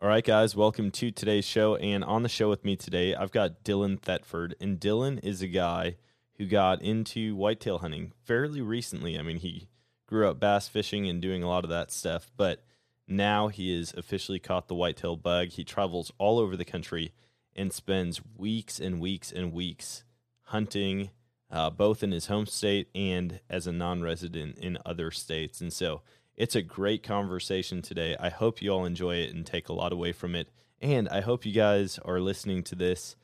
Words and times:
All 0.00 0.08
right, 0.08 0.22
guys, 0.22 0.54
welcome 0.54 0.92
to 0.92 1.10
today's 1.10 1.44
show. 1.44 1.74
And 1.74 2.04
on 2.04 2.22
the 2.22 2.28
show 2.28 2.48
with 2.48 2.64
me 2.64 2.76
today, 2.76 3.16
I've 3.16 3.32
got 3.32 3.64
Dylan 3.64 3.98
Thetford. 3.98 4.54
And 4.60 4.78
Dylan 4.78 5.18
is 5.24 5.42
a 5.42 5.48
guy 5.48 5.96
who 6.36 6.46
got 6.46 6.80
into 6.80 7.34
whitetail 7.34 7.78
hunting 7.78 8.12
fairly 8.24 8.60
recently. 8.60 9.18
I 9.18 9.22
mean, 9.22 9.38
he 9.38 9.66
grew 10.06 10.28
up 10.28 10.38
bass 10.38 10.68
fishing 10.68 11.08
and 11.08 11.20
doing 11.20 11.42
a 11.42 11.48
lot 11.48 11.64
of 11.64 11.70
that 11.70 11.90
stuff, 11.90 12.30
but 12.36 12.62
now 13.08 13.48
he 13.48 13.76
has 13.76 13.92
officially 13.92 14.38
caught 14.38 14.68
the 14.68 14.76
whitetail 14.76 15.16
bug. 15.16 15.48
He 15.48 15.64
travels 15.64 16.12
all 16.16 16.38
over 16.38 16.56
the 16.56 16.64
country 16.64 17.12
and 17.56 17.72
spends 17.72 18.20
weeks 18.36 18.78
and 18.78 19.00
weeks 19.00 19.32
and 19.32 19.52
weeks 19.52 20.04
hunting, 20.42 21.10
uh, 21.50 21.70
both 21.70 22.04
in 22.04 22.12
his 22.12 22.26
home 22.26 22.46
state 22.46 22.88
and 22.94 23.40
as 23.50 23.66
a 23.66 23.72
non 23.72 24.02
resident 24.02 24.58
in 24.58 24.78
other 24.86 25.10
states. 25.10 25.60
And 25.60 25.72
so, 25.72 26.02
it's 26.38 26.54
a 26.54 26.62
great 26.62 27.02
conversation 27.02 27.82
today. 27.82 28.16
I 28.18 28.28
hope 28.28 28.62
you 28.62 28.70
all 28.70 28.84
enjoy 28.84 29.16
it 29.16 29.34
and 29.34 29.44
take 29.44 29.68
a 29.68 29.72
lot 29.72 29.92
away 29.92 30.12
from 30.12 30.36
it. 30.36 30.48
And 30.80 31.08
I 31.08 31.20
hope 31.20 31.44
you 31.44 31.52
guys 31.52 31.98
are 32.04 32.20
listening 32.20 32.62
to 32.62 32.76
this 32.76 33.16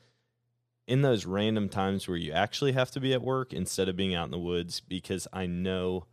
in 0.85 1.01
those 1.01 1.25
random 1.25 1.69
times 1.69 2.09
where 2.09 2.17
you 2.17 2.33
actually 2.33 2.73
have 2.73 2.91
to 2.91 2.99
be 2.99 3.13
at 3.13 3.21
work 3.21 3.53
instead 3.53 3.87
of 3.87 3.95
being 3.95 4.13
out 4.13 4.25
in 4.25 4.31
the 4.31 4.37
woods 4.37 4.81
because 4.81 5.29
I 5.31 5.45
know 5.45 6.07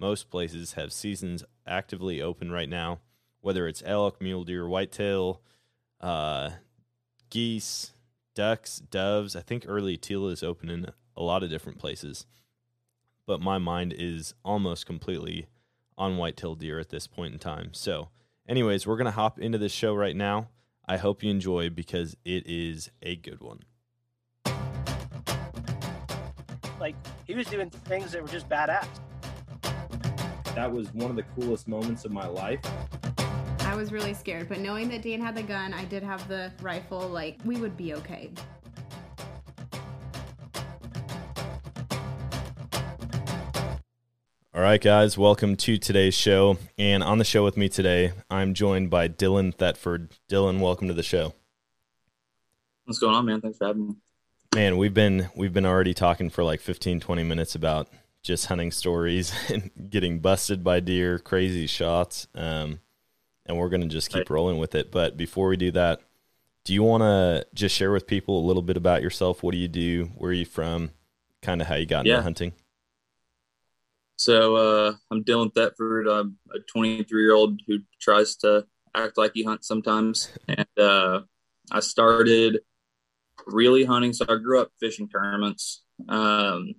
most 0.00 0.30
places 0.30 0.72
have 0.72 0.92
seasons 0.92 1.44
actively 1.64 2.20
open 2.20 2.50
right 2.50 2.68
now, 2.68 2.98
whether 3.40 3.68
it's 3.68 3.82
elk, 3.86 4.20
mule 4.20 4.42
deer, 4.42 4.66
whitetail, 4.66 5.40
uh, 6.00 6.50
geese, 7.30 7.92
ducks, 8.34 8.80
doves. 8.80 9.36
I 9.36 9.42
think 9.42 9.64
early 9.68 9.96
teal 9.96 10.26
is 10.26 10.42
open 10.42 10.70
in 10.70 10.86
a 11.16 11.22
lot 11.22 11.44
of 11.44 11.50
different 11.50 11.78
places. 11.78 12.26
But 13.26 13.40
my 13.40 13.58
mind 13.58 13.94
is 13.96 14.34
almost 14.44 14.84
completely 14.84 15.46
on 15.98 16.16
whitetail 16.16 16.54
deer 16.54 16.78
at 16.78 16.88
this 16.88 17.06
point 17.06 17.34
in 17.34 17.38
time. 17.38 17.70
So, 17.72 18.08
anyways, 18.48 18.86
we're 18.86 18.96
going 18.96 19.06
to 19.06 19.10
hop 19.10 19.38
into 19.38 19.58
this 19.58 19.72
show 19.72 19.94
right 19.94 20.16
now. 20.16 20.48
I 20.86 20.96
hope 20.96 21.22
you 21.22 21.30
enjoy 21.30 21.68
because 21.68 22.16
it 22.24 22.46
is 22.46 22.90
a 23.02 23.16
good 23.16 23.42
one. 23.42 23.60
Like, 26.80 26.94
he 27.26 27.34
was 27.34 27.46
doing 27.48 27.68
things 27.68 28.12
that 28.12 28.22
were 28.22 28.28
just 28.28 28.48
badass. 28.48 28.86
That 30.54 30.72
was 30.72 30.94
one 30.94 31.10
of 31.10 31.16
the 31.16 31.24
coolest 31.24 31.68
moments 31.68 32.04
of 32.04 32.12
my 32.12 32.26
life. 32.26 32.60
I 33.60 33.74
was 33.76 33.92
really 33.92 34.14
scared, 34.14 34.48
but 34.48 34.60
knowing 34.60 34.88
that 34.88 35.02
Dan 35.02 35.20
had 35.20 35.36
the 35.36 35.42
gun, 35.42 35.74
I 35.74 35.84
did 35.84 36.02
have 36.02 36.26
the 36.26 36.50
rifle, 36.62 37.00
like, 37.00 37.38
we 37.44 37.56
would 37.56 37.76
be 37.76 37.92
okay. 37.94 38.30
All 44.58 44.64
right, 44.64 44.80
guys, 44.80 45.16
welcome 45.16 45.54
to 45.54 45.78
today's 45.78 46.16
show. 46.16 46.58
And 46.76 47.00
on 47.04 47.18
the 47.18 47.24
show 47.24 47.44
with 47.44 47.56
me 47.56 47.68
today, 47.68 48.10
I'm 48.28 48.54
joined 48.54 48.90
by 48.90 49.06
Dylan 49.06 49.54
Thetford. 49.54 50.10
Dylan, 50.28 50.58
welcome 50.58 50.88
to 50.88 50.94
the 50.94 51.04
show. 51.04 51.32
What's 52.84 52.98
going 52.98 53.14
on, 53.14 53.24
man? 53.24 53.40
Thanks 53.40 53.58
for 53.58 53.68
having 53.68 53.86
me. 53.86 53.94
Man, 54.56 54.76
we've 54.76 54.92
been 54.92 55.28
we've 55.36 55.52
been 55.52 55.64
already 55.64 55.94
talking 55.94 56.28
for 56.28 56.42
like 56.42 56.60
15 56.60 56.98
20 56.98 57.22
minutes 57.22 57.54
about 57.54 57.88
just 58.24 58.46
hunting 58.46 58.72
stories 58.72 59.32
and 59.48 59.70
getting 59.90 60.18
busted 60.18 60.64
by 60.64 60.80
deer, 60.80 61.20
crazy 61.20 61.68
shots. 61.68 62.26
Um, 62.34 62.80
and 63.46 63.56
we're 63.56 63.68
going 63.68 63.82
to 63.82 63.86
just 63.86 64.10
keep 64.10 64.28
right. 64.28 64.30
rolling 64.30 64.58
with 64.58 64.74
it. 64.74 64.90
But 64.90 65.16
before 65.16 65.46
we 65.46 65.56
do 65.56 65.70
that, 65.70 66.00
do 66.64 66.74
you 66.74 66.82
want 66.82 67.02
to 67.02 67.46
just 67.54 67.76
share 67.76 67.92
with 67.92 68.08
people 68.08 68.44
a 68.44 68.44
little 68.44 68.62
bit 68.62 68.76
about 68.76 69.02
yourself? 69.02 69.44
What 69.44 69.52
do 69.52 69.58
you 69.58 69.68
do? 69.68 70.10
Where 70.16 70.30
are 70.30 70.34
you 70.34 70.44
from? 70.44 70.90
Kind 71.42 71.60
of 71.60 71.68
how 71.68 71.76
you 71.76 71.86
got 71.86 72.08
into 72.08 72.22
hunting? 72.22 72.54
So 74.18 74.56
uh, 74.56 74.92
I'm 75.12 75.22
Dylan 75.22 75.54
Thetford. 75.54 76.08
I'm 76.08 76.38
a 76.52 76.58
23 76.58 77.22
year 77.22 77.34
old 77.34 77.60
who 77.68 77.78
tries 78.00 78.34
to 78.38 78.66
act 78.92 79.16
like 79.16 79.30
he 79.32 79.44
hunts 79.44 79.68
sometimes. 79.68 80.28
And 80.48 80.66
uh, 80.76 81.20
I 81.70 81.78
started 81.78 82.58
really 83.46 83.84
hunting. 83.84 84.12
So 84.12 84.24
I 84.28 84.34
grew 84.34 84.60
up 84.60 84.72
fishing 84.80 85.08
tournaments. 85.08 85.84
Um, 86.08 86.74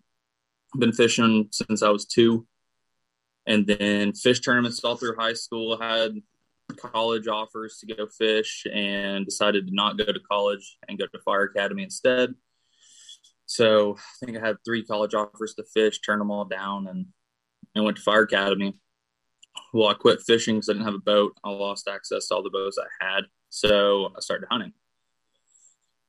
been 0.78 0.91
fishing 0.91 1.47
since 1.52 1.81
I 1.81 1.90
was 1.90 2.06
two, 2.06 2.46
and 3.47 3.66
then 3.66 4.13
fish 4.13 4.42
tournaments 4.42 4.84
all 4.84 4.97
through 4.97 5.16
high 5.16 5.34
school. 5.34 5.80
Had 5.80 6.12
college 6.78 7.28
offers 7.28 7.78
to 7.80 7.96
go 7.96 8.08
fish, 8.08 8.68
and 8.72 9.25
decided 9.25 9.68
to 9.68 9.74
not 9.74 9.97
go 9.97 10.06
to 10.06 10.19
college 10.30 10.78
and 10.88 11.00
go 11.00 11.06
to 11.08 11.19
Fire 11.19 11.44
Academy 11.44 11.84
instead. 11.84 12.36
So 13.46 13.96
I 13.97 14.25
think 14.25 14.38
I 14.38 14.46
had 14.46 14.58
three 14.63 14.84
college 14.84 15.16
offers 15.16 15.56
to 15.56 15.63
fish, 15.63 16.02
turned 16.02 16.22
them 16.22 16.31
all 16.31 16.46
down, 16.46 16.88
and 16.88 17.08
and 17.75 17.85
went 17.85 17.97
to 17.97 18.03
Fire 18.03 18.24
Academy. 18.24 18.75
Well, 19.74 19.90
I 19.90 19.94
quit 19.94 20.22
fishing 20.22 20.56
because 20.56 20.69
I 20.69 20.74
didn't 20.74 20.85
have 20.85 20.96
a 20.96 21.00
boat. 21.00 21.38
I 21.44 21.50
lost 21.50 21.88
access 21.88 22.28
to 22.28 22.35
all 22.35 22.44
the 22.44 22.50
boats 22.50 22.78
I 22.78 23.06
had. 23.06 23.25
So 23.50 24.12
I 24.16 24.19
started 24.19 24.47
hunting. 24.50 24.74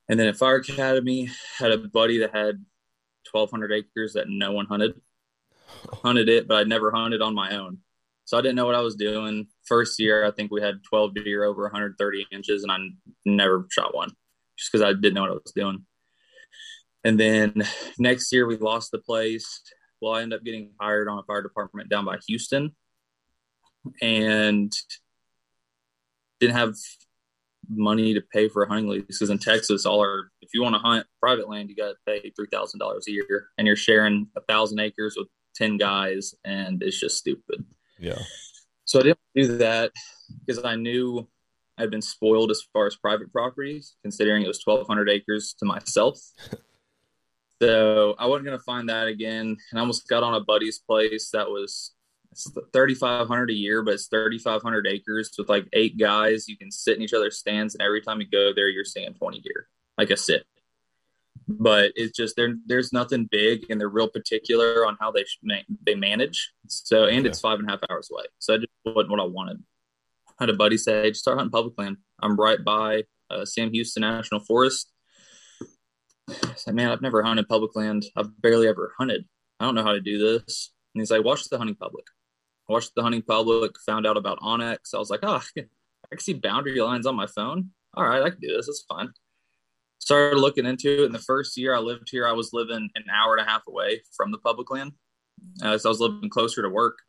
And 0.09 0.19
then 0.19 0.27
at 0.27 0.37
Fire 0.37 0.57
Academy, 0.57 1.29
had 1.57 1.71
a 1.71 1.77
buddy 1.77 2.19
that 2.19 2.35
had 2.35 2.65
1,200 3.31 3.71
acres 3.71 4.13
that 4.13 4.29
no 4.29 4.51
one 4.51 4.65
hunted. 4.65 4.99
Hunted 6.03 6.27
it, 6.27 6.47
but 6.47 6.57
I'd 6.57 6.67
never 6.67 6.91
hunted 6.91 7.21
on 7.21 7.33
my 7.33 7.55
own. 7.55 7.77
So 8.25 8.37
I 8.37 8.41
didn't 8.41 8.55
know 8.55 8.65
what 8.65 8.75
I 8.75 8.81
was 8.81 8.95
doing. 8.95 9.47
First 9.65 9.99
year, 9.99 10.25
I 10.25 10.31
think 10.31 10.51
we 10.51 10.61
had 10.61 10.83
12 10.83 11.15
deer 11.15 11.43
over 11.43 11.63
130 11.63 12.27
inches, 12.31 12.63
and 12.63 12.71
I 12.71 12.77
never 13.25 13.67
shot 13.69 13.95
one 13.95 14.11
just 14.57 14.71
because 14.71 14.83
I 14.83 14.93
didn't 14.93 15.13
know 15.13 15.21
what 15.21 15.31
I 15.31 15.33
was 15.33 15.53
doing. 15.55 15.85
And 17.03 17.19
then 17.19 17.63
next 17.97 18.31
year, 18.31 18.45
we 18.45 18.57
lost 18.57 18.91
the 18.91 18.99
place 18.99 19.61
well, 20.01 20.13
I 20.13 20.21
ended 20.21 20.39
up 20.39 20.45
getting 20.45 20.71
hired 20.79 21.07
on 21.07 21.19
a 21.19 21.23
fire 21.23 21.41
department 21.41 21.89
down 21.89 22.05
by 22.05 22.17
Houston 22.27 22.75
and 24.01 24.73
didn't 26.39 26.55
have 26.55 26.75
money 27.69 28.13
to 28.13 28.21
pay 28.21 28.49
for 28.49 28.63
a 28.63 28.67
hunting 28.67 28.89
lease 28.89 29.03
because 29.03 29.29
in 29.29 29.37
Texas, 29.37 29.85
all 29.85 29.99
our 29.99 30.31
if 30.41 30.49
you 30.53 30.61
want 30.61 30.75
to 30.75 30.79
hunt 30.79 31.05
private 31.19 31.47
land, 31.47 31.69
you 31.69 31.75
got 31.75 31.89
to 31.89 31.95
pay 32.05 32.31
three 32.31 32.47
thousand 32.51 32.79
dollars 32.79 33.05
a 33.07 33.11
year, 33.11 33.49
and 33.57 33.67
you're 33.67 33.75
sharing 33.75 34.27
a 34.35 34.41
thousand 34.41 34.79
acres 34.79 35.15
with 35.17 35.27
ten 35.55 35.77
guys, 35.77 36.33
and 36.43 36.81
it's 36.81 36.99
just 36.99 37.17
stupid. 37.17 37.63
Yeah. 37.99 38.19
So 38.85 38.99
I 38.99 39.03
didn't 39.03 39.19
do 39.35 39.57
that 39.57 39.91
because 40.45 40.63
I 40.65 40.75
knew 40.75 41.27
I'd 41.77 41.91
been 41.91 42.01
spoiled 42.01 42.51
as 42.51 42.61
far 42.73 42.87
as 42.87 42.95
private 42.95 43.31
properties, 43.31 43.95
considering 44.01 44.43
it 44.43 44.47
was 44.47 44.59
twelve 44.59 44.87
hundred 44.87 45.09
acres 45.09 45.55
to 45.59 45.65
myself. 45.65 46.19
So 47.61 48.15
I 48.17 48.25
wasn't 48.25 48.45
gonna 48.45 48.59
find 48.59 48.89
that 48.89 49.07
again, 49.07 49.55
and 49.71 49.77
I 49.77 49.81
almost 49.81 50.07
got 50.07 50.23
on 50.23 50.33
a 50.33 50.39
buddy's 50.39 50.79
place 50.79 51.29
that 51.31 51.47
was 51.47 51.91
thirty 52.73 52.95
five 52.95 53.27
hundred 53.27 53.51
a 53.51 53.53
year, 53.53 53.83
but 53.83 53.93
it's 53.93 54.07
thirty 54.07 54.39
five 54.39 54.63
hundred 54.63 54.87
acres 54.87 55.31
with 55.37 55.47
like 55.47 55.67
eight 55.73 55.97
guys. 55.97 56.47
You 56.47 56.57
can 56.57 56.71
sit 56.71 56.97
in 56.97 57.03
each 57.03 57.13
other's 57.13 57.37
stands, 57.37 57.75
and 57.75 57.83
every 57.83 58.01
time 58.01 58.19
you 58.19 58.27
go 58.27 58.51
there, 58.55 58.67
you're 58.67 58.83
seeing 58.83 59.13
twenty 59.13 59.41
deer, 59.41 59.67
like 59.95 60.09
a 60.09 60.17
sit. 60.17 60.43
But 61.47 61.91
it's 61.95 62.17
just 62.17 62.35
there. 62.35 62.55
There's 62.65 62.91
nothing 62.91 63.27
big, 63.29 63.69
and 63.69 63.79
they're 63.79 63.89
real 63.89 64.09
particular 64.09 64.83
on 64.87 64.97
how 64.99 65.11
they 65.11 65.25
they 65.85 65.93
manage. 65.93 66.53
So, 66.67 67.05
and 67.05 67.27
it's 67.27 67.41
five 67.41 67.59
and 67.59 67.67
a 67.67 67.71
half 67.71 67.81
hours 67.91 68.09
away. 68.11 68.23
So, 68.39 68.55
I 68.55 68.57
just 68.57 68.69
wasn't 68.85 69.11
what 69.11 69.19
I 69.19 69.25
wanted. 69.25 69.63
I 70.29 70.45
had 70.45 70.49
a 70.49 70.53
buddy 70.53 70.77
say, 70.77 71.11
"Just 71.11 71.21
start 71.21 71.37
hunting 71.37 71.51
public 71.51 71.77
land." 71.77 71.97
I'm 72.23 72.37
right 72.37 72.63
by 72.63 73.03
uh, 73.29 73.45
Sam 73.45 73.71
Houston 73.71 74.01
National 74.01 74.39
Forest 74.39 74.90
I 76.43 76.53
said, 76.55 76.75
man, 76.75 76.89
I've 76.89 77.01
never 77.01 77.23
hunted 77.23 77.47
public 77.47 77.75
land. 77.75 78.05
I've 78.15 78.41
barely 78.41 78.67
ever 78.67 78.93
hunted. 78.97 79.25
I 79.59 79.65
don't 79.65 79.75
know 79.75 79.83
how 79.83 79.93
to 79.93 80.01
do 80.01 80.17
this. 80.17 80.71
And 80.93 81.01
he's 81.01 81.11
like, 81.11 81.23
watch 81.23 81.47
the 81.49 81.57
hunting 81.57 81.75
public. 81.75 82.05
I 82.69 82.73
watched 82.73 82.95
the 82.95 83.03
hunting 83.03 83.21
public, 83.21 83.79
found 83.85 84.05
out 84.05 84.17
about 84.17 84.39
onX. 84.39 84.93
I 84.93 84.97
was 84.97 85.09
like, 85.09 85.21
oh, 85.23 85.35
I 85.35 85.61
can, 86.09 86.19
see 86.19 86.33
boundary 86.33 86.79
lines 86.79 87.05
on 87.05 87.15
my 87.15 87.27
phone. 87.27 87.71
All 87.93 88.07
right, 88.07 88.23
I 88.23 88.29
can 88.29 88.39
do 88.39 88.55
this. 88.55 88.67
It's 88.67 88.85
fine. 88.87 89.09
Started 89.99 90.39
looking 90.39 90.65
into 90.65 91.03
it. 91.03 91.05
In 91.05 91.11
the 91.11 91.19
first 91.19 91.57
year 91.57 91.75
I 91.75 91.79
lived 91.79 92.09
here, 92.09 92.27
I 92.27 92.31
was 92.31 92.53
living 92.53 92.89
an 92.95 93.03
hour 93.13 93.35
and 93.35 93.45
a 93.45 93.49
half 93.49 93.61
away 93.67 94.01
from 94.15 94.31
the 94.31 94.37
public 94.37 94.71
land. 94.71 94.93
Uh, 95.61 95.77
so 95.77 95.89
I 95.89 95.91
was 95.91 95.99
living 95.99 96.29
closer 96.29 96.61
to 96.61 96.69
work 96.69 96.99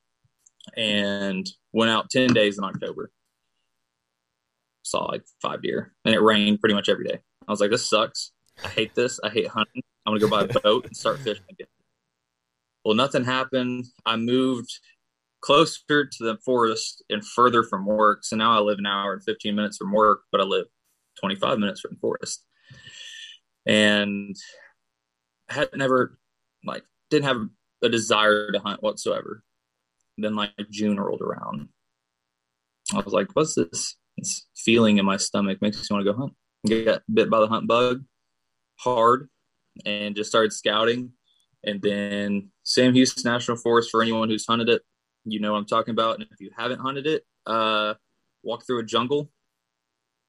and 0.76 1.48
went 1.72 1.90
out 1.90 2.10
10 2.10 2.32
days 2.32 2.58
in 2.58 2.64
October. 2.64 3.10
Saw 4.82 5.04
like 5.04 5.24
five 5.40 5.62
deer 5.62 5.94
and 6.04 6.14
it 6.14 6.20
rained 6.20 6.60
pretty 6.60 6.75
much 6.75 6.88
every 6.88 7.06
day. 7.06 7.18
I 7.46 7.50
was 7.50 7.60
like, 7.60 7.70
this 7.70 7.88
sucks. 7.88 8.31
I 8.64 8.69
hate 8.69 8.94
this. 8.94 9.20
I 9.22 9.31
hate 9.31 9.49
hunting. 9.49 9.82
I'm 10.06 10.12
gonna 10.12 10.20
go 10.20 10.28
buy 10.28 10.44
a 10.44 10.60
boat 10.60 10.87
and 10.87 10.96
start 10.96 11.19
fishing 11.20 11.44
again. 11.50 11.66
Well, 12.84 12.94
nothing 12.94 13.25
happened. 13.25 13.87
I 14.04 14.16
moved 14.16 14.70
closer 15.40 16.06
to 16.06 16.25
the 16.25 16.38
forest 16.44 17.04
and 17.10 17.25
further 17.25 17.62
from 17.62 17.87
work. 17.87 18.25
So 18.25 18.37
now 18.37 18.56
I 18.56 18.60
live 18.60 18.78
an 18.78 18.87
hour 18.87 19.12
and 19.12 19.22
15 19.22 19.54
minutes 19.54 19.76
from 19.76 19.93
work, 19.93 20.22
but 20.32 20.40
I 20.40 20.44
live 20.44 20.66
25 21.20 21.58
minutes 21.58 21.81
from 21.81 21.93
the 21.94 22.00
forest. 22.00 22.44
And 23.66 24.34
I 25.49 25.54
had 25.54 25.69
never 25.75 26.19
like 26.64 26.84
didn't 27.10 27.26
have 27.26 27.49
a 27.82 27.88
desire 27.88 28.50
to 28.50 28.58
hunt 28.58 28.82
whatsoever. 28.82 29.43
then 30.19 30.34
like 30.37 30.52
June 30.70 30.99
rolled 30.99 31.22
around. 31.22 31.69
I 32.93 33.00
was 33.00 33.12
like, 33.12 33.28
what's 33.34 33.54
this? 33.54 33.96
This 34.16 34.46
feeling 34.54 34.99
in 34.99 35.06
my 35.06 35.16
stomach 35.16 35.62
makes 35.62 35.78
me 35.78 35.87
want 35.90 36.04
to 36.04 36.12
go 36.12 36.19
hunt. 36.19 36.32
Get 36.66 37.02
bit 37.12 37.31
by 37.31 37.40
the 37.40 37.46
hunt 37.46 37.66
bug 37.66 38.04
hard 38.76 39.28
and 39.86 40.16
just 40.16 40.30
started 40.30 40.52
scouting. 40.52 41.12
And 41.64 41.80
then 41.80 42.50
Sam 42.64 42.94
Houston 42.94 43.30
National 43.30 43.56
Forest, 43.56 43.90
for 43.90 44.02
anyone 44.02 44.28
who's 44.28 44.46
hunted 44.46 44.69
it, 44.69 44.82
you 45.24 45.38
know 45.40 45.52
what 45.52 45.58
I'm 45.58 45.66
talking 45.66 45.92
about. 45.92 46.16
And 46.16 46.26
if 46.30 46.40
you 46.40 46.50
haven't 46.56 46.80
hunted 46.80 47.06
it, 47.06 47.24
uh, 47.46 47.94
walk 48.42 48.66
through 48.66 48.80
a 48.80 48.84
jungle 48.84 49.30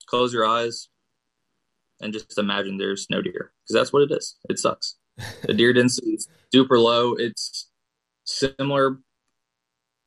close 0.05 0.33
your 0.33 0.45
eyes 0.45 0.89
and 2.01 2.13
just 2.13 2.37
imagine 2.37 2.77
there's 2.77 3.07
no 3.09 3.21
deer 3.21 3.51
because 3.63 3.73
that's 3.73 3.93
what 3.93 4.03
it 4.03 4.11
is. 4.11 4.35
It 4.49 4.59
sucks. 4.59 4.95
The 5.43 5.53
deer 5.53 5.73
density 5.73 6.11
is 6.11 6.27
super 6.51 6.79
low. 6.79 7.13
It's 7.13 7.69
similar 8.25 8.97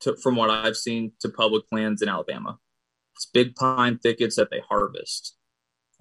to, 0.01 0.15
from 0.17 0.35
what 0.35 0.49
I've 0.49 0.77
seen 0.77 1.13
to 1.21 1.29
public 1.29 1.63
lands 1.71 2.01
in 2.01 2.09
Alabama. 2.09 2.59
It's 3.15 3.25
big 3.25 3.55
pine 3.55 3.97
thickets 3.99 4.35
that 4.35 4.51
they 4.51 4.61
harvest, 4.69 5.35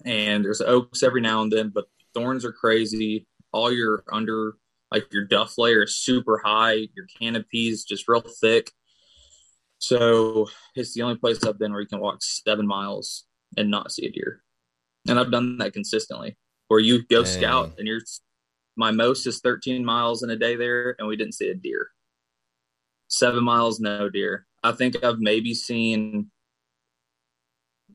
and 0.04 0.44
there's 0.44 0.60
oaks 0.60 1.02
every 1.02 1.22
now 1.22 1.40
and 1.40 1.50
then, 1.50 1.70
but 1.74 1.86
thorns 2.16 2.44
are 2.44 2.52
crazy. 2.52 3.26
All 3.52 3.70
your 3.70 4.02
under 4.10 4.56
like 4.90 5.12
your 5.12 5.24
duff 5.24 5.58
layer 5.58 5.82
is 5.82 5.96
super 5.96 6.40
high. 6.44 6.88
Your 6.94 7.06
canopy 7.20 7.68
is 7.68 7.84
just 7.84 8.08
real 8.08 8.22
thick. 8.40 8.72
So 9.78 10.48
it's 10.74 10.94
the 10.94 11.02
only 11.02 11.16
place 11.16 11.44
I've 11.44 11.58
been 11.58 11.72
where 11.72 11.82
you 11.82 11.86
can 11.86 12.00
walk 12.00 12.22
seven 12.22 12.66
miles 12.66 13.24
and 13.56 13.70
not 13.70 13.92
see 13.92 14.06
a 14.06 14.10
deer. 14.10 14.42
And 15.08 15.18
I've 15.18 15.30
done 15.30 15.58
that 15.58 15.72
consistently. 15.72 16.36
Where 16.68 16.80
you 16.80 17.06
go 17.06 17.22
Dang. 17.22 17.32
scout 17.32 17.72
and 17.78 17.86
you're 17.86 18.00
my 18.76 18.90
most 18.90 19.26
is 19.26 19.40
13 19.40 19.84
miles 19.84 20.22
in 20.22 20.30
a 20.30 20.36
day 20.36 20.54
there, 20.54 20.94
and 20.98 21.08
we 21.08 21.16
didn't 21.16 21.34
see 21.34 21.48
a 21.48 21.54
deer. 21.54 21.88
Seven 23.08 23.42
miles, 23.42 23.80
no 23.80 24.10
deer. 24.10 24.46
I 24.62 24.72
think 24.72 25.02
I've 25.02 25.18
maybe 25.18 25.54
seen 25.54 26.30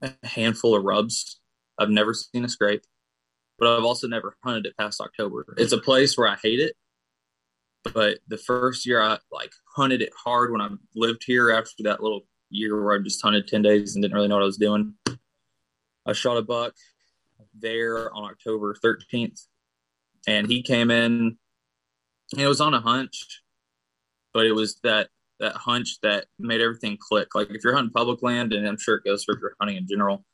a 0.01 0.11
handful 0.23 0.75
of 0.75 0.83
rubs. 0.83 1.39
I've 1.77 1.89
never 1.89 2.13
seen 2.13 2.45
a 2.45 2.49
scrape, 2.49 2.83
but 3.61 3.77
I've 3.77 3.85
also 3.85 4.07
never 4.07 4.35
hunted 4.43 4.65
it 4.65 4.75
past 4.75 4.99
October. 4.99 5.45
It's 5.55 5.71
a 5.71 5.77
place 5.77 6.17
where 6.17 6.27
I 6.27 6.35
hate 6.41 6.59
it, 6.59 6.75
but 7.93 8.17
the 8.27 8.39
first 8.39 8.87
year 8.87 8.99
I 8.99 9.19
like 9.31 9.51
hunted 9.75 10.01
it 10.01 10.11
hard 10.17 10.51
when 10.51 10.61
I 10.61 10.69
lived 10.95 11.23
here 11.23 11.51
after 11.51 11.83
that 11.83 12.01
little 12.01 12.21
year 12.49 12.83
where 12.83 12.99
I 12.99 13.03
just 13.03 13.21
hunted 13.21 13.47
10 13.47 13.61
days 13.61 13.93
and 13.93 14.01
didn't 14.01 14.15
really 14.15 14.27
know 14.27 14.37
what 14.37 14.41
I 14.41 14.47
was 14.47 14.57
doing. 14.57 14.95
I 16.07 16.13
shot 16.13 16.37
a 16.37 16.41
buck 16.41 16.73
there 17.53 18.11
on 18.11 18.31
October 18.31 18.75
13th 18.83 19.45
and 20.25 20.47
he 20.47 20.63
came 20.63 20.89
in 20.89 21.37
and 22.33 22.41
it 22.41 22.47
was 22.47 22.61
on 22.61 22.73
a 22.73 22.81
hunch, 22.81 23.43
but 24.33 24.47
it 24.47 24.53
was 24.53 24.79
that 24.83 25.09
that 25.39 25.55
hunch 25.55 25.99
that 26.01 26.25
made 26.39 26.61
everything 26.61 26.97
click. 26.99 27.35
Like 27.35 27.51
if 27.51 27.63
you're 27.63 27.75
hunting 27.75 27.93
public 27.93 28.23
land, 28.23 28.53
and 28.53 28.67
I'm 28.67 28.77
sure 28.77 28.95
it 28.95 29.03
goes 29.03 29.23
for 29.23 29.35
if 29.35 29.39
you're 29.39 29.55
hunting 29.59 29.77
in 29.77 29.87
general, 29.87 30.25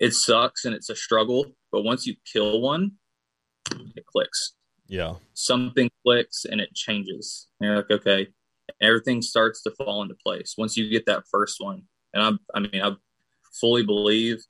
it 0.00 0.12
sucks 0.12 0.64
and 0.64 0.74
it's 0.74 0.90
a 0.90 0.96
struggle. 0.96 1.46
But 1.72 1.82
once 1.82 2.06
you 2.06 2.14
kill 2.30 2.60
one, 2.60 2.92
it 3.96 4.06
clicks. 4.06 4.54
Yeah. 4.86 5.14
Something 5.34 5.90
clicks 6.04 6.44
and 6.44 6.60
it 6.60 6.74
changes. 6.74 7.48
And 7.60 7.68
you're 7.68 7.76
like, 7.76 7.90
okay, 7.90 8.28
everything 8.80 9.22
starts 9.22 9.62
to 9.62 9.70
fall 9.72 10.02
into 10.02 10.14
place 10.24 10.54
once 10.58 10.76
you 10.76 10.90
get 10.90 11.06
that 11.06 11.24
first 11.30 11.56
one. 11.60 11.82
And 12.12 12.22
I, 12.54 12.58
I 12.58 12.60
mean, 12.60 12.82
I 12.82 12.92
fully 13.60 13.82
believe 13.82 14.42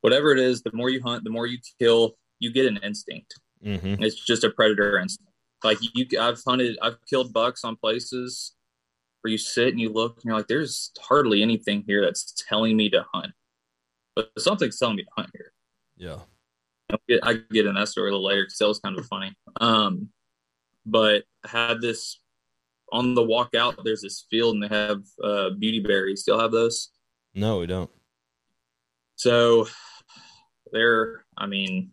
whatever 0.00 0.32
it 0.32 0.38
is, 0.38 0.62
the 0.62 0.72
more 0.72 0.90
you 0.90 1.02
hunt, 1.02 1.24
the 1.24 1.30
more 1.30 1.46
you 1.46 1.58
kill, 1.80 2.16
you 2.38 2.52
get 2.52 2.66
an 2.66 2.78
instinct. 2.82 3.34
Mm-hmm. 3.64 4.02
It's 4.02 4.24
just 4.24 4.44
a 4.44 4.50
predator 4.50 4.98
instinct. 4.98 5.32
Like 5.64 5.78
you, 5.80 6.06
I've 6.20 6.40
hunted, 6.44 6.76
I've 6.82 6.96
killed 7.08 7.32
bucks 7.32 7.64
on 7.64 7.76
places 7.76 8.54
where 9.20 9.30
you 9.30 9.38
sit 9.38 9.68
and 9.68 9.80
you 9.80 9.92
look 9.92 10.16
and 10.16 10.24
you're 10.24 10.36
like, 10.36 10.48
there's 10.48 10.90
hardly 11.00 11.42
anything 11.42 11.84
here 11.86 12.02
that's 12.04 12.34
telling 12.48 12.76
me 12.76 12.90
to 12.90 13.06
hunt, 13.12 13.32
but 14.14 14.30
something's 14.38 14.78
telling 14.78 14.96
me 14.96 15.04
to 15.04 15.10
hunt 15.16 15.30
here. 15.32 15.52
Yeah. 15.96 16.18
I 16.90 16.96
get, 17.08 17.20
I 17.22 17.34
get 17.50 17.66
in 17.66 17.74
that 17.74 17.88
story 17.88 18.10
a 18.10 18.12
little 18.12 18.26
later 18.26 18.44
because 18.44 18.58
that 18.58 18.68
was 18.68 18.80
kind 18.80 18.98
of 18.98 19.06
funny. 19.06 19.34
Um, 19.60 20.08
but 20.84 21.24
I 21.44 21.48
had 21.48 21.80
this 21.80 22.20
on 22.92 23.14
the 23.14 23.22
walk 23.22 23.54
out. 23.54 23.76
There's 23.84 24.02
this 24.02 24.26
field 24.30 24.54
and 24.54 24.62
they 24.62 24.74
have 24.74 25.02
uh, 25.22 25.50
beauty 25.58 25.80
berries. 25.80 26.22
Still 26.22 26.38
have 26.38 26.52
those. 26.52 26.90
No, 27.34 27.58
we 27.58 27.66
don't. 27.66 27.90
So 29.16 29.68
they're, 30.72 31.24
I 31.38 31.46
mean, 31.46 31.92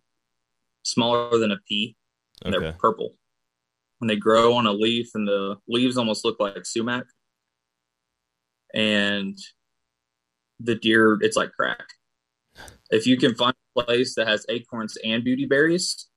smaller 0.83 1.38
than 1.38 1.51
a 1.51 1.57
pea. 1.68 1.95
And 2.44 2.56
Okay. 2.56 2.63
They're 2.66 2.74
purple. 2.74 3.16
And 4.01 4.10
they 4.10 4.16
grow 4.16 4.54
on 4.54 4.66
a 4.66 4.71
leaf, 4.71 5.10
and 5.13 5.27
the 5.27 5.57
leaves 5.68 5.98
almost 5.98 6.24
look 6.24 6.39
like 6.39 6.66
sumac. 6.66 7.04
And 8.74 9.38
the 10.60 10.75
deer, 10.75 11.18
it's 11.21 11.36
like 11.36 11.51
crack. 11.51 11.86
If 12.91 13.06
you 13.06 13.18
can 13.18 13.36
find 13.36 13.53
a 13.75 13.83
place 13.83 14.15
that 14.15 14.27
has 14.27 14.45
acorns 14.50 14.97
and 15.03 15.24
beauty 15.24 15.45
berries, 15.45 16.07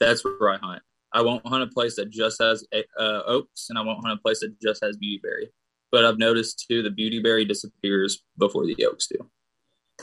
that's 0.00 0.24
where 0.24 0.50
I 0.50 0.58
hunt. 0.58 0.82
I 1.12 1.22
won't 1.22 1.46
hunt 1.46 1.62
a 1.62 1.68
place 1.68 1.96
that 1.96 2.10
just 2.10 2.42
has 2.42 2.66
uh, 2.74 3.22
oaks, 3.26 3.66
and 3.70 3.78
I 3.78 3.82
won't 3.82 4.04
hunt 4.04 4.18
a 4.18 4.22
place 4.22 4.40
that 4.40 4.60
just 4.60 4.84
has 4.84 4.96
beauty 4.96 5.20
berry. 5.22 5.50
But 5.92 6.04
I've 6.04 6.18
noticed 6.18 6.66
too, 6.68 6.82
the 6.82 6.90
beauty 6.90 7.20
berry 7.20 7.44
disappears 7.44 8.22
before 8.38 8.66
the 8.66 8.76
oaks 8.86 9.06
do 9.06 9.30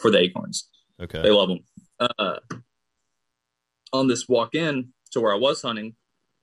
for 0.01 0.09
the 0.09 0.19
acorns. 0.19 0.69
Okay, 1.01 1.21
they 1.21 1.29
love 1.29 1.49
them. 1.49 1.59
Uh, 1.99 2.39
on 3.91 4.07
this 4.07 4.27
walk 4.27 4.55
in 4.55 4.89
to 5.11 5.21
where 5.21 5.33
I 5.33 5.37
was 5.37 5.61
hunting, 5.61 5.95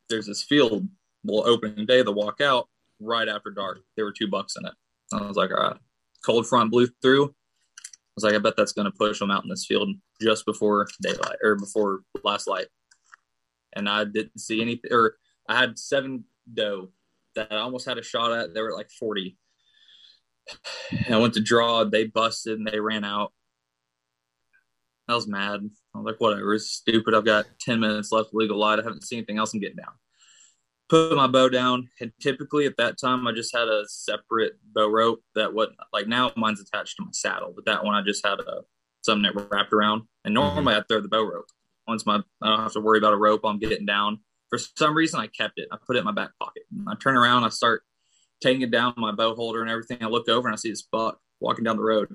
there's 0.09 0.26
this 0.26 0.43
field. 0.43 0.87
Well, 1.25 1.47
opening 1.47 1.87
day, 1.87 2.03
the 2.03 2.12
walk 2.12 2.41
out 2.41 2.69
right 3.00 3.29
after 3.29 3.50
dark. 3.50 3.81
There 3.97 4.05
were 4.05 4.12
two 4.12 4.29
bucks 4.29 4.56
in 4.56 4.67
it. 4.67 4.73
I 5.12 5.26
was 5.26 5.37
like, 5.37 5.50
all 5.50 5.56
right. 5.56 5.76
Cold 6.25 6.47
front 6.47 6.71
blew 6.71 6.87
through. 7.03 7.35
I 8.11 8.15
was 8.17 8.25
like, 8.25 8.35
I 8.35 8.39
bet 8.39 8.55
that's 8.57 8.73
going 8.73 8.91
to 8.91 8.97
push 8.99 9.19
them 9.21 9.31
out 9.31 9.45
in 9.45 9.51
this 9.51 9.67
field 9.67 9.89
just 10.21 10.45
before 10.45 10.89
daylight 11.01 11.37
or 11.43 11.55
before 11.55 12.01
last 12.25 12.49
light. 12.49 12.67
And 13.75 13.89
I 13.89 14.05
didn't 14.05 14.39
see 14.39 14.61
any, 14.61 14.81
or 14.91 15.15
I 15.49 15.59
had 15.59 15.79
seven 15.79 16.25
doe 16.53 16.91
that 17.37 17.53
I 17.53 17.59
almost 17.59 17.87
had 17.87 17.99
a 17.99 18.03
shot 18.03 18.33
at. 18.33 18.53
They 18.53 18.61
were 18.61 18.71
at 18.71 18.77
like 18.77 18.91
40. 18.91 19.39
And 21.07 21.15
I 21.15 21.19
went 21.19 21.35
to 21.35 21.41
draw. 21.41 21.85
They 21.85 22.07
busted 22.07 22.59
and 22.59 22.67
they 22.67 22.81
ran 22.81 23.05
out. 23.05 23.33
I 25.09 25.15
was 25.15 25.27
mad. 25.27 25.61
I 25.95 25.99
was 25.99 26.07
like, 26.07 26.21
whatever, 26.21 26.55
it's 26.55 26.71
stupid. 26.71 27.15
I've 27.15 27.25
got 27.25 27.47
10 27.61 27.81
minutes 27.81 28.12
left 28.12 28.31
legal 28.33 28.59
light. 28.59 28.79
I 28.79 28.83
haven't 28.83 29.05
seen 29.05 29.19
anything 29.19 29.39
else. 29.39 29.55
I'm 29.55 29.61
getting 29.61 29.77
down. 29.77 29.95
Put 30.90 31.16
my 31.16 31.28
bow 31.28 31.48
down. 31.48 31.88
And 32.00 32.12
typically 32.20 32.66
at 32.66 32.76
that 32.76 32.98
time, 32.98 33.26
I 33.26 33.32
just 33.32 33.56
had 33.56 33.69
a 33.69 33.84
separate 33.88 34.54
bow 34.75 34.88
rope 34.88 35.22
that 35.34 35.54
what 35.54 35.70
like 35.92 36.08
now 36.08 36.32
mine's 36.37 36.60
attached 36.60 36.96
to 36.96 37.04
my 37.04 37.10
saddle, 37.12 37.52
but 37.54 37.64
that 37.66 37.84
one 37.84 37.94
I 37.94 38.02
just 38.02 38.26
had 38.26 38.40
a 38.40 38.62
something 39.02 39.22
that 39.22 39.48
wrapped 39.50 39.72
around. 39.72 40.02
And 40.25 40.37
mm-hmm. 40.37 40.54
normally 40.54 40.75
I'd 40.75 40.88
throw 40.88 41.00
the 41.00 41.08
bow 41.08 41.22
rope. 41.22 41.46
Once 41.87 42.04
my 42.04 42.20
I 42.42 42.48
don't 42.48 42.60
have 42.60 42.72
to 42.72 42.81
worry 42.81 42.98
about 42.98 43.14
a 43.14 43.16
rope, 43.16 43.42
I'm 43.44 43.58
getting 43.58 43.87
down. 43.87 44.19
For 44.48 44.58
some 44.58 44.96
reason 44.96 45.20
I 45.20 45.28
kept 45.28 45.58
it. 45.58 45.69
I 45.70 45.76
put 45.87 45.96
it 45.96 46.00
in 46.00 46.04
my 46.04 46.12
back 46.12 46.31
pocket. 46.40 46.64
I 46.88 46.94
turn 46.96 47.16
around, 47.16 47.44
I 47.44 47.50
start 47.50 47.84
taking 48.42 48.62
it 48.62 48.70
down 48.70 48.94
my 48.96 49.12
bow 49.12 49.34
holder 49.34 49.62
and 49.62 49.70
everything. 49.70 49.98
I 50.02 50.06
look 50.06 50.28
over 50.28 50.48
and 50.48 50.54
I 50.54 50.56
see 50.56 50.70
this 50.70 50.82
buck 50.82 51.20
walking 51.38 51.64
down 51.64 51.76
the 51.76 51.84
road. 51.84 52.08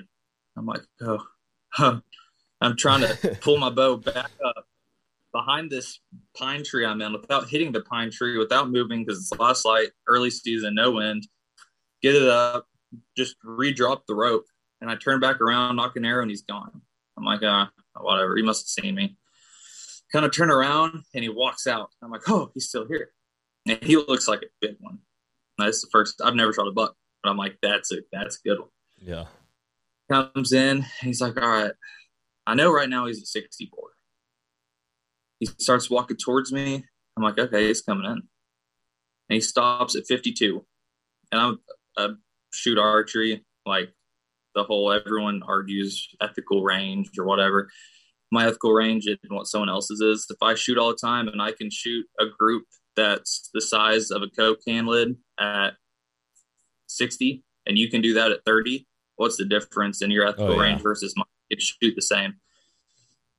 I'm 0.58 0.66
like, 0.66 0.82
oh, 1.02 1.26
huh. 1.70 2.02
I'm 2.62 2.76
trying 2.76 3.02
to 3.02 3.38
pull 3.42 3.58
my 3.58 3.70
bow 3.70 3.98
back 3.98 4.32
up 4.44 4.66
behind 5.36 5.70
this 5.70 6.00
pine 6.38 6.64
tree 6.64 6.86
I'm 6.86 7.02
in 7.02 7.12
without 7.12 7.50
hitting 7.50 7.74
the 7.74 7.82
pine 7.82 8.10
tree, 8.10 8.38
without 8.38 8.70
moving 8.70 9.04
because 9.04 9.20
it's 9.20 9.38
last 9.38 9.66
light, 9.66 9.90
early 10.08 10.30
season, 10.30 10.76
no 10.76 10.92
wind. 10.92 11.28
Get 12.02 12.16
it 12.16 12.28
up, 12.28 12.68
just 13.18 13.36
re-drop 13.44 14.06
the 14.08 14.16
rope, 14.16 14.46
and 14.80 14.90
I 14.90 14.96
turn 14.96 15.20
back 15.20 15.42
around, 15.42 15.76
nock 15.76 15.98
an 15.98 16.06
arrow, 16.06 16.22
and 16.22 16.32
he's 16.32 16.44
gone. 16.44 16.82
I'm 17.18 17.26
like, 17.26 17.42
ah, 17.44 17.70
whatever. 18.00 18.38
He 18.38 18.44
must 18.44 18.64
have 18.64 18.84
seen 18.86 18.96
me. 18.96 19.18
Kind 20.14 20.24
of 20.26 20.32
turn 20.34 20.50
around, 20.52 21.04
and 21.14 21.22
he 21.24 21.30
walks 21.30 21.68
out. 21.68 21.90
I'm 22.02 22.12
like, 22.12 22.30
oh, 22.30 22.50
he's 22.54 22.70
still 22.70 22.88
here, 22.88 23.10
and 23.68 23.78
he 23.84 23.98
looks 23.98 24.30
like 24.30 24.42
a 24.42 24.46
big 24.62 24.78
one. 24.80 25.00
That's 25.58 25.82
the 25.82 25.90
first. 25.92 26.22
I've 26.24 26.36
never 26.36 26.54
shot 26.54 26.68
a 26.68 26.72
buck, 26.72 26.96
but 27.22 27.30
I'm 27.30 27.38
like, 27.38 27.58
that's 27.62 27.92
a 27.92 27.98
that's 28.14 28.40
a 28.40 28.48
good 28.48 28.60
one 28.60 28.70
Yeah. 29.02 29.26
comes 30.10 30.54
in. 30.54 30.86
He's 31.02 31.20
like, 31.20 31.36
all 31.42 31.50
right, 31.50 31.74
I 32.48 32.54
know 32.56 32.72
right 32.72 32.90
now 32.90 33.08
he's 33.08 33.20
at 33.22 33.28
64. 33.28 33.85
He 35.40 35.46
starts 35.46 35.90
walking 35.90 36.18
towards 36.18 36.52
me. 36.52 36.86
I'm 37.18 37.24
like, 37.24 37.38
okay, 37.38 37.68
he's 37.68 37.82
coming 37.82 38.06
in. 38.06 38.12
And 38.12 38.24
he 39.30 39.42
stops 39.42 39.96
at 39.96 40.06
52. 40.08 40.66
And 41.32 41.42
I'm 41.42 41.60
I 41.98 42.10
shoot 42.52 42.78
archery, 42.78 43.44
like 43.66 43.94
the 44.54 44.64
whole 44.64 44.92
everyone 44.92 45.42
argues 45.48 46.10
ethical 46.22 46.64
range 46.64 47.10
or 47.18 47.26
whatever. 47.26 47.70
My 48.32 48.48
ethical 48.48 48.74
range 48.74 49.06
and 49.06 49.18
what 49.30 49.48
someone 49.48 49.70
else's 49.70 50.02
is. 50.02 50.26
If 50.30 50.38
I 50.42 50.56
shoot 50.56 50.78
all 50.78 50.90
the 50.90 50.98
time 50.98 51.28
and 51.28 51.42
I 51.42 51.52
can 51.52 51.70
shoot 51.70 52.06
a 52.20 52.26
group 52.26 52.66
that's 52.96 53.50
the 53.54 53.62
size 53.62 54.12
of 54.12 54.22
a 54.24 54.28
Coke 54.30 54.60
can 54.66 54.86
lid 54.86 55.16
at 55.40 55.72
60 56.88 57.44
and 57.66 57.78
you 57.78 57.90
can 57.90 58.02
do 58.02 58.14
that 58.14 58.32
at 58.32 58.46
30, 58.46 58.88
what's 59.18 59.38
the 59.38 59.46
difference 59.46 60.02
in 60.02 60.12
your 60.12 60.26
oh, 60.26 60.30
ethical 60.30 60.48
Oh, 60.48 60.56
yeah. 60.56 60.62
range 60.62 60.82
versus 60.82 61.14
mine? 61.16 61.26
It 61.50 61.62
shoot 61.62 61.94
the 61.96 62.02
same. 62.02 62.36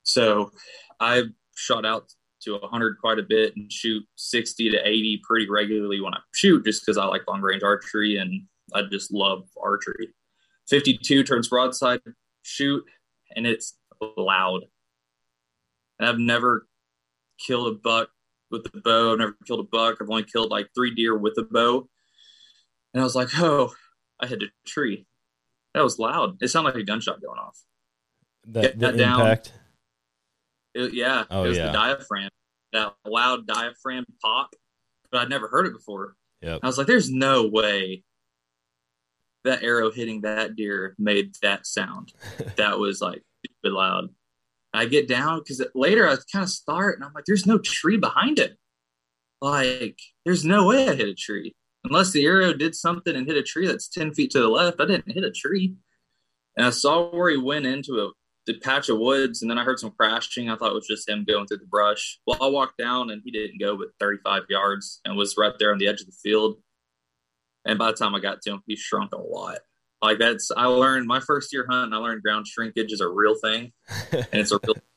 So 0.02 0.52
I've 1.00 1.30
shot 1.56 1.84
out 1.84 2.12
to 2.42 2.52
100 2.52 2.98
quite 3.00 3.18
a 3.18 3.22
bit 3.22 3.54
and 3.56 3.72
shoot 3.72 4.04
60 4.16 4.70
to 4.70 4.88
80 4.88 5.22
pretty 5.24 5.48
regularly 5.48 6.00
when 6.00 6.14
I 6.14 6.18
shoot 6.34 6.64
just 6.64 6.82
because 6.82 6.98
I 6.98 7.06
like 7.06 7.22
long 7.26 7.40
range 7.40 7.62
archery 7.62 8.18
and 8.18 8.42
I 8.74 8.82
just 8.90 9.12
love 9.12 9.48
archery. 9.60 10.14
52 10.68 11.22
turns 11.24 11.48
broadside, 11.48 12.00
shoot, 12.42 12.84
and 13.34 13.46
it's 13.46 13.78
loud. 14.16 14.62
And 15.98 16.08
I've 16.08 16.18
never 16.18 16.66
killed 17.38 17.72
a 17.72 17.78
buck 17.78 18.08
with 18.50 18.64
the 18.64 18.80
bow. 18.80 19.12
I've 19.12 19.18
never 19.18 19.36
killed 19.46 19.60
a 19.60 19.68
buck. 19.70 19.98
I've 20.00 20.10
only 20.10 20.24
killed 20.24 20.50
like 20.50 20.68
three 20.74 20.94
deer 20.94 21.16
with 21.16 21.34
a 21.38 21.42
bow. 21.42 21.88
And 22.92 23.00
I 23.00 23.04
was 23.04 23.14
like, 23.14 23.28
oh, 23.38 23.74
I 24.20 24.26
hit 24.26 24.42
a 24.42 24.46
tree. 24.66 25.06
That 25.74 25.84
was 25.84 25.98
loud. 25.98 26.42
It 26.42 26.48
sounded 26.48 26.74
like 26.74 26.82
a 26.82 26.86
gunshot 26.86 27.22
going 27.22 27.38
off. 27.38 27.58
The, 28.46 28.62
Get 28.62 28.78
that 28.80 28.96
down. 28.96 29.38
It, 30.76 30.94
yeah, 30.94 31.24
Oh, 31.30 31.44
it 31.44 31.48
was 31.48 31.56
yeah. 31.58 31.66
the 31.66 31.72
diaphragm, 31.72 32.30
that 32.72 32.94
loud 33.06 33.46
diaphragm 33.46 34.04
pop. 34.22 34.54
But 35.10 35.22
I'd 35.22 35.30
never 35.30 35.48
heard 35.48 35.66
it 35.66 35.72
before. 35.72 36.16
Yep. 36.42 36.60
I 36.62 36.66
was 36.66 36.78
like, 36.78 36.86
"There's 36.86 37.10
no 37.10 37.46
way 37.46 38.02
that 39.44 39.62
arrow 39.62 39.90
hitting 39.90 40.22
that 40.22 40.56
deer 40.56 40.94
made 40.98 41.34
that 41.42 41.66
sound. 41.66 42.12
that 42.56 42.78
was 42.78 43.00
like 43.00 43.22
stupid 43.44 43.72
loud." 43.74 44.08
I 44.74 44.84
get 44.86 45.08
down 45.08 45.38
because 45.38 45.64
later 45.74 46.06
I 46.06 46.16
kind 46.30 46.42
of 46.42 46.50
start 46.50 46.96
and 46.96 47.04
I'm 47.04 47.12
like, 47.14 47.24
"There's 47.24 47.46
no 47.46 47.58
tree 47.58 47.96
behind 47.96 48.38
it. 48.38 48.56
Like, 49.40 49.98
there's 50.24 50.44
no 50.44 50.66
way 50.66 50.88
I 50.88 50.94
hit 50.94 51.08
a 51.08 51.14
tree 51.14 51.54
unless 51.84 52.10
the 52.10 52.24
arrow 52.26 52.52
did 52.52 52.74
something 52.74 53.14
and 53.14 53.26
hit 53.26 53.36
a 53.36 53.42
tree 53.42 53.66
that's 53.66 53.88
ten 53.88 54.12
feet 54.12 54.32
to 54.32 54.40
the 54.40 54.48
left. 54.48 54.80
I 54.80 54.86
didn't 54.86 55.10
hit 55.12 55.24
a 55.24 55.30
tree." 55.30 55.74
And 56.56 56.66
I 56.66 56.70
saw 56.70 57.10
where 57.10 57.30
he 57.30 57.36
went 57.36 57.66
into 57.66 58.00
a 58.00 58.10
the 58.46 58.54
patch 58.60 58.88
of 58.88 58.98
woods, 58.98 59.42
and 59.42 59.50
then 59.50 59.58
I 59.58 59.64
heard 59.64 59.78
some 59.78 59.90
crashing. 59.90 60.48
I 60.48 60.56
thought 60.56 60.70
it 60.70 60.74
was 60.74 60.86
just 60.86 61.08
him 61.08 61.24
going 61.24 61.46
through 61.46 61.58
the 61.58 61.66
brush. 61.66 62.20
Well, 62.26 62.38
I 62.40 62.46
walked 62.46 62.78
down, 62.78 63.10
and 63.10 63.22
he 63.24 63.30
didn't 63.30 63.60
go 63.60 63.76
but 63.76 63.88
35 64.00 64.44
yards, 64.48 65.00
and 65.04 65.16
was 65.16 65.36
right 65.36 65.52
there 65.58 65.72
on 65.72 65.78
the 65.78 65.88
edge 65.88 66.00
of 66.00 66.06
the 66.06 66.12
field. 66.12 66.56
And 67.64 67.78
by 67.78 67.90
the 67.90 67.96
time 67.96 68.14
I 68.14 68.20
got 68.20 68.42
to 68.42 68.52
him, 68.52 68.62
he 68.66 68.76
shrunk 68.76 69.12
a 69.12 69.18
lot. 69.18 69.58
Like 70.00 70.18
that's, 70.18 70.50
I 70.56 70.66
learned 70.66 71.08
my 71.08 71.20
first 71.20 71.52
year 71.52 71.66
hunting. 71.68 71.92
I 71.92 71.96
learned 71.96 72.22
ground 72.22 72.46
shrinkage 72.46 72.92
is 72.92 73.00
a 73.00 73.08
real 73.08 73.34
thing, 73.34 73.72
and 74.12 74.26
it's 74.32 74.52
a 74.52 74.60
real 74.62 74.74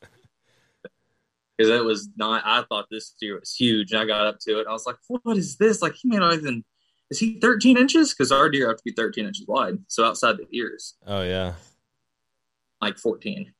because 1.57 1.71
it 1.71 1.83
was 1.83 2.09
not. 2.15 2.43
I 2.45 2.63
thought 2.63 2.85
this 2.91 3.15
deer 3.19 3.39
was 3.39 3.55
huge, 3.55 3.91
and 3.91 4.01
I 4.01 4.05
got 4.05 4.27
up 4.27 4.39
to 4.41 4.59
it. 4.59 4.67
I 4.67 4.71
was 4.71 4.85
like, 4.85 4.97
"What 5.07 5.37
is 5.37 5.57
this? 5.57 5.81
Like 5.81 5.95
he 5.95 6.07
may 6.09 6.17
not 6.17 6.33
even." 6.33 6.63
Is 7.09 7.17
he 7.17 7.39
13 7.39 7.75
inches? 7.75 8.13
Because 8.13 8.31
our 8.31 8.51
deer 8.51 8.67
have 8.67 8.77
to 8.77 8.83
be 8.85 8.91
13 8.91 9.25
inches 9.25 9.47
wide, 9.47 9.79
so 9.87 10.05
outside 10.05 10.37
the 10.37 10.45
ears 10.51 10.93
oh 11.07 11.23
yeah. 11.23 11.53
Like 12.81 12.97
14. 12.97 13.53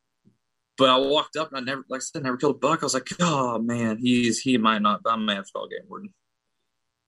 But 0.77 0.89
I 0.89 0.97
walked 0.97 1.35
up 1.35 1.49
and 1.49 1.57
I 1.57 1.61
never, 1.61 1.83
like 1.89 1.99
I 1.99 2.03
said, 2.03 2.23
never 2.23 2.37
killed 2.37 2.55
a 2.55 2.59
buck. 2.59 2.81
I 2.81 2.85
was 2.85 2.93
like, 2.93 3.09
oh 3.19 3.59
man, 3.59 3.97
he's 3.97 4.39
he 4.39 4.57
might 4.57 4.81
not. 4.81 5.01
I 5.05 5.17
may 5.17 5.35
have 5.35 5.45
to 5.45 5.51
call 5.51 5.67
game 5.67 5.79
warden. 5.89 6.13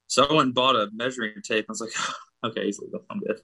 So 0.07 0.25
I 0.25 0.33
went 0.33 0.47
and 0.47 0.53
bought 0.53 0.75
a 0.75 0.89
measuring 0.93 1.41
tape. 1.41 1.65
I 1.69 1.71
was 1.71 1.79
like, 1.79 1.93
okay, 2.43 2.65
he's 2.65 2.79
legal. 2.79 3.05
I'm 3.09 3.19
good. 3.19 3.39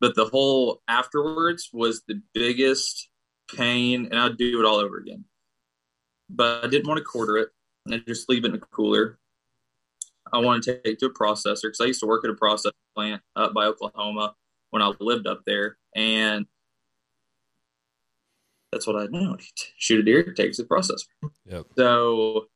But 0.00 0.16
the 0.16 0.24
whole 0.24 0.82
afterwards 0.88 1.70
was 1.72 2.02
the 2.08 2.20
biggest 2.32 3.08
pain, 3.54 4.06
and 4.10 4.18
I'd 4.18 4.36
do 4.36 4.58
it 4.58 4.66
all 4.66 4.78
over 4.78 4.98
again. 4.98 5.24
But 6.28 6.64
I 6.64 6.66
didn't 6.66 6.88
want 6.88 6.98
to 6.98 7.04
quarter 7.04 7.36
it 7.38 7.50
and 7.86 8.02
just 8.08 8.28
leave 8.28 8.44
it 8.44 8.48
in 8.48 8.56
a 8.56 8.58
cooler. 8.58 9.18
I 10.32 10.38
want 10.38 10.64
to 10.64 10.74
take 10.74 10.94
it 10.94 10.98
to 10.98 11.06
a 11.06 11.14
processor 11.14 11.62
because 11.64 11.80
I 11.80 11.84
used 11.84 12.00
to 12.00 12.06
work 12.06 12.24
at 12.24 12.30
a 12.30 12.34
processing 12.34 12.72
plant 12.96 13.22
up 13.36 13.54
by 13.54 13.66
Oklahoma 13.66 14.34
when 14.70 14.82
I 14.82 14.92
lived 14.98 15.28
up 15.28 15.42
there, 15.46 15.76
and 15.94 16.46
that's 18.74 18.88
what 18.88 18.96
I 18.96 19.06
know. 19.06 19.36
Shoot 19.78 20.00
a 20.00 20.02
deer, 20.02 20.32
takes 20.32 20.58
it 20.58 20.62
to 20.62 20.68
the 20.68 20.74
processor. 20.74 21.06
Yep. 21.46 21.66
So 21.78 22.46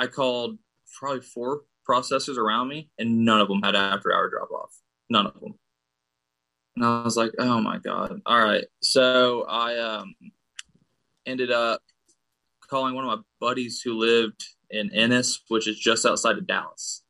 I 0.00 0.08
called 0.08 0.58
probably 0.98 1.20
four 1.20 1.62
processors 1.88 2.36
around 2.36 2.68
me, 2.68 2.90
and 2.98 3.24
none 3.24 3.40
of 3.40 3.46
them 3.46 3.62
had 3.62 3.76
after 3.76 4.12
hour 4.12 4.28
drop 4.28 4.50
off. 4.50 4.74
None 5.08 5.26
of 5.26 5.40
them. 5.40 5.54
And 6.74 6.84
I 6.84 7.04
was 7.04 7.16
like, 7.16 7.30
oh 7.38 7.60
my 7.60 7.78
God. 7.78 8.20
All 8.26 8.42
right. 8.42 8.64
So 8.82 9.44
I 9.48 9.78
um, 9.78 10.14
ended 11.24 11.52
up 11.52 11.80
calling 12.68 12.96
one 12.96 13.04
of 13.04 13.18
my 13.18 13.22
buddies 13.40 13.80
who 13.80 13.94
lived 13.94 14.44
in 14.70 14.92
Ennis, 14.92 15.40
which 15.46 15.68
is 15.68 15.78
just 15.78 16.04
outside 16.04 16.36
of 16.36 16.48
Dallas. 16.48 17.04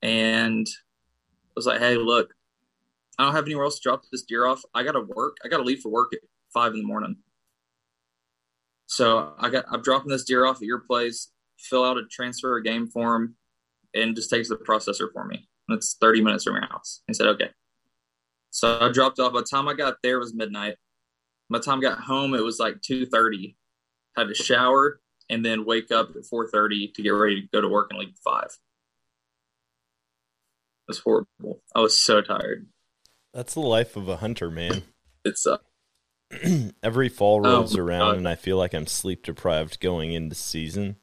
And 0.00 0.66
I 0.66 1.52
was 1.54 1.66
like, 1.66 1.80
hey, 1.80 1.96
look, 1.96 2.32
I 3.18 3.24
don't 3.24 3.34
have 3.34 3.44
anywhere 3.44 3.64
else 3.64 3.76
to 3.76 3.82
drop 3.82 4.02
this 4.10 4.22
deer 4.22 4.46
off. 4.46 4.62
I 4.72 4.82
gotta 4.82 5.02
work. 5.02 5.36
I 5.44 5.48
gotta 5.48 5.62
leave 5.62 5.80
for 5.80 5.90
work 5.90 6.14
at 6.14 6.20
five 6.52 6.72
in 6.72 6.80
the 6.80 6.86
morning. 6.86 7.16
So 8.86 9.34
I 9.38 9.50
got 9.50 9.66
I'm 9.70 9.82
dropping 9.82 10.10
this 10.10 10.24
deer 10.24 10.46
off 10.46 10.56
at 10.56 10.62
your 10.62 10.80
place. 10.80 11.30
Fill 11.58 11.84
out 11.84 11.98
a 11.98 12.02
transfer 12.10 12.56
a 12.56 12.62
game 12.62 12.88
form, 12.88 13.36
and 13.94 14.16
just 14.16 14.30
takes 14.30 14.48
the 14.48 14.56
processor 14.56 15.08
for 15.12 15.24
me. 15.26 15.48
It's 15.68 15.96
30 16.00 16.22
minutes 16.22 16.44
from 16.44 16.54
your 16.54 16.66
house. 16.66 17.02
He 17.06 17.14
said, 17.14 17.28
okay. 17.28 17.50
So 18.50 18.80
I 18.80 18.90
dropped 18.90 19.20
off. 19.20 19.32
By 19.32 19.40
the 19.40 19.46
time 19.46 19.68
I 19.68 19.74
got 19.74 19.96
there, 20.02 20.16
it 20.16 20.20
was 20.20 20.34
midnight. 20.34 20.76
By 21.48 21.58
the 21.58 21.64
time 21.64 21.78
I 21.78 21.82
got 21.82 22.00
home, 22.00 22.34
it 22.34 22.42
was 22.42 22.58
like 22.58 22.80
2:30. 22.80 23.56
Had 24.16 24.28
to 24.28 24.34
shower 24.34 25.00
and 25.28 25.44
then 25.44 25.64
wake 25.64 25.92
up 25.92 26.10
at 26.10 26.24
4:30 26.24 26.92
to 26.94 27.02
get 27.02 27.10
ready 27.10 27.42
to 27.42 27.48
go 27.52 27.60
to 27.60 27.68
work 27.68 27.88
and 27.90 28.00
leave 28.00 28.08
at 28.08 28.18
five. 28.18 28.50
It 30.88 30.88
was 30.88 30.98
horrible. 30.98 31.62
I 31.74 31.80
was 31.80 32.00
so 32.00 32.20
tired. 32.20 32.66
That's 33.32 33.54
the 33.54 33.60
life 33.60 33.96
of 33.96 34.08
a 34.08 34.16
hunter, 34.16 34.50
man. 34.50 34.82
It 35.24 35.38
sucked. 35.38 35.69
Every 36.82 37.08
fall 37.08 37.44
Oh, 37.46 37.50
rolls 37.56 37.76
my 37.76 37.82
around 37.82 38.00
God. 38.12 38.16
and 38.18 38.28
I 38.28 38.34
feel 38.36 38.56
like 38.56 38.74
I'm 38.74 38.86
sleep 38.86 39.24
deprived 39.24 39.80
going 39.80 40.12
into 40.12 40.34
season. 40.36 40.96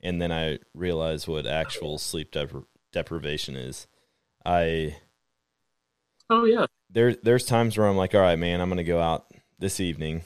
And 0.00 0.20
then 0.22 0.30
I 0.32 0.58
realize 0.74 1.26
what 1.26 1.46
actual 1.46 1.98
sleep 1.98 2.32
depri- 2.32 2.64
deprivation 2.92 3.56
is. 3.56 3.86
I 4.44 4.96
Oh 6.30 6.44
yeah. 6.44 6.66
there 6.90 7.14
there's 7.14 7.44
times 7.44 7.76
where 7.76 7.86
I'm 7.86 7.96
like, 7.96 8.14
all 8.14 8.20
right, 8.20 8.38
man, 8.38 8.60
I'm 8.60 8.68
gonna 8.68 8.84
go 8.84 9.00
out 9.00 9.26
this 9.58 9.80
evening. 9.80 10.22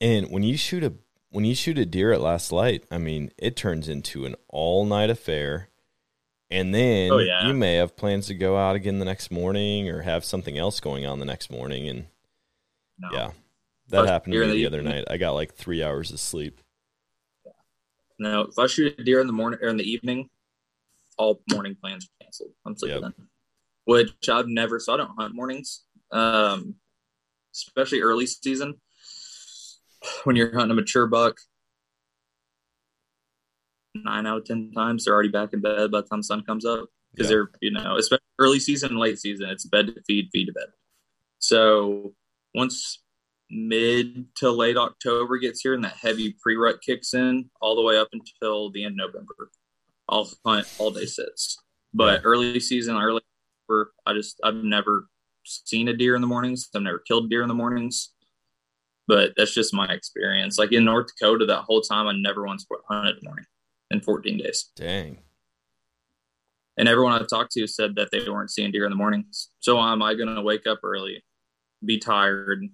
And 0.00 0.30
when 0.30 0.42
you 0.42 0.56
shoot 0.56 0.82
a 0.84 0.94
when 1.30 1.44
you 1.44 1.54
shoot 1.54 1.78
a 1.78 1.86
deer 1.86 2.12
at 2.12 2.20
last 2.20 2.50
light, 2.52 2.84
I 2.90 2.98
mean, 2.98 3.30
it 3.38 3.56
turns 3.56 3.88
into 3.88 4.24
an 4.26 4.34
all 4.48 4.84
night 4.84 5.10
affair. 5.10 5.68
And 6.50 6.74
then 6.74 7.12
Oh, 7.12 7.18
yeah. 7.18 7.46
you 7.46 7.54
may 7.54 7.76
have 7.76 7.96
plans 7.96 8.26
to 8.26 8.34
go 8.34 8.56
out 8.56 8.74
again 8.74 8.98
the 8.98 9.04
next 9.04 9.30
morning 9.30 9.88
or 9.88 10.02
have 10.02 10.24
something 10.24 10.58
else 10.58 10.80
going 10.80 11.06
on 11.06 11.20
the 11.20 11.24
next 11.24 11.50
morning. 11.52 11.88
And 11.88 12.06
No. 13.00 13.08
yeah, 13.12 13.30
that 13.88 14.06
happened 14.06 14.34
to 14.34 14.40
me 14.40 14.46
the 14.46 14.52
the 14.52 14.66
other 14.66 14.82
night. 14.82 15.04
I 15.08 15.16
got 15.16 15.32
like 15.32 15.54
three 15.54 15.82
hours 15.82 16.10
of 16.10 16.20
sleep. 16.20 16.60
No, 18.18 18.42
if 18.42 18.58
I 18.58 18.66
shoot 18.66 18.94
a 18.98 19.02
deer 19.02 19.20
in 19.20 19.26
the 19.26 19.32
morning 19.32 19.58
or 19.62 19.68
in 19.68 19.78
the 19.78 19.90
evening, 19.90 20.28
all 21.16 21.40
morning 21.50 21.74
plans 21.80 22.04
are 22.04 22.24
canceled. 22.24 22.50
I'm 22.66 22.76
sleeping 22.76 23.02
Yep. 23.02 23.12
Which 23.86 24.28
I've 24.28 24.46
never 24.46 24.78
so 24.78 24.94
I 24.94 24.96
don't 24.98 25.16
hunt 25.18 25.34
mornings. 25.34 25.84
Um 26.12 26.74
especially 27.54 28.00
early 28.00 28.26
season. 28.26 28.74
When 30.24 30.36
you're 30.36 30.52
hunting 30.52 30.70
a 30.70 30.74
mature 30.74 31.06
buck, 31.06 31.38
nine 33.94 34.26
out 34.26 34.38
of 34.38 34.44
ten 34.44 34.72
times 34.72 35.04
they're 35.04 35.14
already 35.14 35.28
back 35.28 35.52
in 35.52 35.60
bed 35.60 35.90
by 35.90 36.00
the 36.00 36.06
time 36.06 36.20
the 36.20 36.24
sun 36.24 36.42
comes 36.44 36.64
up. 36.64 36.88
Because 37.12 37.26
Yeah. 37.26 37.36
they're, 37.36 37.50
you 37.60 37.70
know, 37.72 37.96
especially 37.96 38.22
early 38.38 38.60
season 38.60 38.90
and 38.90 38.98
late 38.98 39.18
season, 39.18 39.48
it's 39.50 39.66
bed 39.66 39.88
to 39.88 40.02
feed, 40.06 40.28
feed 40.32 40.46
to 40.46 40.52
bed. 40.52 40.68
So 41.38 42.14
once 42.54 43.02
mid 43.50 44.26
to 44.36 44.50
late 44.50 44.76
October 44.76 45.38
gets 45.38 45.60
here 45.60 45.74
and 45.74 45.84
that 45.84 45.96
heavy 46.00 46.36
pre 46.42 46.56
rut 46.56 46.80
kicks 46.84 47.14
in, 47.14 47.50
all 47.60 47.76
the 47.76 47.82
way 47.82 47.98
up 47.98 48.08
until 48.12 48.70
the 48.70 48.84
end 48.84 49.00
of 49.00 49.12
November, 49.12 49.50
I'll 50.08 50.30
hunt 50.44 50.66
all 50.78 50.90
day 50.90 51.06
sits. 51.06 51.58
But 51.92 52.22
early 52.24 52.60
season, 52.60 52.96
early 52.96 53.22
October, 53.68 53.92
I 54.06 54.12
just 54.14 54.40
I've 54.44 54.54
never 54.54 55.08
seen 55.44 55.88
a 55.88 55.96
deer 55.96 56.14
in 56.14 56.20
the 56.20 56.26
mornings. 56.26 56.68
I've 56.74 56.82
never 56.82 56.98
killed 56.98 57.30
deer 57.30 57.42
in 57.42 57.48
the 57.48 57.54
mornings. 57.54 58.12
But 59.08 59.32
that's 59.36 59.54
just 59.54 59.74
my 59.74 59.86
experience. 59.86 60.56
Like 60.56 60.72
in 60.72 60.84
North 60.84 61.08
Dakota, 61.08 61.44
that 61.46 61.62
whole 61.62 61.80
time 61.80 62.06
I 62.06 62.12
never 62.14 62.46
once 62.46 62.64
hunted 62.88 63.16
in 63.16 63.16
the 63.22 63.28
morning 63.28 63.46
in 63.90 64.00
14 64.00 64.38
days. 64.38 64.70
Dang. 64.76 65.18
And 66.76 66.88
everyone 66.88 67.12
I've 67.12 67.28
talked 67.28 67.52
to 67.52 67.66
said 67.66 67.96
that 67.96 68.10
they 68.12 68.28
weren't 68.28 68.50
seeing 68.50 68.70
deer 68.70 68.84
in 68.84 68.90
the 68.90 68.96
mornings. 68.96 69.50
So 69.58 69.78
am 69.80 70.00
I 70.00 70.14
going 70.14 70.34
to 70.34 70.42
wake 70.42 70.66
up 70.66 70.78
early, 70.84 71.24
be 71.84 71.98
tired, 71.98 72.64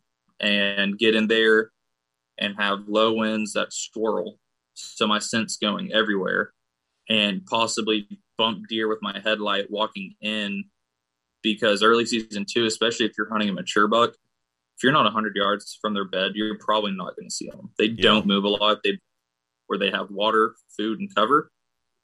and 0.40 0.98
get 0.98 1.14
in 1.14 1.26
there 1.28 1.70
and 2.38 2.54
have 2.56 2.88
low 2.88 3.12
winds 3.14 3.52
that 3.54 3.72
swirl? 3.72 4.38
So 4.74 5.06
my 5.06 5.18
scent's 5.18 5.56
going 5.56 5.92
everywhere 5.92 6.52
and 7.08 7.44
possibly 7.46 8.06
bump 8.36 8.68
deer 8.68 8.88
with 8.88 8.98
my 9.00 9.18
headlight 9.24 9.70
walking 9.70 10.14
in 10.20 10.64
because 11.42 11.82
early 11.82 12.04
season 12.04 12.44
two, 12.44 12.66
especially 12.66 13.06
if 13.06 13.12
you're 13.16 13.30
hunting 13.30 13.48
a 13.48 13.52
mature 13.52 13.86
buck, 13.88 14.10
if 14.10 14.82
you're 14.82 14.92
not 14.92 15.04
100 15.04 15.34
yards 15.36 15.78
from 15.80 15.94
their 15.94 16.04
bed, 16.04 16.32
you're 16.34 16.58
probably 16.58 16.92
not 16.92 17.16
going 17.16 17.28
to 17.28 17.34
see 17.34 17.48
them. 17.48 17.70
They 17.78 17.86
Yeah. 17.86 18.02
don't 18.02 18.26
move 18.26 18.44
a 18.44 18.48
lot. 18.48 18.82
They 18.82 18.98
where 19.68 19.78
they 19.78 19.90
have 19.90 20.10
water, 20.10 20.54
food, 20.76 21.00
and 21.00 21.12
cover, 21.14 21.50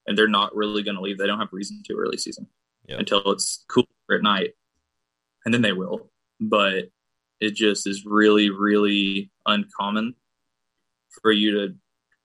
and 0.06 0.16
they're 0.18 0.26
not 0.26 0.54
really 0.56 0.82
going 0.82 0.96
to 0.96 1.00
leave. 1.02 1.18
They 1.18 1.26
don't 1.26 1.38
have 1.38 1.52
reason 1.52 1.82
to 1.86 1.94
early 1.94 2.16
season 2.16 2.48
Yep. 2.88 2.98
until 3.00 3.30
it's 3.32 3.64
cooler 3.68 3.86
at 4.10 4.22
night, 4.22 4.54
and 5.44 5.52
then 5.54 5.62
they 5.62 5.72
will. 5.72 6.10
But 6.48 6.90
it 7.40 7.54
just 7.54 7.86
is 7.86 8.04
really, 8.06 8.50
really 8.50 9.30
uncommon 9.46 10.14
for 11.20 11.32
you 11.32 11.52
to 11.52 11.74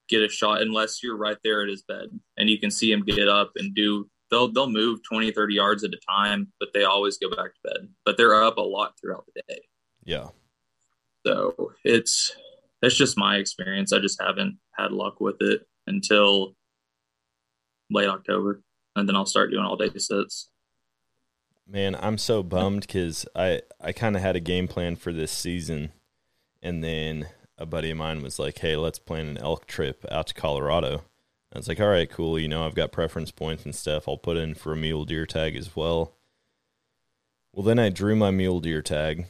get 0.08 0.22
a 0.22 0.30
shot 0.30 0.62
unless 0.62 1.04
you're 1.04 1.18
right 1.18 1.38
there 1.44 1.64
at 1.64 1.70
his 1.70 1.84
bed 1.84 2.08
and 2.38 2.50
you 2.50 2.60
can 2.60 2.72
see 2.72 2.92
him 2.92 3.04
get 3.04 3.28
up 3.28 3.52
and 3.58 3.76
do 3.76 4.10
they'll 4.32 4.52
they'll 4.52 4.70
move 4.70 5.00
20 5.04 5.32
30 5.32 5.54
yards 5.54 5.84
at 5.84 5.94
a 5.94 6.00
time 6.10 6.48
but 6.60 6.70
they 6.74 6.84
always 6.84 7.18
go 7.18 7.30
back 7.30 7.54
to 7.54 7.60
bed 7.66 7.90
but 8.06 8.16
they're 8.16 8.42
up 8.42 8.58
a 8.58 8.62
lot 8.62 8.94
throughout 9.00 9.26
the 9.36 9.42
day. 9.50 9.60
Yeah. 10.06 10.30
so 11.26 11.74
it's 11.84 12.32
that's 12.82 12.96
just 12.96 13.18
my 13.18 13.38
experience. 13.38 13.92
I 13.92 14.00
just 14.00 14.22
haven't 14.22 14.60
had 14.78 14.92
luck 14.92 15.20
with 15.20 15.38
it 15.42 15.68
until 15.88 16.56
late 17.90 18.10
october 18.10 18.62
and 18.96 19.08
then 19.08 19.16
i'll 19.16 19.26
start 19.26 19.50
doing 19.50 19.64
all 19.64 19.78
day 19.78 19.90
sets 19.98 20.50
Man, 21.70 21.96
I'm 22.00 22.18
so 22.18 22.44
bummed 22.44 22.82
because 22.82 23.26
I 23.36 23.62
I 23.82 23.92
kind 23.92 24.16
of 24.16 24.22
had 24.22 24.36
a 24.36 24.42
game 24.42 24.68
plan 24.68 24.96
for 24.96 25.12
this 25.12 25.32
season, 25.32 25.92
and 26.62 26.84
then 26.84 27.28
a 27.58 27.66
buddy 27.66 27.92
of 27.92 27.98
mine 27.98 28.22
was 28.22 28.40
like, 28.40 28.60
"Hey, 28.60 28.76
let's 28.78 29.00
plan 29.00 29.28
an 29.28 29.38
elk 29.38 29.66
trip 29.68 30.06
out 30.10 30.28
to 30.28 30.34
Colorado." 30.34 31.04
I 31.54 31.58
was 31.58 31.68
like, 31.68 31.80
"All 31.82 31.90
right, 31.90 32.10
cool. 32.10 32.40
You 32.40 32.48
know, 32.48 32.66
I've 32.66 32.76
got 32.76 32.92
preference 32.92 33.32
points 33.32 33.66
and 33.66 33.76
stuff. 33.76 34.08
I'll 34.08 34.18
put 34.18 34.38
in 34.38 34.54
for 34.56 34.72
a 34.74 34.78
mule 34.78 35.04
deer 35.06 35.26
tag 35.26 35.56
as 35.58 35.76
well." 35.76 36.14
Well, 37.54 37.66
then 37.66 37.80
I 37.80 37.90
drew 37.90 38.16
my 38.16 38.32
mule 38.32 38.60
deer 38.62 38.82
tag, 38.82 39.26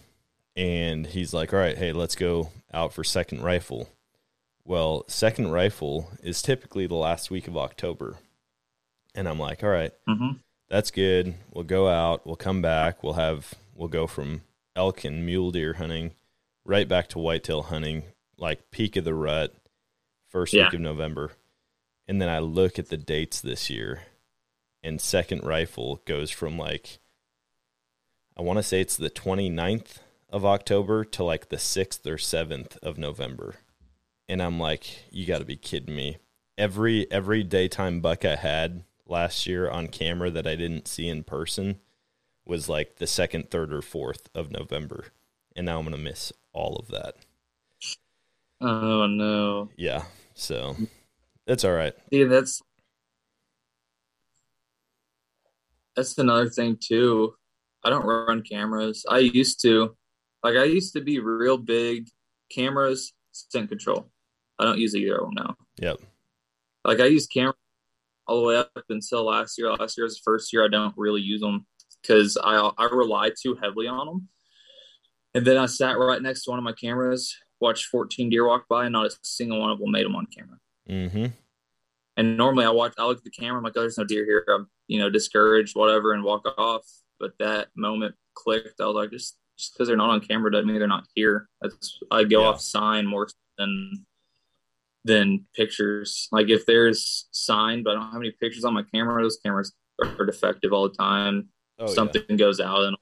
and 0.56 1.08
he's 1.08 1.34
like, 1.34 1.54
"All 1.54 1.60
right, 1.60 1.78
hey, 1.78 1.92
let's 1.92 2.16
go 2.16 2.52
out 2.72 2.94
for 2.94 3.04
second 3.04 3.42
rifle." 3.42 3.90
Well, 4.64 5.06
second 5.08 5.52
rifle 5.52 6.12
is 6.22 6.42
typically 6.42 6.86
the 6.88 6.96
last 6.96 7.32
week 7.32 7.48
of 7.48 7.58
October, 7.58 8.18
and 9.16 9.28
I'm 9.28 9.40
like, 9.40 9.64
"All 9.64 9.70
right, 9.70 9.94
Mm-hmm. 10.08 10.38
That's 10.70 10.92
good. 10.92 11.36
We'll 11.52 11.64
go 11.64 11.88
out. 11.88 12.26
We'll 12.26 12.36
come 12.36 12.62
back. 12.62 13.04
We'll 13.04 13.14
have 13.14 13.54
we'll 13.76 13.88
go 13.88 14.08
from 14.08 14.42
elk 14.76 15.04
and 15.04 15.26
mule 15.26 15.52
deer 15.52 15.74
hunting 15.74 16.12
right 16.66 16.88
back 16.88 17.08
to 17.10 17.20
whitetail 17.20 17.64
hunting, 17.64 18.04
like 18.38 18.70
peak 18.72 18.96
of 18.98 19.06
the 19.06 19.14
rut, 19.14 19.54
first 20.28 20.54
Yeah. 20.54 20.66
week 20.66 20.74
of 20.74 20.82
November. 20.82 21.32
And 22.08 22.22
then 22.22 22.30
I 22.30 22.40
look 22.40 22.78
at 22.80 22.90
the 22.90 22.98
dates 22.98 23.40
this 23.42 23.70
year, 23.70 24.04
and 24.84 25.00
second 25.02 25.44
rifle 25.44 26.02
goes 26.06 26.30
from 26.32 26.58
like 26.58 27.00
I 28.38 28.42
want 28.42 28.58
to 28.58 28.64
say 28.64 28.82
it's 28.82 28.98
the 28.98 29.10
29th 29.10 29.98
of 30.30 30.46
October 30.46 31.04
to 31.06 31.24
like 31.24 31.50
the 31.50 31.56
6th 31.58 32.06
or 32.06 32.18
7th 32.18 32.78
of 32.84 32.98
November. 32.98 33.56
And 34.30 34.44
I'm 34.44 34.60
like, 34.60 35.06
you 35.10 35.26
got 35.26 35.40
to 35.40 35.46
be 35.46 35.56
kidding 35.56 35.96
me. 35.96 36.18
Every 36.58 37.10
every 37.12 37.44
daytime 37.44 38.00
buck 38.02 38.26
I 38.26 38.36
had 38.36 38.84
last 39.10 39.48
year 39.48 39.70
on 39.70 39.88
camera 39.88 40.30
that 40.32 40.48
I 40.48 40.56
didn't 40.56 40.88
see 40.88 41.08
in 41.08 41.24
person 41.24 41.80
was 42.46 42.70
like 42.70 42.98
the 42.98 43.08
second, 43.08 43.50
third, 43.52 43.74
or 43.74 43.82
fourth 43.82 44.30
of 44.34 44.52
November. 44.52 45.06
And 45.56 45.66
now 45.66 45.80
I'm 45.80 45.86
going 45.86 45.96
to 45.96 46.02
miss 46.02 46.32
all 46.54 46.76
of 46.76 46.88
that. 46.90 47.16
Oh 48.60 49.06
no. 49.06 49.70
Yeah. 49.76 50.04
So 50.34 50.76
it's 51.46 51.64
all 51.64 51.74
right. 51.74 51.94
See, 52.12 52.24
that's 52.24 52.62
that's 55.96 56.18
another 56.18 56.50
thing 56.50 56.78
too. 56.80 57.34
I 57.84 57.90
don't 57.90 58.06
run 58.06 58.42
cameras. 58.42 59.06
I 59.10 59.20
used 59.20 59.62
to, 59.62 59.96
like, 60.44 60.56
I 60.58 60.66
used 60.66 60.94
to 60.94 61.02
be 61.02 61.20
real 61.20 61.58
big 61.58 62.10
cameras, 62.52 63.14
scent 63.32 63.70
control. 63.70 64.10
I 64.60 64.66
don't 64.66 64.80
use 64.80 64.96
either 64.96 65.16
of 65.16 65.26
them 65.26 65.34
now. 65.36 65.56
Yep. 65.78 66.02
Like, 66.84 67.00
I 67.00 67.06
use 67.06 67.28
camera 67.28 67.54
all 68.28 68.42
the 68.42 68.48
way 68.48 68.58
up 68.58 68.72
until 68.90 69.24
last 69.24 69.58
year. 69.58 69.72
Last 69.74 69.98
year 69.98 70.06
was 70.06 70.16
the 70.16 70.22
first 70.24 70.52
year 70.54 70.66
I 70.66 70.68
don't 70.68 70.94
really 70.98 71.22
use 71.22 71.42
them 71.42 71.66
because 72.02 72.38
I 72.38 72.72
I 72.78 72.86
rely 72.86 73.32
too 73.42 73.56
heavily 73.62 73.88
on 73.88 74.06
them. 74.06 74.28
And 75.34 75.46
then 75.46 75.58
I 75.58 75.66
sat 75.68 75.98
right 75.98 76.22
next 76.22 76.44
to 76.44 76.52
one 76.52 76.60
of 76.60 76.64
my 76.64 76.74
cameras, 76.74 77.36
watched 77.60 77.86
14 77.86 78.30
deer 78.30 78.48
walk 78.48 78.68
by, 78.68 78.86
and 78.86 78.94
not 78.94 79.08
a 79.08 79.16
single 79.24 79.60
one 79.60 79.70
of 79.70 79.80
them 79.80 79.92
made 79.92 80.06
them 80.06 80.16
on 80.16 80.26
camera. 80.26 80.58
Mm-hmm. 80.90 81.26
And 82.16 82.38
normally 82.38 82.66
I 82.66 82.70
watch, 82.70 82.94
I 82.98 83.06
look 83.06 83.20
at 83.20 83.24
the 83.24 83.30
camera, 83.30 83.60
I'm 83.60 83.64
like, 83.64 83.74
oh, 83.76 83.82
there's 83.82 83.98
no 84.00 84.04
deer 84.04 84.26
here. 84.26 84.44
I'm, 84.52 84.68
you 84.88 84.98
know, 84.98 85.10
discouraged, 85.10 85.76
whatever, 85.76 86.14
and 86.14 86.24
walk 86.24 86.48
off. 86.58 86.84
But 87.20 87.34
that 87.40 87.68
moment 87.76 88.16
clicked. 88.34 88.82
I 88.82 88.86
was 88.86 88.96
like, 88.96 89.12
just 89.12 89.38
just 89.58 89.74
because 89.74 89.88
they're 89.88 89.98
not 89.98 90.10
on 90.12 90.22
camera 90.22 90.52
doesn't 90.52 90.68
mean 90.68 90.78
they're 90.78 90.88
not 90.88 91.08
here. 91.16 91.50
That's 91.62 92.00
I 92.12 92.24
go 92.24 92.42
Yeah. 92.42 92.48
off 92.48 92.62
sign 92.62 93.06
more 93.06 93.28
than 93.58 94.06
than 95.08 95.46
pictures. 95.56 96.28
Like 96.32 96.50
if 96.50 96.66
there's 96.66 97.28
sign, 97.32 97.84
but 97.84 97.92
I 97.92 97.94
don't 97.96 98.12
have 98.12 98.22
any 98.22 98.32
pictures 98.32 98.64
on 98.64 98.74
my 98.74 98.84
camera, 98.94 99.22
those 99.24 99.40
cameras 99.44 99.74
are 100.00 100.26
defective 100.26 100.74
all 100.74 100.88
the 100.88 100.96
time. 100.96 101.50
Oh, 101.80 101.88
Something 101.88 102.38
goes 102.38 102.60
out 102.60 102.84
and 102.84 102.98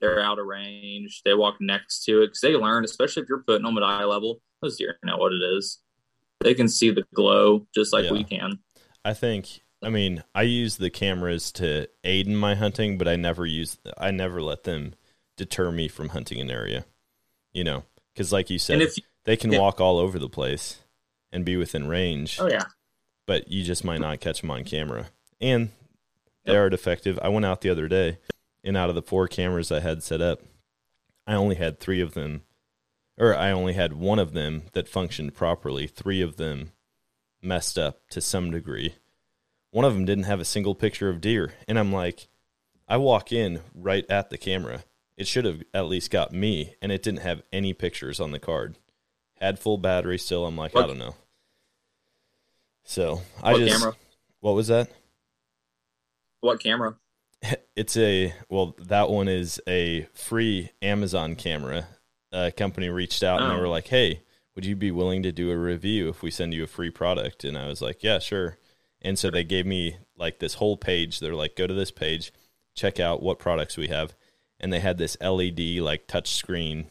they're 0.00 0.20
out 0.20 0.38
of 0.38 0.46
range. 0.46 1.22
They 1.24 1.34
walk 1.34 1.56
next 1.60 2.04
to 2.04 2.22
it 2.22 2.28
because 2.28 2.40
they 2.40 2.54
learn, 2.54 2.84
especially 2.84 3.22
if 3.22 3.28
you're 3.28 3.42
putting 3.42 3.64
them 3.64 3.76
at 3.76 3.82
eye 3.82 4.04
level. 4.04 4.40
Those 4.62 4.76
deer 4.76 4.98
know 5.04 5.16
what 5.16 5.32
it 5.32 5.42
is. 5.56 5.78
They 6.40 6.54
can 6.54 6.68
see 6.68 6.90
the 6.90 7.04
glow 7.14 7.66
just 7.74 7.92
like 7.92 8.04
Yeah. 8.04 8.12
we 8.12 8.24
can. 8.24 8.60
I 9.04 9.12
think 9.14 9.60
I 9.82 9.90
mean 9.90 10.22
I 10.34 10.42
use 10.42 10.76
the 10.76 10.90
cameras 10.90 11.52
to 11.52 11.88
aid 12.04 12.26
in 12.26 12.36
my 12.36 12.54
hunting, 12.54 12.96
but 12.96 13.08
I 13.08 13.16
never 13.16 13.44
use 13.44 13.78
I 13.98 14.10
never 14.10 14.40
let 14.40 14.64
them 14.64 14.94
deter 15.36 15.70
me 15.70 15.88
from 15.88 16.10
hunting 16.10 16.40
an 16.40 16.50
area. 16.50 16.84
You 17.52 17.64
know, 17.64 17.84
because 18.14 18.32
like 18.32 18.48
you 18.48 18.58
said, 18.58 18.80
if 18.80 18.96
they 19.24 19.36
can 19.36 19.52
yeah. 19.52 19.58
walk 19.58 19.80
all 19.80 19.98
over 19.98 20.18
the 20.18 20.28
place 20.28 20.78
and 21.32 21.44
be 21.44 21.56
within 21.56 21.86
range, 21.88 22.38
oh 22.40 22.48
yeah, 22.48 22.64
but 23.26 23.50
you 23.50 23.62
just 23.64 23.84
might 23.84 24.00
not 24.00 24.20
catch 24.20 24.40
them 24.40 24.50
on 24.50 24.64
camera. 24.64 25.10
And 25.40 25.70
they 26.44 26.52
Yep. 26.52 26.60
are 26.60 26.70
defective. 26.70 27.18
I 27.22 27.28
went 27.28 27.44
out 27.46 27.60
the 27.60 27.70
other 27.70 27.88
day, 27.88 28.18
and 28.64 28.76
out 28.76 28.88
of 28.88 28.94
the 28.94 29.02
four 29.02 29.28
cameras 29.28 29.70
I 29.70 29.80
had 29.80 30.02
set 30.02 30.20
up, 30.20 30.40
I 31.26 31.34
only 31.34 31.56
had 31.56 31.78
three 31.78 32.00
of 32.00 32.14
them, 32.14 32.42
or 33.18 33.34
I 33.34 33.50
only 33.52 33.74
had 33.74 33.92
one 33.92 34.18
of 34.18 34.32
them 34.32 34.64
that 34.72 34.88
functioned 34.88 35.34
properly. 35.34 35.86
Three 35.86 36.20
of 36.22 36.36
them 36.36 36.72
messed 37.42 37.78
up 37.78 38.08
to 38.10 38.20
some 38.20 38.50
degree. 38.50 38.94
One 39.70 39.84
of 39.84 39.94
them 39.94 40.04
didn't 40.04 40.24
have 40.24 40.40
a 40.40 40.44
single 40.44 40.74
picture 40.74 41.08
of 41.08 41.20
deer, 41.20 41.52
and 41.68 41.78
I'm 41.78 41.92
like, 41.92 42.26
I 42.88 42.96
walk 42.96 43.30
in 43.32 43.60
right 43.74 44.04
at 44.10 44.30
the 44.30 44.38
camera. 44.38 44.82
It 45.16 45.28
should 45.28 45.44
have 45.44 45.62
at 45.72 45.86
least 45.86 46.10
got 46.10 46.32
me, 46.32 46.74
and 46.82 46.90
it 46.90 47.02
didn't 47.02 47.20
have 47.20 47.42
any 47.52 47.72
pictures 47.72 48.18
on 48.18 48.32
the 48.32 48.40
card. 48.40 48.78
Had 49.40 49.58
full 49.58 49.78
battery 49.78 50.18
still. 50.18 50.44
I'm 50.46 50.56
like, 50.56 50.76
I 50.76 50.86
don't 50.86 50.98
know. 50.98 51.14
So 52.84 53.22
I 53.42 53.52
what 53.52 53.58
just 53.60 53.78
camera? 53.78 53.96
what 54.40 54.52
was 54.52 54.68
that? 54.68 54.90
What 56.40 56.60
camera? 56.60 56.96
It's 57.76 57.96
a 57.96 58.34
well, 58.50 58.76
that 58.78 59.08
one 59.08 59.26
is 59.28 59.58
a 59.66 60.06
free 60.12 60.70
Amazon 60.82 61.34
camera. 61.34 61.86
A 62.30 62.52
company 62.52 62.90
reached 62.90 63.22
out 63.22 63.40
and 63.40 63.50
they 63.50 63.54
Oh. 63.54 63.60
were 63.60 63.68
like, 63.68 63.88
"Hey, 63.88 64.20
would 64.54 64.66
you 64.66 64.76
be 64.76 64.90
willing 64.90 65.22
to 65.22 65.32
do 65.32 65.50
a 65.50 65.56
review 65.56 66.10
if 66.10 66.22
we 66.22 66.30
send 66.30 66.52
you 66.52 66.62
a 66.62 66.66
free 66.66 66.90
product?" 66.90 67.42
And 67.42 67.56
I 67.56 67.66
was 67.68 67.80
like, 67.80 68.02
"Yeah, 68.02 68.18
sure." 68.18 68.58
And 69.00 69.18
so 69.18 69.30
they 69.30 69.44
gave 69.44 69.64
me 69.64 69.96
like 70.14 70.40
this 70.40 70.54
whole 70.54 70.76
page. 70.76 71.20
They're 71.20 71.34
like, 71.34 71.56
"Go 71.56 71.66
to 71.66 71.72
this 71.72 71.90
page, 71.90 72.32
check 72.74 73.00
out 73.00 73.22
what 73.22 73.38
products 73.38 73.78
we 73.78 73.88
have." 73.88 74.14
And 74.58 74.70
they 74.70 74.80
had 74.80 74.98
this 74.98 75.16
LED 75.22 75.80
like 75.80 76.06
touch 76.06 76.34
screen 76.34 76.88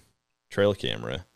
trail 0.50 0.74
camera. 0.74 1.28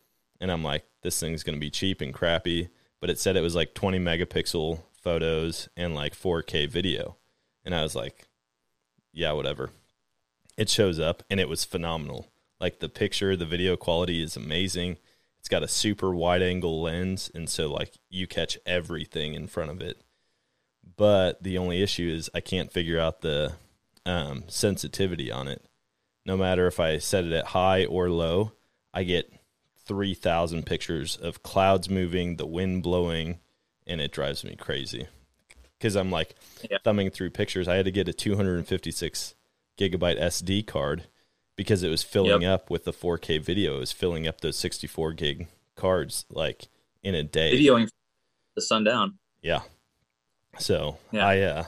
And 0.44 0.52
I'm 0.52 0.64
like, 0.64 0.84
"This 1.02 1.20
thing's 1.20 1.44
to 1.44 1.54
be 1.54 1.72
cheap 1.72 2.02
and 2.02 2.14
crappy." 2.14 2.70
But 3.00 3.10
it 3.10 3.20
said 3.20 3.36
it 3.36 3.42
was 3.42 3.56
like 3.56 3.74
20 3.74 4.00
megapixel 4.00 4.82
photos 5.04 5.68
and 5.76 5.94
like 5.94 6.16
4K 6.16 6.70
video. 6.70 7.18
And 7.66 7.76
I 7.76 7.84
was 7.84 7.96
like, 7.96 8.28
yeah, 9.12 9.34
whatever. 9.34 9.72
It 10.58 10.70
shows 10.70 11.00
up 11.00 11.24
and 11.30 11.40
it 11.40 11.50
was 11.50 11.66
phenomenal. 11.66 12.32
Like 12.60 12.80
the 12.80 12.90
picture, 12.90 13.36
the 13.36 13.46
video 13.46 13.76
quality 13.76 14.24
is 14.24 14.38
amazing. 14.38 14.98
It's 15.40 15.50
got 15.50 15.64
a 15.64 15.68
super 15.68 16.16
wide 16.16 16.42
angle 16.42 16.82
lens, 16.82 17.30
and 17.36 17.50
so 17.50 17.70
like 17.70 17.96
you 18.10 18.28
catch 18.28 18.58
everything 18.66 19.34
in 19.34 19.48
front 19.48 19.72
of 19.72 19.82
it. 19.82 20.00
But 20.96 21.44
the 21.44 21.58
only 21.58 21.82
issue 21.82 22.10
is 22.10 22.30
I 22.34 22.40
can't 22.40 22.72
figure 22.72 23.00
out 23.00 23.20
the 23.20 23.54
um, 24.06 24.46
sensitivity 24.48 25.30
on 25.30 25.50
it. 25.50 25.66
No 26.26 26.38
matter 26.38 26.68
if 26.68 26.80
I 26.80 26.98
set 27.00 27.26
it 27.26 27.34
at 27.34 27.48
high 27.48 27.84
or 27.84 28.10
low, 28.10 28.54
I 28.94 29.04
get 29.04 29.34
3,000 29.86 30.66
pictures 30.66 31.16
of 31.16 31.44
clouds 31.44 31.90
moving, 31.90 32.38
the 32.38 32.46
wind 32.46 32.84
blowing, 32.84 33.40
and 33.86 34.00
it 34.02 34.12
drives 34.12 34.44
me 34.44 34.56
crazy. 34.56 35.08
Because 35.78 35.96
I'm 35.96 36.12
like 36.12 36.36
Yeah. 36.70 36.78
thumbing 36.84 37.10
through 37.10 37.32
pictures. 37.32 37.68
I 37.68 37.76
had 37.76 37.86
to 37.86 37.92
get 37.92 38.08
a 38.08 38.14
256 38.14 39.36
gigabyte 39.78 40.20
SD 40.20 40.64
card 40.66 41.08
because 41.56 41.84
it 41.84 41.90
was 41.90 42.04
filling 42.04 42.46
up 42.46 42.70
with 42.70 42.86
the 42.86 42.94
4K 42.94 43.38
video. 43.38 43.76
It 43.78 43.80
was 43.82 43.92
filling 43.92 44.28
up 44.28 44.42
those 44.42 44.56
64 44.58 45.14
gig 45.14 45.48
cards 45.76 46.26
like 46.30 46.68
in 47.04 47.16
a 47.16 47.24
day. 47.24 47.60
Videoing 47.60 47.90
the 48.56 48.62
sun 48.62 48.84
down. 48.84 49.18
Yeah. 49.42 49.62
So 50.60 50.98
Yeah. 51.12 51.28
I 51.28 51.40
uh 51.42 51.64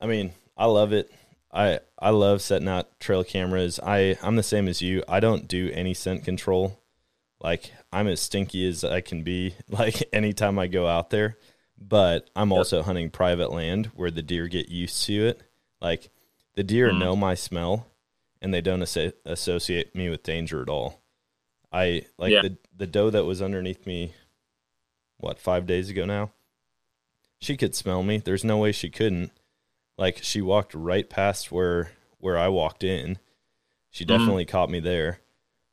I 0.00 0.06
mean, 0.06 0.32
I 0.56 0.64
love 0.66 0.92
it. 0.92 1.12
I 1.52 1.80
I 1.98 2.10
love 2.10 2.40
setting 2.42 2.68
out 2.68 2.98
trail 3.00 3.24
cameras. 3.24 3.78
I 3.82 4.16
I'm 4.22 4.36
the 4.36 4.42
same 4.42 4.68
as 4.68 4.80
you. 4.82 5.02
I 5.08 5.20
don't 5.20 5.46
do 5.48 5.70
any 5.72 5.94
scent 5.94 6.24
control. 6.24 6.78
Like 7.40 7.72
I'm 7.92 8.06
as 8.08 8.20
stinky 8.20 8.66
as 8.68 8.84
I 8.84 9.00
can 9.00 9.22
be 9.22 9.54
like 9.68 10.02
anytime 10.12 10.58
I 10.58 10.66
go 10.68 10.86
out 10.86 11.10
there, 11.10 11.36
but 11.78 12.30
I'm 12.34 12.50
Yep. 12.50 12.56
also 12.58 12.82
hunting 12.82 13.10
private 13.10 13.52
land 13.52 13.86
where 13.94 14.10
the 14.10 14.22
deer 14.22 14.48
get 14.48 14.68
used 14.68 15.04
to 15.06 15.26
it. 15.26 15.42
Like 15.80 16.10
the 16.54 16.62
deer 16.62 16.90
Mhm. 16.90 16.98
know 17.00 17.16
my 17.16 17.34
smell 17.34 17.86
and 18.40 18.52
they 18.54 18.60
don't 18.60 18.82
asso- 18.82 19.12
associate 19.24 19.94
me 19.94 20.08
with 20.08 20.22
danger 20.22 20.62
at 20.62 20.68
all. 20.68 21.00
I 21.72 22.06
like 22.18 22.32
Yeah. 22.32 22.42
the 22.42 22.56
the 22.74 22.86
doe 22.86 23.10
that 23.10 23.24
was 23.24 23.42
underneath 23.42 23.86
me 23.86 24.14
what, 25.18 25.38
5 25.38 25.66
days 25.66 25.88
ago 25.90 26.04
now? 26.04 26.32
She 27.38 27.56
could 27.56 27.74
smell 27.76 28.02
me. 28.02 28.18
There's 28.18 28.42
no 28.44 28.56
way 28.58 28.72
she 28.72 28.90
couldn't. 28.90 29.30
Like 29.98 30.20
she 30.22 30.40
walked 30.40 30.74
right 30.74 31.08
past 31.08 31.52
where 31.52 31.92
where 32.18 32.38
I 32.38 32.48
walked 32.48 32.84
in. 32.84 33.18
She 33.90 34.04
definitely 34.04 34.44
caught 34.46 34.70
me 34.70 34.80
there. 34.80 35.18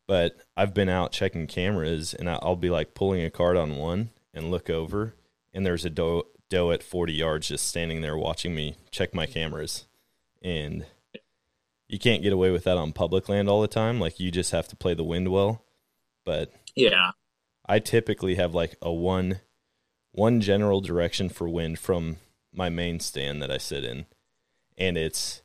But 0.08 0.38
I've 0.58 0.74
been 0.74 0.90
out 0.90 1.12
checking 1.12 1.48
cameras 1.48 2.14
and 2.14 2.30
I'll 2.30 2.56
be 2.56 2.70
like 2.70 2.96
pulling 2.96 3.24
a 3.24 3.30
card 3.30 3.56
on 3.56 3.78
one 3.78 4.10
and 4.34 4.50
look 4.52 4.70
over 4.70 5.14
and 5.54 5.66
there's 5.66 5.86
a 5.86 5.90
doe 5.90 6.24
doe 6.50 6.72
at 6.72 6.82
40 6.84 7.14
yards 7.14 7.48
just 7.50 7.68
standing 7.68 8.02
there 8.02 8.18
watching 8.18 8.56
me 8.56 8.76
check 8.92 9.14
my 9.14 9.26
cameras. 9.26 9.86
And 10.42 10.86
you 11.88 12.00
can't 12.00 12.24
get 12.24 12.34
away 12.34 12.50
with 12.52 12.64
that 12.64 12.78
on 12.78 12.92
public 12.92 13.30
land 13.30 13.50
all 13.50 13.62
the 13.62 13.68
time. 13.68 14.00
Like 14.00 14.20
you 14.20 14.32
just 14.32 14.52
have 14.52 14.68
to 14.70 14.76
play 14.76 14.94
the 14.94 15.04
wind 15.04 15.30
well. 15.30 15.64
But 16.26 16.52
Yeah. 16.76 17.12
I 17.68 17.80
typically 17.80 18.36
have 18.36 18.56
like 18.56 18.76
a 18.82 18.92
one 18.92 19.42
one 20.12 20.42
general 20.42 20.82
direction 20.82 21.30
for 21.30 21.48
wind 21.48 21.78
from 21.78 22.18
my 22.54 22.70
main 22.70 23.00
stand 23.00 23.42
that 23.42 23.52
I 23.52 23.58
sit 23.58 23.84
in. 23.84 24.06
And 24.78 24.98
it's 24.98 25.42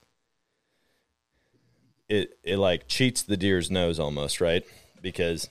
it 2.08 2.38
it 2.42 2.58
like 2.58 2.86
cheats 2.88 3.22
the 3.22 3.36
deer's 3.36 3.70
nose 3.70 3.98
almost, 3.98 4.40
right? 4.40 4.64
Because 5.02 5.48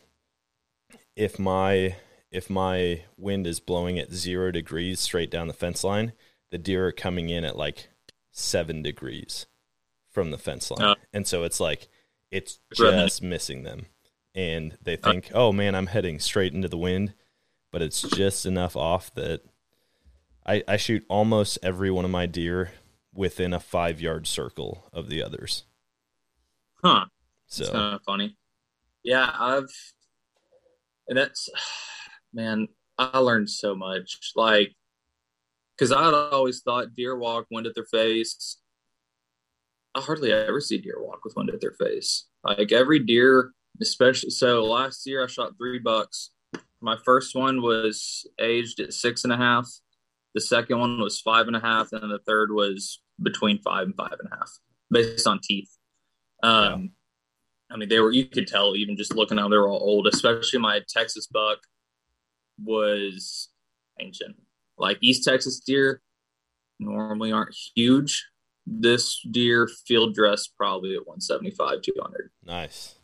if 1.15 1.37
my 1.37 1.97
if 2.31 2.49
my 2.49 3.03
wind 3.17 3.45
is 3.45 3.59
blowing 3.59 3.99
at 3.99 4.11
0 4.11 4.51
degrees 4.51 4.99
straight 4.99 5.29
down 5.29 5.47
the 5.47 5.53
fence 5.53 5.83
line, 5.83 6.13
the 6.49 6.57
deer 6.57 6.87
are 6.87 6.91
coming 6.91 7.29
in 7.29 7.43
at 7.45 7.57
like 7.57 7.89
7 8.31 8.81
degrees 8.81 9.45
from 10.09 10.31
the 10.31 10.37
fence 10.37 10.71
line. 10.71 10.81
Oh. 10.81 10.95
And 11.11 11.27
so 11.27 11.43
it's 11.43 11.59
like 11.59 11.87
it's 12.31 12.59
just 12.73 13.21
missing 13.21 13.63
them 13.63 13.87
and 14.35 14.77
they 14.81 14.95
think, 14.95 15.29
"Oh 15.33 15.51
man, 15.51 15.75
I'm 15.75 15.87
heading 15.87 16.19
straight 16.19 16.53
into 16.53 16.67
the 16.67 16.77
wind," 16.77 17.13
but 17.71 17.81
it's 17.81 18.01
just 18.01 18.45
enough 18.45 18.75
off 18.75 19.13
that 19.15 19.41
I, 20.45 20.63
I 20.67 20.77
shoot 20.77 21.05
almost 21.09 21.59
every 21.63 21.89
one 21.91 22.05
of 22.05 22.11
my 22.11 22.25
deer 22.25 22.71
within 23.13 23.53
a 23.53 23.59
five 23.59 24.01
yard 24.01 24.27
circle 24.27 24.89
of 24.91 25.09
the 25.09 25.23
others. 25.23 25.63
Huh. 26.83 27.05
So 27.47 27.63
It's 27.63 27.71
kind 27.71 27.95
of 27.95 28.01
funny. 28.03 28.35
Yeah, 29.03 29.29
I've, 29.37 29.69
and 31.07 31.17
that's, 31.17 31.49
man, 32.33 32.67
I 32.97 33.19
learned 33.19 33.49
so 33.49 33.75
much. 33.75 34.17
Like, 34.35 34.73
because 35.77 35.91
I'd 35.91 36.13
always 36.13 36.61
thought 36.61 36.93
deer 36.93 37.17
walk 37.17 37.47
wind 37.51 37.67
at 37.67 37.75
their 37.75 37.85
face. 37.85 38.57
I 39.95 40.01
hardly 40.01 40.31
ever 40.31 40.59
see 40.59 40.77
deer 40.77 41.03
walk 41.03 41.23
with 41.23 41.35
wind 41.35 41.49
at 41.49 41.61
their 41.61 41.73
face. 41.73 42.25
Like 42.43 42.71
every 42.71 42.99
deer, 42.99 43.51
especially 43.81 44.31
so. 44.31 44.63
Last 44.65 45.05
year 45.05 45.23
I 45.23 45.27
shot 45.27 45.57
three 45.57 45.79
bucks. 45.79 46.31
My 46.81 46.97
first 47.05 47.35
one 47.35 47.61
was 47.61 48.27
aged 48.39 48.79
at 48.79 48.93
six 48.93 49.23
and 49.23 49.33
a 49.33 49.37
half. 49.37 49.67
The 50.33 50.41
second 50.41 50.79
one 50.79 50.99
was 50.99 51.19
five 51.21 51.47
and 51.47 51.55
a 51.55 51.59
half, 51.59 51.91
and 51.91 52.01
then 52.01 52.09
the 52.09 52.19
third 52.19 52.51
was 52.51 53.01
between 53.21 53.61
five 53.61 53.85
and 53.85 53.95
five 53.95 54.13
and 54.19 54.29
a 54.31 54.35
half, 54.35 54.51
based 54.89 55.27
on 55.27 55.39
teeth. 55.43 55.69
Um, 56.41 56.91
I 57.71 57.77
mean, 57.77 57.89
they 57.89 57.99
were 57.99 58.11
you 58.11 58.25
could 58.25 58.47
tell 58.47 58.75
even 58.75 58.97
just 58.97 59.15
looking 59.15 59.37
at 59.37 59.43
them, 59.43 59.51
they 59.51 59.57
were 59.57 59.69
all 59.69 59.79
old. 59.79 60.07
Especially 60.07 60.59
my 60.59 60.81
Texas 60.87 61.27
buck 61.27 61.59
was 62.63 63.49
ancient. 63.99 64.35
Like 64.77 64.97
East 65.01 65.23
Texas 65.23 65.59
deer 65.59 66.01
normally 66.79 67.31
aren't 67.31 67.55
huge. 67.75 68.25
This 68.65 69.19
deer 69.29 69.69
field 69.87 70.13
dress 70.13 70.47
probably 70.47 70.95
at 70.95 71.05
175, 71.05 71.81
200. 71.81 72.31
nice. 72.43 72.95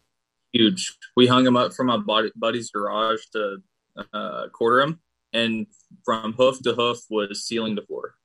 Huge. 0.51 0.97
We 1.15 1.27
hung 1.27 1.45
him 1.45 1.55
up 1.55 1.73
from 1.73 1.87
my 1.87 2.29
buddy's 2.35 2.71
garage 2.71 3.21
to 3.33 3.57
uh, 4.13 4.47
quarter 4.51 4.81
him, 4.81 4.99
and 5.33 5.67
from 6.05 6.33
hoof 6.33 6.59
to 6.63 6.73
hoof 6.73 6.99
was 7.09 7.45
ceiling 7.45 7.75
to 7.75 7.81
floor. 7.83 8.15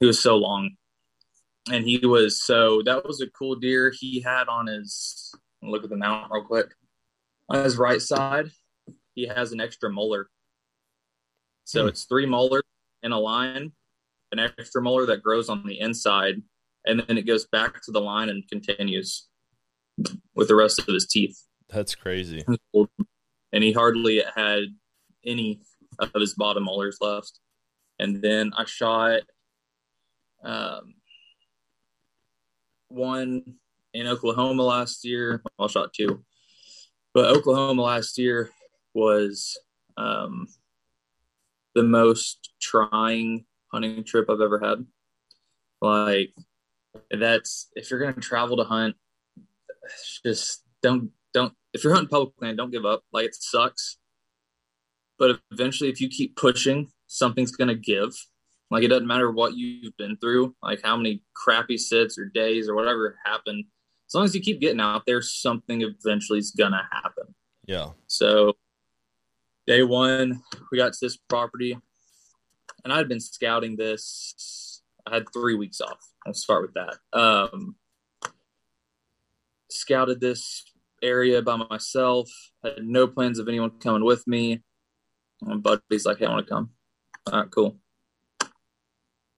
He 0.00 0.06
was 0.06 0.20
so 0.20 0.36
long 0.36 0.70
and 1.70 1.84
he 1.84 1.98
was 2.04 2.42
so 2.42 2.82
that 2.84 3.06
was 3.06 3.20
a 3.20 3.28
cool 3.30 3.54
deer 3.54 3.92
he 3.96 4.20
had 4.20 4.48
on 4.48 4.66
his 4.66 5.32
look 5.62 5.84
at 5.84 5.90
the 5.90 5.96
mount 5.96 6.28
real 6.32 6.42
quick 6.44 6.74
on 7.48 7.62
his 7.64 7.76
right 7.76 8.02
side 8.02 8.50
he 9.14 9.28
has 9.28 9.52
an 9.52 9.60
extra 9.60 9.88
molar 9.88 10.28
so 11.64 11.82
Hmm. 11.82 11.88
it's 11.88 12.02
three 12.02 12.26
molars 12.26 12.64
in 13.04 13.12
a 13.12 13.18
line 13.20 13.70
an 14.32 14.40
extra 14.40 14.82
molar 14.82 15.06
that 15.06 15.22
grows 15.22 15.48
on 15.48 15.64
the 15.64 15.78
inside 15.78 16.42
and 16.84 16.98
then 17.06 17.16
it 17.16 17.28
goes 17.28 17.46
back 17.46 17.80
to 17.84 17.92
the 17.92 18.00
line 18.00 18.28
and 18.28 18.48
continues 18.48 19.28
with 20.34 20.48
the 20.48 20.56
rest 20.56 20.80
of 20.80 20.86
his 20.86 21.06
teeth 21.06 21.46
That's 21.68 21.94
crazy. 21.94 22.44
and 22.74 23.62
he 23.62 23.70
hardly 23.72 24.20
had 24.34 24.64
any 25.24 25.60
of 26.14 26.20
his 26.20 26.34
bottom 26.34 26.64
molars 26.64 26.98
left. 27.00 27.38
And 27.98 28.22
then 28.22 28.52
I 28.56 28.64
shot 28.64 29.22
um, 30.44 30.94
one 32.88 33.54
in 33.94 34.06
Oklahoma 34.06 34.62
last 34.62 35.04
year. 35.04 35.42
I 35.58 35.66
shot 35.66 35.92
two, 35.92 36.24
but 37.14 37.26
Oklahoma 37.26 37.82
last 37.82 38.18
year 38.18 38.50
was 38.94 39.58
um, 39.96 40.46
the 41.74 41.82
most 41.82 42.52
trying 42.60 43.44
hunting 43.72 44.04
trip 44.04 44.28
I've 44.28 44.40
ever 44.40 44.58
had. 44.58 44.84
Like 45.80 46.34
that's 47.10 47.68
if 47.74 47.90
you're 47.90 48.00
gonna 48.00 48.14
travel 48.14 48.56
to 48.58 48.64
hunt, 48.64 48.96
just 50.24 50.62
don't 50.82 51.10
don't 51.32 51.54
if 51.72 51.84
you're 51.84 51.94
hunting 51.94 52.08
public 52.08 52.34
land, 52.40 52.58
don't 52.58 52.70
give 52.70 52.84
up. 52.84 53.02
Like 53.12 53.26
it 53.26 53.34
sucks. 53.34 53.98
But 55.22 55.38
eventually 55.52 55.88
if 55.88 56.00
you 56.00 56.08
keep 56.08 56.34
pushing, 56.34 56.90
something's 57.06 57.52
gonna 57.52 57.76
give. 57.76 58.10
Like 58.72 58.82
it 58.82 58.88
doesn't 58.88 59.06
matter 59.06 59.30
what 59.30 59.54
you've 59.54 59.96
been 59.96 60.16
through, 60.16 60.56
like 60.64 60.80
how 60.82 60.96
many 60.96 61.22
crappy 61.32 61.78
sits 61.78 62.18
or 62.18 62.24
days 62.24 62.68
or 62.68 62.74
whatever 62.74 63.16
happened. 63.24 63.66
As 64.08 64.14
long 64.16 64.24
as 64.24 64.34
you 64.34 64.40
keep 64.40 64.60
getting 64.60 64.80
out 64.80 65.06
there, 65.06 65.22
something 65.22 65.82
eventually 65.82 66.40
is 66.40 66.50
gonna 66.50 66.88
happen. 66.90 67.36
Yeah. 67.68 67.90
So 68.08 68.56
day 69.64 69.84
one, 69.84 70.42
we 70.72 70.78
got 70.78 70.92
to 70.92 70.98
this 71.00 71.16
property, 71.16 71.78
and 72.82 72.92
I'd 72.92 73.08
been 73.08 73.20
scouting 73.20 73.76
this. 73.76 74.82
I 75.06 75.14
had 75.14 75.26
three 75.32 75.54
weeks 75.54 75.80
off. 75.80 76.04
I'll 76.26 76.34
start 76.34 76.62
with 76.62 76.74
that. 76.74 76.96
Um, 77.16 77.76
scouted 79.70 80.20
this 80.20 80.64
area 81.00 81.42
by 81.42 81.54
myself. 81.54 82.28
Had 82.64 82.82
no 82.82 83.06
plans 83.06 83.38
of 83.38 83.46
anyone 83.46 83.78
coming 83.78 84.04
with 84.04 84.26
me. 84.26 84.64
My 85.42 85.56
buddy's 85.56 86.06
like, 86.06 86.18
"Hey, 86.18 86.26
I 86.26 86.30
want 86.30 86.46
to 86.46 86.50
come." 86.52 86.70
All 87.30 87.40
right, 87.40 87.50
cool. 87.50 87.78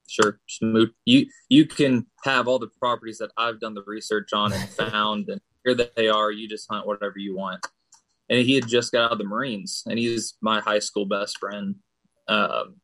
Sure, 0.09 0.39
just 0.47 0.63
move. 0.63 0.91
You 1.05 1.27
you 1.49 1.67
can 1.67 2.07
have 2.25 2.47
all 2.47 2.59
the 2.59 2.71
properties 2.79 3.19
that 3.19 3.31
I've 3.37 3.59
done 3.61 3.75
the 3.75 3.83
research 3.87 4.33
on 4.33 4.53
and 4.53 4.69
found, 4.71 5.29
and 5.29 5.41
here 5.65 5.75
they 5.75 6.09
are. 6.09 6.31
You 6.31 6.49
just 6.49 6.71
hunt 6.71 6.87
whatever 6.87 7.19
you 7.19 7.35
want 7.37 7.67
and 8.31 8.39
he 8.39 8.55
had 8.55 8.67
just 8.67 8.93
got 8.93 9.05
out 9.05 9.13
of 9.13 9.19
the 9.19 9.25
Marines, 9.25 9.83
and 9.87 9.99
he's 9.99 10.35
my 10.41 10.61
high 10.61 10.79
school 10.79 11.05
best 11.07 11.39
friend. 11.39 11.77
Um, 12.27 12.77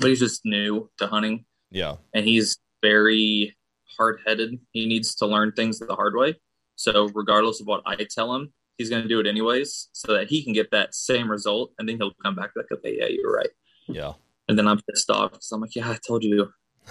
but 0.00 0.08
he's 0.10 0.20
just 0.20 0.42
new 0.44 0.90
to 0.98 1.06
hunting, 1.06 1.44
Yeah. 1.70 1.96
and 2.14 2.24
he's 2.24 2.58
very 2.82 3.56
hard 3.96 4.20
headed. 4.26 4.58
He 4.72 4.86
needs 4.86 5.14
to 5.16 5.26
learn 5.26 5.52
things 5.52 5.78
the 5.78 5.94
hard 5.94 6.14
way. 6.16 6.36
So, 6.76 7.08
regardless 7.14 7.60
of 7.60 7.66
what 7.66 7.82
I 7.86 7.96
tell 8.08 8.34
him, 8.34 8.52
he's 8.78 8.90
going 8.90 9.02
to 9.02 9.08
do 9.08 9.20
it 9.20 9.26
anyways, 9.26 9.88
so 9.92 10.14
that 10.14 10.28
he 10.28 10.42
can 10.42 10.52
get 10.52 10.70
that 10.72 10.94
same 10.94 11.30
result, 11.30 11.72
and 11.78 11.88
then 11.88 11.96
he'll 11.96 12.14
come 12.22 12.34
back 12.34 12.50
like, 12.56 12.70
"Okay, 12.72 12.96
yeah, 12.98 13.06
you're 13.08 13.32
right." 13.32 13.50
Yeah. 13.86 14.12
And 14.48 14.58
then 14.58 14.68
I'm 14.68 14.80
pissed 14.88 15.10
off 15.10 15.32
because 15.32 15.50
I'm 15.52 15.60
like, 15.60 15.74
"Yeah, 15.74 15.90
I 15.90 15.98
told 16.06 16.24
you, 16.24 16.50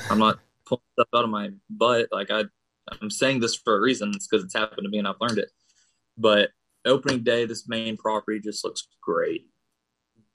I'm 0.09 0.19
not 0.19 0.39
pulling 0.65 0.81
stuff 0.93 1.07
out 1.15 1.23
of 1.23 1.29
my 1.29 1.49
butt. 1.69 2.07
Like 2.11 2.31
I, 2.31 2.45
I'm 3.01 3.09
saying 3.09 3.39
this 3.39 3.55
for 3.55 3.77
a 3.77 3.81
reason. 3.81 4.11
It's 4.15 4.27
because 4.27 4.43
it's 4.45 4.55
happened 4.55 4.85
to 4.85 4.89
me 4.89 4.99
and 4.99 5.07
I've 5.07 5.21
learned 5.21 5.39
it." 5.39 5.49
But 6.17 6.49
opening 6.85 7.23
day, 7.23 7.45
this 7.45 7.67
main 7.67 7.97
property 7.97 8.39
just 8.39 8.63
looks 8.63 8.87
great. 9.01 9.47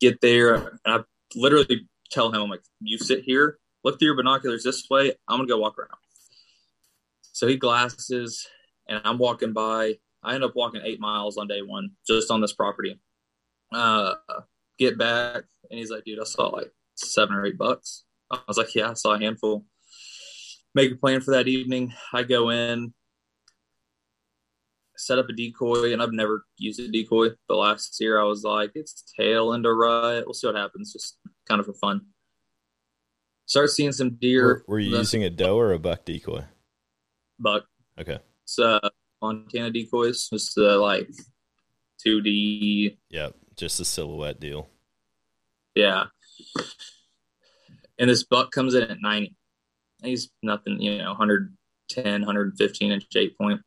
Get 0.00 0.20
there, 0.20 0.54
and 0.54 0.78
I 0.87 0.98
literally 1.34 1.88
tell 2.11 2.32
him, 2.32 2.42
I'm 2.42 2.50
like, 2.50 2.62
you 2.80 2.98
sit 2.98 3.22
here, 3.24 3.58
look 3.84 3.98
through 3.98 4.06
your 4.06 4.16
binoculars 4.16 4.64
this 4.64 4.84
way. 4.90 5.12
I'm 5.28 5.38
gonna 5.38 5.48
go 5.48 5.58
walk 5.58 5.78
around. 5.78 5.90
So 7.22 7.46
he 7.46 7.56
glasses, 7.56 8.46
and 8.88 9.00
I'm 9.04 9.18
walking 9.18 9.52
by. 9.52 9.98
I 10.22 10.35
end 10.35 10.44
up 10.44 10.57
walking 10.57 10.83
eight 10.85 11.00
miles 11.00 11.37
on 11.37 11.48
day 11.48 11.62
one 11.62 11.90
just 12.07 12.31
on 12.31 12.40
this 12.40 12.52
property. 12.52 13.00
Uh, 13.72 14.14
get 14.78 14.98
back, 14.98 15.44
and 15.70 15.78
he's 15.78 15.90
like, 15.90 16.04
dude, 16.04 16.20
I 16.20 16.24
saw 16.24 16.48
like 16.48 16.72
seven 16.94 17.35
or 17.37 17.44
eight 17.44 17.59
bucks. 17.59 18.04
I 18.31 18.38
was 18.46 18.59
like, 18.59 18.74
yeah, 18.74 18.90
I 18.90 18.94
saw 18.94 19.14
a 19.14 19.18
handful. 19.18 19.64
Make 20.74 20.92
a 20.92 20.96
plan 20.96 21.20
for 21.20 21.33
that 21.33 21.48
evening. 21.48 21.94
I 22.12 22.22
go 22.22 22.50
in, 22.50 22.92
set 24.96 25.18
up 25.18 25.28
a 25.28 25.33
decoy, 25.33 25.92
and 25.92 26.02
I've 26.02 26.12
never 26.12 26.44
used 26.57 26.81
a 26.81 26.88
decoy. 26.88 27.31
But 27.48 27.57
last 27.57 27.96
year 28.00 28.20
I 28.20 28.24
was 28.24 28.44
like, 28.44 28.72
it's 28.74 29.04
tail 29.18 29.52
into 29.52 29.72
rut. 29.72 30.24
We'll 30.26 30.35
see 30.35 30.46
what 30.46 30.57
happens, 30.57 30.92
just 30.92 31.18
kind 31.48 31.61
of 31.61 31.66
for 31.66 31.74
fun. 31.74 32.02
Start 33.46 33.70
seeing 33.70 33.92
some 33.92 34.16
deer. 34.16 34.44
Were, 34.44 34.64
were 34.74 34.78
you 34.78 34.96
using 34.96 35.24
a 35.24 35.31
doe 35.31 35.57
or 35.57 35.72
a 35.72 35.78
buck 35.78 36.04
decoy? 36.04 36.44
buck? 37.38 37.64
Okay. 37.98 38.18
Uh, 38.62 38.90
Montana 39.20 39.70
decoys, 39.70 40.28
just 40.28 40.57
uh, 40.59 40.81
like 40.81 41.09
2D. 42.07 42.96
Yeah. 43.11 43.31
Just 43.57 43.81
a 43.81 43.85
silhouette 43.85 44.38
deal. 44.38 44.68
Yeah. 45.74 46.04
And 47.98 48.09
this 48.09 48.22
buck 48.22 48.52
comes 48.52 48.74
in 48.74 48.85
at 48.85 49.00
90. 49.00 49.35
He's 50.02 50.31
nothing, 50.42 50.81
you 50.81 50.98
know, 50.98 51.09
110, 51.09 52.20
115 52.20 52.92
inch 52.92 53.04
eight 53.16 53.37
point. 53.37 53.61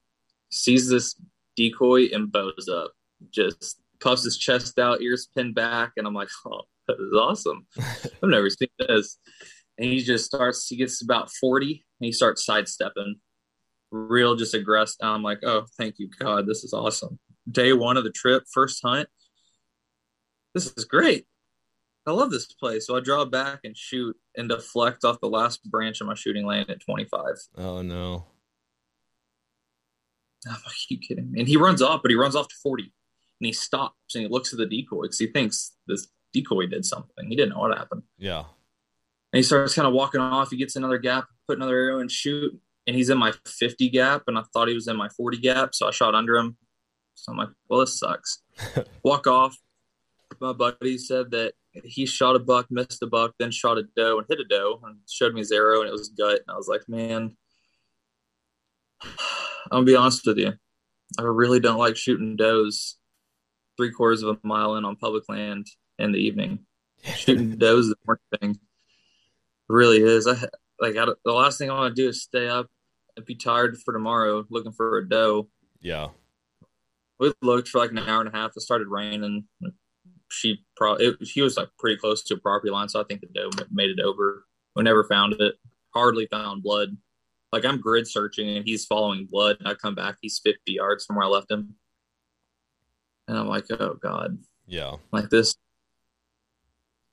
Sees 0.49 0.89
this 0.89 1.15
decoy 1.57 2.05
and 2.13 2.31
bows 2.31 2.69
up. 2.69 2.93
Just 3.29 3.81
puffs 3.99 4.23
his 4.23 4.37
chest 4.37 4.79
out, 4.79 5.01
ears 5.01 5.27
pinned 5.35 5.55
back. 5.55 5.91
And 5.97 6.07
I'm 6.07 6.13
like, 6.13 6.29
oh, 6.45 6.61
that 6.87 6.97
is 6.99 7.13
awesome. 7.13 7.67
I've 7.79 8.29
never 8.29 8.49
seen 8.49 8.69
this. 8.79 9.17
And 9.77 9.89
he 9.89 10.01
just 10.01 10.25
starts, 10.25 10.67
he 10.67 10.77
gets 10.77 11.01
about 11.01 11.31
40 11.31 11.83
and 11.99 12.05
he 12.05 12.11
starts 12.11 12.45
sidestepping. 12.45 13.15
Real 13.91 14.36
just 14.36 14.54
aggressive. 14.54 14.97
I'm 15.01 15.23
like, 15.23 15.39
oh, 15.43 15.65
thank 15.77 15.99
you, 15.99 16.10
God, 16.19 16.47
this 16.47 16.63
is 16.63 16.73
awesome. 16.73 17.19
Day 17.49 17.73
one 17.73 17.97
of 17.97 18.04
the 18.04 18.12
trip, 18.12 18.43
first 18.51 18.82
hunt. 18.84 19.10
This 20.54 20.73
is 20.75 20.86
great. 20.86 21.25
I 22.08 22.12
love 22.12 22.32
this 22.32 22.45
place. 22.47 22.88
So 22.88 22.97
I 22.97 22.99
draw 22.99 23.25
back 23.25 23.60
and 23.63 23.77
shoot 23.77 24.15
and 24.36 24.49
deflect 24.49 25.04
off 25.04 25.19
the 25.21 25.30
last 25.30 25.63
branch 25.69 26.01
of 26.01 26.08
my 26.08 26.15
shooting 26.15 26.45
lane 26.45 26.65
at 26.67 26.82
25. 26.82 27.21
Oh 27.58 27.82
no. 27.82 28.25
I'm 30.47 30.54
like, 30.54 30.89
you 30.89 30.97
kidding 30.97 31.32
me? 31.32 31.39
And 31.39 31.47
he 31.47 31.58
runs 31.58 31.82
off, 31.82 32.01
but 32.01 32.10
he 32.10 32.17
runs 32.17 32.36
off 32.36 32.47
to 32.47 32.56
40. 32.63 32.84
And 32.84 32.91
he 33.45 33.54
stops 33.54 34.15
and 34.15 34.23
he 34.23 34.27
looks 34.27 34.51
at 34.54 34.58
the 34.58 34.65
decoy 34.65 35.04
because 35.04 35.19
he 35.19 35.27
thinks 35.27 35.75
this 35.88 36.08
decoy 36.34 36.65
did 36.65 36.86
something. 36.86 37.27
He 37.27 37.36
didn't 37.36 37.49
know 37.49 37.60
what 37.60 37.77
happened. 37.77 38.04
Yeah. 38.17 38.39
And 38.39 39.38
he 39.38 39.43
starts 39.43 39.75
kind 39.75 39.88
of 39.88 39.93
walking 39.93 40.21
off. 40.21 40.49
He 40.49 40.58
gets 40.58 40.75
another 40.75 40.97
gap, 40.97 41.25
put 41.47 41.58
another 41.58 41.77
arrow 41.77 41.99
and 41.99 42.12
shoot. 42.12 42.60
And 42.91 42.97
he's 42.97 43.10
in 43.10 43.17
my 43.17 43.32
50 43.45 43.89
gap. 43.89 44.23
And 44.27 44.38
I 44.38 44.43
thought 44.51 44.67
he 44.67 44.73
was 44.73 44.89
in 44.89 44.97
my 44.97 45.08
40 45.08 45.38
gap. 45.38 45.73
So 45.73 45.88
I 45.88 45.91
shot 45.91 46.13
under 46.13 46.36
him. 46.36 46.58
So 47.15 47.32
I'm 47.32 47.38
like, 47.38 47.47
well, 47.69 47.80
this 47.80 47.97
sucks. 47.97 48.41
Walk 49.04 49.27
off. 49.27 49.56
My 50.41 50.51
buddy 50.51 50.97
said 50.97 51.32
that 51.32 51.54
he 51.86 52.06
shot 52.06 52.36
a 52.36 52.39
buck, 52.39 52.67
missed 52.69 53.01
a 53.01 53.08
buck, 53.08 53.34
then 53.39 53.49
shot 53.49 53.77
a 53.77 53.84
doe 53.95 54.17
and 54.17 54.27
hit 54.27 54.41
a 54.41 54.43
doe 54.43 54.82
and 54.84 54.97
showed 55.10 55.34
me 55.34 55.39
his 55.39 55.54
arrow 55.54 55.80
and 55.80 55.88
it 55.88 55.93
was 55.93 56.10
gut. 56.10 56.41
And 56.45 56.49
I 56.49 56.58
was 56.58 56.67
like, 56.67 56.82
man, 56.89 57.38
I'm 59.01 59.08
gonna 59.71 59.86
be 59.86 59.95
honest 59.95 60.27
with 60.27 60.38
you. 60.38 60.51
I 61.17 61.21
really 61.21 61.62
don't 61.62 61.80
like 61.80 61.95
shooting 61.95 62.36
does 62.36 62.97
three 63.77 63.93
quarters 63.93 64.21
of 64.21 64.36
a 64.36 64.47
mile 64.47 64.75
in 64.75 64.84
on 64.84 64.97
public 64.97 65.30
land 65.30 65.67
in 65.97 66.12
the 66.12 66.19
evening. 66.19 66.65
Shooting 67.15 67.58
does 67.58 67.88
the 67.88 67.95
worst 68.06 68.23
thing. 68.39 68.51
It 68.51 68.60
really 69.69 70.01
is. 70.01 70.27
I 70.27 70.36
like 70.82 70.97
I, 70.97 71.06
the 71.23 71.32
last 71.32 71.58
thing 71.58 71.69
I 71.69 71.73
want 71.73 71.95
to 71.95 72.01
do 72.01 72.10
is 72.10 72.21
stay 72.21 72.49
up 72.49 72.69
be 73.25 73.36
tired 73.36 73.77
for 73.77 73.93
tomorrow 73.93 74.45
looking 74.49 74.71
for 74.71 74.97
a 74.97 75.07
doe. 75.07 75.47
Yeah. 75.81 76.10
We 77.19 77.34
looked 77.41 77.69
for 77.69 77.79
like 77.79 77.91
an 77.91 77.99
hour 77.99 78.21
and 78.21 78.34
a 78.34 78.38
half. 78.38 78.51
It 78.55 78.62
started 78.62 78.88
raining. 78.88 79.45
She 80.29 80.63
probably 80.75 81.15
he 81.21 81.41
was 81.41 81.57
like 81.57 81.69
pretty 81.77 81.97
close 81.97 82.23
to 82.23 82.36
a 82.36 82.38
property 82.38 82.71
line, 82.71 82.89
so 82.89 83.01
I 83.01 83.03
think 83.03 83.21
the 83.21 83.27
doe 83.27 83.49
made 83.71 83.89
it 83.89 83.99
over. 83.99 84.45
We 84.75 84.84
never 84.84 85.03
found 85.03 85.34
it. 85.39 85.55
Hardly 85.93 86.25
found 86.27 86.63
blood 86.63 86.97
like 87.51 87.65
I'm 87.65 87.81
grid 87.81 88.07
searching 88.07 88.57
and 88.57 88.65
he's 88.65 88.86
following 88.86 89.27
blood. 89.29 89.57
And 89.60 89.67
I 89.67 89.73
come 89.73 89.95
back, 89.95 90.17
he's 90.21 90.39
50 90.39 90.73
yards 90.73 91.05
from 91.05 91.17
where 91.17 91.25
I 91.25 91.29
left 91.29 91.51
him. 91.51 91.75
And 93.27 93.38
I'm 93.38 93.47
like, 93.47 93.65
oh 93.71 93.97
God. 94.01 94.39
Yeah. 94.67 94.95
Like 95.12 95.29
this. 95.29 95.55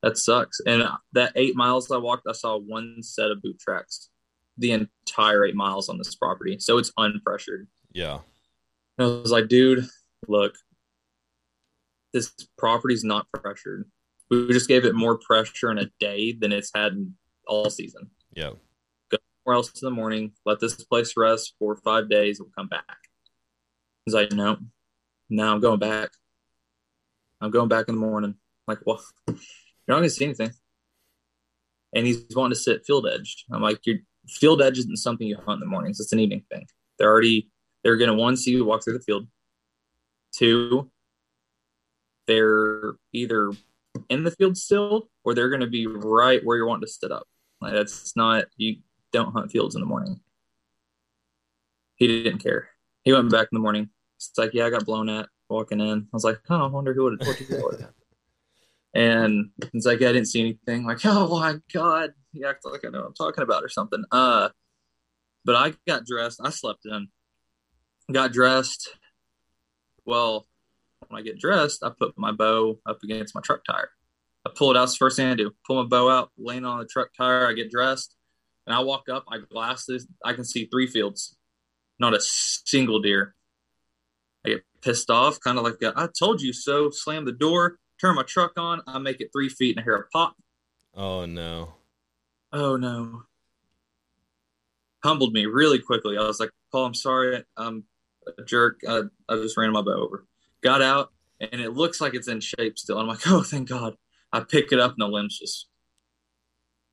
That 0.02 0.16
sucks. 0.16 0.60
And 0.64 0.84
that 1.12 1.32
eight 1.34 1.56
miles 1.56 1.90
I 1.90 1.96
walked, 1.96 2.26
I 2.28 2.32
saw 2.32 2.56
one 2.56 3.02
set 3.02 3.30
of 3.30 3.42
boot 3.42 3.58
tracks 3.58 4.10
the 4.58 4.72
entire 4.72 5.44
eight 5.44 5.54
miles 5.54 5.88
on 5.88 5.98
this 5.98 6.14
property. 6.14 6.58
So 6.58 6.78
it's 6.78 6.92
unpressured. 6.98 7.66
Yeah. 7.92 8.18
And 8.98 9.06
I 9.06 9.10
was 9.20 9.30
like, 9.30 9.48
dude, 9.48 9.86
look, 10.26 10.56
this 12.12 12.32
property's 12.56 13.04
not 13.04 13.26
pressured. 13.32 13.88
We 14.30 14.48
just 14.48 14.68
gave 14.68 14.84
it 14.84 14.94
more 14.94 15.18
pressure 15.18 15.70
in 15.70 15.78
a 15.78 15.90
day 16.00 16.32
than 16.32 16.52
it's 16.52 16.70
had 16.74 17.12
all 17.46 17.70
season. 17.70 18.10
Yeah 18.34 18.50
Go 19.10 19.18
somewhere 19.44 19.56
else 19.56 19.70
in 19.80 19.86
the 19.86 19.90
morning, 19.90 20.32
let 20.44 20.60
this 20.60 20.84
place 20.84 21.14
rest 21.16 21.54
for 21.58 21.76
five 21.76 22.10
days, 22.10 22.40
we'll 22.40 22.50
come 22.56 22.68
back. 22.68 22.84
He's 24.04 24.14
like, 24.14 24.32
no, 24.32 24.58
no, 25.30 25.52
I'm 25.52 25.60
going 25.60 25.78
back. 25.78 26.10
I'm 27.40 27.50
going 27.50 27.68
back 27.68 27.88
in 27.88 27.94
the 27.94 28.00
morning. 28.00 28.34
I'm 28.34 28.74
like, 28.74 28.80
well, 28.86 29.02
you're 29.28 29.36
not 29.86 29.96
gonna 29.96 30.10
see 30.10 30.24
anything. 30.24 30.50
And 31.94 32.06
he's 32.06 32.24
wanting 32.34 32.54
to 32.54 32.60
sit 32.60 32.84
field 32.84 33.06
edge. 33.06 33.44
I'm 33.50 33.62
like, 33.62 33.86
your 33.86 33.98
field 34.28 34.62
edge 34.62 34.78
isn't 34.78 34.98
something 34.98 35.26
you 35.26 35.36
hunt 35.36 35.56
in 35.56 35.60
the 35.60 35.66
mornings. 35.66 36.00
It's 36.00 36.12
an 36.12 36.20
evening 36.20 36.44
thing. 36.50 36.66
They're 36.98 37.10
already 37.10 37.50
they're 37.82 37.96
gonna 37.96 38.14
one 38.14 38.36
see 38.36 38.52
you 38.52 38.64
walk 38.64 38.84
through 38.84 38.94
the 38.94 39.04
field. 39.04 39.26
Two, 40.32 40.90
they're 42.26 42.94
either 43.12 43.52
in 44.08 44.24
the 44.24 44.30
field 44.30 44.56
still 44.56 45.08
or 45.24 45.34
they're 45.34 45.50
gonna 45.50 45.66
be 45.66 45.86
right 45.86 46.44
where 46.44 46.56
you're 46.56 46.66
wanting 46.66 46.86
to 46.86 46.92
sit 46.92 47.12
up. 47.12 47.26
Like 47.60 47.72
that's 47.72 48.16
not 48.16 48.44
you 48.56 48.76
don't 49.12 49.32
hunt 49.32 49.50
fields 49.50 49.74
in 49.74 49.80
the 49.80 49.86
morning. 49.86 50.20
He 51.96 52.06
didn't 52.06 52.38
care. 52.38 52.70
He 53.02 53.12
went 53.12 53.30
back 53.30 53.48
in 53.50 53.56
the 53.56 53.60
morning. 53.60 53.90
It's 54.16 54.32
like, 54.36 54.54
yeah, 54.54 54.66
I 54.66 54.70
got 54.70 54.84
blown 54.84 55.08
at 55.08 55.28
walking 55.48 55.80
in. 55.80 55.98
I 55.98 56.06
was 56.12 56.24
like, 56.24 56.40
oh, 56.50 56.64
I 56.64 56.66
wonder 56.66 56.92
who 56.92 57.04
would 57.04 57.20
have 57.20 57.36
told 57.36 57.40
you 57.40 57.88
And 58.94 59.50
it's 59.74 59.86
like, 59.86 59.98
I 59.98 60.12
didn't 60.12 60.26
see 60.26 60.40
anything. 60.40 60.84
Like, 60.84 61.00
oh 61.04 61.38
my 61.40 61.56
god, 61.72 62.12
he 62.32 62.44
acts 62.44 62.64
like 62.64 62.84
I 62.84 62.90
know 62.90 63.04
I'm 63.04 63.14
talking 63.14 63.42
about 63.44 63.64
or 63.64 63.68
something. 63.68 64.04
Uh, 64.10 64.48
but 65.44 65.56
I 65.56 65.74
got 65.86 66.06
dressed. 66.06 66.40
I 66.42 66.50
slept 66.50 66.86
in. 66.86 67.08
Got 68.12 68.32
dressed. 68.32 68.90
Well, 70.04 70.46
when 71.06 71.20
I 71.20 71.22
get 71.22 71.38
dressed, 71.38 71.82
I 71.82 71.90
put 71.90 72.14
my 72.16 72.32
bow 72.32 72.78
up 72.86 73.02
against 73.02 73.34
my 73.34 73.40
truck 73.40 73.64
tire. 73.64 73.90
I 74.46 74.50
pull 74.54 74.70
it 74.70 74.76
out. 74.76 74.84
It's 74.84 74.92
the 74.92 74.98
first 74.98 75.16
thing 75.16 75.28
I 75.28 75.34
do. 75.34 75.52
Pull 75.66 75.82
my 75.82 75.88
bow 75.88 76.08
out, 76.08 76.30
lean 76.38 76.64
on 76.64 76.78
the 76.78 76.86
truck 76.86 77.10
tire. 77.16 77.46
I 77.46 77.52
get 77.52 77.70
dressed. 77.70 78.14
And 78.66 78.74
I 78.74 78.80
walk 78.80 79.08
up, 79.08 79.24
I 79.30 79.38
glass 79.38 79.86
this, 79.86 80.06
I 80.22 80.34
can 80.34 80.44
see 80.44 80.66
three 80.66 80.86
fields, 80.86 81.34
not 81.98 82.12
a 82.12 82.20
single 82.20 83.00
deer. 83.00 83.34
I 84.44 84.50
get 84.50 84.62
pissed 84.82 85.08
off, 85.08 85.40
kind 85.40 85.56
of 85.56 85.64
like, 85.64 85.76
I 85.82 86.06
told 86.18 86.42
you 86.42 86.52
so. 86.52 86.90
Slam 86.90 87.24
the 87.24 87.32
door, 87.32 87.78
turn 88.00 88.14
my 88.14 88.22
truck 88.22 88.52
on, 88.56 88.82
I 88.86 88.98
make 88.98 89.20
it 89.20 89.30
three 89.32 89.48
feet 89.48 89.76
and 89.76 89.80
I 89.80 89.84
hear 89.84 89.96
a 89.96 90.08
pop. 90.08 90.36
Oh 90.94 91.26
no. 91.26 91.74
Oh 92.52 92.76
no. 92.76 93.22
Humbled 95.04 95.32
me 95.32 95.46
really 95.46 95.78
quickly. 95.78 96.18
I 96.18 96.26
was 96.26 96.40
like, 96.40 96.50
Paul, 96.72 96.86
I'm 96.86 96.94
sorry. 96.94 97.44
I'm 97.56 97.84
a 98.38 98.42
jerk. 98.42 98.80
I, 98.88 99.02
I 99.28 99.36
just 99.36 99.56
ran 99.56 99.72
my 99.72 99.82
bow 99.82 99.92
over. 99.92 100.26
Got 100.62 100.82
out 100.82 101.12
and 101.40 101.60
it 101.60 101.74
looks 101.74 102.00
like 102.00 102.14
it's 102.14 102.28
in 102.28 102.40
shape 102.40 102.78
still. 102.78 102.98
I'm 102.98 103.06
like, 103.06 103.20
oh, 103.26 103.42
thank 103.42 103.68
God. 103.68 103.96
I 104.32 104.40
pick 104.40 104.72
it 104.72 104.80
up 104.80 104.92
and 104.92 105.00
the 105.00 105.08
limbs 105.08 105.38
just 105.38 105.68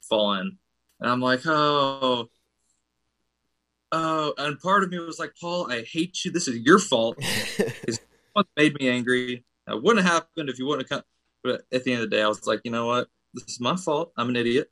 fall 0.01 0.33
in. 0.33 0.57
And 0.99 1.09
I'm 1.09 1.21
like, 1.21 1.41
oh, 1.45 2.29
oh. 3.91 4.33
And 4.37 4.59
part 4.59 4.83
of 4.83 4.89
me 4.89 4.99
was 4.99 5.19
like, 5.19 5.33
Paul, 5.39 5.69
I 5.71 5.81
hate 5.83 6.23
you. 6.23 6.31
This 6.31 6.47
is 6.47 6.59
your 6.59 6.79
fault. 6.79 7.17
it's 7.19 7.99
made 8.55 8.79
me 8.79 8.89
angry. 8.89 9.43
It 9.67 9.81
wouldn't 9.81 10.05
have 10.05 10.13
happened 10.13 10.49
if 10.49 10.59
you 10.59 10.65
wouldn't 10.65 10.89
have 10.89 10.99
come. 10.99 11.05
But 11.43 11.61
at 11.71 11.83
the 11.83 11.93
end 11.93 12.03
of 12.03 12.09
the 12.09 12.15
day, 12.15 12.23
I 12.23 12.27
was 12.27 12.45
like, 12.47 12.61
you 12.63 12.71
know 12.71 12.87
what? 12.87 13.07
This 13.33 13.45
is 13.45 13.59
my 13.59 13.75
fault. 13.75 14.11
I'm 14.17 14.29
an 14.29 14.35
idiot. 14.35 14.69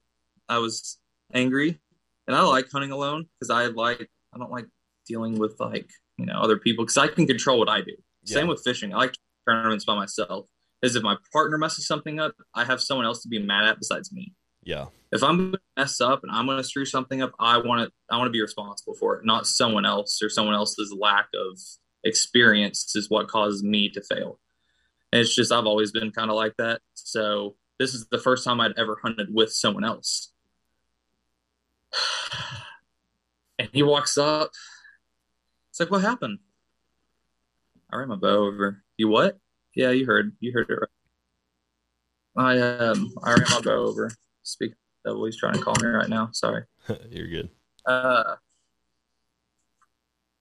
I 0.49 0.57
was 0.59 0.97
angry. 1.33 1.79
And 2.27 2.35
I 2.35 2.41
like 2.41 2.69
hunting 2.71 2.91
alone 2.91 3.27
because 3.39 3.49
I 3.49 3.67
like, 3.67 4.09
I 4.33 4.37
don't 4.37 4.51
like 4.51 4.67
dealing 5.07 5.37
with 5.37 5.59
like, 5.59 5.89
you 6.17 6.25
know, 6.25 6.39
other 6.39 6.57
people 6.57 6.85
because 6.85 6.97
I 6.97 7.07
can 7.07 7.27
control 7.27 7.59
what 7.59 7.69
I 7.69 7.81
do. 7.81 7.93
Yeah. 8.23 8.35
Same 8.35 8.47
with 8.47 8.61
fishing. 8.63 8.93
I 8.93 8.97
like 8.97 9.17
tournaments 9.47 9.85
by 9.85 9.95
myself. 9.95 10.47
Is 10.81 10.95
if 10.95 11.03
my 11.03 11.15
partner 11.31 11.57
messes 11.57 11.87
something 11.87 12.19
up, 12.19 12.35
I 12.53 12.65
have 12.65 12.81
someone 12.81 13.05
else 13.05 13.21
to 13.23 13.29
be 13.29 13.39
mad 13.39 13.65
at 13.65 13.77
besides 13.77 14.11
me. 14.11 14.33
Yeah. 14.63 14.87
If 15.11 15.23
I'm 15.23 15.51
gonna 15.51 15.57
mess 15.77 16.01
up 16.01 16.23
and 16.23 16.31
I'm 16.31 16.45
gonna 16.45 16.63
screw 16.63 16.85
something 16.85 17.21
up, 17.21 17.31
I 17.39 17.57
want 17.57 17.87
to 17.87 17.91
I 18.09 18.17
want 18.17 18.27
to 18.27 18.31
be 18.31 18.41
responsible 18.41 18.93
for 18.95 19.15
it, 19.15 19.25
not 19.25 19.47
someone 19.47 19.85
else 19.85 20.21
or 20.21 20.29
someone 20.29 20.55
else's 20.55 20.93
lack 20.97 21.27
of 21.35 21.59
experience 22.03 22.95
is 22.95 23.09
what 23.09 23.27
causes 23.27 23.63
me 23.63 23.89
to 23.89 24.01
fail. 24.01 24.39
And 25.13 25.19
it's 25.19 25.35
just 25.35 25.51
I've 25.51 25.67
always 25.67 25.91
been 25.91 26.09
kind 26.09 26.31
of 26.31 26.35
like 26.35 26.55
that. 26.57 26.81
So 26.95 27.55
this 27.77 27.93
is 27.93 28.07
the 28.07 28.17
first 28.17 28.43
time 28.43 28.59
I'd 28.59 28.79
ever 28.79 28.97
hunted 29.03 29.31
with 29.31 29.53
someone 29.53 29.85
else. 29.85 30.31
And 33.59 33.69
he 33.71 33.83
walks 33.83 34.17
up. 34.17 34.49
It's 35.69 35.79
like, 35.79 35.91
what 35.91 36.01
happened? 36.01 36.39
I 37.91 37.97
ran 37.97 38.07
my 38.07 38.15
bow 38.15 38.47
over. 38.47 38.83
You 38.97 39.07
what? 39.09 39.37
Yeah, 39.75 39.91
you 39.91 40.07
heard. 40.07 40.35
You 40.39 40.51
heard 40.53 40.71
it 40.71 40.73
right. 40.73 40.89
I 42.35 42.59
um 42.59 43.13
I 43.23 43.33
ran 43.35 43.45
my 43.51 43.61
bow 43.61 43.85
over. 43.85 44.09
Speaking 44.41 44.75
of 45.05 45.11
devil, 45.11 45.25
he's 45.25 45.37
trying 45.37 45.53
to 45.53 45.61
call 45.61 45.75
me 45.79 45.87
right 45.87 46.09
now. 46.09 46.29
Sorry. 46.31 46.63
You're 47.11 47.29
good. 47.29 47.49
Uh, 47.85 48.37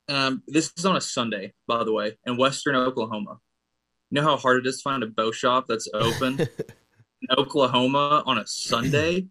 um, 0.09 0.43
this 0.47 0.73
is 0.75 0.87
on 0.87 0.97
a 0.97 1.03
Sunday, 1.03 1.53
by 1.67 1.85
the 1.85 1.93
way, 1.93 2.17
in 2.25 2.39
Western 2.39 2.77
Oklahoma. 2.77 3.41
You 4.13 4.21
know 4.21 4.29
how 4.29 4.37
hard 4.37 4.59
it 4.59 4.69
is 4.69 4.77
to 4.77 4.83
find 4.83 5.03
a 5.03 5.07
bow 5.07 5.33
shop 5.33 5.65
that's 5.67 5.89
open 5.95 6.39
in 6.39 7.39
Oklahoma 7.39 8.23
on 8.27 8.37
a 8.37 8.47
Sunday? 8.47 9.27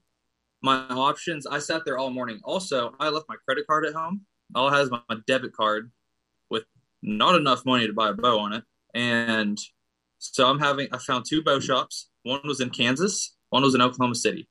My 0.63 0.87
options, 0.89 1.45
I 1.45 1.59
sat 1.59 1.83
there 1.85 1.99
all 1.99 2.09
morning. 2.09 2.39
Also, 2.43 2.95
I 2.99 3.09
left 3.09 3.27
my 3.29 3.35
credit 3.45 3.67
card 3.67 3.85
at 3.85 3.93
home. 3.93 4.21
All 4.55 4.71
I 4.71 4.79
has 4.79 4.89
my, 4.89 4.99
my 5.07 5.17
debit 5.27 5.53
card 5.53 5.91
with 6.49 6.63
not 7.03 7.35
enough 7.35 7.63
money 7.63 7.85
to 7.85 7.93
buy 7.93 8.09
a 8.09 8.13
bow 8.13 8.39
on 8.39 8.53
it. 8.53 8.63
And 8.95 9.59
so 10.17 10.49
I'm 10.49 10.57
having, 10.57 10.87
I 10.91 10.97
found 10.97 11.25
two 11.29 11.43
bow 11.43 11.59
shops. 11.59 12.09
One 12.23 12.41
was 12.43 12.59
in 12.59 12.71
Kansas, 12.71 13.35
one 13.51 13.61
was 13.61 13.75
in 13.75 13.83
Oklahoma 13.83 14.15
City. 14.15 14.49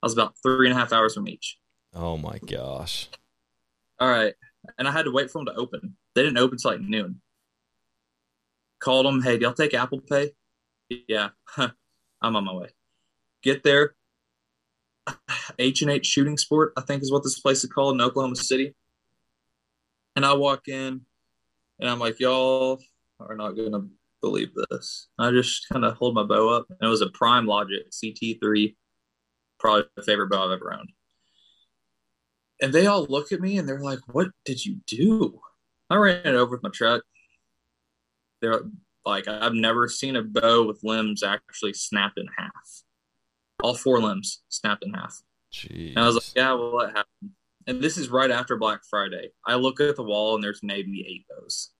I 0.00 0.06
was 0.06 0.12
about 0.12 0.36
three 0.44 0.68
and 0.68 0.78
a 0.78 0.80
half 0.80 0.92
hours 0.92 1.14
from 1.14 1.26
each. 1.26 1.58
Oh 1.92 2.16
my 2.16 2.38
gosh. 2.46 3.08
All 3.98 4.08
right. 4.08 4.34
And 4.78 4.86
I 4.86 4.92
had 4.92 5.06
to 5.06 5.10
wait 5.10 5.28
for 5.28 5.40
them 5.40 5.46
to 5.46 5.60
open. 5.60 5.96
They 6.14 6.22
didn't 6.22 6.38
open 6.38 6.58
till 6.58 6.70
like 6.70 6.80
noon. 6.80 7.20
Called 8.82 9.06
them, 9.06 9.22
hey, 9.22 9.38
do 9.38 9.44
y'all 9.44 9.54
take 9.54 9.74
Apple 9.74 10.00
Pay? 10.00 10.32
Yeah. 11.06 11.28
I'm 11.56 12.36
on 12.36 12.44
my 12.44 12.52
way. 12.52 12.70
Get 13.42 13.62
there. 13.62 13.94
H 15.58 15.82
and 15.82 15.90
H 15.90 16.04
Shooting 16.04 16.36
Sport, 16.36 16.72
I 16.76 16.80
think 16.80 17.02
is 17.02 17.12
what 17.12 17.22
this 17.22 17.38
place 17.38 17.62
is 17.62 17.70
called 17.70 17.94
in 17.94 18.00
Oklahoma 18.00 18.34
City. 18.34 18.74
And 20.16 20.26
I 20.26 20.34
walk 20.34 20.66
in 20.66 21.02
and 21.78 21.90
I'm 21.90 22.00
like, 22.00 22.18
y'all 22.18 22.80
are 23.20 23.36
not 23.36 23.54
to 23.54 23.88
believe 24.20 24.50
this. 24.70 25.08
I 25.16 25.30
just 25.30 25.68
kind 25.68 25.84
of 25.84 25.94
hold 25.94 26.14
my 26.14 26.24
bow 26.24 26.48
up. 26.48 26.66
And 26.68 26.78
it 26.82 26.88
was 26.88 27.02
a 27.02 27.08
Prime 27.10 27.46
Logic 27.46 27.86
CT3, 27.90 28.74
probably 29.60 29.84
the 29.94 30.02
favorite 30.02 30.30
bow 30.30 30.46
I've 30.46 30.52
ever 30.52 30.74
owned. 30.74 30.90
And 32.60 32.72
they 32.72 32.86
all 32.86 33.06
look 33.08 33.30
at 33.30 33.40
me 33.40 33.58
and 33.58 33.68
they're 33.68 33.80
like, 33.80 34.00
what 34.08 34.28
did 34.44 34.64
you 34.64 34.78
do? 34.88 35.40
I 35.88 35.96
ran 35.96 36.26
it 36.26 36.34
over 36.34 36.52
with 36.52 36.62
my 36.64 36.70
truck. 36.70 37.02
They're 38.42 38.60
like, 39.06 39.26
I've 39.26 39.54
never 39.54 39.88
seen 39.88 40.16
a 40.16 40.22
bow 40.22 40.66
with 40.66 40.84
limbs 40.84 41.22
actually 41.22 41.72
snapped 41.72 42.18
in 42.18 42.26
half. 42.36 42.82
All 43.62 43.74
four 43.74 44.00
limbs 44.00 44.42
snapped 44.50 44.84
in 44.84 44.92
half. 44.92 45.22
Jeez. 45.52 45.90
And 45.90 46.00
I 46.00 46.06
was 46.06 46.16
like, 46.16 46.24
yeah, 46.36 46.52
well, 46.52 46.78
that 46.80 46.88
happened. 46.88 47.30
And 47.66 47.80
this 47.80 47.96
is 47.96 48.10
right 48.10 48.30
after 48.30 48.56
Black 48.56 48.80
Friday. 48.90 49.30
I 49.46 49.54
look 49.54 49.80
at 49.80 49.96
the 49.96 50.02
wall 50.02 50.34
and 50.34 50.44
there's 50.44 50.60
maybe 50.62 51.06
eight 51.08 51.24
bows. 51.30 51.70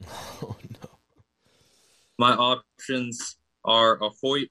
oh 0.42 0.56
no. 0.82 0.90
My 2.18 2.32
options 2.32 3.36
are 3.64 4.02
a 4.02 4.08
Hoyt 4.08 4.48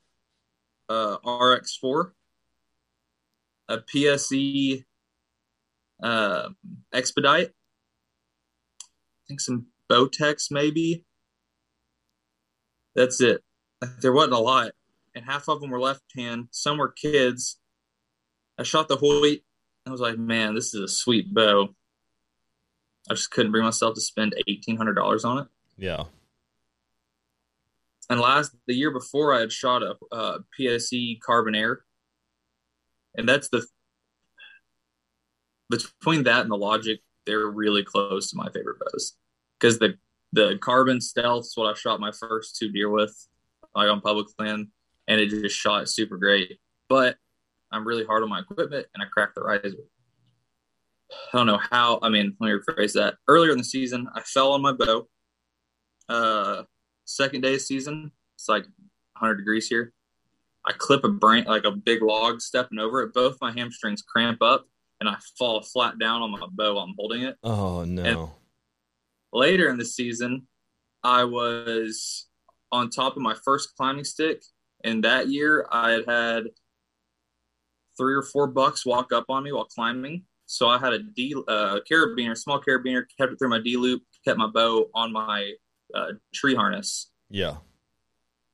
uh, 0.89 1.17
RX4, 1.25 2.11
a 3.69 3.77
PSE 3.77 4.83
uh, 6.03 6.49
Expedite, 6.93 7.47
I 7.47 9.27
think 9.27 9.39
some 9.39 9.67
Bowtechs 9.89 10.51
maybe. 10.51 11.04
That's 12.95 13.21
it. 13.21 13.43
There 14.01 14.13
wasn't 14.13 14.33
a 14.33 14.39
lot, 14.39 14.71
and 15.13 15.25
half 15.25 15.47
of 15.47 15.61
them 15.61 15.69
were 15.69 15.79
left 15.79 16.03
hand. 16.15 16.47
Some 16.51 16.77
were 16.77 16.91
kids. 16.91 17.59
I 18.57 18.63
shot 18.63 18.87
the 18.87 18.95
Hoyt. 18.95 19.41
I 19.85 19.91
was 19.91 20.01
like, 20.01 20.17
man, 20.17 20.55
this 20.55 20.73
is 20.73 20.81
a 20.81 20.87
sweet 20.87 21.33
bow. 21.33 21.75
I 23.09 23.13
just 23.13 23.31
couldn't 23.31 23.51
bring 23.51 23.63
myself 23.63 23.95
to 23.95 24.01
spend 24.01 24.33
eighteen 24.47 24.77
hundred 24.77 24.93
dollars 24.93 25.25
on 25.25 25.39
it. 25.39 25.47
Yeah. 25.77 26.05
And 28.09 28.19
last 28.19 28.55
the 28.67 28.73
year 28.73 28.91
before, 28.91 29.33
I 29.33 29.41
had 29.41 29.51
shot 29.51 29.83
a, 29.83 29.95
a 30.11 30.39
PSE 30.59 31.19
Carbon 31.21 31.53
Air, 31.53 31.81
and 33.15 33.27
that's 33.27 33.49
the 33.49 33.65
between 35.69 36.23
that 36.23 36.41
and 36.41 36.51
the 36.51 36.57
Logic, 36.57 36.99
they're 37.25 37.47
really 37.47 37.83
close 37.83 38.29
to 38.29 38.37
my 38.37 38.49
favorite 38.49 38.77
bows 38.79 39.17
because 39.59 39.79
the 39.79 39.95
the 40.35 40.57
Carbon 40.59 40.99
Stealth 40.99 41.45
is 41.45 41.53
what 41.55 41.67
I 41.67 41.73
shot 41.73 42.01
my 42.01 42.11
first 42.11 42.57
two 42.57 42.69
deer 42.69 42.89
with, 42.89 43.15
like 43.73 43.89
on 43.89 44.01
public 44.01 44.27
land, 44.37 44.67
and 45.07 45.19
it 45.21 45.29
just 45.29 45.57
shot 45.57 45.87
super 45.87 46.17
great. 46.17 46.59
But 46.89 47.15
I'm 47.71 47.87
really 47.87 48.03
hard 48.03 48.21
on 48.21 48.29
my 48.29 48.39
equipment, 48.39 48.85
and 48.93 49.01
I 49.01 49.07
cracked 49.07 49.35
the 49.35 49.41
riser. 49.41 49.77
I 51.33 51.37
don't 51.37 51.47
know 51.47 51.59
how. 51.71 51.99
I 52.01 52.09
mean, 52.09 52.35
let 52.39 52.47
me 52.47 52.59
rephrase 52.59 52.93
that. 52.93 53.15
Earlier 53.29 53.51
in 53.51 53.57
the 53.57 53.63
season, 53.63 54.07
I 54.13 54.21
fell 54.21 54.51
on 54.51 54.61
my 54.61 54.73
bow. 54.73 55.07
Uh, 56.09 56.63
second 57.05 57.41
day 57.41 57.55
of 57.55 57.61
season, 57.61 58.11
it's 58.35 58.49
like 58.49 58.63
100 59.19 59.35
degrees 59.35 59.67
here. 59.67 59.93
I 60.67 60.73
clip 60.73 61.05
a 61.05 61.09
branch, 61.09 61.47
like 61.47 61.63
a 61.63 61.71
big 61.71 62.01
log, 62.01 62.41
stepping 62.41 62.79
over 62.79 63.03
it. 63.03 63.13
Both 63.13 63.37
my 63.39 63.53
hamstrings 63.53 64.01
cramp 64.01 64.41
up, 64.41 64.65
and 64.99 65.07
I 65.07 65.15
fall 65.39 65.61
flat 65.61 65.97
down 65.97 66.21
on 66.23 66.31
my 66.31 66.45
bow. 66.51 66.77
I'm 66.77 66.93
holding 66.97 67.21
it. 67.21 67.37
Oh 67.41 67.85
no. 67.85 68.03
And 68.03 68.29
later 69.35 69.69
in 69.69 69.77
the 69.77 69.85
season, 69.85 70.47
I 71.03 71.23
was 71.25 72.27
on 72.71 72.89
top 72.89 73.15
of 73.15 73.21
my 73.21 73.35
first 73.43 73.75
climbing 73.77 74.03
stick, 74.05 74.41
and 74.83 75.03
that 75.03 75.29
year 75.29 75.67
I 75.71 75.91
had 75.91 76.05
had 76.07 76.43
three 77.97 78.15
or 78.15 78.23
four 78.23 78.47
bucks 78.47 78.85
walk 78.85 79.11
up 79.13 79.25
on 79.29 79.43
me 79.43 79.51
while 79.51 79.65
climbing. 79.65 80.23
So 80.47 80.67
I 80.67 80.77
had 80.77 80.93
a 80.93 80.99
D 80.99 81.35
uh, 81.47 81.79
carabiner, 81.89 82.37
small 82.37 82.61
carabiner, 82.61 83.03
kept 83.17 83.33
it 83.33 83.39
through 83.39 83.49
my 83.49 83.59
D 83.59 83.77
loop, 83.77 84.03
kept 84.25 84.37
my 84.37 84.47
bow 84.47 84.89
on 84.93 85.11
my 85.11 85.53
uh, 85.93 86.13
tree 86.33 86.55
harness. 86.55 87.11
yeah. 87.29 87.57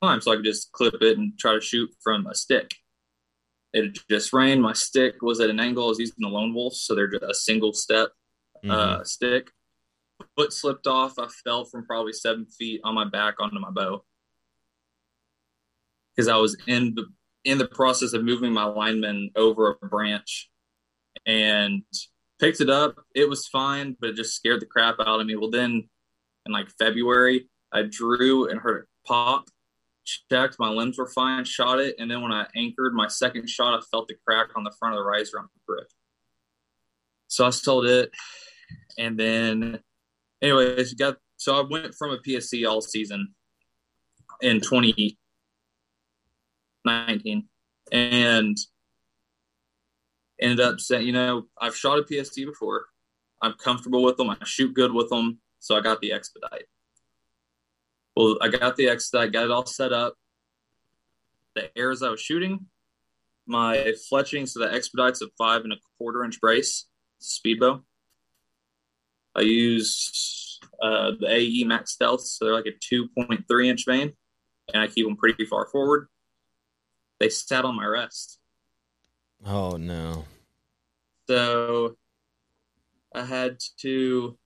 Climb, 0.02 0.20
so 0.20 0.32
I 0.32 0.36
could 0.38 0.46
just 0.46 0.72
clip 0.72 0.96
it 1.02 1.20
and 1.20 1.38
try 1.38 1.54
to 1.54 1.62
shoot 1.62 1.88
from 2.04 2.26
a 2.26 2.34
stick. 2.34 2.74
It 3.72 4.00
just 4.10 4.34
rained. 4.34 4.60
My 4.60 4.74
stick 4.74 5.22
was 5.22 5.40
at 5.40 5.52
an 5.52 5.60
angle. 5.60 5.86
I 5.86 5.90
was 5.90 6.00
using 6.00 6.16
the 6.18 6.28
lone 6.28 6.56
wolf, 6.56 6.74
so 6.74 6.96
they're 6.96 7.08
just 7.08 7.24
a 7.24 7.36
single 7.36 7.72
step 7.72 8.10
Mhm. 8.64 8.72
uh, 8.72 9.04
stick. 9.04 9.52
Foot 10.36 10.54
slipped 10.54 10.88
off. 10.88 11.20
I 11.20 11.28
fell 11.44 11.66
from 11.66 11.86
probably 11.86 12.14
seven 12.14 12.46
feet 12.46 12.82
on 12.84 12.96
my 12.96 13.06
back 13.06 13.36
onto 13.40 13.60
my 13.60 13.72
bow 13.72 14.04
because 16.16 16.28
I 16.28 16.38
was 16.38 16.58
in 16.68 16.96
the 16.96 17.06
in 17.44 17.58
the 17.58 17.68
process 17.68 18.14
of 18.14 18.24
moving 18.24 18.54
my 18.54 18.66
lineman 18.66 19.32
over 19.36 19.78
a 19.82 19.88
branch 19.88 20.50
and 21.26 21.82
picked 22.40 22.62
it 22.62 22.70
up. 22.70 23.04
It 23.16 23.28
was 23.28 23.48
fine, 23.48 23.98
but 24.00 24.12
it 24.12 24.16
just 24.16 24.36
scared 24.36 24.62
the 24.62 24.68
crap 24.68 24.96
out 25.00 25.20
of 25.20 25.26
me. 25.26 25.36
Well, 25.36 25.50
then 25.50 25.90
in 26.46 26.52
like 26.52 26.70
February, 26.78 27.48
I 27.72 27.84
drew 27.84 28.50
and 28.50 28.60
heard 28.60 28.84
it 28.84 28.90
pop. 29.06 29.50
Checked, 30.32 30.58
my 30.60 30.70
limbs 30.70 30.98
were 30.98 31.10
fine. 31.10 31.46
Shot 31.46 31.80
it, 31.80 31.96
and 32.00 32.10
then 32.10 32.22
when 32.22 32.32
I 32.32 32.48
anchored 32.56 32.94
my 32.94 33.08
second 33.08 33.48
shot, 33.48 33.78
I 33.78 33.82
felt 33.92 34.08
the 34.08 34.16
crack 34.26 34.50
on 34.56 34.64
the 34.64 34.74
front 34.80 34.96
of 34.96 35.00
the 35.00 35.04
riser 35.04 35.40
on 35.40 35.48
the 35.54 35.62
grip. 35.68 35.88
So 37.28 37.46
I 37.46 37.52
sold 37.52 37.86
it, 37.86 38.12
and 38.98 39.18
then, 39.18 39.80
anyways, 40.42 40.94
got 40.96 41.18
so 41.38 41.60
I 41.60 41.64
went 41.68 41.96
from 41.96 42.12
a 42.12 42.18
PSE 42.18 42.70
all 42.70 42.82
season 42.82 43.34
in 44.42 44.60
2019, 44.60 47.48
and 47.92 48.58
ended 50.40 50.60
up 50.60 50.80
saying, 50.80 51.08
you 51.08 51.14
know, 51.14 51.48
I've 51.60 51.76
shot 51.76 52.00
a 52.00 52.04
PSE 52.04 52.46
before. 52.46 52.86
I'm 53.42 53.54
comfortable 53.54 54.04
with 54.04 54.18
them. 54.18 54.30
I 54.30 54.38
shoot 54.46 54.74
good 54.74 54.92
with 54.92 55.10
them. 55.10 55.40
So 55.60 55.76
I 55.76 55.82
got 55.82 56.00
the 56.02 56.12
expedite. 56.12 56.66
Well, 58.16 58.38
I 58.42 58.50
got 58.50 58.76
the 58.76 58.90
expedite, 58.90 59.32
got 59.32 59.46
it 59.46 59.52
all 59.52 59.66
set 59.66 59.94
up. 59.94 60.16
The 61.56 61.76
arrows 61.78 62.04
I 62.04 62.10
was 62.10 62.22
shooting, 62.22 62.66
my 63.46 63.94
fletching, 64.12 64.48
so 64.48 64.60
the 64.60 64.68
expedite's 64.68 65.22
a 65.22 65.28
five 65.38 65.64
and 65.64 65.74
a 65.74 65.78
quarter 65.98 66.24
inch 66.24 66.40
brace, 66.40 66.86
speedbow. 67.22 67.82
I 69.36 69.42
use 69.42 70.60
uh, 70.82 71.12
the 71.20 71.28
AE 71.30 71.64
Max 71.64 71.92
Stealth, 71.92 72.22
so 72.22 72.46
they're 72.46 72.54
like 72.54 72.66
a 72.66 72.94
2.3 72.94 73.68
inch 73.68 73.86
vane, 73.86 74.14
and 74.74 74.84
I 74.84 74.88
keep 74.88 75.06
them 75.06 75.16
pretty 75.16 75.46
far 75.46 75.68
forward. 75.68 76.08
They 77.20 77.30
sat 77.30 77.66
on 77.66 77.76
my 77.76 77.86
rest. 77.86 78.40
Oh 79.46 79.78
no. 79.78 80.26
So 81.28 81.96
I 83.14 83.24
had 83.24 83.60
to 83.80 84.38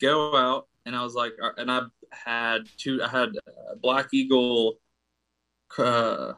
go 0.00 0.36
out, 0.36 0.68
and 0.84 0.94
I 0.94 1.02
was 1.02 1.14
like, 1.14 1.32
uh, 1.42 1.50
and 1.56 1.70
I 1.70 1.82
had 2.10 2.68
two. 2.78 3.02
I 3.02 3.08
had 3.08 3.30
Black 3.80 4.08
Eagle 4.12 4.78
uh, 5.78 6.32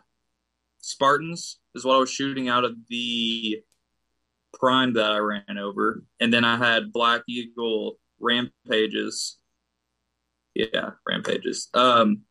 Spartans 0.81 1.59
is 1.75 1.85
what 1.85 1.97
I 1.97 1.99
was 1.99 2.11
shooting 2.11 2.49
out 2.49 2.65
of 2.65 2.77
the 2.89 3.63
prime 4.55 4.95
that 4.95 5.11
I 5.11 5.19
ran 5.19 5.59
over, 5.59 6.05
and 6.21 6.33
then 6.33 6.45
I 6.45 6.57
had 6.57 6.93
Black 6.93 7.23
Eagle 7.29 7.99
Rampages. 8.21 9.39
Yeah, 10.55 10.91
Rampages. 11.07 11.69
Um, 11.75 12.23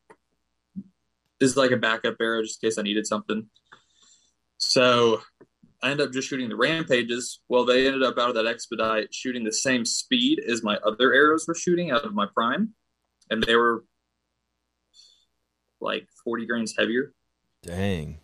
this 1.39 1.51
is 1.51 1.57
like 1.57 1.71
a 1.71 1.77
backup 1.77 2.15
arrow 2.19 2.41
just 2.41 2.63
in 2.63 2.67
case 2.67 2.77
I 2.77 2.81
needed 2.81 3.07
something. 3.07 3.47
So 4.57 5.21
I 5.81 5.91
ended 5.91 6.07
up 6.07 6.13
just 6.13 6.27
shooting 6.27 6.49
the 6.49 6.55
rampages. 6.55 7.39
Well, 7.47 7.65
they 7.65 7.85
ended 7.85 8.03
up 8.03 8.17
out 8.17 8.29
of 8.29 8.35
that 8.35 8.47
expedite 8.47 9.13
shooting 9.13 9.43
the 9.43 9.51
same 9.51 9.85
speed 9.85 10.39
as 10.39 10.63
my 10.63 10.77
other 10.77 11.13
arrows 11.13 11.47
were 11.47 11.55
shooting 11.55 11.91
out 11.91 12.05
of 12.05 12.13
my 12.13 12.25
prime, 12.33 12.73
and 13.29 13.43
they 13.43 13.55
were 13.55 13.83
like 15.79 16.07
40 16.23 16.45
grains 16.47 16.75
heavier. 16.77 17.13
Dang. 17.61 18.17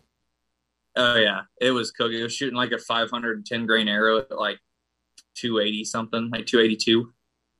Oh 0.96 1.16
yeah, 1.16 1.42
it 1.60 1.72
was 1.72 1.90
cooking. 1.90 2.20
It 2.20 2.22
was 2.22 2.34
shooting 2.34 2.56
like 2.56 2.72
a 2.72 2.78
510 2.78 3.66
grain 3.66 3.88
arrow 3.88 4.18
at 4.18 4.38
like 4.38 4.58
280 5.36 5.84
something, 5.84 6.30
like 6.30 6.46
282. 6.46 7.12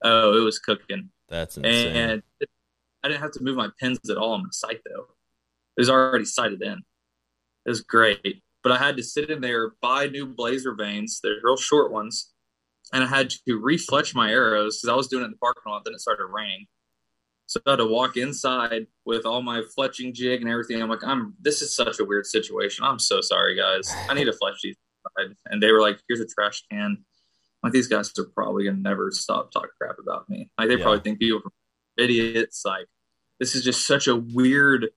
Oh, 0.05 0.37
it 0.37 0.41
was 0.41 0.59
cooking. 0.59 1.11
That's 1.29 1.57
insane. 1.57 1.97
And 1.97 2.23
I 3.03 3.09
didn't 3.09 3.21
have 3.21 3.33
to 3.33 3.43
move 3.43 3.57
my 3.57 3.71
pins 3.81 3.99
at 4.09 4.17
all 4.17 4.33
on 4.33 4.43
my 4.43 4.49
sight 4.53 4.81
though. 4.87 5.07
It 5.77 5.81
was 5.81 5.91
already 5.91 6.25
sighted 6.25 6.63
in. 6.63 6.83
It 7.67 7.69
was 7.69 7.81
great. 7.81 8.43
But 8.63 8.73
I 8.73 8.79
had 8.79 8.97
to 8.97 9.03
sit 9.03 9.31
in 9.31 9.41
there, 9.41 9.73
buy 9.83 10.07
new 10.07 10.27
blazer 10.27 10.75
vanes. 10.75 11.21
They're 11.23 11.41
real 11.43 11.57
short 11.57 11.91
ones. 11.91 12.33
And 12.93 13.03
I 13.03 13.07
had 13.07 13.31
to 13.31 13.61
refletch 13.61 14.15
my 14.15 14.31
arrows 14.31 14.79
because 14.79 14.93
I 14.93 14.97
was 14.97 15.09
doing 15.09 15.23
it 15.23 15.27
in 15.27 15.31
the 15.33 15.39
parking 15.39 15.65
lot. 15.67 15.85
Then 15.85 15.95
it 15.95 16.01
started 16.01 16.27
raining. 16.27 16.67
So 17.47 17.61
I 17.67 17.71
had 17.73 17.77
to 17.77 17.87
walk 17.87 18.17
inside 18.17 18.87
with 19.05 19.27
all 19.27 19.43
my 19.43 19.63
fletching 19.77 20.13
jig 20.15 20.41
and 20.41 20.51
everything. 20.51 20.83
I'm 20.83 20.89
like, 20.89 21.05
I'm 21.05 21.35
this 21.41 21.61
is 21.63 21.75
such 21.77 22.01
a 22.01 22.05
weird 22.05 22.27
situation. 22.27 22.85
I'm 22.85 22.99
so 22.99 23.21
sorry, 23.21 23.57
guys. 23.57 23.93
I 24.09 24.15
need 24.15 24.25
to 24.25 24.33
fletch 24.41 24.61
these. 24.63 24.77
And 25.51 25.63
they 25.63 25.71
were 25.71 25.81
like, 25.83 26.01
here's 26.09 26.21
a 26.21 26.27
trash 26.27 26.63
can. 26.71 27.05
Like 27.63 27.73
these 27.73 27.89
guys 27.89 28.11
are 28.19 28.25
probably 28.35 28.65
gonna 28.65 28.79
never 28.79 29.11
stop 29.11 29.51
talking 29.53 29.71
crap 29.81 29.97
about 29.99 30.29
me. 30.29 30.51
Like 30.59 30.69
they 30.69 30.77
Yeah. 30.77 30.83
probably 30.83 31.01
think 31.01 31.19
people 31.19 31.43
are 31.45 32.03
idiots. 32.03 32.63
Like 32.65 32.87
this 33.41 33.55
is 33.55 33.63
just 33.65 33.87
such 33.87 34.07
a 34.07 34.17
weird 34.17 34.89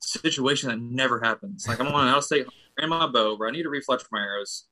situation 0.00 0.68
that 0.68 0.80
never 0.80 1.20
happens. 1.20 1.66
Like 1.66 1.80
I'm 1.80 1.88
on 1.88 2.06
an 2.06 2.12
out 2.12 2.18
of 2.18 2.24
state 2.24 2.46
my 2.88 3.06
bow, 3.06 3.36
where 3.36 3.46
I 3.48 3.52
need 3.52 3.64
to 3.64 3.68
refletch 3.68 4.04
my 4.10 4.20
arrows. 4.20 4.66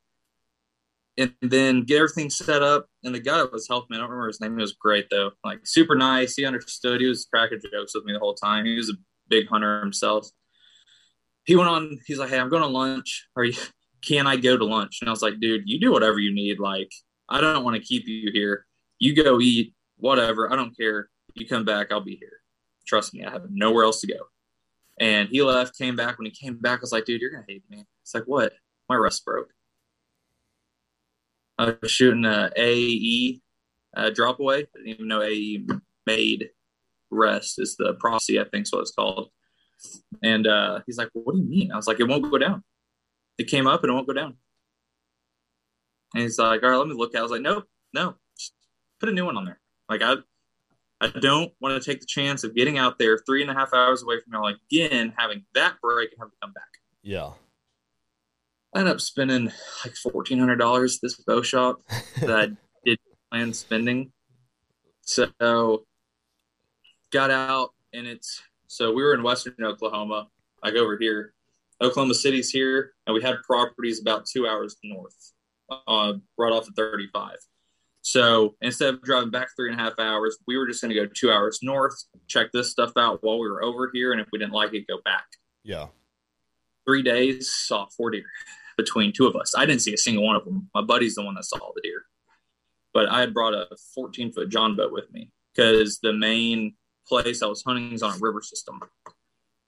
And 1.19 1.35
then 1.43 1.83
get 1.83 1.99
everything 1.99 2.31
set 2.31 2.63
up. 2.63 2.87
And 3.03 3.15
the 3.15 3.21
guy 3.21 3.39
that 3.39 3.53
was 3.53 3.67
helping 3.69 3.89
me, 3.91 3.97
I 3.97 4.01
don't 4.01 4.11
remember 4.11 4.29
his 4.29 4.41
name. 4.41 4.57
He 4.57 4.63
was 4.63 4.73
great 4.73 5.09
though, 5.11 5.33
like 5.45 5.67
super 5.67 5.97
nice. 5.97 6.37
He 6.37 6.47
understood. 6.47 7.01
He 7.01 7.09
was 7.09 7.27
cracking 7.27 7.61
jokes 7.73 7.95
with 7.95 8.05
me 8.05 8.13
the 8.13 8.21
whole 8.21 8.35
time. 8.35 8.65
He 8.65 8.77
was 8.77 8.89
a 8.89 8.95
big 9.29 9.49
hunter 9.49 9.81
himself. 9.81 10.29
He 11.45 11.57
went 11.57 11.69
on. 11.69 11.99
He's 12.07 12.19
like, 12.19 12.31
"Hey, 12.31 12.39
I'm 12.39 12.49
going 12.49 12.63
to 12.63 12.69
lunch. 12.69 13.27
Are 13.37 13.45
you? 13.45 13.55
Can 14.07 14.29
I 14.29 14.37
go 14.37 14.57
to 14.57 14.65
lunch?" 14.65 14.99
And 15.01 15.09
I 15.09 15.13
was 15.13 15.23
like, 15.23 15.41
"Dude, 15.41 15.63
you 15.67 15.81
do 15.81 15.91
whatever 15.91 16.21
you 16.21 16.33
need. 16.33 16.61
Like, 16.61 16.93
I 17.29 17.41
don't 17.41 17.65
want 17.65 17.77
to 17.77 17.83
keep 17.83 18.07
you 18.07 18.31
here. 18.33 18.67
You 19.01 19.15
go 19.15 19.41
eat, 19.41 19.75
whatever. 19.97 20.53
I 20.53 20.57
don't 20.57 20.77
care. 20.77 21.11
You 21.35 21.47
come 21.47 21.65
back, 21.65 21.91
I'll 21.91 22.01
be 22.01 22.17
here. 22.17 22.41
Trust 22.87 23.13
me, 23.13 23.25
I 23.25 23.31
have 23.31 23.47
nowhere 23.51 23.85
else 23.85 24.01
to 24.03 24.07
go." 24.07 24.21
And 25.01 25.29
he 25.29 25.43
left, 25.43 25.77
came 25.77 25.97
back. 25.97 26.19
When 26.19 26.27
he 26.27 26.33
came 26.33 26.59
back, 26.59 26.79
I 26.79 26.83
was 26.83 26.93
like, 26.93 27.07
"Dude, 27.07 27.21
you're 27.21 27.31
gonna 27.31 27.45
hate 27.49 27.65
me." 27.69 27.85
It's 28.03 28.15
like, 28.15 28.25
"What? 28.25 28.53
My 28.89 28.97
rest 28.97 29.25
broke." 29.25 29.49
I 31.59 31.75
was 31.81 31.91
shooting 31.91 32.25
a 32.25 32.51
AE 32.57 33.41
uh, 33.97 34.11
drop 34.11 34.39
away. 34.39 34.59
I 34.59 34.67
didn't 34.77 34.89
even 34.89 35.09
know 35.09 35.23
AE 35.23 35.67
made 36.07 36.51
rest 37.11 37.59
is 37.59 37.77
the 37.77 37.95
prophecy, 37.95 38.41
I 38.41 38.45
think 38.45 38.67
is 38.67 38.73
what 38.73 38.81
it's 38.81 38.93
called. 38.93 39.31
And 40.23 40.47
uh, 40.47 40.81
he's 40.87 40.99
like, 40.99 41.11
"What 41.13 41.35
do 41.35 41.41
you 41.41 41.49
mean?" 41.49 41.73
I 41.73 41.77
was 41.77 41.87
like, 41.87 42.01
"It 42.01 42.09
won't 42.09 42.31
go 42.31 42.39
down. 42.39 42.65
It 43.39 43.49
came 43.49 43.67
up 43.67 43.83
and 43.83 43.91
it 43.91 43.95
won't 43.95 44.07
go 44.07 44.13
down." 44.13 44.37
And 46.15 46.23
he's 46.23 46.39
like, 46.39 46.63
"All 46.63 46.71
right, 46.71 46.77
let 46.77 46.89
me 46.89 46.95
look 46.95 47.15
at." 47.15 47.21
I 47.21 47.23
was 47.23 47.31
like, 47.31 47.43
"Nope, 47.43 47.65
no, 47.93 48.17
just 48.37 48.55
put 48.99 49.09
a 49.09 49.13
new 49.13 49.25
one 49.25 49.37
on 49.37 49.45
there." 49.45 49.61
Like 49.89 50.03
I, 50.03 50.17
I 51.01 51.09
don't 51.21 51.53
want 51.61 51.81
to 51.81 51.91
take 51.91 52.01
the 52.01 52.07
chance 52.07 52.43
of 52.43 52.55
getting 52.55 52.77
out 52.77 52.99
there 52.99 53.19
three 53.19 53.43
and 53.43 53.51
a 53.51 53.55
half 53.55 53.73
hours 53.73 54.03
away 54.03 54.21
from 54.21 54.33
y'all 54.33 54.53
again, 54.53 55.15
having 55.17 55.45
that 55.55 55.81
break 55.81 56.11
and 56.13 56.21
have 56.21 56.31
to 56.31 56.37
come 56.43 56.53
back. 56.53 56.69
Yeah. 57.03 57.33
I 58.75 58.81
ended 58.81 58.95
up 58.95 59.01
spending 59.01 59.53
like 59.85 59.95
fourteen 59.97 60.39
hundred 60.39 60.57
dollars 60.57 60.99
this 61.01 61.17
bow 61.17 61.43
shop 61.43 61.81
that 62.21 62.31
I 62.31 62.49
did 62.85 62.99
plan 63.31 63.53
spending. 63.53 64.13
So 65.03 65.85
got 67.11 67.31
out 67.31 67.71
and 67.93 68.07
it's 68.07 68.43
so 68.67 68.93
we 68.93 69.03
were 69.03 69.15
in 69.15 69.23
western 69.23 69.55
Oklahoma. 69.65 70.29
I 70.63 70.71
go 70.71 70.83
over 70.83 70.99
here. 70.99 71.33
Oklahoma 71.81 72.15
City's 72.15 72.51
here, 72.51 72.93
and 73.07 73.15
we 73.15 73.23
had 73.23 73.37
properties 73.45 74.01
about 74.01 74.27
two 74.27 74.47
hours 74.47 74.77
north, 74.83 75.33
uh, 75.71 76.15
right 76.37 76.53
off 76.53 76.67
of 76.67 76.75
35. 76.75 77.37
So 78.03 78.57
instead 78.61 78.95
of 78.95 79.03
driving 79.03 79.31
back 79.31 79.49
three 79.55 79.71
and 79.71 79.79
a 79.79 79.83
half 79.83 79.99
hours, 79.99 80.39
we 80.47 80.57
were 80.57 80.67
just 80.67 80.83
going 80.83 80.93
to 80.93 81.01
go 81.01 81.07
two 81.15 81.31
hours 81.31 81.61
north, 81.63 81.95
check 82.27 82.51
this 82.53 82.71
stuff 82.71 82.93
out 82.97 83.23
while 83.23 83.39
we 83.39 83.49
were 83.49 83.63
over 83.63 83.91
here, 83.93 84.13
and 84.13 84.21
if 84.21 84.29
we 84.33 84.39
didn't 84.39 84.55
like 84.55 84.75
it, 84.75 84.87
go 84.89 84.99
back. 85.05 85.27
Yeah. 85.63 85.87
Three 86.89 87.03
days, 87.03 87.53
saw 87.53 87.85
four 87.95 88.11
deer 88.11 88.25
between 88.79 89.13
two 89.13 89.27
of 89.27 89.37
us. 89.37 89.53
I 89.55 89.67
didn't 89.67 89.83
see 89.83 89.93
a 89.93 89.99
single 89.99 90.25
one 90.25 90.37
of 90.37 90.45
them. 90.47 90.71
My 90.75 90.81
buddy's 90.81 91.17
the 91.17 91.23
one 91.23 91.35
that 91.35 91.45
saw 91.45 91.59
the 91.75 91.83
deer, 91.83 92.07
but 92.95 93.11
I 93.11 93.21
had 93.21 93.35
brought 93.35 93.53
a 93.53 93.67
14 93.95 94.33
foot 94.33 94.49
John 94.49 94.75
boat 94.75 94.91
with 94.91 95.05
me 95.13 95.31
because 95.55 95.99
the 96.03 96.15
main 96.15 96.77
place 97.07 97.43
I 97.43 97.47
was 97.47 97.63
hunting 97.63 97.93
is 97.93 98.03
on 98.03 98.15
a 98.15 98.19
river 98.21 98.41
system. 98.41 98.81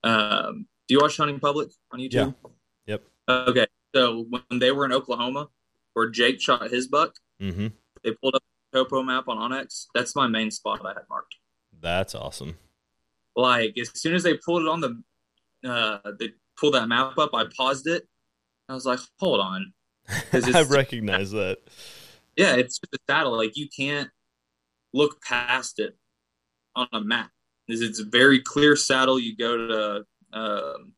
Um, 0.03 0.67
do 0.89 0.95
you 0.95 1.01
watch 1.01 1.19
Hunting 1.19 1.41
Public 1.41 1.69
on 1.93 2.01
YouTube? 2.01 2.35
Yeah. 2.87 2.97
Yep. 2.97 3.03
Okay. 3.49 3.67
So 3.95 4.25
when 4.31 4.59
they 4.59 4.73
were 4.73 4.87
in 4.87 4.93
Oklahoma, 4.93 5.49
where 5.93 6.09
Jake 6.09 6.41
shot 6.41 6.71
his 6.71 6.87
buck, 6.89 7.17
Mm-hmm. 7.43 7.67
they 8.03 8.13
pulled 8.13 8.35
up 8.35 8.43
the 8.73 8.79
topo 8.79 9.03
map 9.03 9.29
on 9.29 9.37
onX. 9.37 9.87
That's 9.95 10.17
my 10.17 10.27
main 10.27 10.51
spot 10.51 10.81
I 10.87 10.89
had 10.91 11.03
marked. 11.11 11.35
That's 11.83 12.15
awesome. 12.15 12.57
Like 13.37 13.77
as 13.79 13.91
soon 13.99 14.15
as 14.15 14.23
they 14.23 14.39
pulled 14.39 14.63
it 14.63 14.69
on 14.69 14.81
the, 14.81 15.03
uh, 15.69 16.13
they 16.19 16.31
pulled 16.61 16.75
that 16.75 16.89
map 16.89 17.17
up. 17.19 17.31
I 17.35 17.47
paused 17.57 17.87
it. 17.87 18.07
I 18.69 18.75
was 18.75 18.85
like, 18.85 19.01
hold 19.19 19.41
on. 19.41 19.73
I 20.33 20.63
recognize 20.63 21.31
that. 21.33 21.59
Yeah, 22.37 22.55
it's 22.55 22.79
just 22.79 22.95
a 22.95 22.99
saddle. 23.13 23.37
Like 23.37 23.57
you 23.57 23.69
can't 23.69 24.09
look 24.95 25.21
past 25.21 25.79
it 25.79 25.99
on 26.75 26.87
a 26.93 27.01
map. 27.01 27.29
It's, 27.69 27.83
it's 27.83 28.01
a 28.01 28.05
very 28.05 28.41
clear 28.41 28.77
saddle. 28.77 29.19
You 29.19 29.37
go 29.37 29.57
to 29.57 30.05
um, 30.33 30.93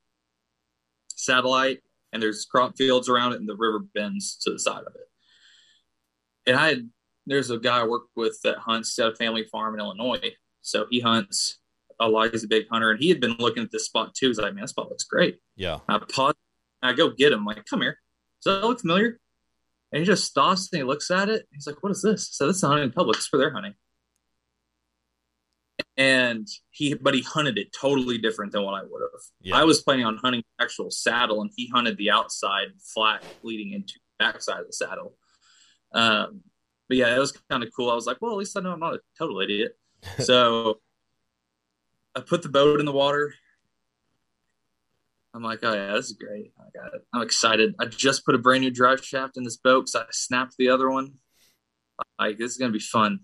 satellite, 1.09 1.81
and 2.13 2.23
there's 2.23 2.45
crop 2.45 2.77
fields 2.77 3.09
around 3.09 3.33
it, 3.33 3.41
and 3.41 3.49
the 3.49 3.57
river 3.57 3.81
bends 3.95 4.37
to 4.43 4.53
the 4.53 4.59
side 4.59 4.85
of 4.87 4.95
it. 4.95 5.09
And 6.47 6.57
I 6.57 6.69
had, 6.69 6.91
there's 7.27 7.51
a 7.51 7.59
guy 7.59 7.81
I 7.81 7.87
work 7.87 8.05
with 8.15 8.39
that 8.45 8.59
hunts 8.59 8.97
at 8.99 9.09
a 9.09 9.17
family 9.17 9.45
farm 9.51 9.75
in 9.75 9.81
Illinois. 9.81 10.33
So 10.61 10.87
he 10.91 11.01
hunts 11.01 11.59
a 12.01 12.09
lot. 12.09 12.31
He's 12.31 12.45
a 12.45 12.49
big 12.49 12.69
hunter, 12.71 12.91
and 12.91 13.01
he 13.01 13.09
had 13.09 13.21
been 13.21 13.37
looking 13.39 13.63
at 13.63 13.71
this 13.71 13.87
spot 13.87 14.15
too. 14.15 14.29
He's 14.29 14.39
like, 14.39 14.55
man, 14.55 14.63
this 14.63 14.71
spot 14.71 14.89
looks 14.89 15.05
great. 15.05 15.39
Yeah. 15.57 15.79
I 15.89 15.99
pause. 15.99 16.35
I 16.83 16.93
go 16.93 17.11
get 17.11 17.33
him. 17.33 17.45
Like, 17.45 17.65
come 17.67 17.81
here. 17.81 17.99
Does 18.43 18.61
that 18.61 18.67
look 18.67 18.81
familiar? 18.81 19.19
And 19.93 20.01
he 20.01 20.07
just 20.07 20.25
stops 20.25 20.69
and 20.73 20.79
he 20.79 20.85
looks 20.85 21.11
at 21.11 21.29
it. 21.29 21.47
He's 21.53 21.67
like, 21.67 21.83
"What 21.83 21.93
is 21.93 22.03
this?" 22.03 22.29
So 22.33 22.47
this 22.47 22.57
is 22.57 22.63
hunting 22.63 22.91
public. 22.91 23.19
It's 23.19 23.27
for 23.27 23.37
their 23.37 23.53
hunting. 23.53 23.75
And 25.97 26.49
he, 26.71 26.95
but 26.95 27.15
he 27.15 27.21
hunted 27.21 27.59
it 27.59 27.69
totally 27.79 28.17
different 28.17 28.53
than 28.53 28.63
what 28.63 28.75
I 28.75 28.83
would 28.83 29.03
have. 29.03 29.21
Yeah. 29.43 29.57
I 29.57 29.65
was 29.65 29.83
planning 29.83 30.07
on 30.07 30.17
hunting 30.17 30.43
actual 30.59 30.91
saddle, 30.91 31.43
and 31.43 31.51
he 31.55 31.69
hunted 31.69 31.99
the 31.99 32.11
outside 32.11 32.69
flat 32.95 33.23
leading 33.43 33.73
into 33.73 33.95
the 33.95 34.25
backside 34.25 34.61
of 34.61 34.67
the 34.67 34.73
saddle. 34.73 35.15
Um, 35.93 36.41
but 36.89 36.97
yeah, 36.97 37.15
it 37.15 37.19
was 37.19 37.33
kind 37.51 37.63
of 37.63 37.71
cool. 37.77 37.91
I 37.91 37.95
was 37.95 38.07
like, 38.07 38.17
well, 38.21 38.33
at 38.33 38.39
least 38.39 38.57
I 38.57 38.61
know 38.61 38.73
I'm 38.73 38.81
not 38.81 38.95
a 38.95 39.01
total 39.19 39.41
idiot. 39.41 39.77
so 40.21 40.81
I 42.15 42.21
put 42.21 42.43
the 42.43 42.49
boat 42.49 42.81
in 42.81 42.87
the 42.87 42.93
water. 42.93 43.35
I'm 45.35 45.43
like, 45.43 45.61
oh 45.63 45.73
yeah, 45.73 45.95
this 45.95 46.07
is 46.07 46.13
great. 46.13 46.53
I 46.59 46.79
got 46.79 46.95
it. 46.95 47.07
I'm 47.15 47.23
excited. 47.23 47.75
I 47.79 47.87
just 47.87 48.27
put 48.27 48.35
a 48.35 48.39
brand 48.39 48.63
new 48.63 48.71
drive 48.71 49.05
shaft 49.05 49.37
in 49.37 49.45
this 49.45 49.57
boat 49.57 49.87
because 49.87 49.95
I 49.95 50.05
snapped 50.11 50.57
the 50.59 50.69
other 50.69 50.91
one. 50.91 51.15
Like 52.19 52.39
this 52.39 52.53
is 52.53 52.59
gonna 52.59 52.73
be 52.73 52.79
fun. 52.79 53.21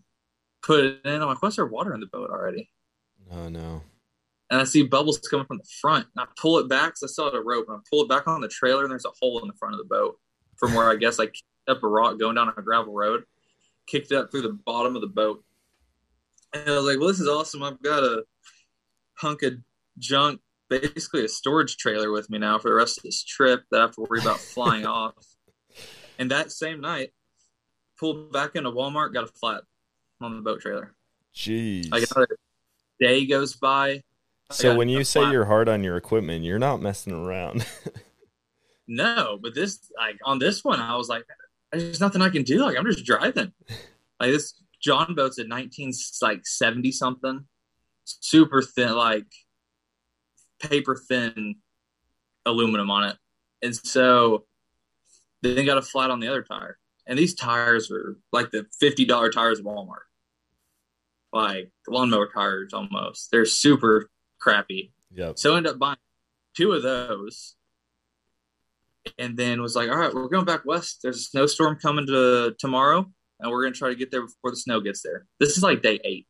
Put 0.62 0.84
it 0.84 1.00
in. 1.04 1.22
I'm 1.22 1.28
like, 1.28 1.42
what's 1.42 1.56
there 1.56 1.66
water 1.66 1.92
in 1.92 2.00
the 2.00 2.06
boat 2.06 2.30
already? 2.30 2.70
Oh 3.30 3.48
no. 3.48 3.82
And 4.50 4.60
I 4.60 4.64
see 4.64 4.82
bubbles 4.82 5.18
coming 5.18 5.46
from 5.46 5.58
the 5.58 5.68
front. 5.80 6.06
And 6.16 6.26
I 6.26 6.32
pull 6.40 6.58
it 6.58 6.68
back 6.68 6.88
because 6.88 7.02
I 7.02 7.06
still 7.08 7.26
had 7.26 7.34
a 7.34 7.40
rope. 7.40 7.66
And 7.68 7.76
I 7.76 7.80
pull 7.90 8.02
it 8.02 8.08
back 8.08 8.26
on 8.26 8.40
the 8.40 8.48
trailer, 8.48 8.82
and 8.82 8.90
there's 8.90 9.04
a 9.04 9.12
hole 9.20 9.40
in 9.40 9.48
the 9.48 9.54
front 9.54 9.74
of 9.74 9.78
the 9.78 9.84
boat 9.84 10.18
from 10.56 10.74
where 10.74 10.90
I 10.90 10.96
guess 10.96 11.20
I 11.20 11.26
kicked 11.26 11.42
up 11.68 11.82
a 11.82 11.88
rock 11.88 12.18
going 12.18 12.34
down 12.34 12.52
a 12.56 12.62
gravel 12.62 12.94
road, 12.94 13.24
kicked 13.86 14.10
it 14.10 14.16
up 14.16 14.30
through 14.30 14.42
the 14.42 14.58
bottom 14.64 14.96
of 14.96 15.02
the 15.02 15.08
boat. 15.08 15.44
And 16.54 16.68
I 16.68 16.76
was 16.76 16.84
like, 16.84 16.98
well, 16.98 17.08
this 17.08 17.20
is 17.20 17.28
awesome. 17.28 17.62
I've 17.62 17.82
got 17.82 18.02
a 18.02 18.24
hunk 19.18 19.42
of 19.42 19.54
junk, 19.98 20.40
basically 20.68 21.24
a 21.24 21.28
storage 21.28 21.76
trailer 21.76 22.10
with 22.10 22.30
me 22.30 22.38
now 22.38 22.58
for 22.58 22.68
the 22.70 22.74
rest 22.74 22.98
of 22.98 23.04
this 23.04 23.22
trip 23.22 23.64
that 23.70 23.78
I 23.78 23.82
have 23.82 23.94
to 23.96 24.06
worry 24.08 24.20
about 24.20 24.38
flying 24.38 24.86
off. 24.86 25.14
And 26.18 26.30
that 26.30 26.50
same 26.50 26.80
night, 26.80 27.12
pulled 27.98 28.32
back 28.32 28.56
into 28.56 28.70
Walmart, 28.70 29.12
got 29.12 29.24
a 29.24 29.28
flat 29.28 29.62
on 30.20 30.36
the 30.36 30.42
boat 30.42 30.60
trailer. 30.60 30.94
Jeez. 31.34 31.90
Like 31.90 32.04
another 32.10 32.36
day 33.00 33.26
goes 33.26 33.54
by. 33.54 34.02
So 34.50 34.76
when 34.76 34.88
a 34.88 34.92
you 34.92 35.04
say 35.04 35.20
flat- 35.20 35.32
you're 35.32 35.44
hard 35.44 35.68
on 35.68 35.84
your 35.84 35.96
equipment, 35.96 36.44
you're 36.44 36.58
not 36.58 36.80
messing 36.80 37.12
around. 37.12 37.66
No, 38.88 39.38
but 39.40 39.54
this 39.54 39.92
like 39.96 40.18
on 40.24 40.38
this 40.38 40.64
one, 40.64 40.80
I 40.80 40.96
was 40.96 41.08
like, 41.08 41.24
there's 41.70 42.00
nothing 42.00 42.22
I 42.22 42.30
can 42.30 42.42
do. 42.42 42.64
Like 42.64 42.76
I'm 42.76 42.86
just 42.86 43.04
driving. 43.04 43.52
Like 44.20 44.32
this 44.32 44.60
John 44.82 45.14
boat's 45.14 45.38
a 45.38 45.44
19 45.44 45.92
like 46.22 46.44
70 46.44 46.90
something, 46.90 47.46
super 48.20 48.62
thin, 48.62 48.94
like 48.94 49.26
paper 50.60 50.96
thin 50.96 51.56
aluminum 52.46 52.90
on 52.90 53.04
it, 53.04 53.16
and 53.62 53.74
so 53.74 54.44
then 55.42 55.64
got 55.66 55.78
a 55.78 55.82
flat 55.82 56.10
on 56.10 56.20
the 56.20 56.28
other 56.28 56.42
tire. 56.42 56.78
And 57.06 57.18
these 57.18 57.34
tires 57.34 57.90
are 57.90 58.18
like 58.32 58.50
the 58.50 58.66
fifty 58.78 59.04
dollar 59.04 59.30
tires 59.30 59.60
at 59.60 59.64
Walmart, 59.64 60.06
like 61.32 61.70
lawnmower 61.86 62.28
tires 62.32 62.72
almost. 62.72 63.30
They're 63.30 63.46
super 63.46 64.10
crappy. 64.38 64.92
yep. 65.14 65.38
So 65.38 65.54
I 65.54 65.56
ended 65.56 65.72
up 65.72 65.78
buying 65.78 65.96
two 66.56 66.72
of 66.72 66.82
those. 66.82 67.54
And 69.18 69.38
then 69.38 69.62
was 69.62 69.74
like, 69.74 69.88
all 69.88 69.96
right, 69.96 70.12
we're 70.12 70.28
going 70.28 70.44
back 70.44 70.66
west. 70.66 71.00
There's 71.02 71.16
a 71.16 71.20
snowstorm 71.20 71.78
coming 71.78 72.06
to 72.08 72.54
tomorrow, 72.58 73.10
and 73.40 73.50
we're 73.50 73.62
gonna 73.62 73.74
try 73.74 73.88
to 73.88 73.94
get 73.94 74.10
there 74.10 74.20
before 74.20 74.50
the 74.50 74.56
snow 74.56 74.80
gets 74.80 75.00
there. 75.00 75.24
This 75.40 75.56
is 75.56 75.62
like 75.62 75.80
day 75.80 75.98
eight. 76.04 76.26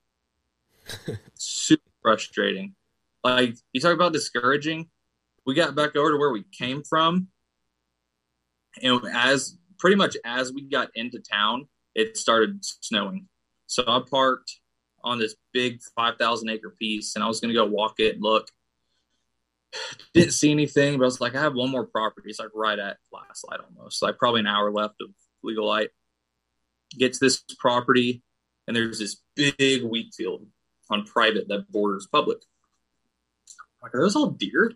Super 1.34 1.90
frustrating. 2.02 2.74
Like 3.24 3.56
you 3.72 3.80
talk 3.80 3.94
about 3.94 4.12
discouraging. 4.12 4.88
We 5.46 5.54
got 5.54 5.74
back 5.74 5.96
over 5.96 6.12
to 6.12 6.16
where 6.16 6.32
we 6.32 6.44
came 6.52 6.82
from, 6.82 7.28
and 8.82 9.00
as 9.12 9.56
pretty 9.78 9.96
much 9.96 10.16
as 10.24 10.52
we 10.52 10.62
got 10.62 10.90
into 10.94 11.18
town, 11.20 11.68
it 11.94 12.16
started 12.16 12.58
snowing. 12.62 13.28
So 13.66 13.84
I 13.86 14.02
parked 14.08 14.60
on 15.02 15.18
this 15.18 15.34
big 15.52 15.80
five 15.96 16.16
thousand 16.18 16.50
acre 16.50 16.74
piece, 16.78 17.14
and 17.14 17.24
I 17.24 17.28
was 17.28 17.40
gonna 17.40 17.54
go 17.54 17.66
walk 17.66 17.94
it 17.98 18.14
and 18.14 18.22
look 18.22 18.50
didn't 20.14 20.32
see 20.32 20.50
anything, 20.50 20.98
but 20.98 21.04
I 21.04 21.06
was 21.06 21.20
like, 21.20 21.34
I 21.34 21.40
have 21.40 21.54
one 21.54 21.70
more 21.70 21.86
property. 21.86 22.30
It's 22.30 22.38
like 22.38 22.50
right 22.54 22.78
at 22.78 22.98
last 23.12 23.44
light 23.48 23.60
almost, 23.60 24.02
like 24.02 24.18
probably 24.18 24.40
an 24.40 24.46
hour 24.46 24.70
left 24.70 24.96
of 25.00 25.08
legal 25.42 25.66
light. 25.66 25.90
Gets 26.98 27.18
this 27.18 27.42
property, 27.58 28.22
and 28.66 28.76
there's 28.76 28.98
this 28.98 29.20
big 29.36 29.84
wheat 29.84 30.14
field 30.14 30.46
on 30.90 31.04
private 31.04 31.48
that 31.48 31.70
borders 31.70 32.06
public. 32.10 32.38
Like, 33.82 33.94
are 33.94 34.00
those 34.00 34.16
all 34.16 34.30
deer? 34.30 34.72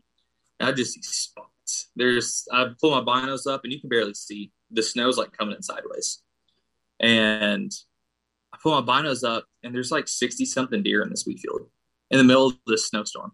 And 0.60 0.68
I 0.68 0.72
just 0.72 0.94
see 0.94 1.02
spots. 1.02 1.90
There's, 1.96 2.46
I 2.52 2.68
pull 2.80 2.90
my 2.90 3.00
binos 3.00 3.50
up, 3.50 3.62
and 3.64 3.72
you 3.72 3.80
can 3.80 3.88
barely 3.88 4.14
see 4.14 4.52
the 4.70 4.82
snow's 4.82 5.18
like 5.18 5.36
coming 5.36 5.54
in 5.54 5.62
sideways. 5.62 6.22
And 7.00 7.72
I 8.52 8.58
pull 8.62 8.80
my 8.80 8.86
binos 8.86 9.24
up, 9.24 9.46
and 9.62 9.74
there's 9.74 9.90
like 9.90 10.08
60 10.08 10.44
something 10.44 10.82
deer 10.82 11.02
in 11.02 11.10
this 11.10 11.26
wheat 11.26 11.40
field 11.40 11.68
in 12.10 12.18
the 12.18 12.24
middle 12.24 12.48
of 12.48 12.58
this 12.66 12.86
snowstorm. 12.86 13.32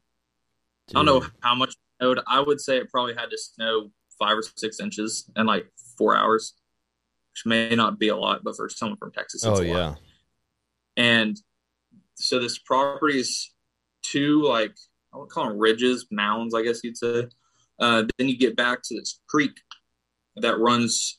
I 0.91 0.93
don't 0.95 1.05
know 1.05 1.27
how 1.41 1.55
much 1.55 1.75
snowed. 1.99 2.21
I 2.27 2.41
would 2.41 2.61
say 2.61 2.79
it 2.79 2.91
probably 2.91 3.15
had 3.15 3.31
to 3.31 3.37
snow 3.37 3.91
five 4.19 4.39
or 4.39 4.43
six 4.57 4.81
inches 4.81 5.31
in 5.37 5.47
like 5.47 5.71
four 5.99 6.17
hours, 6.17 6.55
which 7.33 7.45
may 7.45 7.75
not 7.75 7.99
be 7.99 8.09
a 8.09 8.17
lot, 8.17 8.43
but 8.43 8.57
for 8.57 8.69
someone 8.69 8.97
from 8.97 9.13
Texas, 9.13 9.45
Oh 9.45 9.57
a 9.57 9.65
yeah. 9.65 9.73
lot. 9.75 10.01
And 10.97 11.41
so 12.19 12.39
this 12.39 12.59
property 12.59 13.21
is 13.21 13.53
two 14.03 14.43
like 14.43 14.75
I 15.13 15.19
would 15.19 15.31
call 15.31 15.49
them 15.49 15.59
ridges, 15.59 16.07
mounds, 16.11 16.55
I 16.55 16.63
guess 16.63 16.81
you'd 16.85 16.97
say. 16.97 17.29
Uh, 17.79 18.05
then 18.19 18.29
you 18.29 18.37
get 18.37 18.57
back 18.57 18.83
to 18.85 18.95
this 18.95 19.21
creek 19.29 19.53
that 20.37 20.59
runs 20.59 21.19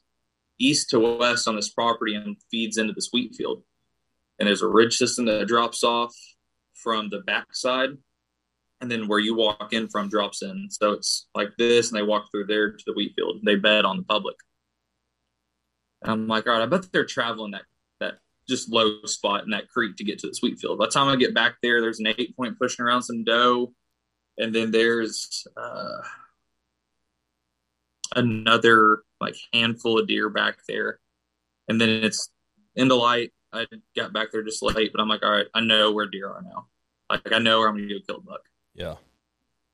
east 0.60 0.90
to 0.90 1.00
west 1.00 1.48
on 1.48 1.56
this 1.56 1.70
property 1.70 2.16
and 2.16 2.38
feeds 2.52 2.78
into 2.78 2.94
this 2.94 3.10
wheat 3.12 3.36
field. 3.36 3.64
And 4.38 4.48
there's 4.48 4.62
a 4.62 4.68
ridge 4.68 4.96
system 4.96 5.26
that 5.26 5.48
drops 5.48 5.84
off 5.84 6.14
from 6.74 7.10
the 7.10 7.20
backside, 7.20 7.98
and 8.80 8.90
then 8.90 9.08
where 9.08 9.20
you 9.20 9.36
walk 9.36 9.74
in 9.74 9.90
from 9.90 10.08
drops 10.08 10.42
in. 10.42 10.68
So 10.70 10.92
it's 10.92 11.28
like 11.36 11.50
this, 11.58 11.90
and 11.90 11.98
they 11.98 12.04
walk 12.04 12.28
through 12.32 12.46
there 12.46 12.72
to 12.72 12.84
the 12.86 12.94
wheat 12.94 13.14
field. 13.16 13.40
They 13.44 13.56
bed 13.56 13.86
on 13.86 13.98
the 13.98 14.04
public. 14.04 14.36
And 16.02 16.12
I'm 16.12 16.28
like, 16.28 16.48
all 16.48 16.54
right, 16.54 16.62
I 16.62 16.66
bet 16.66 16.92
they're 16.92 17.06
traveling 17.06 17.52
that 17.52 17.64
just 18.50 18.70
low 18.70 19.02
spot 19.06 19.44
in 19.44 19.52
that 19.52 19.70
creek 19.70 19.96
to 19.98 20.04
get 20.04 20.20
to 20.20 20.28
the 20.28 20.34
sweet 20.34 20.60
field. 20.60 20.80
By 20.80 20.86
the 20.86 20.92
time 20.92 21.08
I 21.08 21.16
get 21.16 21.34
back 21.34 21.56
there, 21.62 21.80
there's 21.80 22.00
an 22.00 22.08
eight 22.08 22.36
point 22.36 22.60
pushing 22.60 22.84
around 22.84 23.04
some 23.04 23.24
doe, 23.24 23.74
and 24.38 24.54
then 24.54 24.72
there's 24.72 25.48
uh, 25.56 26.02
another 28.16 29.04
like 29.22 29.36
handful 29.54 30.00
of 30.00 30.08
deer 30.08 30.30
back 30.30 30.58
there, 30.68 31.00
and 31.68 31.80
then 31.80 31.90
it's 31.90 32.30
into 32.76 32.96
light. 32.96 33.32
I 33.54 33.66
got 33.96 34.14
back 34.14 34.32
there 34.32 34.44
just 34.44 34.62
late, 34.62 34.92
but 34.94 35.02
I'm 35.02 35.08
like, 35.08 35.24
all 35.24 35.32
right, 35.32 35.48
I 35.54 35.62
know 35.62 35.92
where 35.92 36.08
deer 36.08 36.30
are 36.30 36.42
now. 36.42 36.68
Like 37.10 37.32
I 37.32 37.40
know 37.40 37.60
where 37.60 37.70
I'm 37.70 37.76
gonna 37.76 37.88
go 37.88 38.00
kill 38.06 38.18
a 38.18 38.22
buck. 38.22 38.42
Yeah. 38.76 38.96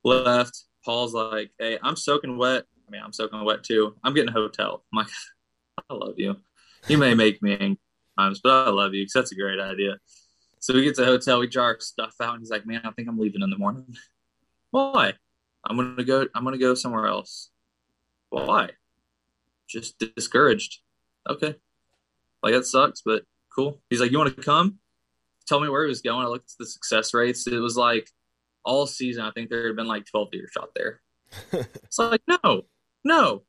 Left. 0.04 0.66
Paul's 0.84 1.14
like, 1.16 1.52
hey, 1.58 1.80
I'm 1.82 1.96
soaking 1.96 2.38
wet. 2.38 2.64
I 2.88 2.92
mean, 2.92 3.02
I'm 3.04 3.12
soaking 3.12 3.44
wet 3.44 3.64
too. 3.64 3.96
I'm 4.04 4.14
getting 4.14 4.30
a 4.30 4.34
hotel. 4.34 4.84
I'm 4.94 4.98
like, 4.98 5.08
I 5.90 5.94
love 5.94 6.14
you. 6.18 6.36
You 6.88 7.00
may 7.00 7.16
make 7.16 7.42
me 7.42 7.58
angry 7.60 7.80
times, 8.18 8.42
but 8.44 8.68
I 8.68 8.72
love 8.72 8.94
you 8.94 9.02
because 9.02 9.14
that's 9.14 9.32
a 9.32 9.36
great 9.36 9.60
idea. 9.60 9.98
So 10.60 10.74
we 10.74 10.84
get 10.84 10.96
to 10.96 11.02
the 11.02 11.08
hotel, 11.08 11.40
we 11.40 11.48
jar 11.48 11.66
our 11.66 11.80
stuff 11.80 12.16
out, 12.22 12.34
and 12.34 12.42
he's 12.42 12.50
like, 12.50 12.66
"Man, 12.66 12.82
I 12.84 12.92
think 12.92 13.08
I'm 13.08 13.20
leaving 13.20 13.42
in 13.42 13.50
the 13.50 13.58
morning." 13.58 13.96
Why? 14.72 15.14
I'm 15.64 15.78
gonna 15.78 16.04
go. 16.04 16.28
I'm 16.34 16.44
gonna 16.44 16.58
go 16.58 16.74
somewhere 16.74 17.08
else. 17.08 17.50
Why? 18.30 18.72
Just 19.68 20.00
discouraged. 20.00 20.80
Okay. 21.30 21.56
Like 22.44 22.54
that 22.54 22.66
sucks, 22.66 23.02
but 23.02 23.24
cool. 23.56 23.82
He's 23.90 24.02
like, 24.02 24.12
"You 24.12 24.18
want 24.18 24.36
to 24.36 24.42
come?" 24.42 24.80
Tell 25.48 25.60
me 25.60 25.70
where 25.70 25.84
he 25.84 25.90
was 25.90 26.02
going. 26.02 26.26
I 26.26 26.30
looked 26.30 26.52
at 26.52 26.58
the 26.58 26.66
success 26.66 27.14
rates. 27.14 27.46
It 27.48 27.60
was 27.60 27.78
like 27.78 28.10
all 28.64 28.88
season. 28.88 29.24
I 29.24 29.32
think 29.32 29.50
there 29.50 29.68
had 29.68 29.76
been 29.76 29.88
like 29.88 30.06
12 30.06 30.32
deer 30.32 30.48
shot 30.52 30.70
there. 30.76 31.02
It's 31.84 32.00
like, 32.00 32.22
no, 32.28 32.64
no, 33.04 33.44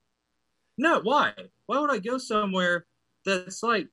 no. 0.76 1.00
Why? 1.00 1.32
Why 1.66 1.80
would 1.80 1.90
I 1.90 1.98
go 1.98 2.18
somewhere 2.18 2.86
that's 3.24 3.62
like 3.62 3.88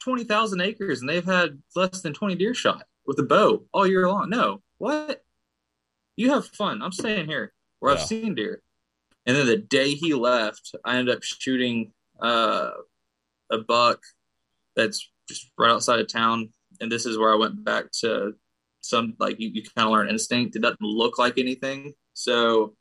20,000 0.00 0.60
acres 0.60 1.00
and 1.00 1.08
they've 1.08 1.24
had 1.24 1.60
less 1.74 2.00
than 2.02 2.12
20 2.14 2.34
deer 2.36 2.54
shot 2.54 2.84
with 3.06 3.18
a 3.18 3.22
bow 3.22 3.64
all 3.72 3.86
year 3.86 4.08
long? 4.08 4.30
No. 4.30 4.62
What? 4.78 5.24
You 6.16 6.30
have 6.32 6.46
fun. 6.46 6.82
I'm 6.82 6.92
staying 6.92 7.26
here 7.26 7.52
where 7.80 7.94
Yeah. 7.94 8.00
I've 8.00 8.06
seen 8.06 8.34
deer. 8.34 8.62
And 9.26 9.36
then 9.36 9.46
the 9.46 9.56
day 9.56 9.94
he 9.94 10.14
left, 10.14 10.74
I 10.84 10.96
ended 10.96 11.14
up 11.14 11.22
shooting 11.22 11.92
uh, 12.20 12.70
a 13.50 13.58
buck 13.58 14.02
that's 14.74 15.10
just 15.28 15.50
right 15.58 15.70
outside 15.70 16.00
of 16.00 16.08
town. 16.08 16.50
And 16.80 16.90
this 16.90 17.06
is 17.06 17.18
where 17.18 17.32
I 17.32 17.36
went 17.36 17.64
back 17.64 17.90
to 18.00 18.34
some 18.80 19.14
like 19.18 19.38
you, 19.38 19.50
you 19.52 19.62
kind 19.62 19.86
of 19.86 19.92
learn 19.92 20.08
instinct. 20.08 20.56
It 20.56 20.62
doesn't 20.62 20.80
look 20.80 21.18
like 21.18 21.38
anything. 21.38 21.92
So 22.14 22.74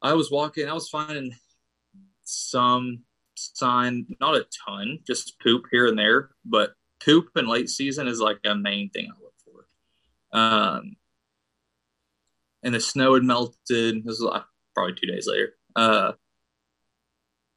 I 0.00 0.12
was 0.14 0.30
walking, 0.30 0.68
I 0.68 0.72
was 0.74 0.88
finding 0.88 1.34
some 2.22 3.00
sign, 3.36 4.06
not 4.20 4.36
a 4.36 4.46
ton, 4.66 5.00
just 5.06 5.38
poop 5.40 5.64
here 5.70 5.86
and 5.86 5.98
there, 5.98 6.30
but 6.44 6.74
poop 7.04 7.28
in 7.36 7.46
late 7.46 7.68
season 7.68 8.08
is 8.08 8.20
like 8.20 8.38
a 8.44 8.54
main 8.54 8.90
thing 8.90 9.10
I 9.10 9.22
look 9.22 9.34
for. 9.44 10.38
Um, 10.38 10.96
and 12.62 12.74
the 12.74 12.80
snow 12.80 13.14
had 13.14 13.22
melted. 13.22 14.04
This 14.04 14.20
was 14.20 14.42
probably 14.74 14.94
two 14.94 15.06
days 15.06 15.26
later. 15.26 15.54
Uh, 15.76 16.12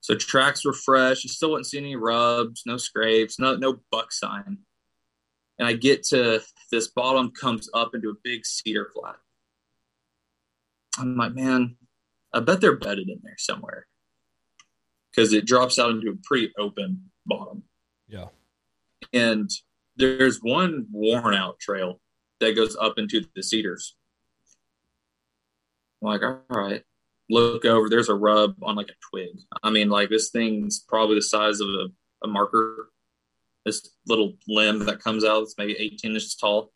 so 0.01 0.15
tracks 0.15 0.65
were 0.65 0.73
fresh. 0.73 1.23
You 1.23 1.29
still 1.29 1.51
wouldn't 1.51 1.67
see 1.67 1.77
any 1.77 1.95
rubs, 1.95 2.63
no 2.65 2.77
scrapes, 2.77 3.39
no 3.39 3.55
no 3.55 3.79
buck 3.91 4.11
sign. 4.11 4.59
And 5.59 5.67
I 5.67 5.73
get 5.73 6.03
to 6.05 6.41
this 6.71 6.87
bottom 6.89 7.31
comes 7.31 7.69
up 7.73 7.95
into 7.95 8.09
a 8.09 8.21
big 8.23 8.45
cedar 8.45 8.89
flat. 8.93 9.15
I'm 10.99 11.15
like, 11.15 11.33
man, 11.33 11.77
I 12.33 12.39
bet 12.41 12.61
they're 12.61 12.77
bedded 12.77 13.09
in 13.09 13.19
there 13.23 13.37
somewhere 13.37 13.87
because 15.17 15.33
it 15.33 15.47
drops 15.47 15.79
out 15.79 15.89
into 15.89 16.11
a 16.11 16.15
pretty 16.23 16.53
open 16.59 17.09
bottom. 17.25 17.63
Yeah. 18.07 18.27
And 19.13 19.49
there's 19.95 20.37
one 20.43 20.85
worn 20.91 21.33
out 21.33 21.59
trail 21.59 21.99
that 22.39 22.55
goes 22.55 22.77
up 22.79 22.99
into 22.99 23.25
the 23.35 23.41
cedars. 23.41 23.95
I'm 26.01 26.09
like, 26.09 26.21
all 26.21 26.41
right, 26.49 26.83
look 27.31 27.65
over. 27.65 27.89
There's 27.89 28.09
a 28.09 28.13
rub 28.13 28.55
on 28.61 28.75
like 28.75 28.89
a 28.89 29.09
twig. 29.09 29.39
I 29.63 29.71
mean, 29.71 29.89
like 29.89 30.09
this 30.09 30.29
thing's 30.29 30.85
probably 30.87 31.15
the 31.15 31.23
size 31.23 31.59
of 31.61 31.67
a, 31.67 31.87
a 32.23 32.27
marker. 32.27 32.89
This 33.65 33.89
little 34.07 34.33
limb 34.47 34.85
that 34.85 35.03
comes 35.03 35.25
out, 35.25 35.41
it's 35.41 35.55
maybe 35.57 35.75
18 35.77 36.11
inches 36.11 36.35
tall, 36.35 36.71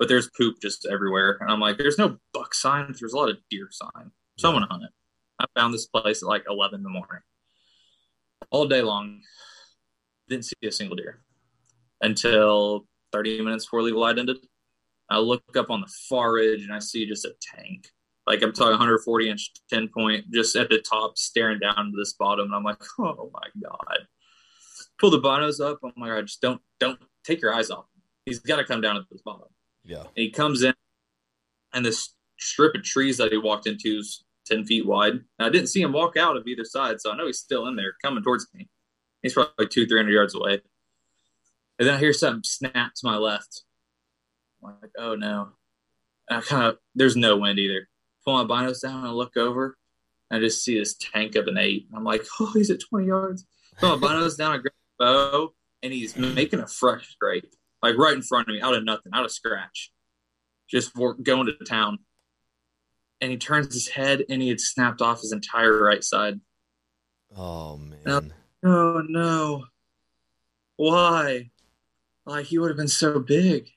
but 0.00 0.08
there's 0.08 0.28
poop 0.36 0.56
just 0.60 0.84
everywhere. 0.84 1.38
And 1.40 1.50
I'm 1.50 1.60
like, 1.60 1.78
there's 1.78 1.96
no 1.96 2.18
buck 2.32 2.54
sign. 2.54 2.92
There's 2.98 3.12
a 3.12 3.16
lot 3.16 3.30
of 3.30 3.36
deer 3.48 3.68
sign. 3.70 4.10
Someone 4.36 4.66
hunt 4.68 4.82
it. 4.82 4.90
I 5.38 5.46
found 5.58 5.72
this 5.72 5.86
place 5.86 6.22
at 6.22 6.28
like 6.28 6.44
11 6.48 6.80
in 6.80 6.82
the 6.82 6.90
morning. 6.90 7.20
All 8.50 8.66
day 8.66 8.82
long, 8.82 9.20
didn't 10.28 10.44
see 10.44 10.54
a 10.64 10.72
single 10.72 10.96
deer 10.96 11.20
until 12.00 12.86
30 13.12 13.42
minutes 13.42 13.64
before 13.64 13.82
legal 13.82 14.00
light 14.00 14.18
ended. 14.18 14.38
I 15.10 15.18
look 15.18 15.42
up 15.56 15.70
on 15.70 15.80
the 15.80 15.92
far 16.08 16.32
ridge 16.32 16.62
and 16.62 16.72
I 16.72 16.78
see 16.78 17.06
just 17.06 17.24
a 17.24 17.34
tank. 17.40 17.88
Like 18.26 18.42
I'm 18.42 18.52
talking 18.52 18.72
140 18.72 19.28
inch 19.28 19.50
10 19.70 19.88
point, 19.88 20.30
just 20.32 20.56
at 20.56 20.70
the 20.70 20.78
top, 20.78 21.18
staring 21.18 21.58
down 21.58 21.74
to 21.76 21.92
this 21.96 22.14
bottom. 22.14 22.46
And 22.46 22.54
I'm 22.54 22.64
like, 22.64 22.82
oh 22.98 23.30
my 23.32 23.48
God. 23.62 24.06
Pull 24.98 25.10
the 25.10 25.20
binos 25.20 25.60
up. 25.60 25.80
Oh 25.82 25.92
my 25.96 26.08
God, 26.08 26.26
just 26.26 26.40
don't, 26.40 26.60
don't 26.80 26.98
take 27.24 27.42
your 27.42 27.54
eyes 27.54 27.70
off. 27.70 27.84
him. 27.84 28.02
He's 28.26 28.38
got 28.38 28.56
to 28.56 28.64
come 28.64 28.80
down 28.80 28.96
at 28.96 29.04
this 29.10 29.22
bottom. 29.22 29.48
Yeah. 29.84 30.00
And 30.00 30.08
he 30.14 30.30
comes 30.30 30.62
in, 30.62 30.72
and 31.74 31.84
this 31.84 32.14
strip 32.38 32.74
of 32.74 32.82
trees 32.82 33.18
that 33.18 33.30
he 33.30 33.38
walked 33.38 33.66
into 33.66 33.98
is 33.98 34.24
10 34.46 34.64
feet 34.64 34.86
wide. 34.86 35.12
And 35.12 35.24
I 35.38 35.48
didn't 35.48 35.68
see 35.68 35.82
him 35.82 35.92
walk 35.92 36.16
out 36.16 36.36
of 36.36 36.46
either 36.46 36.64
side, 36.64 37.00
so 37.00 37.10
I 37.10 37.16
know 37.16 37.26
he's 37.26 37.38
still 37.38 37.66
in 37.66 37.76
there 37.76 37.94
coming 38.02 38.22
towards 38.22 38.46
me. 38.54 38.68
He's 39.22 39.34
probably 39.34 39.66
two, 39.66 39.86
300 39.86 40.10
yards 40.10 40.34
away. 40.34 40.60
And 41.78 41.88
then 41.88 41.94
I 41.94 41.98
hear 41.98 42.12
something 42.12 42.44
snap 42.44 42.94
to 42.94 43.06
my 43.06 43.16
left. 43.16 43.62
I'm 44.62 44.74
like, 44.80 44.90
oh 44.98 45.14
no. 45.14 45.50
And 46.28 46.38
I 46.38 46.40
kind 46.42 46.64
of, 46.64 46.78
there's 46.94 47.16
no 47.16 47.36
wind 47.36 47.58
either. 47.58 47.88
Pull 48.24 48.44
my 48.44 48.44
binos 48.44 48.82
down 48.82 48.98
and 48.98 49.08
I 49.08 49.10
look 49.10 49.36
over. 49.36 49.76
And 50.30 50.38
I 50.38 50.46
just 50.46 50.64
see 50.64 50.78
this 50.78 50.94
tank 50.94 51.36
of 51.36 51.46
an 51.46 51.58
eight. 51.58 51.86
I'm 51.94 52.04
like, 52.04 52.24
oh, 52.40 52.52
he's 52.54 52.70
at 52.70 52.80
20 52.80 53.06
yards. 53.06 53.46
Pull 53.78 53.96
my 53.98 54.08
binos 54.08 54.36
down, 54.36 54.52
I 54.52 54.58
grab 54.58 54.72
bow, 54.98 55.54
and 55.82 55.92
he's 55.92 56.16
making 56.16 56.60
a 56.60 56.66
fresh 56.66 57.10
scrape, 57.10 57.52
like 57.82 57.96
right 57.96 58.14
in 58.14 58.22
front 58.22 58.48
of 58.48 58.54
me, 58.54 58.60
out 58.60 58.74
of 58.74 58.84
nothing, 58.84 59.12
out 59.12 59.24
of 59.24 59.32
scratch. 59.32 59.92
Just 60.68 60.94
going 60.94 61.46
to 61.46 61.64
town. 61.64 61.98
And 63.24 63.30
he 63.30 63.38
turns 63.38 63.72
his 63.72 63.88
head 63.88 64.22
and 64.28 64.42
he 64.42 64.50
had 64.50 64.60
snapped 64.60 65.00
off 65.00 65.22
his 65.22 65.32
entire 65.32 65.82
right 65.82 66.04
side. 66.04 66.38
Oh 67.34 67.80
No. 68.04 68.20
man. 68.20 68.34
Oh 68.62 69.02
no. 69.08 69.64
Why? 70.76 71.50
Like 72.26 72.44
he 72.44 72.58
would 72.58 72.68
have 72.68 72.76
been 72.76 72.86
so 72.86 73.18
big. 73.18 73.70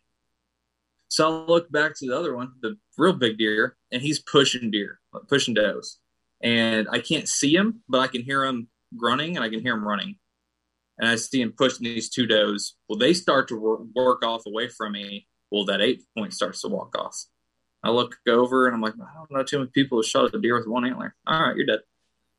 So 1.08 1.26
I 1.28 1.46
look 1.46 1.72
back 1.72 1.96
to 1.96 2.06
the 2.06 2.18
other 2.18 2.36
one, 2.36 2.52
the 2.62 2.76
real 2.98 3.14
big 3.14 3.38
deer, 3.38 3.78
and 3.90 4.02
he's 4.02 4.20
pushing 4.20 4.70
deer, 4.70 5.00
pushing 5.30 5.54
does. 5.54 5.98
And 6.44 6.90
I 6.92 7.00
can't 7.00 7.30
see 7.30 7.56
him, 7.56 7.84
but 7.88 8.00
I 8.00 8.08
can 8.08 8.24
hear 8.24 8.44
him 8.44 8.68
grunting 8.98 9.38
and 9.38 9.46
I 9.46 9.50
can 9.50 9.62
hear 9.62 9.76
him 9.76 9.88
running. 9.88 10.18
And 11.00 11.08
I 11.10 11.16
see 11.16 11.40
him 11.42 11.54
pushing 11.58 11.86
these 11.86 12.10
two 12.10 12.26
does. 12.26 12.76
Well, 12.90 13.00
they 13.00 13.14
start 13.14 13.48
to 13.48 13.88
work 13.96 14.26
off 14.26 14.46
away 14.46 14.68
from 14.68 14.92
me. 14.92 15.26
Well, 15.52 15.64
that 15.68 15.80
eight 15.80 16.04
point 16.18 16.34
starts 16.34 16.64
to 16.64 16.68
walk 16.68 16.98
off. 16.98 17.16
I 17.84 17.92
look 17.92 18.18
over 18.28 18.66
and 18.66 18.76
I'm 18.76 18.82
like, 18.82 18.96
I 18.96 19.14
don't 19.16 19.32
know 19.32 19.44
too 19.44 19.60
many 19.60 19.70
people 19.70 20.00
who 20.00 20.04
shot 20.04 20.34
a 20.34 20.40
deer 20.40 20.58
with 20.58 20.68
one 20.68 20.86
antler. 20.86 21.16
All 21.26 21.42
right, 21.42 21.56
you're 21.56 21.66
dead. 21.66 21.80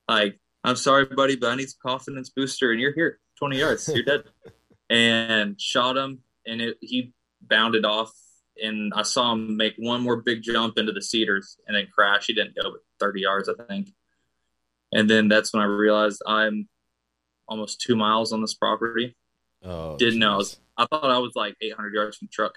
Like, 0.09 0.39
I'm 0.65 0.77
sorry, 0.77 1.05
buddy, 1.05 1.37
but 1.37 1.51
I 1.51 1.55
need 1.55 1.69
some 1.69 1.79
confidence 1.83 2.31
booster, 2.31 2.73
and 2.73 2.81
you're 2.81 2.93
here, 2.93 3.21
20 3.39 3.59
yards, 3.59 3.89
you're 3.89 4.05
dead. 4.05 4.25
And 4.91 5.61
shot 5.61 5.99
him, 5.99 6.21
and 6.47 6.63
it, 6.63 6.79
he 6.81 7.13
bounded 7.43 7.85
off, 7.85 8.11
and 8.57 8.91
I 8.97 9.03
saw 9.03 9.33
him 9.33 9.59
make 9.59 9.75
one 9.77 10.01
more 10.01 10.23
big 10.23 10.41
jump 10.41 10.79
into 10.79 10.93
the 10.93 11.03
cedars, 11.03 11.59
and 11.67 11.77
then 11.77 11.89
crash. 11.95 12.25
He 12.27 12.33
didn't 12.33 12.55
go 12.55 12.71
but 12.71 12.81
30 12.99 13.21
yards, 13.21 13.51
I 13.51 13.65
think. 13.65 13.91
And 14.91 15.11
then 15.11 15.29
that's 15.29 15.53
when 15.53 15.63
I 15.63 15.67
realized 15.67 16.23
I'm 16.27 16.71
almost 17.47 17.83
two 17.83 17.97
miles 17.97 18.33
on 18.33 18.41
this 18.41 18.55
property. 18.55 19.15
Oh, 19.63 19.99
Didn't 19.99 20.21
know. 20.21 20.33
I, 20.33 20.37
was, 20.37 20.59
I 20.79 20.87
thought 20.87 21.11
I 21.11 21.19
was 21.19 21.33
like 21.35 21.57
800 21.61 21.93
yards 21.93 22.17
from 22.17 22.29
the 22.29 22.33
truck. 22.33 22.55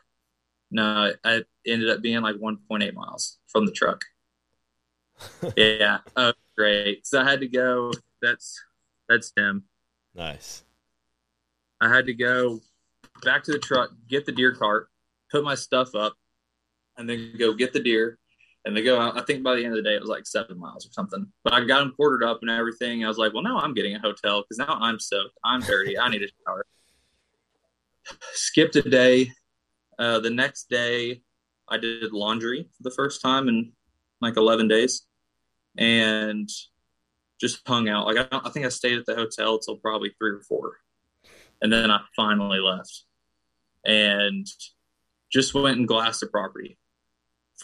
No, 0.72 1.14
I 1.24 1.44
ended 1.68 1.90
up 1.90 2.02
being 2.02 2.22
like 2.22 2.38
1.8 2.38 2.94
miles 2.94 3.38
from 3.48 3.66
the 3.66 3.74
truck. 3.74 4.02
yeah. 5.58 6.00
Oh, 6.16 6.34
great. 6.58 7.06
So 7.06 7.22
I 7.22 7.30
had 7.30 7.42
to 7.42 7.48
go. 7.48 7.92
That's 8.22 8.60
that's 9.10 9.32
Tim. 9.32 9.66
nice. 10.16 10.64
I 11.82 11.90
had 11.90 12.06
to 12.06 12.14
go 12.14 12.62
back 13.24 13.44
to 13.44 13.52
the 13.52 13.60
truck, 13.60 13.92
get 14.08 14.26
the 14.26 14.32
deer 14.32 14.54
cart, 14.54 14.88
put 15.32 15.44
my 15.44 15.56
stuff 15.56 15.96
up, 15.96 16.14
and 16.98 17.10
then 17.10 17.34
go 17.38 17.54
get 17.54 17.74
the 17.74 17.80
deer. 17.82 18.18
And 18.64 18.78
they 18.78 18.84
go 18.84 19.00
out. 19.00 19.18
I 19.20 19.24
think 19.24 19.42
by 19.42 19.56
the 19.56 19.66
end 19.66 19.76
of 19.76 19.84
the 19.84 19.90
day, 19.90 19.96
it 19.96 20.02
was 20.02 20.10
like 20.10 20.28
seven 20.28 20.60
miles 20.60 20.86
or 20.86 20.92
something. 20.92 21.26
But 21.44 21.54
I 21.54 21.66
got 21.66 21.80
them 21.80 21.94
quartered 21.96 22.24
up 22.24 22.40
and 22.42 22.52
everything. 22.52 23.04
I 23.04 23.08
was 23.08 23.18
like, 23.18 23.34
well, 23.34 23.42
now 23.42 23.58
I'm 23.58 23.74
getting 23.74 23.96
a 23.96 24.00
hotel 24.00 24.44
because 24.44 24.60
now 24.60 24.78
I'm 24.80 25.00
soaked. 25.00 25.34
I'm 25.44 25.62
dirty. 25.62 25.98
I 25.98 26.10
need 26.10 26.22
a 26.22 26.28
shower. 26.46 26.66
Skipped 28.34 28.76
a 28.76 28.84
day. 28.84 29.32
Uh, 30.02 30.20
the 30.20 30.32
next 30.32 30.68
day, 30.68 31.22
I 31.70 31.78
did 31.78 32.12
laundry 32.12 32.68
for 32.76 32.82
the 32.82 32.90
first 32.90 33.22
time 33.22 33.48
in 33.48 33.72
like 34.20 34.36
11 34.36 34.68
days 34.68 35.04
and 35.78 36.50
just 37.40 37.62
hung 37.68 37.88
out. 37.88 38.08
Like, 38.08 38.18
I, 38.18 38.42
I 38.44 38.50
think 38.50 38.66
I 38.66 38.70
stayed 38.70 38.98
at 38.98 39.06
the 39.06 39.16
hotel 39.16 39.60
till 39.60 39.78
probably 39.78 40.12
three 40.18 40.32
or 40.32 40.42
four 40.42 40.78
and 41.62 41.72
then 41.72 41.92
I 41.92 42.02
finally 42.16 42.60
left 42.60 43.04
and 43.86 44.48
just 45.32 45.54
went 45.54 45.78
and 45.78 45.88
glassed 45.88 46.22
the 46.22 46.28
property 46.28 46.80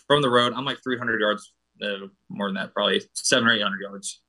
from 0.07 0.21
the 0.21 0.29
road. 0.29 0.53
I'm 0.55 0.63
like 0.63 0.77
300 0.83 1.19
yards, 1.19 1.53
no, 1.79 2.09
more 2.29 2.49
than 2.49 2.55
that, 2.55 2.71
probably 2.71 3.01
seven 3.13 3.47
or 3.47 3.53
800 3.53 3.81
yards, 3.81 4.21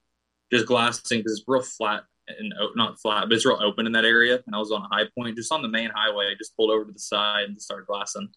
just 0.51 0.67
glassing 0.67 1.19
because 1.19 1.33
it's 1.33 1.45
real 1.47 1.61
flat 1.61 2.05
and 2.39 2.53
not 2.77 3.01
flat, 3.01 3.29
but 3.29 3.33
it's 3.33 3.47
real 3.47 3.59
open 3.63 3.87
in 3.87 3.93
that 3.93 4.05
area. 4.05 4.43
And 4.47 4.55
I 4.55 4.59
was 4.59 4.73
on 4.73 4.83
a 4.83 4.89
high 4.95 5.09
point, 5.17 5.37
just 5.37 5.53
on 5.53 5.63
the 5.63 5.69
main 5.69 5.91
highway. 5.95 6.27
I 6.27 6.35
just 6.37 6.57
pulled 6.57 6.71
over 6.71 6.85
to 6.85 6.93
the 6.93 6.99
side 6.99 7.45
and 7.49 7.61
started 7.61 7.87
glassing. 7.87 8.29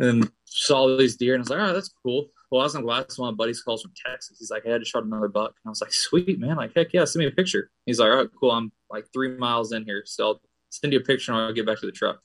And 0.00 0.30
saw 0.44 0.96
these 0.96 1.16
deer, 1.16 1.34
and 1.34 1.40
I 1.40 1.42
was 1.42 1.50
like, 1.50 1.58
"Oh, 1.58 1.72
that's 1.72 1.92
cool." 2.02 2.30
Well, 2.50 2.60
I 2.60 2.64
was 2.64 2.76
on 2.76 2.82
glass. 2.82 3.18
One 3.18 3.30
of 3.30 3.34
my 3.34 3.36
buddies 3.36 3.62
calls 3.62 3.82
from 3.82 3.92
Texas. 4.06 4.38
He's 4.38 4.50
like, 4.50 4.64
"Hey, 4.64 4.72
I 4.74 4.78
just 4.78 4.92
shot 4.92 5.04
another 5.04 5.28
buck," 5.28 5.50
and 5.50 5.68
I 5.68 5.70
was 5.70 5.80
like, 5.80 5.92
"Sweet 5.92 6.38
man, 6.38 6.56
like 6.56 6.72
heck 6.74 6.92
yeah, 6.92 7.04
send 7.04 7.20
me 7.20 7.26
a 7.26 7.32
picture." 7.32 7.70
He's 7.84 7.98
like, 7.98 8.10
"All 8.10 8.16
right, 8.16 8.28
cool. 8.38 8.52
I'm 8.52 8.72
like 8.90 9.06
three 9.12 9.36
miles 9.36 9.72
in 9.72 9.84
here, 9.84 10.04
so 10.06 10.26
I'll 10.26 10.42
send 10.70 10.92
you 10.92 11.00
a 11.00 11.02
picture 11.02 11.32
and 11.32 11.40
I'll 11.40 11.52
get 11.52 11.66
back 11.66 11.80
to 11.80 11.86
the 11.86 11.92
truck." 11.92 12.16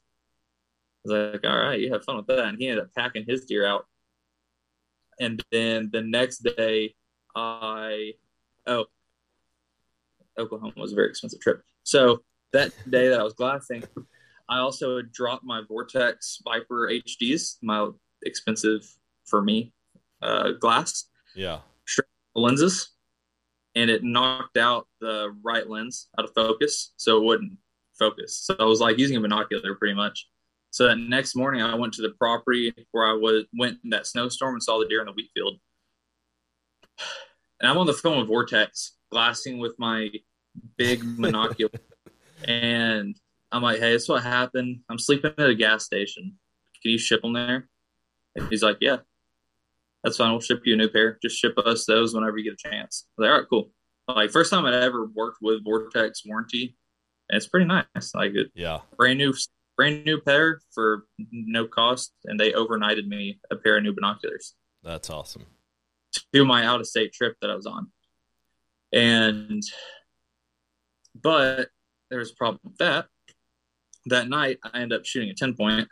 I 1.06 1.10
was 1.10 1.34
like, 1.34 1.46
"All 1.52 1.58
right, 1.58 1.80
you 1.80 1.92
have 1.92 2.04
fun 2.04 2.18
with 2.18 2.28
that." 2.28 2.46
And 2.46 2.60
he 2.60 2.68
ended 2.68 2.86
up 2.86 2.94
packing 2.96 3.26
his 3.28 3.46
deer 3.46 3.66
out. 3.66 3.88
And 5.20 5.44
then 5.52 5.90
the 5.92 6.02
next 6.02 6.40
day, 6.40 6.96
I 7.36 8.14
oh, 8.68 8.86
Oklahoma 10.38 10.74
was 10.78 10.92
a 10.92 10.96
very 10.96 11.10
expensive 11.10 11.40
trip. 11.40 11.62
So 11.84 12.22
that 12.54 12.72
day 12.90 13.10
that 13.10 13.20
I 13.20 13.24
was 13.24 13.34
glassing, 13.34 13.84
I 14.50 14.60
also 14.60 15.02
dropped 15.02 15.44
my 15.44 15.62
Vortex 15.68 16.42
Viper 16.44 16.90
HDs, 16.90 17.58
my 17.62 17.90
expensive 18.24 18.82
for 19.26 19.42
me 19.42 19.74
uh, 20.22 20.52
glass 20.52 21.06
Yeah. 21.36 21.60
lenses, 22.36 22.90
and 23.76 23.90
it 23.90 24.04
knocked 24.04 24.58
out 24.58 24.88
the 25.02 25.36
right 25.44 25.68
lens 25.70 26.10
out 26.18 26.26
of 26.26 26.34
focus, 26.34 26.94
so 26.98 27.18
it 27.18 27.24
wouldn't 27.24 27.54
focus. 27.98 28.38
So 28.38 28.56
I 28.60 28.64
was 28.66 28.80
like 28.80 28.98
using 28.98 29.18
a 29.18 29.22
binocular 29.22 29.76
pretty 29.76 29.94
much. 29.96 30.28
So 30.72 30.88
that 30.88 30.98
next 30.98 31.36
morning, 31.36 31.62
I 31.62 31.76
went 31.76 31.94
to 31.96 32.02
the 32.02 32.12
property 32.12 32.74
where 32.92 33.06
I 33.06 33.14
was 33.14 33.46
went 33.58 33.78
in 33.84 33.92
that 33.92 34.08
snowstorm 34.08 34.56
and 34.56 34.64
saw 34.64 34.80
the 34.80 34.88
deer 34.88 35.02
in 35.02 35.06
the 35.06 35.12
wheat 35.14 35.30
field. 35.34 35.60
And 37.60 37.70
I'm 37.70 37.78
on 37.78 37.86
the 37.86 37.94
phone 37.94 38.18
with 38.20 38.28
Vortex, 38.28 38.94
glassing 39.14 39.60
with 39.60 39.76
my 39.78 40.10
big 40.78 41.02
monocular, 41.18 41.80
and 42.46 43.16
I'm 43.52 43.62
like, 43.62 43.80
"Hey, 43.80 43.94
this 43.94 44.04
is 44.04 44.10
what 44.10 44.24
happened. 44.24 44.82
I'm 44.90 45.00
sleeping 45.00 45.32
at 45.38 45.50
a 45.50 45.56
gas 45.56 45.86
station. 45.86 46.38
Can 46.82 46.92
you 46.92 46.98
ship 46.98 47.22
them 47.22 47.34
there?" 47.34 47.70
And 48.36 48.48
he's 48.50 48.64
like, 48.64 48.78
"Yeah." 48.82 48.98
That's 50.04 50.18
fine. 50.18 50.32
We'll 50.32 50.42
ship 50.42 50.64
you 50.66 50.74
a 50.74 50.78
new 50.78 50.90
pair. 50.90 51.18
Just 51.22 51.38
ship 51.38 51.58
us 51.60 51.86
those 51.86 52.14
whenever 52.14 52.38
you 52.38 52.44
get 52.44 52.60
a 52.62 52.70
chance. 52.70 53.06
I 53.08 53.22
was 53.22 53.26
like, 53.26 53.32
all 53.34 53.40
right, 53.40 53.48
cool. 53.50 53.72
Like 54.10 54.32
first 54.32 54.52
time 54.52 54.66
I'd 54.66 54.74
ever 54.74 55.06
worked 55.06 55.38
with 55.42 55.64
Vortex 55.64 56.24
warranty, 56.26 56.76
and 57.30 57.38
it's 57.38 57.48
pretty 57.48 57.68
nice. 57.68 57.86
Like 58.14 58.34
a 58.34 58.44
Yeah. 58.54 58.80
brand 58.98 59.18
new, 59.20 59.34
brand 59.78 60.04
new 60.04 60.20
pair 60.20 60.60
for 60.74 61.06
no 61.32 61.68
cost, 61.68 62.12
and 62.26 62.38
they 62.38 62.52
overnighted 62.52 63.08
me 63.08 63.40
a 63.50 63.56
pair 63.56 63.78
of 63.78 63.84
new 63.84 63.94
binoculars 63.94 64.56
That's 64.84 65.10
awesome. 65.10 65.46
to 66.34 66.44
my 66.44 66.66
out 66.66 66.82
of 66.82 66.88
state 66.88 67.14
trip 67.14 67.38
that 67.40 67.50
I 67.50 67.56
was 67.56 67.66
on. 67.66 67.90
And 68.94 69.64
but 71.22 71.70
there 72.10 72.20
was 72.20 72.32
a 72.32 72.36
problem 72.36 72.60
with 72.64 72.78
that. 72.78 73.08
That 74.08 74.30
night 74.30 74.60
I 74.64 74.82
ended 74.82 75.00
up 75.00 75.06
shooting 75.06 75.30
a 75.30 75.34
10 75.34 75.56
point 75.56 75.88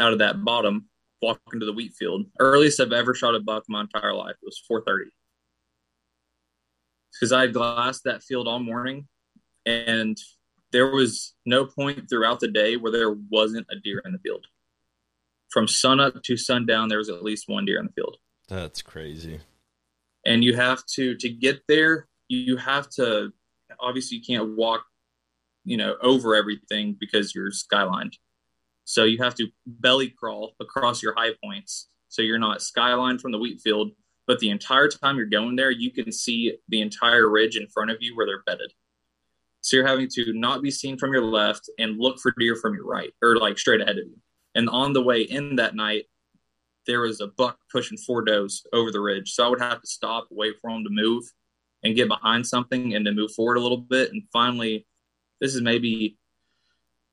out 0.00 0.12
of 0.12 0.18
that 0.18 0.44
bottom, 0.44 0.88
walking 1.22 1.60
to 1.60 1.66
the 1.66 1.72
wheat 1.72 1.94
field. 1.94 2.26
Earliest 2.38 2.80
I've 2.80 2.92
ever 2.92 3.14
shot 3.14 3.34
a 3.34 3.40
buck 3.40 3.64
in 3.68 3.72
my 3.72 3.82
entire 3.82 4.14
life. 4.14 4.36
It 4.42 4.46
was 4.46 4.62
430. 4.66 5.10
Because 7.12 7.32
I 7.32 7.46
glassed 7.46 8.04
that 8.04 8.22
field 8.22 8.46
all 8.46 8.60
morning 8.60 9.08
and 9.66 10.16
there 10.70 10.90
was 10.90 11.34
no 11.46 11.64
point 11.64 12.08
throughout 12.08 12.40
the 12.40 12.48
day 12.48 12.76
where 12.76 12.92
there 12.92 13.12
wasn't 13.30 13.66
a 13.70 13.76
deer 13.76 14.02
in 14.04 14.12
the 14.12 14.18
field. 14.18 14.46
From 15.50 15.66
sunup 15.66 16.22
to 16.22 16.36
sundown, 16.36 16.88
there 16.88 16.98
was 16.98 17.08
at 17.08 17.24
least 17.24 17.48
one 17.48 17.64
deer 17.64 17.78
in 17.78 17.86
the 17.86 17.92
field 17.92 18.18
That's 18.48 18.82
crazy. 18.82 19.40
And 20.26 20.44
you 20.44 20.54
have 20.54 20.84
to 20.86 21.14
to 21.16 21.28
get 21.28 21.60
there 21.68 22.08
you 22.28 22.56
have 22.56 22.88
to 22.90 23.32
obviously 23.80 24.18
you 24.18 24.22
can't 24.24 24.56
walk 24.56 24.84
you 25.64 25.76
know 25.76 25.96
over 26.02 26.34
everything 26.34 26.96
because 26.98 27.34
you're 27.34 27.50
skylined. 27.50 28.14
So 28.84 29.04
you 29.04 29.18
have 29.18 29.34
to 29.34 29.48
belly 29.66 30.08
crawl 30.08 30.54
across 30.60 31.02
your 31.02 31.14
high 31.14 31.34
points. 31.44 31.88
So 32.08 32.22
you're 32.22 32.38
not 32.38 32.60
skylined 32.60 33.20
from 33.20 33.32
the 33.32 33.38
wheat 33.38 33.60
field 33.60 33.90
but 34.26 34.38
the 34.40 34.50
entire 34.50 34.88
time 34.88 35.16
you're 35.16 35.26
going 35.26 35.56
there 35.56 35.70
you 35.70 35.90
can 35.90 36.12
see 36.12 36.54
the 36.68 36.82
entire 36.82 37.30
ridge 37.30 37.56
in 37.56 37.66
front 37.66 37.90
of 37.90 37.96
you 38.00 38.14
where 38.16 38.26
they're 38.26 38.42
bedded. 38.44 38.72
So 39.60 39.76
you're 39.76 39.86
having 39.86 40.08
to 40.12 40.32
not 40.34 40.62
be 40.62 40.70
seen 40.70 40.98
from 40.98 41.12
your 41.12 41.24
left 41.24 41.68
and 41.78 41.98
look 41.98 42.18
for 42.18 42.32
deer 42.38 42.54
from 42.54 42.74
your 42.74 42.86
right 42.86 43.12
or 43.22 43.36
like 43.36 43.58
straight 43.58 43.80
ahead 43.80 43.98
of 43.98 44.06
you. 44.06 44.18
And 44.54 44.68
on 44.68 44.92
the 44.92 45.02
way 45.02 45.22
in 45.22 45.56
that 45.56 45.74
night 45.74 46.06
there 46.88 47.02
was 47.02 47.20
a 47.20 47.28
buck 47.28 47.58
pushing 47.70 47.96
four 47.98 48.22
does 48.22 48.66
over 48.72 48.90
the 48.90 49.00
ridge. 49.00 49.30
So 49.32 49.46
I 49.46 49.48
would 49.48 49.60
have 49.60 49.80
to 49.80 49.86
stop, 49.86 50.26
wait 50.30 50.56
for 50.60 50.70
them 50.70 50.82
to 50.82 50.90
move 50.90 51.24
and 51.84 51.94
get 51.94 52.08
behind 52.08 52.46
something 52.46 52.94
and 52.94 53.06
then 53.06 53.14
move 53.14 53.32
forward 53.32 53.58
a 53.58 53.60
little 53.60 53.78
bit. 53.78 54.10
And 54.10 54.24
finally, 54.32 54.86
this 55.40 55.54
is 55.54 55.60
maybe 55.60 56.18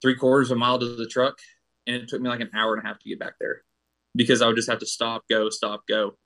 three 0.02 0.16
quarters 0.16 0.50
of 0.50 0.58
a 0.58 0.60
mile 0.60 0.80
to 0.80 0.96
the 0.96 1.06
truck. 1.06 1.38
And 1.86 1.98
it 1.98 2.10
took 2.10 2.22
me 2.22 2.30
like 2.30 2.40
an 2.40 2.50
hour 2.56 2.74
and 2.74 2.84
a 2.84 2.88
half 2.88 2.98
to 3.00 3.10
get 3.10 3.20
back 3.20 3.34
there 3.40 3.62
because 4.16 4.42
I 4.42 4.48
would 4.48 4.56
just 4.56 4.70
have 4.70 4.80
to 4.80 4.88
stop, 4.88 5.26
go, 5.30 5.52
stop, 5.52 5.84
go. 5.88 6.18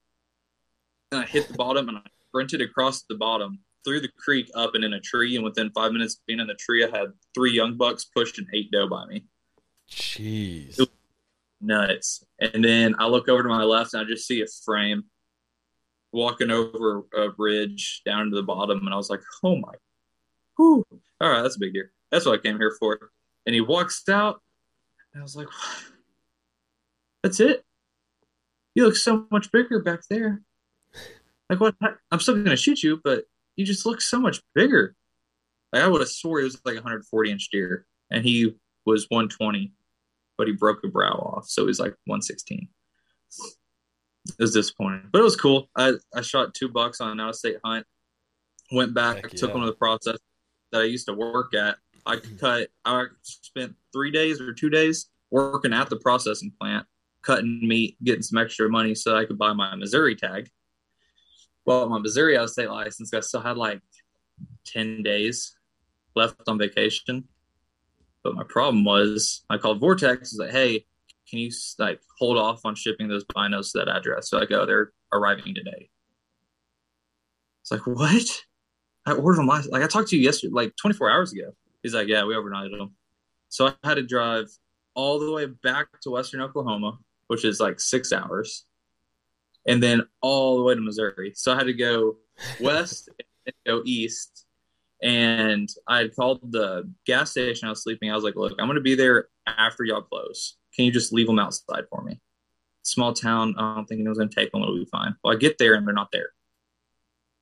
And 1.11 1.21
I 1.21 1.25
hit 1.25 1.49
the 1.49 1.55
bottom 1.55 1.89
and 1.89 1.97
I 1.97 2.01
sprinted 2.29 2.61
across 2.61 3.01
the 3.03 3.15
bottom 3.15 3.59
through 3.83 4.01
the 4.01 4.11
creek 4.17 4.49
up 4.55 4.75
and 4.75 4.85
in 4.85 4.93
a 4.93 5.01
tree. 5.01 5.35
And 5.35 5.43
within 5.43 5.71
five 5.71 5.91
minutes 5.91 6.15
of 6.15 6.25
being 6.27 6.39
in 6.39 6.47
the 6.47 6.53
tree, 6.53 6.85
I 6.85 6.95
had 6.95 7.07
three 7.33 7.51
young 7.51 7.75
bucks 7.75 8.05
pushed 8.05 8.37
an 8.37 8.47
eight 8.53 8.71
doe 8.71 8.87
by 8.87 9.05
me 9.07 9.25
Jeez. 9.89 10.79
Nuts. 11.61 12.23
And 12.39 12.63
then 12.63 12.95
I 12.99 13.07
look 13.07 13.29
over 13.29 13.43
to 13.43 13.49
my 13.49 13.63
left 13.63 13.93
and 13.93 14.01
I 14.01 14.09
just 14.09 14.27
see 14.27 14.41
a 14.41 14.47
frame 14.65 15.05
walking 16.11 16.51
over 16.51 17.03
a 17.15 17.29
bridge 17.29 18.01
down 18.05 18.29
to 18.29 18.35
the 18.35 18.43
bottom. 18.43 18.79
And 18.79 18.93
I 18.93 18.97
was 18.97 19.09
like, 19.09 19.21
oh 19.43 19.55
my, 19.57 19.73
whew. 20.57 20.85
all 21.21 21.29
right, 21.29 21.41
that's 21.41 21.55
a 21.55 21.59
big 21.59 21.73
deer. 21.73 21.91
That's 22.11 22.25
what 22.25 22.39
I 22.39 22.41
came 22.41 22.57
here 22.57 22.75
for. 22.79 23.11
And 23.45 23.53
he 23.53 23.61
walks 23.61 24.07
out. 24.09 24.41
And 25.13 25.21
I 25.21 25.23
was 25.23 25.35
like, 25.35 25.47
that's 27.23 27.39
it. 27.39 27.63
You 28.75 28.85
look 28.85 28.95
so 28.95 29.25
much 29.31 29.51
bigger 29.51 29.79
back 29.81 30.01
there. 30.09 30.41
Like, 31.49 31.59
what? 31.59 31.75
I'm 32.11 32.19
still 32.19 32.35
going 32.35 32.45
to 32.45 32.55
shoot 32.55 32.83
you, 32.83 33.01
but 33.03 33.23
you 33.55 33.65
just 33.65 33.85
look 33.85 34.01
so 34.01 34.19
much 34.19 34.41
bigger. 34.53 34.95
Like, 35.73 35.83
I 35.83 35.87
would 35.87 36.01
have 36.01 36.09
swore 36.09 36.39
he 36.39 36.43
was 36.43 36.61
like 36.63 36.75
140 36.75 37.31
inch 37.31 37.49
deer, 37.51 37.85
and 38.11 38.23
he 38.23 38.55
was 38.85 39.07
120 39.09 39.73
but 40.39 40.47
he 40.47 40.53
broke 40.53 40.79
a 40.85 40.87
brow 40.87 41.11
off, 41.11 41.49
so 41.49 41.67
he's 41.67 41.81
like 41.81 41.93
116. 42.05 42.69
It 44.29 44.35
was 44.39 44.53
disappointing, 44.53 45.09
but 45.11 45.19
it 45.19 45.23
was 45.23 45.35
cool. 45.35 45.69
I, 45.75 45.95
I 46.15 46.21
shot 46.21 46.53
two 46.53 46.69
bucks 46.69 47.01
on 47.01 47.11
an 47.11 47.19
out 47.19 47.29
of 47.29 47.35
state 47.35 47.57
hunt. 47.63 47.85
Went 48.71 48.93
back, 48.93 49.17
Heck 49.17 49.31
took 49.31 49.49
yeah. 49.49 49.55
one 49.55 49.63
of 49.63 49.67
the 49.67 49.75
process 49.75 50.17
that 50.71 50.81
I 50.81 50.85
used 50.85 51.07
to 51.07 51.13
work 51.13 51.53
at. 51.53 51.75
I 52.05 52.17
cut. 52.39 52.69
I 52.85 53.03
spent 53.21 53.75
three 53.91 54.11
days 54.11 54.39
or 54.39 54.53
two 54.53 54.69
days 54.69 55.09
working 55.29 55.73
at 55.73 55.89
the 55.89 55.97
processing 55.97 56.53
plant, 56.57 56.87
cutting 57.21 57.59
meat, 57.67 57.97
getting 58.01 58.21
some 58.21 58.37
extra 58.37 58.69
money 58.69 58.95
so 58.95 59.17
I 59.17 59.25
could 59.25 59.37
buy 59.37 59.51
my 59.51 59.75
Missouri 59.75 60.15
tag. 60.15 60.49
Well, 61.65 61.89
my 61.89 61.99
Missouri 61.99 62.37
out 62.37 62.45
of 62.45 62.49
state 62.49 62.69
license, 62.69 63.13
I 63.13 63.19
still 63.19 63.41
had 63.41 63.57
like 63.57 63.81
ten 64.65 65.03
days 65.03 65.53
left 66.15 66.47
on 66.47 66.57
vacation. 66.57 67.27
But 68.23 68.35
my 68.35 68.43
problem 68.47 68.83
was 68.83 69.43
I 69.49 69.57
called 69.57 69.79
Vortex. 69.79 70.33
Was 70.33 70.39
like, 70.39 70.51
hey, 70.51 70.85
can 71.29 71.39
you 71.39 71.51
like 71.77 72.01
hold 72.17 72.37
off 72.37 72.61
on 72.65 72.75
shipping 72.75 73.07
those 73.07 73.25
binos 73.25 73.71
to 73.71 73.79
that 73.79 73.89
address? 73.89 74.29
So 74.29 74.39
I 74.39 74.45
go, 74.45 74.65
they're 74.65 74.91
arriving 75.13 75.55
today. 75.55 75.89
It's 77.61 77.71
like, 77.71 77.85
what? 77.85 78.41
I 79.05 79.13
ordered 79.13 79.39
them 79.39 79.47
last. 79.47 79.71
Like 79.71 79.83
I 79.83 79.87
talked 79.87 80.09
to 80.09 80.17
you 80.17 80.23
yesterday, 80.23 80.53
like 80.53 80.73
24 80.75 81.09
hours 81.09 81.33
ago. 81.33 81.51
He's 81.83 81.93
like, 81.93 82.07
yeah, 82.07 82.23
we 82.25 82.33
overnighted 82.33 82.77
them. 82.77 82.95
So 83.49 83.67
I 83.67 83.73
had 83.83 83.95
to 83.95 84.03
drive 84.03 84.47
all 84.95 85.19
the 85.19 85.31
way 85.31 85.45
back 85.45 85.87
to 86.01 86.11
Western 86.11 86.41
Oklahoma, 86.41 86.97
which 87.27 87.45
is 87.45 87.59
like 87.59 87.79
six 87.79 88.11
hours, 88.11 88.65
and 89.67 89.81
then 89.81 90.03
all 90.21 90.57
the 90.57 90.63
way 90.63 90.75
to 90.75 90.81
Missouri. 90.81 91.31
So 91.35 91.53
I 91.53 91.55
had 91.55 91.67
to 91.67 91.73
go 91.73 92.17
west 92.59 93.09
and 93.45 93.55
go 93.65 93.81
east. 93.85 94.45
And 95.01 95.69
I 95.87 95.99
had 95.99 96.15
called 96.15 96.51
the 96.51 96.91
gas 97.05 97.31
station 97.31 97.67
I 97.67 97.71
was 97.71 97.83
sleeping. 97.83 98.11
I 98.11 98.15
was 98.15 98.23
like, 98.23 98.35
look, 98.35 98.53
I'm 98.59 98.67
going 98.67 98.75
to 98.75 98.81
be 98.81 98.95
there 98.95 99.27
after 99.47 99.83
y'all 99.83 100.01
close. 100.01 100.57
Can 100.75 100.85
you 100.85 100.91
just 100.91 101.13
leave 101.13 101.27
them 101.27 101.39
outside 101.39 101.85
for 101.89 102.03
me? 102.03 102.19
Small 102.83 103.13
town. 103.13 103.55
I 103.57 103.75
don't 103.75 103.85
think 103.85 103.99
anyone's 103.99 104.17
going 104.17 104.29
to 104.29 104.35
take 104.35 104.51
them. 104.51 104.61
It'll 104.61 104.75
be 104.75 104.85
fine. 104.85 105.15
Well, 105.23 105.33
I 105.33 105.37
get 105.37 105.57
there 105.57 105.75
and 105.75 105.87
they're 105.87 105.93
not 105.93 106.11
there. 106.11 106.29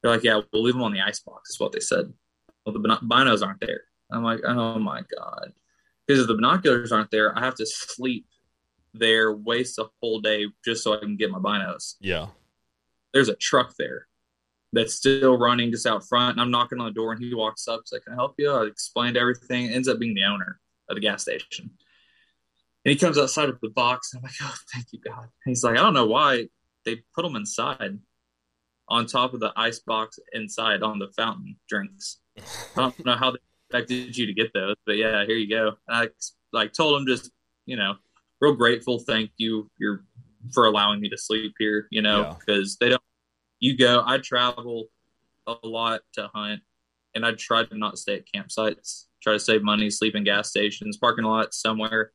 They're 0.01 0.11
like, 0.11 0.23
yeah, 0.23 0.41
we'll 0.53 0.63
leave 0.63 0.75
them 0.75 0.83
on 0.83 0.93
the 0.93 1.01
ice 1.01 1.19
box, 1.19 1.49
is 1.49 1.59
what 1.59 1.71
they 1.71 1.79
said. 1.79 2.13
Well, 2.65 2.73
the 2.73 2.79
binos 2.79 3.45
aren't 3.45 3.61
there. 3.61 3.81
I'm 4.11 4.23
like, 4.23 4.41
oh 4.45 4.77
my 4.77 5.01
God. 5.17 5.53
Because 6.05 6.21
if 6.21 6.27
the 6.27 6.35
binoculars 6.35 6.91
aren't 6.91 7.11
there, 7.11 7.37
I 7.37 7.43
have 7.43 7.55
to 7.55 7.65
sleep 7.65 8.27
there, 8.93 9.33
waste 9.33 9.79
a 9.79 9.89
whole 10.01 10.19
day 10.19 10.45
just 10.63 10.83
so 10.83 10.93
I 10.95 10.99
can 10.99 11.17
get 11.17 11.31
my 11.31 11.39
binos. 11.39 11.95
Yeah. 11.99 12.27
There's 13.13 13.29
a 13.29 13.35
truck 13.35 13.75
there 13.77 14.06
that's 14.77 14.93
still 14.93 15.37
running 15.37 15.71
just 15.71 15.87
out 15.87 16.07
front. 16.07 16.33
And 16.33 16.41
I'm 16.41 16.51
knocking 16.51 16.79
on 16.79 16.85
the 16.85 16.91
door 16.91 17.11
and 17.11 17.21
he 17.21 17.33
walks 17.33 17.67
up. 17.67 17.81
He's 17.83 17.91
like, 17.91 18.03
Can 18.03 18.13
I 18.13 18.15
help 18.15 18.35
you? 18.37 18.51
I 18.51 18.65
explained 18.65 19.17
everything. 19.17 19.65
It 19.65 19.73
ends 19.73 19.87
up 19.87 19.99
being 19.99 20.13
the 20.13 20.23
owner 20.23 20.59
of 20.89 20.95
the 20.95 21.01
gas 21.01 21.23
station. 21.23 21.71
And 22.85 22.91
he 22.91 22.95
comes 22.95 23.17
outside 23.17 23.49
of 23.49 23.59
the 23.61 23.69
box. 23.69 24.13
And 24.13 24.19
I'm 24.19 24.23
like, 24.23 24.35
Oh, 24.41 24.55
thank 24.73 24.87
you, 24.91 24.99
God. 24.99 25.23
And 25.23 25.29
he's 25.45 25.63
like, 25.63 25.77
I 25.77 25.81
don't 25.81 25.95
know 25.95 26.05
why 26.05 26.47
they 26.85 26.97
put 27.15 27.23
them 27.23 27.35
inside 27.35 27.97
on 28.87 29.05
top 29.05 29.33
of 29.33 29.39
the 29.39 29.51
ice 29.57 29.79
box 29.79 30.19
inside 30.33 30.83
on 30.83 30.99
the 30.99 31.09
fountain 31.17 31.57
drinks. 31.67 32.19
I 32.37 32.43
don't 32.75 33.05
know 33.05 33.15
how 33.15 33.31
they 33.31 33.39
expected 33.69 34.15
you 34.15 34.27
to 34.27 34.33
get 34.33 34.53
those, 34.53 34.75
but 34.85 34.95
yeah, 34.95 35.25
here 35.25 35.35
you 35.35 35.49
go. 35.49 35.73
And 35.87 35.97
I 35.97 36.09
like 36.53 36.71
told 36.71 37.01
him 37.01 37.07
just, 37.07 37.31
you 37.65 37.75
know, 37.75 37.95
real 38.39 38.53
grateful. 38.53 38.99
Thank 38.99 39.31
you. 39.37 39.69
You're 39.77 40.05
for 40.53 40.67
allowing 40.67 41.01
me 41.01 41.09
to 41.09 41.17
sleep 41.17 41.55
here, 41.57 41.87
you 41.89 42.01
know, 42.01 42.37
because 42.39 42.77
yeah. 42.79 42.85
they 42.85 42.89
don't 42.91 43.01
you 43.59 43.77
go. 43.77 44.03
I 44.05 44.17
travel 44.17 44.87
a 45.47 45.55
lot 45.63 46.01
to 46.13 46.29
hunt, 46.33 46.61
and 47.15 47.25
I 47.25 47.31
try 47.33 47.63
to 47.63 47.77
not 47.77 47.97
stay 47.97 48.15
at 48.15 48.25
campsites. 48.33 49.05
Try 49.21 49.33
to 49.33 49.39
save 49.39 49.63
money, 49.63 49.89
sleep 49.89 50.15
in 50.15 50.23
gas 50.23 50.49
stations, 50.49 50.97
parking 50.97 51.25
lots 51.25 51.61
somewhere. 51.61 52.11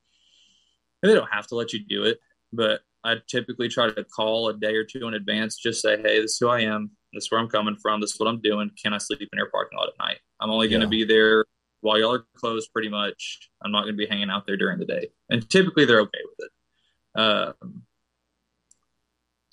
And 1.03 1.11
they 1.11 1.17
don't 1.17 1.33
have 1.33 1.49
to 1.49 1.57
let 1.57 1.73
you 1.73 1.85
do 1.85 2.05
it, 2.05 2.21
but 2.53 2.83
I 3.05 3.17
typically 3.27 3.69
try 3.69 3.91
to 3.91 4.05
call 4.05 4.49
a 4.49 4.57
day 4.57 4.75
or 4.77 4.85
two 4.85 5.09
in 5.09 5.15
advance. 5.15 5.57
Just 5.57 5.83
say, 5.83 5.97
"Hey, 5.97 6.21
this 6.21 6.33
is 6.33 6.39
who 6.39 6.49
I 6.49 6.61
am. 6.61 6.93
This 7.13 7.25
is 7.25 7.31
where 7.31 7.41
I'm 7.41 7.49
coming 7.49 7.77
from. 7.77 8.01
This 8.01 8.15
is 8.15 8.21
what 8.21 8.29
I'm 8.29 8.41
doing. 8.41 8.71
Can 8.81 8.95
I 8.95 8.99
sleep 8.99 9.21
in 9.21 9.37
your 9.37 9.51
parking 9.51 9.79
lot 9.79 9.89
at 9.89 9.99
night? 9.99 10.21
I'm 10.41 10.51
only 10.51 10.69
going 10.69 10.83
to 10.83 10.89
be 10.89 11.05
there 11.05 11.45
while 11.81 11.99
y'all 11.99 12.15
are 12.15 12.25
closed, 12.37 12.73
pretty 12.73 12.89
much. 12.89 13.51
I'm 13.65 13.73
not 13.73 13.83
going 13.83 13.95
to 13.95 13.99
be 13.99 14.07
hanging 14.07 14.31
out 14.31 14.47
there 14.47 14.57
during 14.57 14.79
the 14.79 14.87
day." 14.87 15.09
And 15.31 15.49
typically, 15.51 15.85
they're 15.85 16.01
okay 16.03 16.21
with 16.25 16.49
it. 16.49 17.21
Um, 17.21 17.83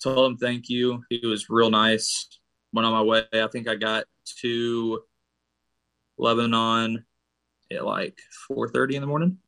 told 0.02 0.30
him 0.30 0.36
thank 0.36 0.68
you. 0.68 1.02
He 1.10 1.26
was 1.26 1.50
real 1.50 1.70
nice. 1.70 2.28
Went 2.72 2.86
on 2.86 2.92
my 2.92 3.02
way. 3.02 3.24
I 3.32 3.46
think 3.48 3.68
I 3.68 3.74
got 3.74 4.04
to 4.40 5.00
Lebanon 6.18 7.04
at 7.72 7.84
like 7.84 8.18
4:30 8.50 8.94
in 8.94 9.00
the 9.00 9.06
morning. 9.06 9.38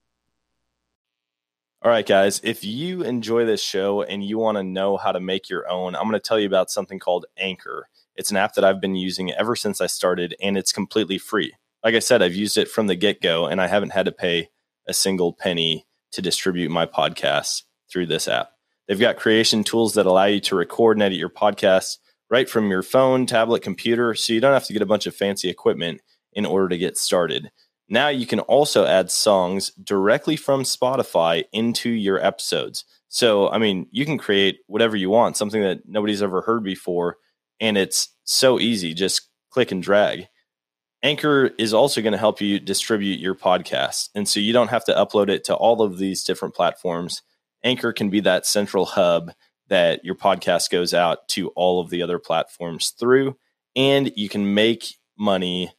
All 1.85 1.91
right, 1.91 2.07
guys, 2.07 2.41
if 2.45 2.63
you 2.63 3.03
enjoy 3.03 3.45
this 3.45 3.61
show 3.61 4.03
and 4.03 4.23
you 4.23 4.39
want 4.39 4.57
to 4.57 4.63
know 4.63 4.97
how 4.97 5.11
to 5.11 5.19
make 5.19 5.49
your 5.49 5.69
own, 5.69 5.97
I'm 5.97 6.05
going 6.05 6.13
to 6.13 6.21
tell 6.21 6.39
you 6.39 6.47
about 6.47 6.71
something 6.71 7.01
called 7.01 7.27
Anchor. 7.37 7.89
It's 8.15 8.31
an 8.31 8.37
app 8.37 8.55
that 8.55 8.65
I've 8.65 8.81
been 8.81 8.95
using 8.95 9.33
ever 9.33 9.57
since 9.57 9.81
I 9.81 9.89
started, 9.89 10.37
and 10.41 10.57
it's 10.57 10.71
completely 10.71 11.19
free. 11.19 11.55
Like 11.83 11.97
I 11.97 11.99
said, 11.99 12.23
I've 12.23 12.37
used 12.37 12.57
it 12.57 12.69
from 12.69 12.87
the 12.87 12.95
get 12.95 13.21
go, 13.21 13.47
and 13.47 13.61
I 13.61 13.67
haven't 13.67 13.95
had 13.95 14.07
to 14.07 14.13
pay 14.13 14.51
a 14.87 14.95
single 14.95 15.33
penny 15.33 15.85
to 16.13 16.23
distribute 16.23 16.71
my 16.71 16.87
podcasts 16.87 17.63
through 17.91 18.07
this 18.07 18.29
app. 18.29 18.52
They've 18.87 18.99
got 18.99 19.17
creation 19.17 19.65
tools 19.65 19.95
that 19.95 20.07
allow 20.07 20.25
you 20.25 20.41
to 20.41 20.57
record 20.57 20.97
and 20.97 21.03
edit 21.03 21.19
your 21.19 21.31
podcasts 21.31 21.99
right 22.31 22.49
from 22.49 22.71
your 22.71 22.83
phone, 22.83 23.27
tablet, 23.27 23.63
computer, 23.63 24.15
so 24.15 24.33
you 24.33 24.41
don't 24.41 24.55
have 24.55 24.67
to 24.67 24.73
get 24.73 24.83
a 24.83 24.87
bunch 24.87 25.07
of 25.07 25.15
fancy 25.15 25.49
equipment 25.49 26.01
in 26.33 26.47
order 26.47 26.69
to 26.69 26.79
get 26.79 26.97
started. 26.97 27.51
Now 27.89 28.09
you 28.09 28.27
can 28.27 28.41
also 28.41 28.87
add 28.87 29.11
songs 29.11 29.71
directly 29.85 30.37
from 30.37 30.63
Spotify 30.63 31.45
into 31.53 31.91
your 31.91 32.25
episodes. 32.25 32.85
So, 33.09 33.51
I 33.51 33.59
mean, 33.59 33.87
you 33.91 34.07
can 34.07 34.17
create 34.17 34.61
whatever 34.67 34.97
you 34.97 35.11
want, 35.11 35.37
something 35.37 35.61
that 35.61 35.87
nobody's 35.87 36.23
ever 36.23 36.41
heard 36.41 36.65
before, 36.65 37.19
and 37.61 37.77
it's 37.77 38.09
so 38.25 38.59
easy. 38.59 38.95
Just 38.95 39.29
click 39.51 39.71
and 39.71 39.83
drag. 39.83 40.29
Anchor 41.03 41.51
is 41.59 41.75
also 41.75 42.01
going 42.01 42.13
to 42.13 42.19
help 42.19 42.41
you 42.41 42.59
distribute 42.59 43.21
your 43.21 43.35
podcast. 43.35 44.09
And 44.15 44.27
so 44.27 44.41
you 44.41 44.55
don't 44.55 44.71
have 44.71 44.85
to 44.87 44.95
upload 44.95 45.29
it 45.29 45.45
to 45.45 45.55
all 45.55 45.83
of 45.83 45.99
these 45.99 46.25
different 46.25 46.55
platforms. 46.55 47.21
Anchor 47.65 47.93
can 47.93 48.11
be 48.11 48.21
that 48.21 48.47
central 48.47 48.85
hub 48.85 49.33
that 49.69 50.05
your 50.05 50.15
podcast 50.15 50.71
goes 50.71 50.93
out 50.93 51.29
to 51.29 51.49
all 51.49 51.81
of 51.81 51.91
the 51.91 52.03
other 52.03 52.19
platforms 52.19 52.91
through, 52.91 53.37
and 53.75 54.13
you 54.17 54.29
can 54.29 54.55
make 54.55 54.97
money 55.17 55.73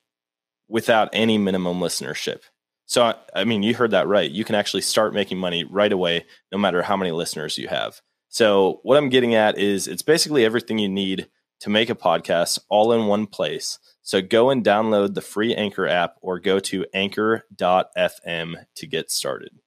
without 0.68 1.10
any 1.14 1.38
minimum 1.38 1.80
listenership. 1.80 2.42
So, 2.86 3.14
I 3.34 3.44
mean, 3.44 3.64
you 3.64 3.76
heard 3.76 3.92
that 3.92 4.08
right. 4.08 4.30
You 4.30 4.44
can 4.44 4.56
actually 4.56 4.82
start 4.82 5.14
making 5.14 5.38
money 5.38 5.64
right 5.64 5.92
away, 5.92 6.26
no 6.52 6.58
matter 6.58 6.82
how 6.82 6.98
many 6.98 7.12
listeners 7.12 7.58
you 7.58 7.68
have. 7.68 8.02
So, 8.30 8.80
what 8.84 8.98
I'm 8.98 9.10
getting 9.10 9.36
at 9.36 9.58
is 9.58 9.88
it's 9.88 10.02
basically 10.02 10.44
everything 10.44 10.80
you 10.80 10.90
need 10.90 11.30
to 11.62 11.70
make 11.70 11.90
a 11.90 11.96
podcast 11.96 12.60
all 12.70 12.92
in 12.94 13.06
one 13.06 13.28
place. 13.28 13.80
So, 14.02 14.22
go 14.22 14.50
and 14.50 14.64
download 14.64 15.14
the 15.14 15.22
free 15.22 15.56
Anchor 15.56 15.88
app 15.88 16.16
or 16.22 16.40
go 16.40 16.60
to 16.60 16.86
anchor.fm 16.94 18.56
to 18.76 18.88
get 18.88 19.12
started. 19.12 19.60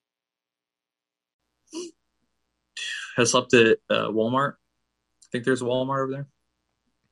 I 3.19 3.25
slept 3.25 3.55
at 3.55 3.79
uh, 3.89 4.09
Walmart. 4.09 4.53
I 4.53 5.27
think 5.33 5.45
there's 5.45 5.63
a 5.63 5.67
Walmart 5.67 6.03
over 6.03 6.13
there. 6.13 6.29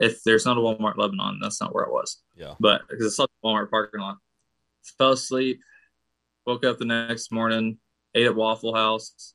If 0.01 0.23
there's 0.25 0.45
not 0.45 0.59
a 0.59 0.61
Walmart 0.61 0.97
Lebanon, 0.97 1.39
that's 1.41 1.61
not 1.61 1.75
where 1.75 1.87
I 1.87 1.91
was. 1.91 2.23
Yeah. 2.37 2.55
But 2.61 2.83
because 2.89 3.07
I 3.07 3.11
slept 3.11 3.33
at 3.33 3.47
Walmart 3.47 3.71
parking 3.71 4.01
lot, 4.01 4.19
fell 4.99 5.13
asleep, 5.13 5.61
woke 6.47 6.65
up 6.65 6.79
the 6.79 6.85
next 6.85 7.33
morning, 7.33 7.79
ate 8.15 8.27
at 8.27 8.35
Waffle 8.35 8.75
House, 8.75 9.35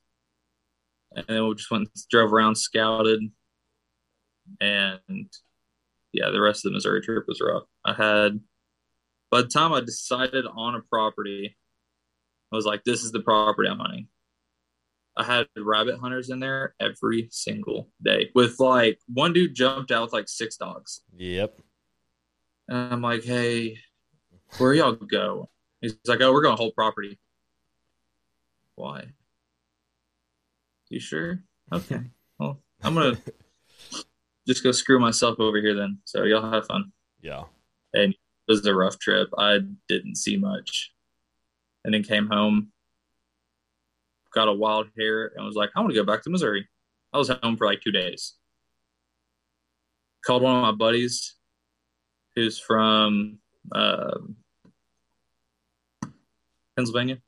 and 1.14 1.24
then 1.26 1.46
we 1.46 1.54
just 1.54 1.70
went 1.70 1.88
drove 2.10 2.32
around, 2.32 2.56
scouted, 2.56 3.20
and 4.60 5.28
yeah, 6.12 6.30
the 6.30 6.40
rest 6.40 6.64
of 6.64 6.70
the 6.70 6.76
Missouri 6.76 7.02
trip 7.02 7.24
was 7.26 7.40
rough. 7.40 7.64
I 7.84 7.94
had 7.94 8.40
by 9.30 9.42
the 9.42 9.48
time 9.48 9.72
I 9.72 9.80
decided 9.80 10.44
on 10.46 10.74
a 10.74 10.80
property, 10.80 11.56
I 12.52 12.56
was 12.56 12.66
like, 12.66 12.82
this 12.84 13.04
is 13.04 13.12
the 13.12 13.20
property 13.20 13.68
I'm 13.68 13.78
hunting. 13.78 14.08
I 15.20 15.24
had 15.24 15.46
rabbit 15.56 15.98
hunters 15.98 16.30
in 16.30 16.40
there 16.40 16.74
every 16.80 17.28
single 17.30 17.90
day 18.02 18.30
with 18.34 18.58
like 18.58 18.98
one 19.12 19.34
dude 19.34 19.54
jumped 19.54 19.90
out 19.90 20.04
with 20.04 20.12
like 20.14 20.28
six 20.28 20.56
dogs. 20.56 21.02
Yep. 21.16 21.58
And 22.68 22.94
I'm 22.94 23.02
like, 23.02 23.22
hey, 23.22 23.76
where 24.56 24.72
y'all 24.72 24.92
go? 24.92 25.50
He's 25.82 25.96
like, 26.06 26.22
oh, 26.22 26.32
we're 26.32 26.42
going 26.42 26.56
to 26.56 26.60
hold 26.60 26.74
property. 26.74 27.18
Why? 28.76 29.08
You 30.88 31.00
sure? 31.00 31.42
Okay. 31.72 32.00
Well, 32.40 32.58
I'm 32.82 32.94
gonna 32.94 33.18
just 34.48 34.62
go 34.64 34.72
screw 34.72 34.98
myself 34.98 35.38
over 35.40 35.60
here 35.60 35.74
then. 35.74 35.98
So 36.06 36.24
y'all 36.24 36.50
have 36.50 36.66
fun. 36.66 36.90
Yeah. 37.20 37.42
And 37.92 38.14
it 38.14 38.18
was 38.48 38.64
a 38.64 38.74
rough 38.74 38.98
trip. 38.98 39.28
I 39.36 39.58
didn't 39.88 40.16
see 40.16 40.38
much. 40.38 40.90
And 41.84 41.92
then 41.92 42.02
came 42.02 42.28
home, 42.28 42.72
got 44.32 44.48
a 44.48 44.52
wild 44.52 44.88
hair, 44.98 45.32
and 45.36 45.44
was 45.44 45.56
like, 45.56 45.70
I 45.74 45.80
want 45.80 45.92
to 45.92 45.98
go 45.98 46.04
back 46.04 46.22
to 46.22 46.30
Missouri. 46.30 46.68
I 47.12 47.18
was 47.18 47.28
home 47.28 47.56
for 47.56 47.66
like 47.66 47.80
two 47.80 47.92
days. 47.92 48.34
Called 50.24 50.42
one 50.42 50.56
of 50.56 50.62
my 50.62 50.72
buddies 50.72 51.34
who's 52.34 52.58
from 52.58 53.38
uh, 53.72 54.18
Pennsylvania, 56.76 57.18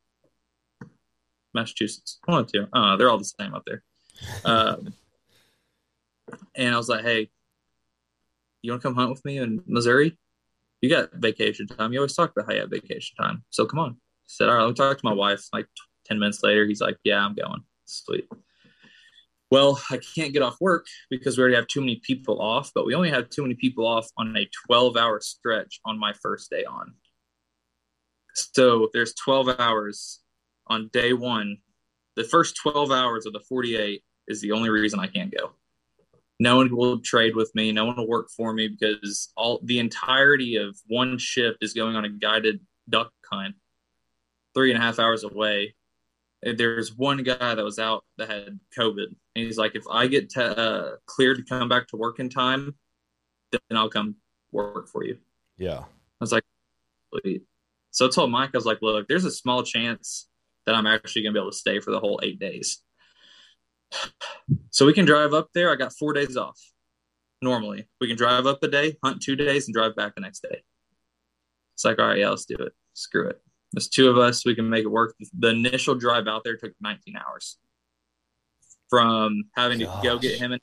Massachusetts. 1.54 2.20
One 2.24 2.44
or 2.44 2.46
two. 2.46 2.66
Uh, 2.72 2.96
they're 2.96 3.10
all 3.10 3.18
the 3.18 3.24
same 3.24 3.54
up 3.54 3.64
there. 3.66 3.82
Um, 4.44 4.94
and 6.54 6.74
I 6.74 6.76
was 6.76 6.88
like, 6.88 7.02
hey, 7.02 7.30
you 8.62 8.70
want 8.70 8.82
to 8.82 8.88
come 8.88 8.94
hunt 8.94 9.10
with 9.10 9.24
me 9.24 9.38
in 9.38 9.62
Missouri? 9.66 10.16
You 10.80 10.88
got 10.88 11.12
vacation 11.14 11.66
time. 11.66 11.92
You 11.92 12.00
always 12.00 12.14
talk 12.14 12.32
about 12.32 12.46
how 12.46 12.54
you 12.54 12.60
have 12.60 12.70
vacation 12.70 13.16
time. 13.16 13.44
So 13.50 13.66
come 13.66 13.80
on. 13.80 13.90
I 13.90 13.94
said, 14.26 14.48
all 14.48 14.54
right, 14.54 14.62
let 14.62 14.68
me 14.68 14.74
talk 14.74 14.98
to 14.98 15.04
my 15.04 15.12
wife. 15.12 15.46
Like 15.52 15.66
10 16.06 16.18
minutes 16.18 16.42
later, 16.42 16.66
he's 16.66 16.80
like, 16.80 16.96
yeah, 17.04 17.24
I'm 17.24 17.34
going. 17.34 17.62
Sweet. 17.84 18.28
Well, 19.50 19.80
I 19.90 19.98
can't 19.98 20.32
get 20.32 20.42
off 20.42 20.56
work 20.60 20.86
because 21.10 21.36
we 21.36 21.42
already 21.42 21.56
have 21.56 21.66
too 21.66 21.80
many 21.80 22.00
people 22.02 22.40
off, 22.40 22.70
but 22.74 22.86
we 22.86 22.94
only 22.94 23.10
have 23.10 23.28
too 23.28 23.42
many 23.42 23.54
people 23.54 23.86
off 23.86 24.08
on 24.16 24.34
a 24.36 24.48
12 24.66 24.96
hour 24.96 25.20
stretch 25.20 25.78
on 25.84 25.98
my 25.98 26.14
first 26.22 26.50
day 26.50 26.64
on. 26.64 26.94
So 28.34 28.88
there's 28.94 29.14
12 29.14 29.56
hours 29.58 30.20
on 30.68 30.88
day 30.92 31.12
one. 31.12 31.58
The 32.16 32.24
first 32.24 32.56
12 32.62 32.90
hours 32.90 33.26
of 33.26 33.34
the 33.34 33.40
48 33.40 34.02
is 34.26 34.40
the 34.40 34.52
only 34.52 34.70
reason 34.70 34.98
I 35.00 35.06
can't 35.06 35.32
go. 35.36 35.52
no 36.38 36.56
one 36.56 36.74
will 36.74 36.98
trade 37.00 37.36
with 37.36 37.52
me. 37.54 37.72
No 37.72 37.84
one 37.84 37.96
will 37.96 38.08
work 38.08 38.28
for 38.36 38.52
me 38.52 38.68
because 38.68 39.32
all 39.36 39.60
the 39.62 39.78
entirety 39.78 40.56
of 40.56 40.76
one 40.88 41.18
shift 41.18 41.58
is 41.62 41.72
going 41.72 41.94
on 41.94 42.04
a 42.04 42.08
guided 42.08 42.60
duck 42.88 43.12
hunt, 43.30 43.54
three 44.54 44.72
and 44.72 44.82
a 44.82 44.84
half 44.84 44.98
hours 44.98 45.24
away. 45.24 45.74
There's 46.42 46.96
one 46.96 47.22
guy 47.22 47.54
that 47.54 47.64
was 47.64 47.78
out 47.78 48.04
that 48.18 48.28
had 48.28 48.58
COVID, 48.76 49.06
and 49.06 49.16
he's 49.44 49.58
like, 49.58 49.76
if 49.76 49.84
I 49.90 50.06
get 50.08 50.30
to, 50.30 50.58
uh, 50.58 50.96
cleared 51.06 51.36
to 51.38 51.44
come 51.44 51.68
back 51.68 51.88
to 51.88 51.96
work 51.96 52.18
in 52.18 52.28
time, 52.28 52.74
then 53.52 53.60
I'll 53.76 53.88
come 53.90 54.16
work 54.50 54.88
for 54.88 55.04
you. 55.04 55.18
Yeah. 55.56 55.78
I 55.78 55.84
was 56.20 56.32
like, 56.32 56.44
Sweet. 57.20 57.42
so 57.90 58.06
I 58.06 58.10
told 58.10 58.30
Mike, 58.30 58.50
I 58.54 58.56
was 58.56 58.66
like, 58.66 58.78
look, 58.82 59.06
there's 59.06 59.24
a 59.24 59.30
small 59.30 59.62
chance 59.62 60.28
that 60.66 60.74
I'm 60.74 60.86
actually 60.86 61.22
gonna 61.22 61.34
be 61.34 61.40
able 61.40 61.50
to 61.50 61.56
stay 61.56 61.80
for 61.80 61.90
the 61.90 62.00
whole 62.00 62.20
eight 62.22 62.38
days. 62.38 62.82
So 64.70 64.86
we 64.86 64.94
can 64.94 65.04
drive 65.04 65.34
up 65.34 65.50
there. 65.54 65.70
I 65.70 65.76
got 65.76 65.92
four 65.92 66.12
days 66.12 66.36
off. 66.36 66.58
Normally, 67.42 67.88
we 68.00 68.08
can 68.08 68.16
drive 68.16 68.46
up 68.46 68.62
a 68.62 68.68
day, 68.68 68.96
hunt 69.04 69.20
two 69.20 69.36
days, 69.36 69.66
and 69.66 69.74
drive 69.74 69.94
back 69.96 70.14
the 70.14 70.20
next 70.20 70.40
day. 70.40 70.62
It's 71.74 71.84
like, 71.84 71.98
all 71.98 72.06
right, 72.06 72.18
yeah, 72.18 72.30
let's 72.30 72.46
do 72.46 72.54
it. 72.54 72.72
Screw 72.94 73.28
it. 73.28 73.42
There's 73.72 73.88
two 73.88 74.08
of 74.08 74.18
us. 74.18 74.44
We 74.44 74.54
can 74.54 74.68
make 74.68 74.84
it 74.84 74.90
work. 74.90 75.14
The 75.38 75.48
initial 75.48 75.94
drive 75.94 76.26
out 76.26 76.42
there 76.44 76.56
took 76.56 76.72
19 76.80 77.16
hours 77.16 77.58
from 78.90 79.44
having 79.56 79.78
to 79.78 80.00
go 80.02 80.18
get 80.18 80.38
him 80.38 80.52
and 80.52 80.60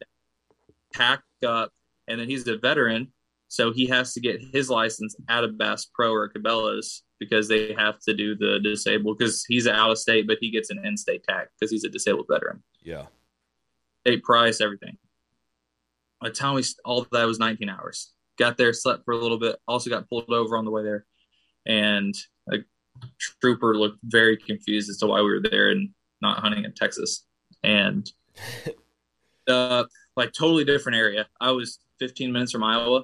pack 0.94 1.22
up. 1.46 1.72
And 2.08 2.20
then 2.20 2.30
he's 2.30 2.48
a 2.48 2.58
veteran. 2.58 3.12
So 3.48 3.74
he 3.74 3.88
has 3.88 4.14
to 4.14 4.20
get 4.20 4.42
his 4.54 4.70
license 4.70 5.16
out 5.28 5.44
of 5.44 5.58
Bass 5.58 5.86
Pro 5.86 6.14
or 6.14 6.30
Cabela's 6.30 7.04
because 7.20 7.48
they 7.48 7.74
have 7.74 8.00
to 8.02 8.14
do 8.14 8.36
the 8.36 8.60
disabled 8.64 9.18
because 9.18 9.44
he's 9.46 9.68
out 9.68 9.92
of 9.92 9.98
state, 9.98 10.28
but 10.28 10.38
he 10.40 10.52
gets 10.52 10.70
an 10.70 10.86
in 10.86 10.96
state 10.96 11.24
tag 11.24 11.48
because 11.60 11.72
he's 11.72 11.84
a 11.84 11.90
disabled 11.90 12.28
veteran. 12.30 12.62
Yeah. 12.84 13.06
State 14.06 14.24
price, 14.24 14.62
everything. 14.62 14.98
By 16.22 16.30
the 16.30 16.36
time 16.36 16.56
we 16.56 16.64
all 16.86 17.08
that 17.12 17.26
was 17.26 17.40
19 17.40 17.70
hours. 17.70 18.14
Got 18.38 18.58
there, 18.58 18.72
slept 18.72 19.04
for 19.04 19.14
a 19.14 19.18
little 19.18 19.40
bit. 19.40 19.58
Also 19.68 19.90
got 19.90 20.08
pulled 20.10 20.30
over 20.30 20.56
on 20.56 20.64
the 20.64 20.72
way 20.72 20.84
there, 20.84 21.06
and 21.66 22.16
trooper 23.42 23.76
looked 23.76 24.00
very 24.04 24.38
confused 24.38 24.90
as 24.90 24.98
to 24.98 25.08
why 25.08 25.22
we 25.22 25.30
were 25.30 25.42
there 25.42 25.70
and 25.70 25.90
not 26.22 26.40
hunting 26.40 26.66
in 26.66 26.74
Texas. 26.74 27.26
And 27.64 28.10
uh, 29.48 29.84
like 30.16 30.34
totally 30.34 30.66
different 30.66 30.98
area. 30.98 31.28
I 31.40 31.52
was 31.52 31.80
15 32.00 32.32
minutes 32.32 32.52
from 32.52 32.64
Iowa, 32.64 33.04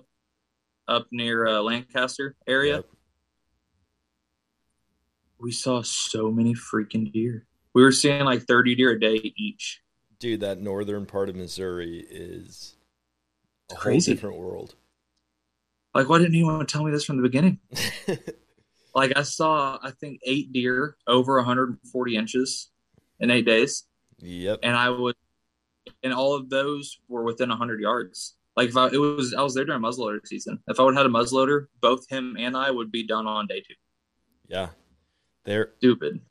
up 0.88 1.08
near 1.12 1.48
uh, 1.48 1.62
Lancaster 1.62 2.36
area. 2.48 2.76
Yep. 2.76 2.86
We 5.40 5.52
saw 5.52 5.82
so 5.82 6.32
many 6.32 6.54
freaking 6.54 7.12
deer. 7.12 7.46
We 7.74 7.84
were 7.84 7.92
seeing 7.92 8.24
like 8.24 8.44
30 8.44 8.76
deer 8.76 8.92
a 8.92 9.00
day 9.00 9.34
each. 9.36 9.82
Dude, 10.20 10.40
that 10.40 10.62
northern 10.62 11.06
part 11.06 11.30
of 11.30 11.36
Missouri 11.36 12.06
is 12.10 12.78
a 13.72 13.76
Crazy. 13.76 14.12
whole 14.12 14.16
different 14.16 14.38
world. 14.38 14.76
Like, 15.94 16.10
why 16.10 16.20
didn't 16.20 16.36
anyone 16.36 16.66
tell 16.66 16.84
me 16.84 16.92
this 16.92 17.06
from 17.06 17.18
the 17.18 17.24
beginning? 17.24 17.60
Like, 18.96 19.14
I 19.16 19.24
saw, 19.24 19.78
I 19.84 19.92
think, 19.92 20.22
eight 20.24 20.52
deer 20.54 20.96
over 21.06 21.36
140 21.36 22.16
inches 22.16 22.72
in 23.20 23.30
eight 23.30 23.46
days. 23.46 23.84
yep. 24.20 24.60
and 24.64 24.76
I 24.76 24.90
would, 24.90 25.16
and 26.02 26.14
all 26.14 26.34
of 26.34 26.50
those 26.50 26.98
were 27.08 27.24
within 27.24 27.50
hundred 27.50 27.82
yards. 27.82 28.36
Like 28.56 28.70
if 28.70 28.78
I, 28.78 28.88
it 28.88 28.98
was, 28.98 29.34
I 29.34 29.42
was 29.44 29.54
there 29.54 29.66
during 29.66 29.82
muzzleloader 29.82 30.26
season. 30.26 30.60
If 30.68 30.80
I 30.80 30.84
would 30.84 30.96
have 30.96 31.06
had 31.06 31.12
a 31.12 31.14
muzzleloader, 31.14 31.66
both 31.82 32.08
him 32.10 32.38
and 32.40 32.56
I 32.56 32.72
would 32.72 32.90
be 32.92 33.06
done 33.06 33.28
on 33.28 33.48
day 33.48 33.60
two. 33.60 33.74
Yeah. 34.48 34.70
They're 35.44 35.74
Stupid. 35.78 36.22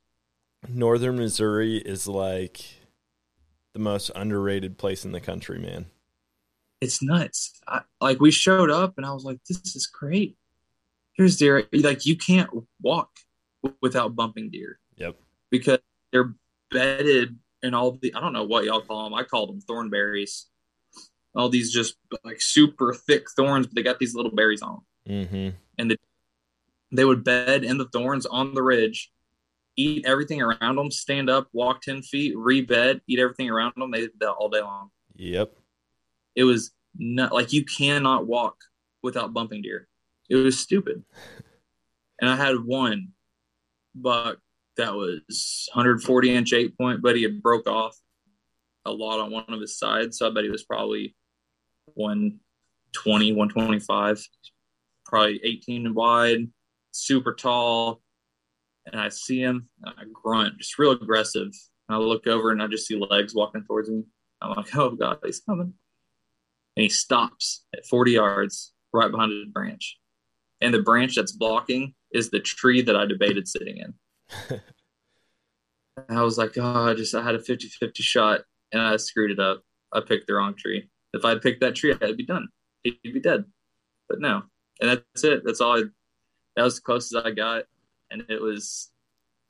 northern 0.69 1.17
Missouri 1.17 1.77
is 1.77 2.09
like 2.09 2.65
the 3.75 3.79
most 3.79 4.11
underrated 4.17 4.79
place 4.79 5.05
in 5.05 5.13
the 5.13 5.21
country, 5.21 5.59
man. 5.59 5.87
It's 6.81 7.03
nuts. 7.03 7.61
I, 7.69 7.83
like 8.01 8.21
we 8.21 8.31
showed 8.31 8.71
up, 8.71 8.95
and 8.97 9.07
I 9.07 9.13
was 9.13 9.25
like, 9.25 9.39
"This 9.49 9.77
is 9.77 9.87
great." 9.87 10.37
Here's 11.15 11.37
deer. 11.37 11.67
Like 11.73 12.07
you 12.07 12.17
can't 12.17 12.51
walk 12.83 13.11
without 13.81 14.15
bumping 14.15 14.51
deer 14.51 14.79
Yep. 14.97 15.17
because 15.51 15.79
they're 16.13 16.35
bedded 16.71 17.39
in 17.63 17.73
all 17.75 17.93
the. 17.93 18.15
I 18.15 18.21
don't 18.21 18.33
know 18.33 18.45
what 18.45 18.65
y'all 18.65 18.81
call 18.81 19.05
them. 19.05 19.15
I 19.15 19.23
called 19.23 19.49
them 19.49 19.61
thornberries. 19.61 20.47
All 21.35 21.49
these 21.49 21.73
just 21.73 21.97
like 22.25 22.41
super 22.41 22.95
thick 22.95 23.27
thorns, 23.31 23.67
but 23.67 23.75
they 23.75 23.83
got 23.83 23.99
these 23.99 24.15
little 24.15 24.31
berries 24.31 24.63
on 24.63 24.81
them. 25.07 25.55
Mm-hmm. 25.79 25.91
they 26.93 27.05
would 27.05 27.25
bed 27.25 27.65
in 27.65 27.77
the 27.79 27.87
thorns 27.87 28.25
on 28.27 28.55
the 28.55 28.63
ridge, 28.63 29.11
eat 29.77 30.07
everything 30.07 30.41
around 30.41 30.77
them, 30.77 30.91
stand 30.93 31.29
up, 31.29 31.49
walk 31.53 31.83
10 31.83 32.03
feet, 32.03 32.35
rebed, 32.37 33.01
eat 33.09 33.19
everything 33.19 33.51
around 33.51 33.73
them. 33.77 33.91
They 33.91 34.03
did 34.03 34.13
that 34.21 34.31
all 34.31 34.49
day 34.49 34.61
long. 34.61 34.91
Yep. 35.17 35.57
It 36.37 36.45
was 36.45 36.71
not 36.97 37.33
like 37.33 37.53
you 37.53 37.65
cannot 37.65 38.27
walk 38.27 38.57
without 39.03 39.33
bumping 39.35 39.63
deer. 39.63 39.89
It 40.29 40.37
was 40.37 40.59
stupid. 40.59 41.05
And 42.21 42.31
I 42.31 42.37
had 42.37 42.65
one 42.65 43.09
buck 43.95 44.39
that 44.77 44.95
was 44.95 45.69
140 45.73 46.35
inch 46.35 46.53
eight 46.53 46.77
point, 46.77 47.03
but 47.03 47.17
he 47.17 47.23
had 47.23 47.43
broke 47.43 47.69
off 47.69 47.97
a 48.85 48.93
lot 48.93 49.21
on 49.21 49.31
one 49.31 49.45
of 49.49 49.61
his 49.61 49.79
sides. 49.79 50.19
So 50.19 50.27
I 50.29 50.33
bet 50.33 50.45
he 50.45 50.51
was 50.51 50.65
probably 50.65 51.15
120, 51.95 53.33
125, 53.33 54.29
probably 55.07 55.41
18 55.43 55.95
wide, 55.95 56.49
super 56.91 57.35
tall. 57.35 58.01
And 58.87 59.01
I 59.01 59.09
see 59.09 59.41
him 59.41 59.69
and 59.83 59.95
I 59.97 60.05
grunt, 60.13 60.59
just 60.59 60.79
real 60.79 60.93
aggressive. 60.93 61.49
And 61.89 61.97
I 61.97 61.99
look 61.99 62.27
over 62.27 62.51
and 62.51 62.63
I 62.63 62.67
just 62.67 62.87
see 62.87 62.97
legs 62.97 63.35
walking 63.35 63.65
towards 63.65 63.89
me. 63.89 64.03
I'm 64.41 64.51
like, 64.51 64.75
oh 64.77 64.91
God, 64.91 65.19
he's 65.25 65.41
coming. 65.41 65.73
And 66.77 66.83
he 66.83 66.89
stops 66.89 67.65
at 67.75 67.87
40 67.87 68.13
yards 68.13 68.73
right 68.93 69.11
behind 69.11 69.33
a 69.33 69.45
branch. 69.51 69.99
And 70.61 70.73
the 70.73 70.83
branch 70.83 71.17
that's 71.17 71.33
blocking 71.33 71.95
is 72.13 72.31
the 72.31 72.41
tree 72.41 72.81
that 72.83 72.97
I 72.97 73.07
debated 73.07 73.49
sitting 73.49 73.79
in. 73.79 74.61
I 76.09 76.23
was 76.23 76.39
like, 76.39 76.57
oh, 76.59 76.89
I 76.89 76.95
just 76.95 77.15
I 77.15 77.23
had 77.23 77.35
a 77.35 77.41
50 77.41 77.69
50 77.69 78.03
shot 78.03 78.41
and 78.73 78.83
I 78.83 78.97
screwed 78.97 79.31
it 79.31 79.41
up. 79.41 79.63
I 79.93 80.01
picked 80.01 80.27
the 80.27 80.35
wrong 80.35 80.55
tree. 80.57 80.89
If 81.13 81.25
I'd 81.25 81.43
picked 81.43 81.61
that 81.61 81.77
tree, 81.77 81.95
I'd 82.01 82.17
be 82.17 82.27
done. 82.27 82.49
He'd 82.83 82.99
be 83.03 83.21
dead. 83.21 83.45
But 84.09 84.21
no. 84.21 84.43
And 84.81 84.91
that's 84.91 85.25
it. 85.25 85.43
That's 85.45 85.61
all 85.61 85.79
I 85.79 85.83
that 86.57 86.63
was 86.63 86.77
the 86.77 86.83
closest 86.83 87.27
I 87.27 87.31
got. 87.31 87.65
And 88.11 88.25
it 88.29 88.41
was 88.41 88.91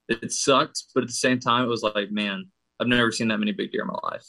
it 0.08 0.32
sucked, 0.32 0.84
but 0.94 1.02
at 1.02 1.08
the 1.08 1.14
same 1.14 1.40
time 1.40 1.64
it 1.64 1.68
was 1.68 1.82
like, 1.82 2.10
man, 2.10 2.46
I've 2.78 2.88
never 2.88 3.10
seen 3.10 3.28
that 3.28 3.38
many 3.38 3.52
big 3.52 3.72
deer 3.72 3.82
in 3.82 3.88
my 3.88 3.98
life. 4.02 4.26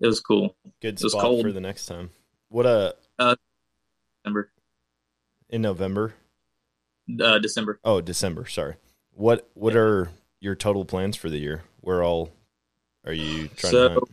It 0.00 0.06
was 0.06 0.20
cool. 0.20 0.56
Good 0.80 1.00
It 1.00 1.04
was 1.04 1.14
cold. 1.14 1.42
for 1.42 1.52
the 1.52 1.60
next 1.60 1.86
time. 1.86 2.10
What 2.48 2.66
a 2.66 2.94
uh, 3.18 3.36
December. 4.22 4.50
In 5.50 5.62
November. 5.62 6.14
Uh 7.22 7.38
December. 7.38 7.78
Oh, 7.84 8.00
December. 8.00 8.46
Sorry. 8.46 8.74
What 9.12 9.48
What 9.54 9.76
are 9.76 10.10
your 10.40 10.54
total 10.54 10.84
plans 10.84 11.16
for 11.16 11.30
the 11.30 11.38
year? 11.38 11.64
Where 11.80 12.02
all 12.02 12.30
are 13.04 13.12
you 13.12 13.48
trying 13.48 13.70
So 13.70 13.88
to 13.88 13.94
hunt? 13.94 14.04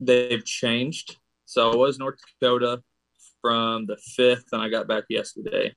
they've 0.00 0.44
changed. 0.44 1.16
So 1.44 1.70
I 1.72 1.76
was 1.76 1.98
North 1.98 2.18
Dakota 2.40 2.82
from 3.40 3.86
the 3.86 3.96
fifth, 3.96 4.46
and 4.52 4.62
I 4.62 4.68
got 4.68 4.88
back 4.88 5.04
yesterday, 5.08 5.74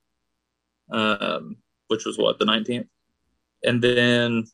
um, 0.90 1.56
which 1.88 2.04
was 2.04 2.18
what 2.18 2.38
the 2.38 2.44
nineteenth, 2.44 2.86
and 3.64 3.82
then 3.82 4.44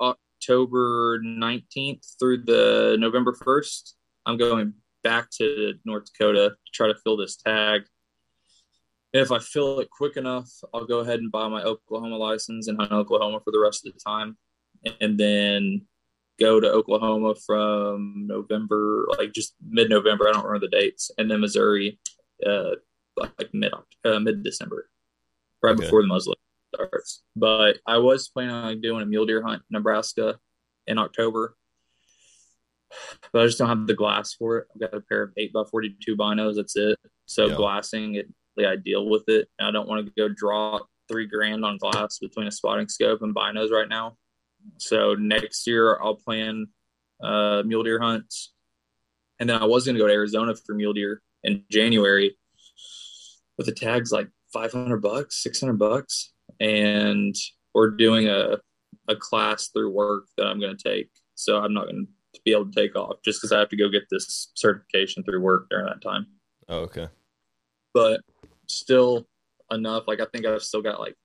October 0.00 1.20
nineteenth 1.22 2.04
through 2.18 2.44
the 2.44 2.96
November 2.98 3.32
first, 3.32 3.96
I'm 4.26 4.36
going 4.36 4.74
back 5.02 5.30
to 5.38 5.74
North 5.84 6.06
Dakota 6.12 6.50
to 6.50 6.72
try 6.72 6.88
to 6.88 6.94
fill 7.02 7.16
this 7.16 7.36
tag. 7.36 7.82
If 9.12 9.30
I 9.30 9.38
fill 9.38 9.80
it 9.80 9.90
quick 9.90 10.16
enough, 10.16 10.48
I'll 10.72 10.86
go 10.86 11.00
ahead 11.00 11.20
and 11.20 11.30
buy 11.30 11.46
my 11.48 11.62
Oklahoma 11.62 12.16
license 12.16 12.68
and 12.68 12.78
hunt 12.78 12.92
Oklahoma 12.92 13.40
for 13.44 13.50
the 13.50 13.60
rest 13.60 13.86
of 13.86 13.92
the 13.92 14.00
time, 14.00 14.38
and 15.00 15.18
then 15.18 15.82
go 16.40 16.58
to 16.60 16.70
Oklahoma 16.70 17.34
from 17.34 18.26
November, 18.26 19.06
like 19.18 19.32
just 19.32 19.54
mid 19.68 19.90
November. 19.90 20.28
I 20.28 20.32
don't 20.32 20.44
remember 20.44 20.66
the 20.66 20.76
dates, 20.76 21.10
and 21.18 21.30
then 21.30 21.40
Missouri, 21.40 21.98
uh, 22.46 22.70
like 23.16 23.52
mid 23.52 23.72
uh, 24.04 24.18
mid 24.18 24.42
December, 24.42 24.88
right 25.62 25.72
Okay. 25.72 25.82
before 25.84 26.00
the 26.00 26.08
muzzle 26.08 26.34
starts. 26.74 27.22
But 27.36 27.80
I 27.86 27.98
was 27.98 28.28
planning 28.28 28.54
on 28.54 28.80
doing 28.80 29.02
a 29.02 29.06
mule 29.06 29.26
deer 29.26 29.42
hunt 29.42 29.62
in 29.70 29.74
Nebraska 29.74 30.38
in 30.86 30.96
October, 30.96 31.54
but 33.30 33.42
I 33.42 33.44
just 33.46 33.58
don't 33.58 33.68
have 33.68 33.86
the 33.86 33.92
glass 33.94 34.32
for 34.32 34.58
it. 34.58 34.68
I've 34.74 34.80
got 34.80 34.94
a 34.94 35.02
pair 35.02 35.22
of 35.22 35.32
eight 35.36 35.52
by 35.52 35.64
forty 35.70 35.94
two 36.00 36.16
binos. 36.16 36.56
That's 36.56 36.76
it. 36.76 36.98
So 37.26 37.48
Yeah. 37.48 37.56
glassing 37.56 38.14
it, 38.14 38.32
the 38.56 38.66
ideal 38.66 39.08
with 39.08 39.28
it. 39.28 39.48
And 39.58 39.68
I 39.68 39.70
don't 39.70 39.88
want 39.88 40.06
to 40.06 40.12
go 40.16 40.28
draw 40.28 40.80
three 41.08 41.26
grand 41.26 41.64
on 41.64 41.78
glass 41.78 42.18
between 42.18 42.46
a 42.46 42.50
spotting 42.52 42.88
scope 42.88 43.22
and 43.22 43.34
binos 43.34 43.70
right 43.70 43.88
now. 43.88 44.16
So 44.78 45.14
next 45.14 45.66
year 45.66 45.98
I'll 46.00 46.16
plan 46.16 46.68
uh, 47.22 47.62
mule 47.64 47.82
deer 47.82 48.00
hunts, 48.00 48.52
and 49.38 49.48
then 49.48 49.60
I 49.60 49.64
was 49.64 49.84
going 49.84 49.96
to 49.96 50.00
go 50.00 50.06
to 50.06 50.12
Arizona 50.12 50.54
for 50.54 50.74
mule 50.74 50.92
deer 50.92 51.22
in 51.42 51.64
January, 51.70 52.36
but 53.56 53.66
the 53.66 53.72
tag's 53.72 54.12
like 54.12 54.28
five 54.52 54.72
hundred 54.72 55.02
bucks, 55.02 55.42
six 55.42 55.60
hundred 55.60 55.78
bucks, 55.78 56.32
and 56.60 57.34
we're 57.74 57.90
doing 57.90 58.28
a 58.28 58.58
a 59.08 59.16
class 59.16 59.68
through 59.68 59.90
work 59.90 60.24
that 60.36 60.46
I'm 60.46 60.60
going 60.60 60.76
to 60.76 60.88
take. 60.88 61.10
So 61.34 61.58
I'm 61.58 61.74
not 61.74 61.84
going 61.84 62.06
to 62.06 62.12
to 62.34 62.40
be 62.46 62.52
able 62.52 62.64
to 62.64 62.72
take 62.72 62.96
off, 62.96 63.16
just 63.22 63.40
because 63.42 63.52
I 63.52 63.58
have 63.58 63.68
to 63.68 63.76
go 63.76 63.90
get 63.90 64.04
this 64.10 64.52
certification 64.54 65.22
through 65.22 65.42
work 65.42 65.66
during 65.68 65.84
that 65.84 66.00
time. 66.00 66.26
Oh, 66.66 66.78
okay. 66.78 67.08
But 67.92 68.22
still 68.72 69.26
enough. 69.70 70.04
Like 70.06 70.20
I 70.20 70.26
think 70.32 70.46
I've 70.46 70.62
still 70.62 70.82
got 70.82 71.00
like 71.00 71.16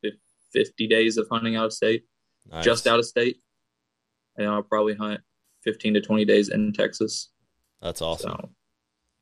50 0.53 0.87
days 0.87 1.17
of 1.17 1.27
hunting 1.29 1.55
out 1.55 1.65
of 1.65 1.73
state, 1.73 2.05
Nice. 2.51 2.63
just 2.65 2.87
out 2.87 2.99
of 2.99 3.05
state, 3.05 3.41
and 4.37 4.47
I'll 4.47 4.63
probably 4.63 4.95
hunt 4.95 5.21
15 5.63 5.95
to 5.95 6.01
20 6.01 6.25
days 6.25 6.49
in 6.49 6.71
Texas. 6.73 7.29
That's 7.81 8.01
awesome. 8.01 8.31
So 8.31 8.49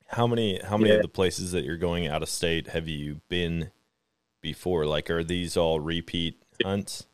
How 0.08 0.28
many 0.28 0.60
how 0.64 0.78
many 0.78 0.90
Yeah. 0.92 0.98
of 0.98 1.02
the 1.02 1.08
places 1.08 1.52
that 1.54 1.64
you're 1.66 1.78
going 1.78 2.08
out 2.08 2.22
of 2.24 2.30
state 2.30 2.68
have 2.68 2.88
you 2.88 3.22
been 3.30 3.72
before? 4.42 4.86
Like 4.86 5.10
are 5.10 5.24
these 5.24 5.58
all 5.58 5.80
repeat 5.80 6.42
hunts? 6.64 7.08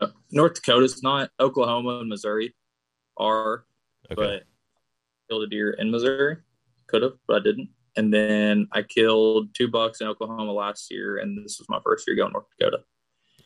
uh, 0.00 0.08
North 0.32 0.54
Dakota's 0.54 1.02
not. 1.02 1.30
Oklahoma 1.38 1.98
and 2.00 2.08
Missouri 2.08 2.54
are, 3.16 3.64
Okay. 4.10 4.14
but 4.16 4.42
killed 5.28 5.44
a 5.44 5.46
deer 5.46 5.70
in 5.70 5.90
Missouri. 5.92 6.38
Could 6.88 7.02
have, 7.02 7.16
but 7.28 7.36
I 7.36 7.44
didn't. 7.44 7.70
And 7.96 8.12
then 8.12 8.68
I 8.72 8.82
killed 8.82 9.54
two 9.54 9.68
bucks 9.68 10.00
in 10.00 10.06
Oklahoma 10.06 10.52
last 10.52 10.90
year, 10.90 11.18
and 11.18 11.36
this 11.44 11.58
was 11.58 11.68
my 11.68 11.78
first 11.84 12.06
year 12.06 12.16
going 12.16 12.32
North 12.32 12.46
Dakota. 12.58 12.84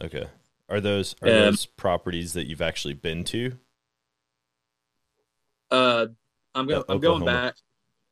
Okay. 0.01 0.29
Are 0.69 0.81
those 0.81 1.15
are 1.23 1.29
Um, 1.29 1.35
those 1.35 1.67
properties 1.67 2.33
that 2.35 2.47
you've 2.47 2.63
actually 2.63 2.95
been 2.95 3.25
to? 3.25 3.53
Uh, 5.71 6.07
I'm 6.55 6.67
going. 6.67 6.83
Uh, 6.83 6.93
I'm 6.93 7.01
going 7.01 7.25
back. 7.25 7.57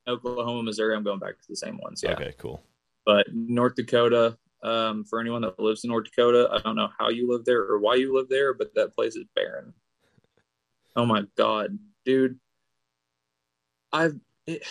Oklahoma, 0.07 0.63
Missouri. 0.63 0.95
I'm 0.95 1.05
going 1.05 1.19
back 1.19 1.41
to 1.41 1.49
the 1.49 1.57
same 1.57 1.79
ones. 1.79 2.03
Yeah. 2.03 2.13
Okay, 2.13 2.35
cool. 2.39 2.63
But 3.05 3.27
North 3.33 3.75
Dakota. 3.75 4.39
Um, 4.63 5.05
for 5.05 5.21
anyone 5.21 5.43
that 5.43 5.61
lives 5.61 5.85
in 5.85 5.91
North 5.91 6.05
Dakota, 6.05 6.49
I 6.51 6.59
don't 6.61 6.75
know 6.75 6.89
how 6.99 7.11
you 7.11 7.31
live 7.31 7.45
there 7.45 7.61
or 7.61 7.79
why 7.79 7.97
you 7.97 8.17
live 8.17 8.31
there, 8.31 8.55
but 8.55 8.75
that 8.77 8.95
place 8.95 9.15
is 9.15 9.27
barren. 9.37 9.75
Oh 10.97 11.05
my 11.05 11.25
god, 11.37 11.79
dude! 12.07 12.39
I've 13.93 14.19
it, 14.47 14.67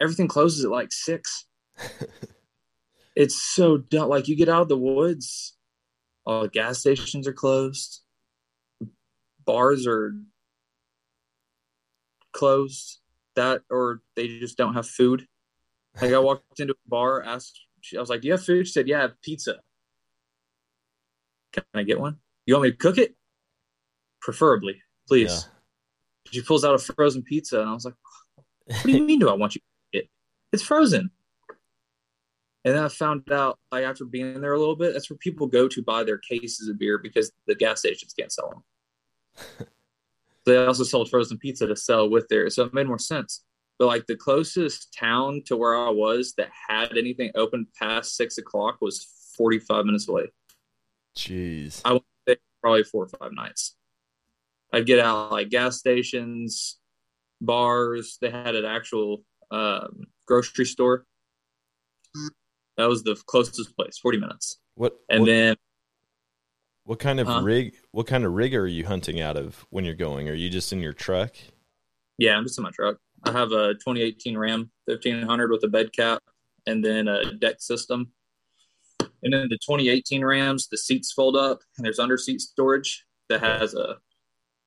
everything 0.00 0.28
closes 0.28 0.64
at 0.64 0.70
like 0.70 0.92
six. 0.92 1.46
it's 3.16 3.40
so 3.40 3.78
dumb. 3.78 4.08
Like 4.08 4.28
you 4.28 4.36
get 4.36 4.48
out 4.48 4.62
of 4.62 4.68
the 4.68 4.78
woods, 4.78 5.56
all 6.26 6.42
the 6.42 6.48
gas 6.48 6.78
stations 6.78 7.26
are 7.26 7.32
closed, 7.32 8.02
bars 9.44 9.86
are 9.86 10.14
closed. 12.32 13.00
That 13.36 13.62
or 13.68 14.00
they 14.14 14.28
just 14.38 14.56
don't 14.56 14.74
have 14.74 14.86
food. 14.86 15.26
Like 16.00 16.12
I 16.12 16.18
walked 16.20 16.60
into 16.60 16.74
a 16.74 16.88
bar, 16.88 17.22
asked, 17.22 17.60
I 17.96 18.00
was 18.00 18.08
like, 18.08 18.20
"Do 18.20 18.28
you 18.28 18.32
have 18.34 18.44
food?" 18.44 18.66
She 18.66 18.72
said, 18.72 18.86
"Yeah, 18.86 18.98
I 18.98 19.02
have 19.02 19.20
pizza." 19.22 19.56
Can 21.52 21.64
I 21.74 21.82
get 21.82 22.00
one? 22.00 22.18
You 22.46 22.54
want 22.54 22.64
me 22.64 22.70
to 22.70 22.76
cook 22.76 22.98
it? 22.98 23.16
Preferably, 24.20 24.82
please. 25.08 25.48
She 26.30 26.42
pulls 26.42 26.64
out 26.64 26.74
a 26.74 26.78
frozen 26.78 27.22
pizza, 27.22 27.60
and 27.60 27.68
I 27.68 27.74
was 27.74 27.84
like, 27.84 27.94
"What 28.66 28.82
do 28.84 28.92
you 28.92 29.02
mean? 29.06 29.18
Do 29.18 29.28
I 29.28 29.34
want 29.34 29.54
you 29.54 29.60
to 29.60 29.66
eat 29.66 29.70
it? 29.70 29.73
It's 30.54 30.62
frozen." 30.62 31.10
And 32.64 32.74
then 32.74 32.84
I 32.84 32.88
found 32.88 33.30
out, 33.30 33.58
like 33.70 33.84
after 33.84 34.06
being 34.06 34.40
there 34.40 34.54
a 34.54 34.58
little 34.58 34.76
bit, 34.76 34.94
that's 34.94 35.10
where 35.10 35.18
people 35.18 35.46
go 35.46 35.68
to 35.68 35.82
buy 35.82 36.02
their 36.02 36.18
cases 36.18 36.68
of 36.68 36.78
beer 36.78 36.96
because 36.98 37.30
the 37.46 37.54
gas 37.54 37.80
stations 37.80 38.14
can't 38.18 38.32
sell 38.32 38.64
them. 39.36 39.68
they 40.46 40.56
also 40.56 40.84
sold 40.84 41.10
frozen 41.10 41.36
pizza 41.36 41.66
to 41.66 41.76
sell 41.76 42.08
with 42.08 42.26
there, 42.28 42.48
so 42.48 42.64
it 42.64 42.72
made 42.72 42.86
more 42.86 42.98
sense. 42.98 43.44
But 43.78 43.88
like 43.88 44.06
the 44.06 44.16
closest 44.16 44.96
town 44.98 45.42
to 45.46 45.56
where 45.56 45.76
I 45.76 45.90
was 45.90 46.34
that 46.38 46.48
had 46.68 46.96
anything 46.96 47.32
open 47.34 47.66
past 47.78 48.16
six 48.16 48.38
o'clock 48.38 48.78
was 48.80 49.06
forty 49.36 49.58
five 49.58 49.84
minutes 49.84 50.08
away. 50.08 50.30
Jeez. 51.16 51.82
I 51.84 51.92
went 51.92 52.04
there 52.26 52.36
probably 52.62 52.84
four 52.84 53.04
or 53.04 53.08
five 53.08 53.32
nights. 53.32 53.76
I'd 54.72 54.86
get 54.86 55.00
out 55.00 55.32
like 55.32 55.50
gas 55.50 55.76
stations, 55.78 56.78
bars. 57.40 58.16
They 58.20 58.30
had 58.30 58.54
an 58.54 58.64
actual 58.64 59.24
um, 59.50 60.06
grocery 60.26 60.64
store. 60.64 61.06
That 62.76 62.88
was 62.88 63.02
the 63.02 63.16
closest 63.26 63.76
place, 63.76 63.98
forty 63.98 64.18
minutes. 64.18 64.58
What 64.74 64.96
And 65.08 65.20
what, 65.20 65.26
then 65.26 65.56
what 66.84 66.98
kind 66.98 67.20
of 67.20 67.26
Huh? 67.26 67.42
rig 67.42 67.74
what 67.92 68.06
kind 68.06 68.24
of 68.24 68.32
rig 68.32 68.54
are 68.54 68.66
you 68.66 68.86
hunting 68.86 69.20
out 69.20 69.36
of 69.36 69.66
when 69.70 69.84
you're 69.84 69.94
going? 69.94 70.28
Are 70.28 70.34
you 70.34 70.50
just 70.50 70.72
in 70.72 70.80
your 70.80 70.92
truck? 70.92 71.34
Yeah, 72.18 72.36
I'm 72.36 72.44
just 72.44 72.58
in 72.58 72.64
my 72.64 72.70
truck. 72.70 72.98
I 73.24 73.32
have 73.32 73.52
a 73.52 73.74
2018 73.74 74.36
Ram 74.36 74.70
1500 74.84 75.50
with 75.50 75.64
a 75.64 75.68
bed 75.68 75.92
cap 75.92 76.22
and 76.66 76.84
then 76.84 77.08
a 77.08 77.32
deck 77.32 77.56
system. 77.60 78.12
And 79.00 79.32
then 79.32 79.48
the 79.48 79.56
2018 79.56 80.22
Rams, 80.22 80.68
the 80.68 80.76
seats 80.76 81.12
fold 81.12 81.36
up 81.36 81.60
and 81.76 81.84
there's 81.84 81.98
under 81.98 82.18
seat 82.18 82.40
storage 82.42 83.06
that 83.30 83.40
has 83.40 83.74
a 83.74 83.96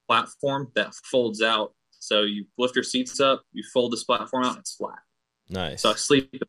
platform 0.07 0.71
that 0.75 0.95
folds 0.95 1.41
out. 1.41 1.73
So 1.91 2.23
you 2.23 2.45
lift 2.57 2.75
your 2.75 2.83
seats 2.83 3.19
up, 3.19 3.43
you 3.51 3.63
fold 3.73 3.93
this 3.93 4.03
platform 4.03 4.45
out, 4.45 4.51
and 4.51 4.59
it's 4.59 4.75
flat. 4.75 4.99
Nice. 5.49 5.81
So 5.81 5.91
I 5.91 5.95
sleep 5.95 6.41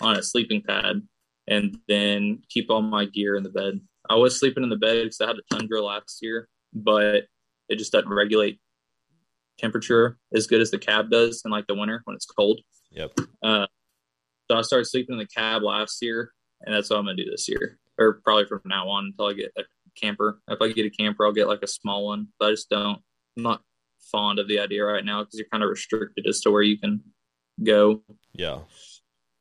on 0.00 0.16
a 0.16 0.22
sleeping 0.22 0.62
pad 0.62 1.02
and 1.48 1.78
then 1.88 2.42
keep 2.48 2.70
all 2.70 2.82
my 2.82 3.04
gear 3.04 3.36
in 3.36 3.42
the 3.42 3.50
bed. 3.50 3.80
I 4.08 4.14
was 4.14 4.38
sleeping 4.38 4.62
in 4.62 4.68
the 4.68 4.76
bed 4.76 5.04
because 5.04 5.20
I 5.20 5.26
had 5.26 5.36
a 5.36 5.54
Tundra 5.54 5.82
last 5.82 6.18
year, 6.22 6.48
but 6.72 7.24
it 7.68 7.76
just 7.76 7.92
doesn't 7.92 8.08
regulate 8.08 8.60
temperature 9.58 10.18
as 10.34 10.46
good 10.46 10.60
as 10.60 10.70
the 10.70 10.78
cab 10.78 11.10
does 11.10 11.42
in 11.44 11.50
like 11.50 11.66
the 11.66 11.74
winter 11.74 12.02
when 12.04 12.16
it's 12.16 12.26
cold. 12.26 12.60
Yep. 12.90 13.12
Uh, 13.42 13.66
so 14.50 14.58
I 14.58 14.62
started 14.62 14.86
sleeping 14.86 15.14
in 15.14 15.18
the 15.18 15.26
cab 15.26 15.62
last 15.62 16.02
year, 16.02 16.32
and 16.62 16.74
that's 16.74 16.90
what 16.90 16.98
I'm 16.98 17.04
gonna 17.04 17.16
do 17.16 17.30
this 17.30 17.48
year, 17.48 17.78
or 17.98 18.20
probably 18.24 18.46
from 18.46 18.60
now 18.64 18.88
on 18.88 19.06
until 19.06 19.26
I 19.26 19.32
get 19.34 19.52
a 19.56 19.62
camper. 20.00 20.40
If 20.48 20.60
I 20.60 20.72
get 20.72 20.86
a 20.86 20.90
camper, 20.90 21.24
I'll 21.24 21.32
get 21.32 21.48
like 21.48 21.62
a 21.62 21.68
small 21.68 22.06
one. 22.06 22.28
But 22.38 22.48
I 22.48 22.50
just 22.52 22.68
don't. 22.68 23.00
I'm 23.36 23.42
not 23.42 23.62
fond 24.10 24.38
of 24.38 24.48
the 24.48 24.58
idea 24.58 24.84
right 24.84 25.04
now 25.04 25.22
because 25.22 25.38
you're 25.38 25.48
kind 25.50 25.62
of 25.62 25.70
restricted 25.70 26.26
as 26.26 26.40
to 26.40 26.50
where 26.50 26.62
you 26.62 26.78
can 26.78 27.02
go. 27.62 28.02
Yeah. 28.32 28.60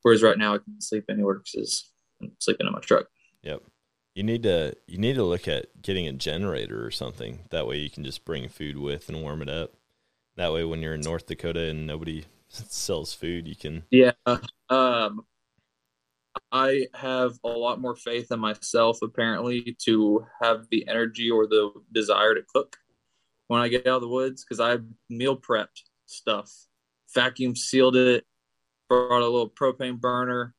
Whereas 0.01 0.23
right 0.23 0.37
now 0.37 0.55
I 0.55 0.57
can 0.57 0.81
sleep 0.81 1.05
anywhere 1.09 1.41
because 1.43 1.91
I'm 2.21 2.31
sleeping 2.39 2.67
in 2.67 2.73
my 2.73 2.79
truck. 2.79 3.07
Yep. 3.43 3.63
You 4.15 4.23
need 4.23 4.43
to 4.43 4.75
you 4.87 4.97
need 4.97 5.15
to 5.15 5.23
look 5.23 5.47
at 5.47 5.81
getting 5.81 6.07
a 6.07 6.13
generator 6.13 6.85
or 6.85 6.91
something. 6.91 7.39
That 7.49 7.67
way 7.67 7.77
you 7.77 7.89
can 7.89 8.03
just 8.03 8.25
bring 8.25 8.49
food 8.49 8.77
with 8.77 9.07
and 9.09 9.21
warm 9.21 9.41
it 9.41 9.49
up. 9.49 9.73
That 10.35 10.51
way 10.53 10.63
when 10.63 10.81
you're 10.81 10.95
in 10.95 11.01
North 11.01 11.27
Dakota 11.27 11.61
and 11.61 11.87
nobody 11.87 12.25
sells 12.49 13.13
food, 13.13 13.47
you 13.47 13.55
can 13.55 13.83
Yeah. 13.91 14.13
Um, 14.69 15.25
I 16.51 16.87
have 16.93 17.37
a 17.43 17.49
lot 17.49 17.79
more 17.79 17.95
faith 17.95 18.31
in 18.31 18.39
myself, 18.39 18.99
apparently, 19.01 19.75
to 19.85 20.25
have 20.41 20.67
the 20.69 20.87
energy 20.87 21.29
or 21.29 21.47
the 21.47 21.71
desire 21.91 22.35
to 22.35 22.43
cook 22.53 22.77
when 23.47 23.61
I 23.61 23.67
get 23.67 23.87
out 23.87 23.95
of 23.95 24.01
the 24.01 24.07
woods 24.07 24.43
because 24.43 24.59
I 24.59 24.77
meal 25.09 25.37
prepped 25.37 25.83
stuff, 26.05 26.51
vacuum 27.13 27.55
sealed 27.55 27.95
it, 27.95 28.25
brought 28.89 29.21
a 29.21 29.25
little 29.25 29.49
propane 29.49 29.99
burner. 29.99 30.53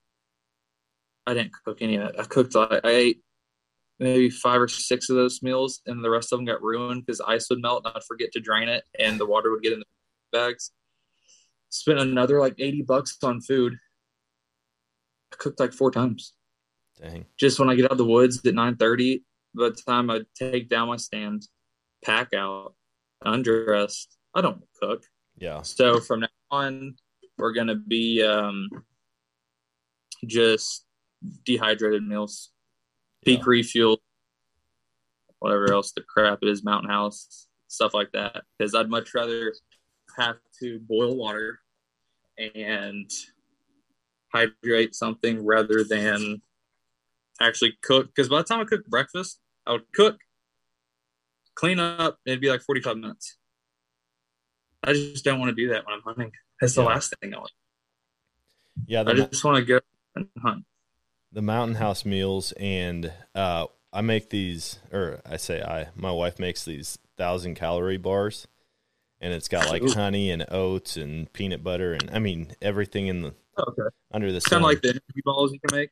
I 1.26 1.34
didn't 1.34 1.52
cook 1.64 1.78
any 1.80 1.96
of 1.96 2.10
it. 2.10 2.16
I 2.18 2.24
cooked, 2.24 2.56
I, 2.56 2.80
I 2.82 2.90
ate 2.90 3.22
maybe 3.98 4.30
five 4.30 4.60
or 4.60 4.68
six 4.68 5.08
of 5.08 5.16
those 5.16 5.42
meals, 5.42 5.80
and 5.86 6.04
the 6.04 6.10
rest 6.10 6.32
of 6.32 6.38
them 6.38 6.46
got 6.46 6.62
ruined 6.62 7.06
because 7.06 7.20
ice 7.20 7.48
would 7.50 7.60
melt 7.60 7.82
and 7.84 7.94
I'd 7.94 8.04
forget 8.04 8.32
to 8.32 8.40
drain 8.40 8.68
it, 8.68 8.84
and 8.98 9.18
the 9.18 9.26
water 9.26 9.50
would 9.50 9.62
get 9.62 9.72
in 9.72 9.80
the 9.80 9.84
bags 10.32 10.72
spent 11.72 11.98
another 11.98 12.38
like 12.38 12.54
80 12.58 12.82
bucks 12.82 13.16
on 13.22 13.40
food. 13.40 13.78
I 15.32 15.36
cooked 15.36 15.58
like 15.58 15.72
four 15.72 15.90
times. 15.90 16.34
dang. 17.00 17.24
Just 17.38 17.58
when 17.58 17.70
I 17.70 17.74
get 17.74 17.86
out 17.86 17.92
of 17.92 17.98
the 17.98 18.04
woods 18.04 18.44
at 18.46 18.54
9:30, 18.54 19.22
by 19.54 19.70
the 19.70 19.82
time 19.86 20.10
I 20.10 20.20
take 20.34 20.68
down 20.68 20.88
my 20.88 20.96
stand, 20.96 21.46
pack 22.04 22.34
out, 22.34 22.74
undress, 23.24 24.08
I 24.34 24.42
don't 24.42 24.62
cook. 24.80 25.04
Yeah. 25.36 25.62
So 25.62 26.00
from 26.00 26.20
now 26.20 26.28
on, 26.52 26.94
we're 27.38 27.52
gonna 27.52 27.74
be 27.74 28.22
um, 28.22 28.68
just 30.26 30.84
dehydrated 31.44 32.06
meals, 32.06 32.50
peak 33.24 33.40
Yeah. 33.40 33.44
refuel, 33.46 34.02
whatever 35.38 35.72
else 35.72 35.92
the 35.92 36.02
crap 36.02 36.40
it 36.42 36.48
is, 36.48 36.62
Mountain 36.62 36.90
House, 36.90 37.48
stuff 37.66 37.94
like 37.94 38.12
that. 38.12 38.44
Because 38.56 38.74
I'd 38.74 38.90
much 38.90 39.14
rather 39.14 39.54
have 40.16 40.36
to 40.60 40.78
boil 40.78 41.16
water 41.16 41.60
and 42.38 43.10
hydrate 44.32 44.94
something 44.94 45.44
rather 45.44 45.82
than 45.84 46.42
actually 47.40 47.78
cook. 47.82 48.06
Because 48.06 48.28
by 48.28 48.38
the 48.38 48.44
time 48.44 48.60
I 48.60 48.64
cook 48.64 48.86
breakfast, 48.86 49.40
I 49.66 49.72
would 49.72 49.90
cook, 49.92 50.20
clean 51.54 51.78
up, 51.78 52.18
and 52.26 52.32
it'd 52.32 52.40
be 52.40 52.50
like 52.50 52.62
45 52.62 52.98
minutes. 52.98 53.38
I 54.84 54.92
just 54.92 55.24
don't 55.24 55.38
want 55.38 55.50
to 55.50 55.54
do 55.54 55.68
that 55.70 55.86
when 55.86 55.94
I'm 55.94 56.02
hunting. 56.02 56.32
That's 56.60 56.74
the 56.74 56.82
Yeah. 56.82 56.88
last 56.88 57.14
thing 57.20 57.34
I 57.34 57.38
want. 57.38 57.52
Yeah, 58.86 59.04
I 59.06 59.12
just 59.14 59.44
want 59.44 59.58
to 59.58 59.64
go 59.64 59.80
and 60.16 60.28
hunt. 60.42 60.64
the 61.30 61.42
mountain 61.42 61.76
house 61.76 62.04
meals 62.04 62.52
and 62.52 63.12
uh 63.34 63.66
I 63.92 64.00
make 64.00 64.30
these 64.30 64.78
or 64.92 65.20
I 65.26 65.36
say 65.36 65.62
I 65.62 65.88
my 65.94 66.10
wife 66.10 66.38
makes 66.38 66.64
these 66.64 66.98
thousand 67.16 67.54
calorie 67.54 67.96
bars 67.98 68.46
and 69.20 69.32
it's 69.32 69.48
got 69.48 69.68
like 69.68 69.82
Ooh. 69.82 69.92
honey 69.92 70.30
and 70.30 70.44
oats 70.50 70.96
and 70.96 71.32
peanut 71.32 71.62
butter 71.62 71.92
and 71.94 72.10
I 72.12 72.18
mean 72.18 72.54
everything 72.60 73.06
in 73.06 73.22
the 73.22 73.34
Okay. 73.58 73.82
under 74.10 74.28
the 74.32 74.40
kind 74.40 74.42
sun. 74.50 74.62
of 74.62 74.62
like 74.64 74.80
the 74.82 74.88
energy 74.90 75.20
balls 75.24 75.52
you 75.52 75.60
can 75.60 75.76
make. 75.78 75.90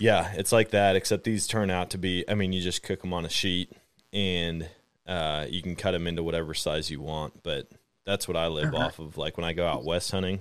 Yeah, 0.00 0.32
it's 0.36 0.52
like 0.52 0.70
that, 0.70 0.94
except 0.96 1.24
these 1.24 1.46
turn 1.48 1.70
out 1.70 1.90
to 1.90 1.98
be. 1.98 2.24
I 2.28 2.34
mean, 2.34 2.52
you 2.52 2.62
just 2.62 2.82
cook 2.84 3.00
them 3.02 3.12
on 3.12 3.26
a 3.26 3.28
sheet, 3.28 3.72
and 4.12 4.68
uh, 5.06 5.46
you 5.48 5.60
can 5.60 5.74
cut 5.76 5.90
them 5.90 6.06
into 6.06 6.22
whatever 6.22 6.54
size 6.54 6.88
you 6.90 7.00
want. 7.00 7.42
But 7.42 7.68
that's 8.06 8.26
what 8.28 8.36
I 8.36 8.48
live 8.48 8.74
Uh-huh. 8.74 8.84
off 8.86 8.98
of. 8.98 9.16
Like 9.16 9.36
when 9.36 9.44
I 9.44 9.52
go 9.52 9.66
out 9.66 9.84
west 9.84 10.10
hunting, 10.10 10.40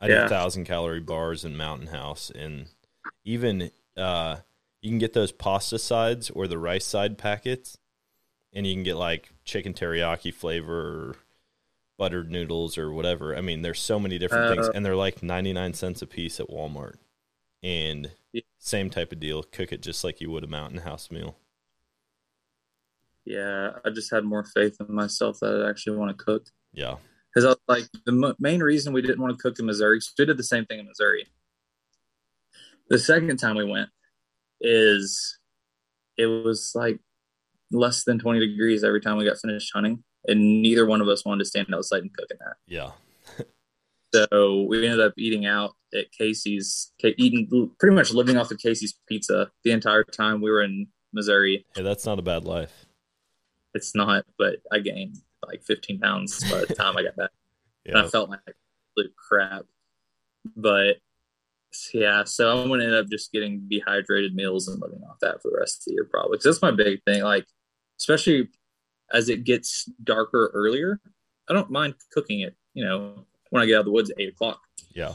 I 0.00 0.08
do 0.08 0.28
thousand 0.28 0.64
calorie 0.64 1.00
bars 1.00 1.44
and 1.44 1.56
Mountain 1.56 1.88
House, 1.88 2.30
and 2.30 2.66
even 3.24 3.70
uh, 3.96 4.36
you 4.80 4.90
can 4.90 4.98
get 4.98 5.12
those 5.12 5.32
pasta 5.32 5.78
sides 5.78 6.30
or 6.30 6.46
the 6.48 6.58
rice 6.58 6.84
side 6.84 7.18
packets, 7.18 7.78
and 8.52 8.66
you 8.66 8.74
can 8.74 8.82
get 8.82 8.96
like 8.96 9.30
chicken 9.44 9.72
teriyaki 9.74 10.34
flavor 10.34 10.74
or 11.10 11.16
buttered 11.98 12.30
noodles 12.30 12.76
or 12.76 12.92
whatever. 12.92 13.36
I 13.36 13.40
mean, 13.42 13.62
there's 13.62 13.78
so 13.80 14.00
many 14.00 14.18
different 14.18 14.48
things, 14.48 14.68
Uh, 14.68 14.72
and 14.74 14.84
they're 14.84 14.96
like 14.96 15.22
ninety 15.22 15.52
nine 15.52 15.72
cents 15.74 16.02
a 16.02 16.06
piece 16.06 16.40
at 16.40 16.48
Walmart, 16.48 16.96
and 17.62 18.10
Yeah. 18.32 18.42
same 18.58 18.90
type 18.90 19.12
of 19.12 19.20
deal. 19.20 19.42
Cook 19.44 19.72
it 19.72 19.82
just 19.82 20.02
like 20.02 20.20
you 20.20 20.30
would 20.32 20.42
a 20.42 20.48
Mountain 20.48 20.80
House 20.80 21.10
meal. 21.12 21.36
Yeah, 23.24 23.70
I 23.84 23.90
just 23.90 24.10
had 24.10 24.24
more 24.24 24.44
faith 24.44 24.76
in 24.80 24.94
myself 24.94 25.38
that 25.40 25.62
I 25.64 25.70
actually 25.70 25.96
want 25.96 26.16
to 26.16 26.24
cook. 26.24 26.46
Yeah, 26.72 26.96
Because 27.32 27.44
I 27.44 27.48
was 27.48 27.58
like, 27.68 27.84
the 28.06 28.12
mo- 28.12 28.34
main 28.40 28.60
reason 28.62 28.92
we 28.92 29.02
didn't 29.02 29.20
want 29.20 29.36
to 29.36 29.42
cook 29.42 29.58
in 29.58 29.66
Missouri, 29.66 29.98
'cause 30.00 30.12
we 30.18 30.24
did 30.24 30.36
the 30.36 30.42
same 30.42 30.64
thing 30.66 30.78
in 30.80 30.86
Missouri. 30.86 31.26
The 32.88 32.98
second 32.98 33.36
time 33.38 33.56
we 33.56 33.64
went 33.64 33.90
is 34.60 35.38
it 36.16 36.26
was 36.26 36.72
like 36.74 37.00
less 37.70 38.04
than 38.04 38.18
20 38.18 38.40
degrees 38.40 38.84
every 38.84 39.00
time 39.00 39.16
we 39.16 39.24
got 39.24 39.38
finished 39.38 39.70
hunting. 39.74 40.04
And 40.26 40.62
neither 40.62 40.86
one 40.86 41.00
of 41.00 41.08
us 41.08 41.24
wanted 41.24 41.40
to 41.44 41.48
stand 41.48 41.74
outside 41.74 42.02
and 42.02 42.16
cook 42.16 42.28
in 42.30 42.36
that. 42.40 42.56
yeah, 42.66 42.92
So 44.14 44.62
we 44.68 44.84
ended 44.86 45.00
up 45.00 45.14
eating 45.18 45.46
out 45.46 45.72
at 45.94 46.12
Casey's, 46.12 46.92
eating 47.02 47.70
pretty 47.80 47.94
much 47.96 48.12
living 48.12 48.36
off 48.36 48.50
of 48.50 48.58
Casey's 48.58 48.96
pizza 49.08 49.50
the 49.64 49.70
entire 49.72 50.04
time 50.04 50.40
we 50.40 50.50
were 50.50 50.62
in 50.62 50.86
Missouri. 51.12 51.64
hey, 51.74 51.82
that's 51.82 52.04
not 52.06 52.18
a 52.18 52.22
bad 52.22 52.44
life. 52.44 52.86
It's 53.74 53.94
not, 53.94 54.24
but 54.38 54.56
I 54.70 54.78
gained 54.80 55.16
like 55.46 55.62
15 55.64 55.98
pounds 55.98 56.40
by 56.50 56.64
the 56.64 56.74
time 56.74 56.96
I 56.96 57.04
got 57.04 57.16
back. 57.16 57.30
and 57.86 57.98
I 57.98 58.08
felt 58.08 58.30
like 58.30 58.40
absolute 58.46 59.14
crap. 59.16 59.62
But 60.56 60.98
yeah, 61.92 62.24
so 62.24 62.62
I'm 62.62 62.68
gonna 62.68 62.84
end 62.84 62.94
up 62.94 63.08
just 63.10 63.32
getting 63.32 63.66
dehydrated 63.68 64.34
meals 64.34 64.68
and 64.68 64.80
living 64.80 65.02
off 65.08 65.18
that 65.20 65.40
for 65.42 65.50
the 65.50 65.58
rest 65.58 65.80
of 65.80 65.84
the 65.86 65.92
year, 65.92 66.08
probably. 66.10 66.32
Because 66.32 66.44
that's 66.44 66.62
my 66.62 66.70
big 66.70 67.02
thing. 67.04 67.22
Like, 67.22 67.46
especially 67.98 68.48
as 69.12 69.28
it 69.28 69.44
gets 69.44 69.88
darker 70.04 70.50
earlier, 70.54 71.00
I 71.48 71.54
don't 71.54 71.70
mind 71.70 71.94
cooking 72.12 72.40
it. 72.40 72.56
You 72.74 72.84
know, 72.84 73.26
when 73.50 73.62
I 73.62 73.66
get 73.66 73.76
out 73.76 73.80
of 73.80 73.86
the 73.86 73.92
woods 73.92 74.10
at 74.10 74.20
eight 74.20 74.30
o'clock. 74.30 74.60
yeah. 74.94 75.14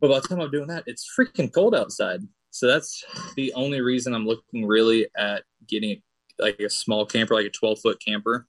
But 0.00 0.08
by 0.08 0.18
the 0.18 0.26
time 0.26 0.40
I'm 0.40 0.50
doing 0.50 0.66
that, 0.66 0.82
it's 0.86 1.08
freaking 1.16 1.52
cold 1.52 1.76
outside. 1.76 2.22
So 2.50 2.66
that's 2.66 3.04
the 3.36 3.52
only 3.54 3.80
reason 3.80 4.14
I'm 4.14 4.26
looking 4.26 4.66
really 4.66 5.06
at 5.16 5.44
getting 5.68 6.02
like 6.42 6.60
a 6.60 6.68
small 6.68 7.06
camper, 7.06 7.34
like 7.34 7.46
a 7.46 7.50
12 7.50 7.80
foot 7.80 8.02
camper, 8.04 8.46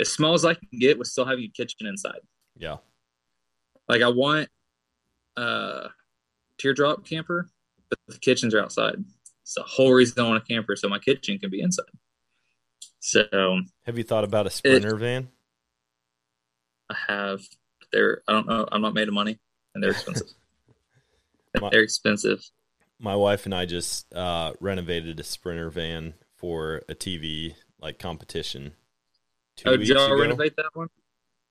as 0.00 0.12
small 0.12 0.34
as 0.34 0.44
I 0.44 0.54
can 0.54 0.68
get, 0.78 0.98
with 0.98 1.08
still 1.08 1.24
having 1.24 1.44
a 1.44 1.48
kitchen 1.48 1.86
inside. 1.86 2.20
Yeah. 2.56 2.78
Like 3.88 4.02
I 4.02 4.08
want 4.08 4.48
a 5.36 5.88
teardrop 6.58 7.06
camper, 7.06 7.48
but 7.90 7.98
the 8.08 8.18
kitchens 8.18 8.54
are 8.54 8.62
outside. 8.62 8.96
It's 9.42 9.54
the 9.54 9.62
whole 9.62 9.92
reason 9.92 10.24
I 10.24 10.28
want 10.28 10.42
a 10.42 10.46
camper, 10.46 10.74
so 10.74 10.88
my 10.88 10.98
kitchen 10.98 11.38
can 11.38 11.50
be 11.50 11.60
inside. 11.60 11.84
So 13.00 13.60
Have 13.84 13.98
you 13.98 14.04
thought 14.04 14.24
about 14.24 14.46
a 14.46 14.50
sprinter 14.50 14.96
van? 14.96 15.28
I 16.90 16.96
have 17.08 17.42
they're 17.92 18.22
I 18.26 18.32
don't 18.32 18.46
know 18.46 18.66
I'm 18.72 18.80
not 18.82 18.94
made 18.94 19.08
of 19.08 19.14
money 19.14 19.38
and 19.74 19.82
they're 19.82 19.90
expensive. 19.90 20.28
My- 21.60 21.68
they're 21.70 21.82
expensive. 21.82 22.42
My 22.98 23.16
wife 23.16 23.44
and 23.44 23.54
I 23.54 23.66
just 23.66 24.12
uh, 24.14 24.52
renovated 24.60 25.20
a 25.20 25.24
sprinter 25.24 25.68
van 25.68 26.14
for 26.44 26.82
a 26.90 26.94
TV 26.94 27.54
like 27.80 27.98
competition 27.98 28.72
two 29.56 29.66
Oh, 29.70 29.76
did 29.78 29.88
y'all 29.88 30.04
ago. 30.12 30.20
renovate 30.20 30.56
that 30.56 30.68
one? 30.74 30.88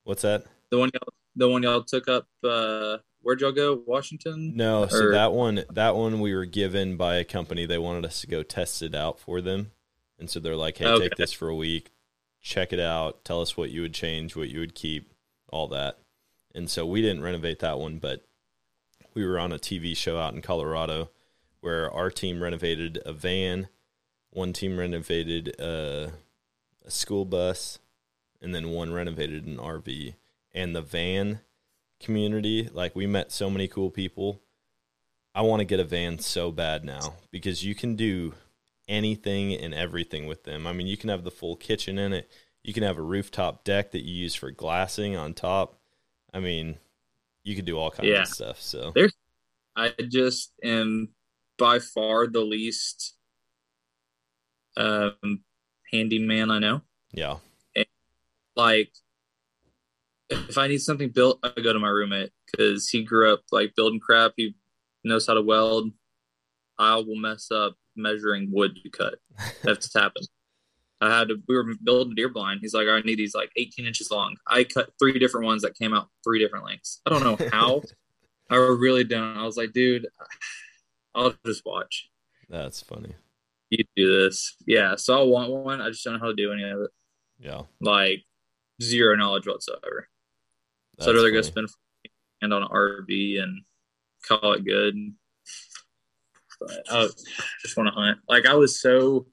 What's 0.04 0.22
that? 0.22 0.44
The 0.70 0.78
one 0.78 0.90
y'all 0.94 1.08
the 1.34 1.48
one 1.48 1.64
y'all 1.64 1.82
took 1.82 2.06
up 2.06 2.28
uh 2.44 2.98
where'd 3.20 3.40
y'all 3.40 3.50
go? 3.50 3.82
Washington? 3.88 4.52
No, 4.56 4.86
so 4.86 5.06
Or- 5.06 5.10
that 5.10 5.32
one 5.32 5.64
that 5.68 5.96
one 5.96 6.20
we 6.20 6.32
were 6.32 6.44
given 6.44 6.96
by 6.96 7.16
a 7.16 7.24
company. 7.24 7.66
They 7.66 7.76
wanted 7.78 8.04
us 8.06 8.20
to 8.20 8.28
go 8.28 8.44
test 8.44 8.82
it 8.82 8.94
out 8.94 9.18
for 9.18 9.40
them, 9.40 9.72
and 10.16 10.30
so 10.30 10.38
they're 10.38 10.54
like, 10.54 10.78
"Hey, 10.78 10.86
Okay. 10.86 11.08
take 11.08 11.16
this 11.18 11.32
for 11.32 11.48
a 11.48 11.56
week, 11.56 11.90
check 12.40 12.72
it 12.72 12.78
out, 12.78 13.24
tell 13.24 13.40
us 13.40 13.56
what 13.56 13.70
you 13.72 13.80
would 13.82 13.94
change, 13.94 14.36
what 14.36 14.48
you 14.48 14.60
would 14.60 14.76
keep, 14.76 15.10
all 15.48 15.66
that." 15.68 15.98
And 16.54 16.70
so 16.70 16.86
we 16.86 17.02
didn't 17.02 17.22
renovate 17.24 17.58
that 17.58 17.80
one, 17.80 17.98
but 17.98 18.24
we 19.12 19.26
were 19.26 19.40
on 19.40 19.50
a 19.50 19.58
TV 19.58 19.96
show 19.96 20.18
out 20.18 20.34
in 20.34 20.40
Colorado 20.40 21.10
where 21.62 21.90
our 21.90 22.10
team 22.12 22.40
renovated 22.40 23.00
a 23.04 23.12
van, 23.12 23.68
one 24.34 24.52
team 24.52 24.76
renovated 24.76 25.48
a, 25.60 26.12
a 26.84 26.90
school 26.90 27.24
bus, 27.24 27.78
and 28.42 28.54
then 28.54 28.68
one 28.70 28.92
renovated 28.92 29.46
an 29.46 29.56
RV. 29.56 30.14
And 30.52 30.76
the 30.76 30.82
van 30.82 31.40
community, 32.00 32.68
like 32.72 32.94
we 32.94 33.06
met 33.06 33.32
so 33.32 33.48
many 33.48 33.66
cool 33.68 33.90
people. 33.90 34.40
I 35.34 35.40
want 35.42 35.60
to 35.60 35.64
get 35.64 35.80
a 35.80 35.84
van 35.84 36.18
so 36.18 36.52
bad 36.52 36.84
now 36.84 37.14
because 37.30 37.64
you 37.64 37.74
can 37.74 37.96
do 37.96 38.34
anything 38.86 39.52
and 39.54 39.72
everything 39.74 40.26
with 40.26 40.44
them. 40.44 40.66
I 40.66 40.72
mean, 40.72 40.86
you 40.86 40.96
can 40.96 41.08
have 41.10 41.24
the 41.24 41.30
full 41.30 41.56
kitchen 41.56 41.98
in 41.98 42.12
it. 42.12 42.30
You 42.62 42.72
can 42.72 42.82
have 42.82 42.98
a 42.98 43.02
rooftop 43.02 43.64
deck 43.64 43.90
that 43.92 44.02
you 44.04 44.14
use 44.14 44.34
for 44.34 44.50
glassing 44.50 45.16
on 45.16 45.34
top. 45.34 45.78
I 46.32 46.40
mean, 46.40 46.78
you 47.42 47.56
could 47.56 47.64
do 47.64 47.78
all 47.78 47.90
kinds 47.90 48.08
Yeah. 48.08 48.22
of 48.22 48.28
stuff. 48.28 48.60
So 48.60 48.92
There- 48.94 49.10
I 49.76 49.92
just 50.08 50.52
am 50.62 51.14
by 51.58 51.78
far 51.80 52.26
the 52.28 52.40
least 52.42 53.14
um 54.76 55.40
handyman 55.92 56.50
I 56.50 56.58
know. 56.58 56.82
yeah, 57.12 57.36
Like 58.56 58.90
if 60.30 60.58
I 60.58 60.68
need 60.68 60.78
something 60.78 61.10
built, 61.10 61.38
I 61.42 61.60
go 61.60 61.72
to 61.72 61.78
my 61.78 61.88
roommate 61.88 62.30
because 62.50 62.88
he 62.88 63.04
grew 63.04 63.32
up 63.32 63.42
like 63.52 63.74
building 63.76 64.00
crap. 64.00 64.32
He 64.36 64.56
knows 65.04 65.26
how 65.26 65.34
to 65.34 65.42
weld. 65.42 65.90
I 66.78 66.96
will 66.96 67.16
mess 67.16 67.50
up 67.50 67.76
measuring 67.94 68.50
wood 68.50 68.76
to 68.82 68.90
cut. 68.90 69.14
That's 69.62 69.92
happened. 69.94 70.28
I 71.00 71.18
had 71.18 71.28
to. 71.28 71.36
We 71.46 71.56
were 71.56 71.74
building 71.82 72.14
deer 72.14 72.28
blind. 72.28 72.60
He's 72.62 72.74
like, 72.74 72.88
I 72.88 73.00
need 73.00 73.18
these 73.18 73.34
like 73.34 73.50
18 73.56 73.86
inches 73.86 74.10
long. 74.10 74.36
I 74.46 74.64
cut 74.64 74.90
three 74.98 75.18
different 75.18 75.46
ones 75.46 75.62
that 75.62 75.76
came 75.76 75.92
out 75.92 76.08
three 76.24 76.38
different 76.38 76.64
lengths. 76.64 77.00
I 77.04 77.10
don't 77.10 77.22
know 77.22 77.48
how. 77.52 77.82
I 78.50 78.56
really 78.56 79.04
don't. 79.04 79.36
I 79.36 79.44
was 79.44 79.56
like, 79.56 79.72
dude, 79.72 80.06
I'll 81.14 81.34
just 81.46 81.64
watch 81.64 82.10
that's 82.48 82.82
funny. 82.82 83.14
You 83.78 83.84
do 83.96 84.22
this. 84.24 84.56
Yeah. 84.66 84.96
So 84.96 85.18
I 85.20 85.24
want 85.24 85.50
one. 85.52 85.80
I 85.80 85.88
just 85.90 86.04
don't 86.04 86.14
know 86.14 86.20
how 86.20 86.26
to 86.26 86.34
do 86.34 86.52
any 86.52 86.62
of 86.68 86.80
it. 86.80 86.90
Yeah, 87.38 87.62
Like 87.80 88.22
zero 88.82 89.16
knowledge 89.16 89.46
whatsoever. 89.46 90.08
that's 90.96 91.04
so 91.06 91.10
I'd 91.10 91.16
rather 91.16 91.30
go 91.30 91.42
funny. 91.42 91.66
spend 91.66 91.68
and 92.42 92.52
on 92.54 92.62
an 92.62 92.68
RV 92.68 93.42
and 93.42 93.62
call 94.26 94.52
it 94.52 94.64
good. 94.64 94.94
But 96.60 96.70
I 96.90 97.08
just 97.62 97.76
want 97.76 97.88
to 97.88 97.94
hunt. 97.94 98.18
Like 98.28 98.46
I 98.46 98.54
was 98.54 98.80
so 98.80 99.26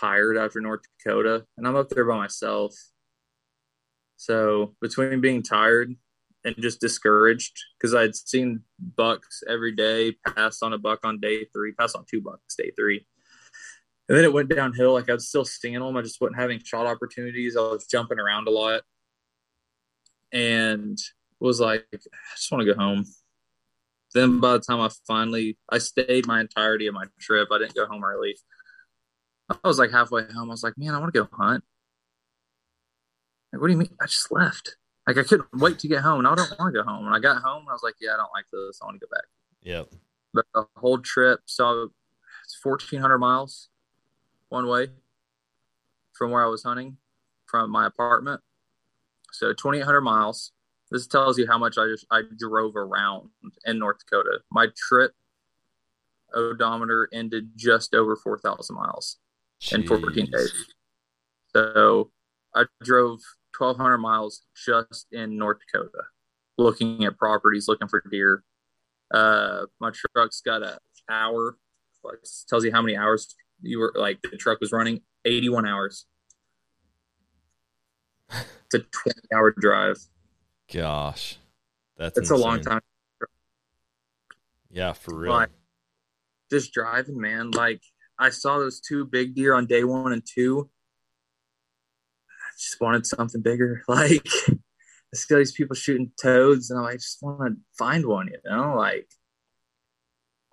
tired 0.00 0.36
after 0.36 0.60
North 0.60 0.80
Dakota, 1.04 1.46
and 1.56 1.66
I'm 1.66 1.76
up 1.76 1.88
there 1.90 2.04
by 2.04 2.16
myself. 2.16 2.74
So 4.16 4.74
between 4.80 5.20
being 5.20 5.42
tired 5.42 5.94
and 6.44 6.54
just 6.58 6.80
discouraged, 6.80 7.52
because 7.78 7.94
I'd 7.94 8.16
seen 8.16 8.62
bucks 8.96 9.42
every 9.48 9.74
day, 9.74 10.16
passed 10.26 10.62
on 10.62 10.72
a 10.72 10.78
buck 10.78 11.00
on 11.04 11.20
day 11.20 11.46
three, 11.54 11.72
passed 11.72 11.96
on 11.96 12.04
two 12.10 12.20
bucks 12.20 12.54
day 12.56 12.72
three. 12.76 13.06
And 14.10 14.18
then 14.18 14.24
it 14.24 14.32
went 14.32 14.48
downhill. 14.48 14.94
Like 14.94 15.08
I 15.08 15.14
was 15.14 15.28
still 15.28 15.44
seeing 15.44 15.74
them. 15.74 15.96
I 15.96 16.02
just 16.02 16.20
wasn't 16.20 16.40
having 16.40 16.58
shot 16.64 16.84
opportunities. 16.84 17.56
I 17.56 17.60
was 17.60 17.86
jumping 17.86 18.18
around 18.18 18.48
a 18.48 18.50
lot 18.50 18.82
and 20.32 20.98
was 21.38 21.60
like, 21.60 21.86
I 21.94 21.98
just 22.34 22.50
want 22.50 22.66
to 22.66 22.74
go 22.74 22.76
home. 22.76 23.04
Then 24.12 24.40
by 24.40 24.54
the 24.54 24.58
time 24.58 24.80
I 24.80 24.90
finally, 25.06 25.58
I 25.70 25.78
stayed 25.78 26.26
my 26.26 26.40
entirety 26.40 26.88
of 26.88 26.94
my 26.94 27.04
trip. 27.20 27.50
I 27.52 27.58
didn't 27.58 27.76
go 27.76 27.86
home 27.86 28.02
early. 28.02 28.36
I 29.48 29.56
was 29.62 29.78
like 29.78 29.92
halfway 29.92 30.24
home. 30.24 30.50
I 30.50 30.54
was 30.54 30.64
like, 30.64 30.76
man, 30.76 30.96
I 30.96 30.98
want 30.98 31.14
to 31.14 31.20
go 31.20 31.28
hunt. 31.32 31.62
Like, 33.52 33.62
what 33.62 33.68
do 33.68 33.74
you 33.74 33.78
mean? 33.78 33.94
I 34.02 34.06
just 34.06 34.32
left. 34.32 34.76
Like 35.06 35.18
I 35.18 35.22
couldn't 35.22 35.48
wait 35.54 35.78
to 35.78 35.88
get 35.88 36.02
home, 36.02 36.18
and 36.18 36.26
I 36.26 36.34
don't 36.34 36.58
want 36.58 36.74
to 36.74 36.82
go 36.82 36.84
home. 36.84 37.06
And 37.06 37.14
I 37.14 37.20
got 37.20 37.42
home, 37.42 37.60
and 37.60 37.68
I 37.70 37.72
was 37.72 37.84
like, 37.84 37.94
yeah, 38.00 38.14
I 38.14 38.16
don't 38.16 38.30
like 38.34 38.46
this. 38.52 38.80
I 38.82 38.86
want 38.86 39.00
to 39.00 39.06
go 39.06 39.10
back. 39.10 39.24
Yep. 39.62 39.88
But 40.34 40.46
the 40.52 40.66
whole 40.76 40.98
trip, 40.98 41.40
so 41.46 41.90
it's 42.44 42.56
fourteen 42.60 43.00
hundred 43.00 43.18
miles 43.18 43.69
one 44.50 44.68
way 44.68 44.88
from 46.12 46.30
where 46.30 46.44
I 46.44 46.48
was 46.48 46.62
hunting 46.62 46.98
from 47.46 47.70
my 47.70 47.86
apartment. 47.86 48.42
So 49.32 49.54
twenty 49.54 49.78
eight 49.78 49.84
hundred 49.84 50.02
miles. 50.02 50.52
This 50.90 51.06
tells 51.06 51.38
you 51.38 51.46
how 51.46 51.56
much 51.56 51.78
I 51.78 51.86
just 51.86 52.04
I 52.10 52.22
drove 52.36 52.76
around 52.76 53.30
in 53.64 53.78
North 53.78 53.98
Dakota. 54.00 54.40
My 54.50 54.66
trip 54.88 55.12
odometer 56.34 57.08
ended 57.12 57.50
just 57.56 57.94
over 57.94 58.16
four 58.16 58.38
thousand 58.38 58.76
miles 58.76 59.18
in 59.72 59.86
14 59.86 60.26
days. 60.30 60.66
So 61.54 62.10
I 62.54 62.64
drove 62.82 63.20
1,200 63.56 63.98
miles 63.98 64.42
just 64.56 65.06
in 65.12 65.36
North 65.36 65.58
Dakota, 65.60 66.04
looking 66.56 67.04
at 67.04 67.18
properties, 67.18 67.68
looking 67.68 67.88
for 67.88 68.02
deer. 68.10 68.42
Uh, 69.12 69.66
my 69.80 69.90
truck's 70.14 70.40
got 70.40 70.62
a 70.62 70.78
hour, 71.10 71.58
like, 72.04 72.18
tells 72.48 72.64
you 72.64 72.72
how 72.72 72.80
many 72.80 72.96
hours 72.96 73.34
you 73.62 73.78
were 73.78 73.92
like 73.94 74.20
the 74.22 74.36
truck 74.36 74.60
was 74.60 74.72
running. 74.72 75.02
81 75.24 75.66
hours. 75.66 76.06
It's 78.72 78.84
a 78.84 78.86
20 79.12 79.20
hour 79.34 79.52
drive. 79.58 79.96
Gosh, 80.72 81.38
that's 81.98 82.16
It's 82.16 82.30
a 82.30 82.36
long 82.36 82.60
time. 82.60 82.80
Yeah, 84.70 84.92
for 84.92 85.12
real. 85.12 85.32
But 85.32 85.50
just 86.52 86.72
driving, 86.72 87.20
man. 87.20 87.50
Like 87.50 87.82
I 88.16 88.30
saw 88.30 88.58
those 88.58 88.80
two 88.80 89.06
big 89.06 89.34
deer 89.34 89.54
on 89.54 89.66
day 89.66 89.82
one 89.82 90.12
and 90.12 90.22
two. 90.24 90.70
I 92.28 92.52
just 92.56 92.80
wanted 92.80 93.06
something 93.06 93.42
bigger. 93.42 93.82
Like 93.88 94.24
I 94.48 95.16
see 95.16 95.34
all 95.34 95.38
these 95.38 95.50
people 95.50 95.74
shooting 95.74 96.12
toads, 96.22 96.70
and 96.70 96.78
I'm 96.78 96.84
like, 96.84 96.94
I 96.94 96.98
just 96.98 97.18
want 97.20 97.40
to 97.40 97.60
find 97.76 98.06
one. 98.06 98.28
You 98.28 98.38
know, 98.44 98.76
like 98.76 99.08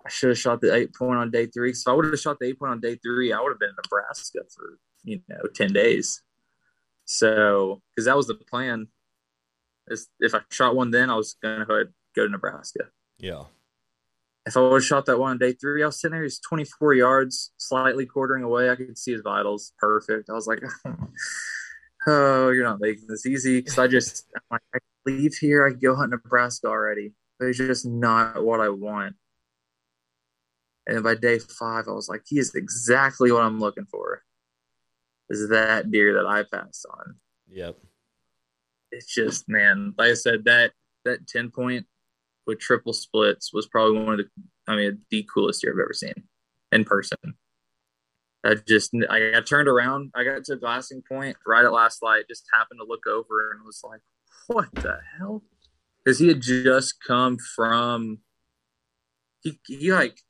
I 0.08 0.10
should 0.10 0.30
have 0.30 0.38
shot 0.38 0.62
the 0.62 0.74
eight 0.74 0.94
point 0.94 1.18
on 1.18 1.30
day 1.30 1.46
three. 1.46 1.74
So 1.74 1.92
I 1.92 1.94
would 1.94 2.06
have 2.06 2.18
shot 2.18 2.38
the 2.40 2.46
eight 2.46 2.58
point 2.58 2.72
on 2.72 2.80
day 2.80 2.96
three, 2.96 3.32
I 3.32 3.40
would 3.40 3.50
have 3.50 3.60
been 3.60 3.68
in 3.68 3.76
Nebraska 3.84 4.40
for 4.54 4.78
you 5.04 5.20
know 5.28 5.42
ten 5.54 5.72
days. 5.72 6.22
So 7.04 7.82
because 7.94 8.06
that 8.06 8.16
was 8.16 8.26
the 8.26 8.34
plan. 8.34 8.88
Is 9.90 10.08
if 10.20 10.34
I 10.34 10.40
shot 10.50 10.76
one 10.76 10.90
then, 10.90 11.10
I 11.10 11.14
was 11.14 11.36
gonna 11.42 11.66
go 11.66 11.84
go 12.14 12.24
to 12.24 12.32
Nebraska 12.32 12.90
yeah, 13.18 13.44
if 14.46 14.56
I 14.56 14.60
would 14.60 14.74
have 14.74 14.84
shot 14.84 15.06
that 15.06 15.18
one 15.18 15.32
on 15.32 15.38
day 15.38 15.52
three, 15.52 15.82
I 15.82 15.86
was 15.86 16.00
sitting 16.00 16.12
there, 16.12 16.22
he's 16.22 16.38
24 16.38 16.94
yards, 16.94 17.52
slightly 17.56 18.06
quartering 18.06 18.44
away. 18.44 18.70
I 18.70 18.76
could 18.76 18.96
see 18.96 19.12
his 19.12 19.22
vitals 19.22 19.72
perfect. 19.78 20.30
I 20.30 20.34
was 20.34 20.46
like, 20.46 20.62
oh, 22.06 22.50
you're 22.50 22.64
not 22.64 22.80
making 22.80 23.08
this 23.08 23.26
easy. 23.26 23.60
Because 23.60 23.78
I 23.78 23.88
just, 23.88 24.26
I'm 24.34 24.42
like, 24.52 24.62
I 24.74 24.78
leave 25.04 25.34
here, 25.34 25.66
I 25.66 25.70
could 25.70 25.82
go 25.82 25.96
hunt 25.96 26.10
Nebraska 26.10 26.68
already. 26.68 27.12
But 27.38 27.48
it's 27.48 27.58
just 27.58 27.86
not 27.86 28.42
what 28.42 28.60
I 28.60 28.68
want. 28.68 29.16
And 30.88 31.02
by 31.04 31.14
day 31.14 31.38
five, 31.38 31.86
I 31.86 31.92
was 31.92 32.08
like, 32.08 32.22
he 32.26 32.38
is 32.38 32.54
exactly 32.54 33.30
what 33.30 33.42
I'm 33.42 33.60
looking 33.60 33.84
for. 33.84 34.22
Is 35.28 35.50
that 35.50 35.90
deer 35.90 36.14
that 36.14 36.26
I 36.26 36.42
passed 36.42 36.86
on? 36.90 37.16
yep, 37.46 37.76
It's 38.90 39.14
just, 39.14 39.48
man, 39.48 39.94
like 39.98 40.12
I 40.12 40.14
said, 40.14 40.44
that 40.46 40.72
that 41.04 41.28
10 41.28 41.50
point 41.50 41.86
with 42.46 42.58
triple 42.58 42.94
splits 42.94 43.52
was 43.52 43.66
probably 43.66 44.02
one 44.02 44.18
of 44.18 44.18
the 44.18 44.28
I 44.66 44.76
mean 44.76 45.02
the 45.10 45.28
coolest 45.32 45.60
deer 45.60 45.72
I've 45.72 45.84
ever 45.84 45.92
seen 45.92 46.24
in 46.72 46.84
person. 46.84 47.18
I 48.44 48.54
just 48.54 48.92
I 49.10 49.32
got 49.32 49.46
turned 49.46 49.68
around. 49.68 50.10
I 50.14 50.24
got 50.24 50.44
to 50.44 50.54
a 50.54 50.56
glassing 50.56 51.02
point 51.06 51.36
right 51.46 51.64
at 51.64 51.72
last 51.72 52.02
light. 52.02 52.24
Just 52.28 52.46
happened 52.52 52.80
to 52.80 52.86
look 52.88 53.06
over 53.06 53.52
and 53.52 53.64
was 53.64 53.82
like, 53.84 54.00
"What 54.46 54.74
the 54.74 55.00
hell?" 55.18 55.42
Because 56.02 56.18
he 56.18 56.28
had 56.28 56.40
just 56.40 57.02
come 57.06 57.36
from 57.36 58.20
he 59.42 59.60
he 59.66 59.92
like 59.92 60.20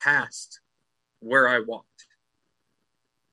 passed 0.00 0.60
where 1.20 1.48
I 1.48 1.60
walked. 1.60 2.06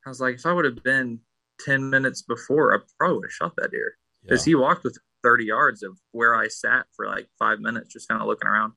I 0.05 0.09
was 0.09 0.19
like, 0.19 0.35
if 0.35 0.45
I 0.45 0.53
would 0.53 0.65
have 0.65 0.83
been 0.83 1.19
ten 1.63 1.89
minutes 1.89 2.21
before, 2.21 2.73
I 2.73 2.79
probably 2.97 3.17
would 3.17 3.25
have 3.25 3.31
shot 3.31 3.53
that 3.57 3.71
deer 3.71 3.97
yeah. 4.23 4.29
because 4.29 4.45
he 4.45 4.55
walked 4.55 4.83
with 4.83 4.97
30 5.23 5.45
yards 5.45 5.83
of 5.83 5.99
where 6.11 6.35
I 6.35 6.47
sat 6.47 6.85
for 6.95 7.07
like 7.07 7.27
five 7.37 7.59
minutes, 7.59 7.93
just 7.93 8.07
kind 8.07 8.21
of 8.21 8.27
looking 8.27 8.47
around. 8.47 8.73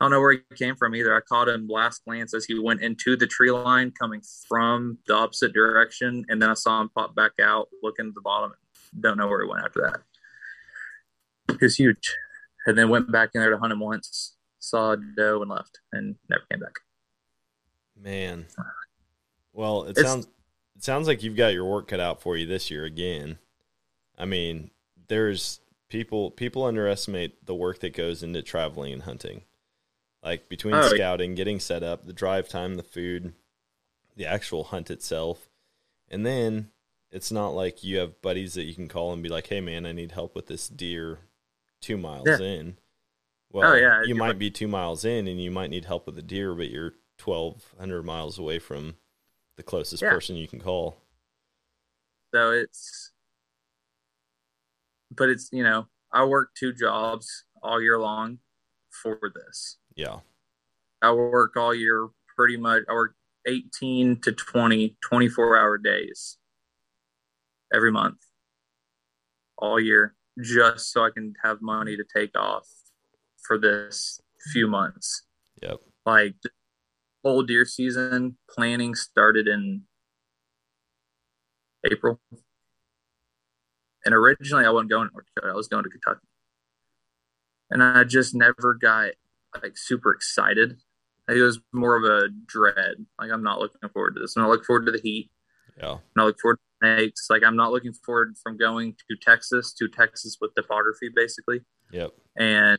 I 0.00 0.04
don't 0.04 0.12
know 0.12 0.20
where 0.20 0.32
he 0.32 0.56
came 0.56 0.76
from 0.76 0.94
either. 0.94 1.14
I 1.14 1.20
caught 1.20 1.48
him 1.48 1.68
last 1.68 2.04
glance 2.06 2.32
as 2.32 2.46
he 2.46 2.58
went 2.58 2.80
into 2.80 3.16
the 3.16 3.26
tree 3.26 3.50
line 3.50 3.92
coming 3.98 4.22
from 4.48 4.98
the 5.06 5.14
opposite 5.14 5.52
direction. 5.52 6.24
And 6.28 6.40
then 6.40 6.48
I 6.48 6.54
saw 6.54 6.80
him 6.80 6.88
pop 6.88 7.14
back 7.14 7.32
out, 7.40 7.68
looking 7.82 8.08
at 8.08 8.14
the 8.14 8.22
bottom. 8.22 8.52
Don't 8.98 9.18
know 9.18 9.28
where 9.28 9.42
he 9.42 9.48
went 9.48 9.62
after 9.62 9.82
that. 9.82 11.58
He 11.58 11.64
was 11.66 11.76
huge. 11.76 12.14
And 12.66 12.78
then 12.78 12.88
went 12.88 13.12
back 13.12 13.30
in 13.34 13.42
there 13.42 13.50
to 13.50 13.58
hunt 13.58 13.72
him 13.72 13.80
once, 13.80 14.36
saw 14.60 14.94
doe 15.16 15.42
and 15.42 15.50
left 15.50 15.80
and 15.92 16.16
never 16.28 16.44
came 16.50 16.60
back. 16.60 16.76
Man. 17.96 18.46
Well, 19.52 19.84
it 19.84 19.90
It's- 19.90 20.06
sounds 20.06 20.28
it 20.76 20.84
sounds 20.84 21.06
like 21.06 21.22
you've 21.22 21.36
got 21.36 21.52
your 21.52 21.66
work 21.66 21.88
cut 21.88 22.00
out 22.00 22.22
for 22.22 22.36
you 22.36 22.46
this 22.46 22.70
year 22.70 22.84
again. 22.84 23.38
I 24.16 24.24
mean, 24.24 24.70
there's 25.08 25.60
people 25.88 26.30
people 26.30 26.64
underestimate 26.64 27.44
the 27.44 27.54
work 27.54 27.80
that 27.80 27.92
goes 27.92 28.22
into 28.22 28.40
traveling 28.42 28.92
and 28.92 29.02
hunting. 29.02 29.44
Like 30.22 30.48
between 30.48 30.74
Oh, 30.74 30.88
scouting, 30.88 31.34
getting 31.34 31.60
set 31.60 31.82
up, 31.82 32.06
the 32.06 32.12
drive 32.12 32.48
time, 32.48 32.76
the 32.76 32.82
food, 32.82 33.34
the 34.16 34.26
actual 34.26 34.64
hunt 34.64 34.90
itself. 34.90 35.48
And 36.08 36.24
then 36.24 36.70
it's 37.10 37.32
not 37.32 37.50
like 37.50 37.82
you 37.84 37.98
have 37.98 38.20
buddies 38.22 38.54
that 38.54 38.64
you 38.64 38.74
can 38.74 38.88
call 38.88 39.12
and 39.12 39.22
be 39.22 39.28
like, 39.28 39.48
"Hey 39.48 39.60
man, 39.60 39.84
I 39.84 39.92
need 39.92 40.12
help 40.12 40.34
with 40.34 40.46
this 40.46 40.68
deer 40.68 41.18
2 41.80 41.96
miles 41.98 42.26
Yeah. 42.28 42.38
in." 42.40 42.78
Well, 43.52 43.72
Oh, 43.72 43.74
yeah, 43.74 44.02
you 44.04 44.14
might 44.14 44.38
be 44.38 44.50
2 44.50 44.68
miles 44.68 45.04
in 45.04 45.26
and 45.28 45.40
you 45.40 45.50
might 45.50 45.70
need 45.70 45.84
help 45.84 46.06
with 46.06 46.18
a 46.18 46.22
deer, 46.22 46.54
but 46.54 46.70
you're 46.70 46.94
1200 47.18 48.02
miles 48.04 48.38
away 48.38 48.58
from 48.58 48.96
the 49.56 49.62
closest 49.62 50.02
Yeah. 50.02 50.10
person 50.10 50.36
you 50.36 50.48
can 50.48 50.60
call. 50.60 51.02
So 52.32 52.50
it's, 52.52 53.12
but 55.10 55.28
it's, 55.28 55.48
you 55.52 55.62
know, 55.62 55.86
I 56.12 56.24
work 56.24 56.50
two 56.54 56.72
jobs 56.72 57.44
all 57.62 57.80
year 57.82 57.98
long 57.98 58.38
for 58.90 59.18
this. 59.34 59.78
Yeah. 59.94 60.20
I 61.02 61.12
work 61.12 61.56
all 61.56 61.74
year 61.74 62.08
pretty 62.36 62.56
much. 62.56 62.82
I 62.88 62.92
work 62.92 63.14
18 63.46 64.20
to 64.22 64.32
20, 64.32 64.96
24 65.00 65.56
hour 65.58 65.78
days 65.78 66.38
every 67.72 67.92
month, 67.92 68.18
all 69.58 69.78
year, 69.80 70.14
just 70.40 70.92
so 70.92 71.04
I 71.04 71.10
can 71.10 71.34
have 71.42 71.62
money 71.62 71.96
to 71.96 72.04
take 72.04 72.36
off 72.36 72.66
for 73.46 73.58
this 73.58 74.20
few 74.52 74.66
months. 74.66 75.24
Yep. 75.62 75.78
Like 76.06 76.34
the 76.42 76.50
whole 77.24 77.42
deer 77.42 77.64
season 77.64 78.36
planning 78.48 78.94
started 78.94 79.46
in 79.48 79.82
April. 81.90 82.20
And 84.04 84.14
originally 84.14 84.64
I 84.64 84.70
wasn't 84.70 84.90
going 84.90 85.08
to 85.08 85.12
North 85.12 85.26
Dakota, 85.34 85.52
I 85.52 85.56
was 85.56 85.68
going 85.68 85.84
to 85.84 85.90
Kentucky. 85.90 86.26
And 87.70 87.82
I 87.82 88.04
just 88.04 88.34
never 88.34 88.76
got 88.80 89.10
like 89.62 89.76
super 89.76 90.12
excited. 90.12 90.78
It 91.28 91.40
was 91.42 91.60
more 91.72 91.96
of 91.96 92.04
a 92.04 92.28
dread. 92.46 93.06
Like 93.18 93.30
I'm 93.30 93.42
not 93.42 93.60
looking 93.60 93.88
forward 93.90 94.14
to 94.14 94.20
this. 94.20 94.34
And 94.34 94.42
I'm 94.42 94.48
not 94.48 94.52
looking 94.52 94.64
forward 94.64 94.86
to 94.86 94.92
the 94.92 95.00
heat. 95.00 95.30
Yeah. 95.78 95.92
And 95.92 96.00
not 96.16 96.26
looking 96.26 96.40
forward 96.40 96.56
to 96.56 96.86
snakes. 96.86 97.26
Like 97.30 97.42
I'm 97.44 97.56
not 97.56 97.70
looking 97.70 97.92
forward 97.92 98.36
from 98.42 98.56
going 98.56 98.96
to 99.08 99.16
Texas 99.16 99.72
to 99.74 99.88
Texas 99.88 100.38
with 100.40 100.54
topography 100.54 101.10
basically. 101.14 101.60
Yep. 101.92 102.10
And 102.36 102.78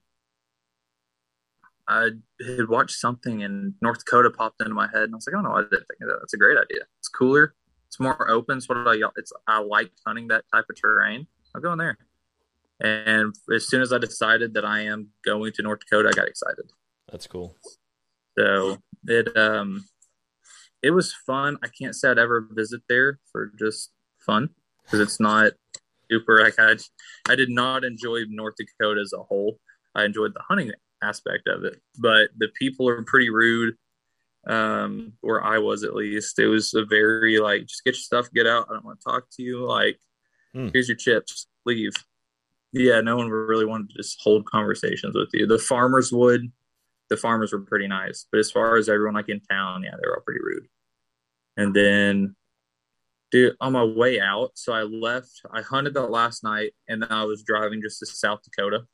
I 1.92 2.10
had 2.58 2.70
watched 2.70 2.96
something 2.96 3.44
and 3.44 3.74
North 3.82 4.00
Dakota 4.00 4.30
popped 4.30 4.62
into 4.62 4.74
my 4.74 4.88
head 4.88 5.04
and 5.04 5.14
I 5.14 5.18
was 5.18 5.28
like, 5.28 5.36
oh 5.36 5.42
no, 5.42 5.52
I 5.52 5.62
didn't 5.62 5.86
think 5.88 6.02
of 6.02 6.08
that. 6.08 6.18
That's 6.22 6.34
a 6.34 6.38
great 6.38 6.58
idea. 6.58 6.86
It's 7.00 7.10
cooler. 7.10 7.54
It's 7.88 8.00
more 8.00 8.30
open. 8.32 8.58
It's 8.58 8.70
what 8.70 8.78
I 8.88 8.96
it's 9.18 9.34
I 9.48 9.60
like 9.60 9.92
hunting 10.08 10.30
that 10.30 10.46
type 10.54 10.66
of 10.70 10.80
terrain. 10.80 11.28
I'm 11.54 11.62
going 11.62 11.80
there. 11.80 11.98
And 12.80 13.36
as 13.54 13.68
soon 13.68 13.82
as 13.82 13.92
I 13.92 13.98
decided 13.98 14.54
that 14.54 14.64
I 14.64 14.82
am 14.82 15.10
going 15.26 15.52
to 15.54 15.62
North 15.62 15.82
Dakota, 15.82 16.10
I 16.10 16.14
got 16.14 16.30
excited. 16.30 16.72
That's 17.12 17.28
cool. 17.28 17.58
So 18.40 18.78
it 19.06 19.36
um 19.36 19.84
it 20.82 20.92
was 20.92 21.14
fun. 21.14 21.58
I 21.62 21.68
can't 21.68 21.96
say 21.96 22.10
I'd 22.10 22.18
ever 22.18 22.48
visit 22.52 22.82
there 22.88 23.20
for 23.34 23.52
just 23.60 23.92
fun 24.26 24.50
because 24.84 25.02
it's 25.02 25.20
not 25.20 25.52
super. 26.10 26.42
Like 26.42 26.56
I, 26.58 26.76
I 27.30 27.36
did 27.36 27.50
not 27.50 27.84
enjoy 27.84 28.22
North 28.30 28.56
Dakota 28.58 29.02
as 29.02 29.12
a 29.12 29.24
whole. 29.24 29.60
I 29.94 30.06
enjoyed 30.06 30.34
the 30.34 30.42
hunting 30.48 30.72
aspect 31.02 31.48
of 31.48 31.64
it, 31.64 31.82
but 32.00 32.30
the 32.38 32.50
people 32.50 32.88
are 32.90 33.02
pretty 33.04 33.30
rude. 33.30 33.76
Um, 34.48 35.14
where 35.22 35.44
I 35.44 35.60
was 35.60 35.84
at 35.84 35.94
least, 35.96 36.40
it 36.40 36.48
was 36.48 36.74
a 36.74 36.84
very 36.84 37.38
like 37.40 37.68
just 37.68 37.84
get 37.84 37.92
your 37.94 38.02
stuff, 38.02 38.32
get 38.34 38.48
out. 38.48 38.66
I 38.70 38.74
don't 38.74 38.84
want 38.86 39.00
to 39.00 39.04
talk 39.04 39.26
to 39.34 39.44
you. 39.44 39.66
Like, 39.66 40.00
Hmm. 40.54 40.70
here's 40.74 40.90
your 40.90 40.98
chips, 40.98 41.48
leave. 41.66 41.94
Yeah, 42.74 43.02
no 43.02 43.18
one 43.18 43.30
really 43.30 43.66
wanted 43.66 43.90
to 43.92 43.96
just 43.98 44.20
hold 44.22 44.46
conversations 44.46 45.16
with 45.16 45.30
you. 45.34 45.46
The 45.46 45.60
farmers 45.60 46.12
would, 46.12 46.52
the 47.10 47.18
farmers 47.18 47.54
were 47.54 47.62
pretty 47.62 47.88
nice. 47.88 48.26
But 48.32 48.40
as 48.40 48.50
far 48.52 48.78
as 48.78 48.90
everyone 48.90 49.14
like 49.14 49.30
in 49.30 49.42
town, 49.42 49.84
yeah, 49.84 49.92
they 49.92 50.08
were 50.08 50.16
all 50.18 50.24
pretty 50.24 50.42
rude. 50.44 50.68
And 51.58 51.74
then, 51.76 52.36
dude, 53.32 53.56
on 53.62 53.74
my 53.74 53.84
way 53.84 54.20
out, 54.20 54.52
so 54.56 54.74
I 54.74 54.84
left. 54.84 55.42
I 55.54 55.62
hunted 55.62 55.94
that 55.94 56.10
last 56.12 56.44
night, 56.44 56.74
and 56.88 57.02
then 57.02 57.12
I 57.12 57.24
was 57.26 57.44
driving 57.44 57.82
just 57.82 58.00
to 58.00 58.06
South 58.06 58.42
Dakota 58.44 58.86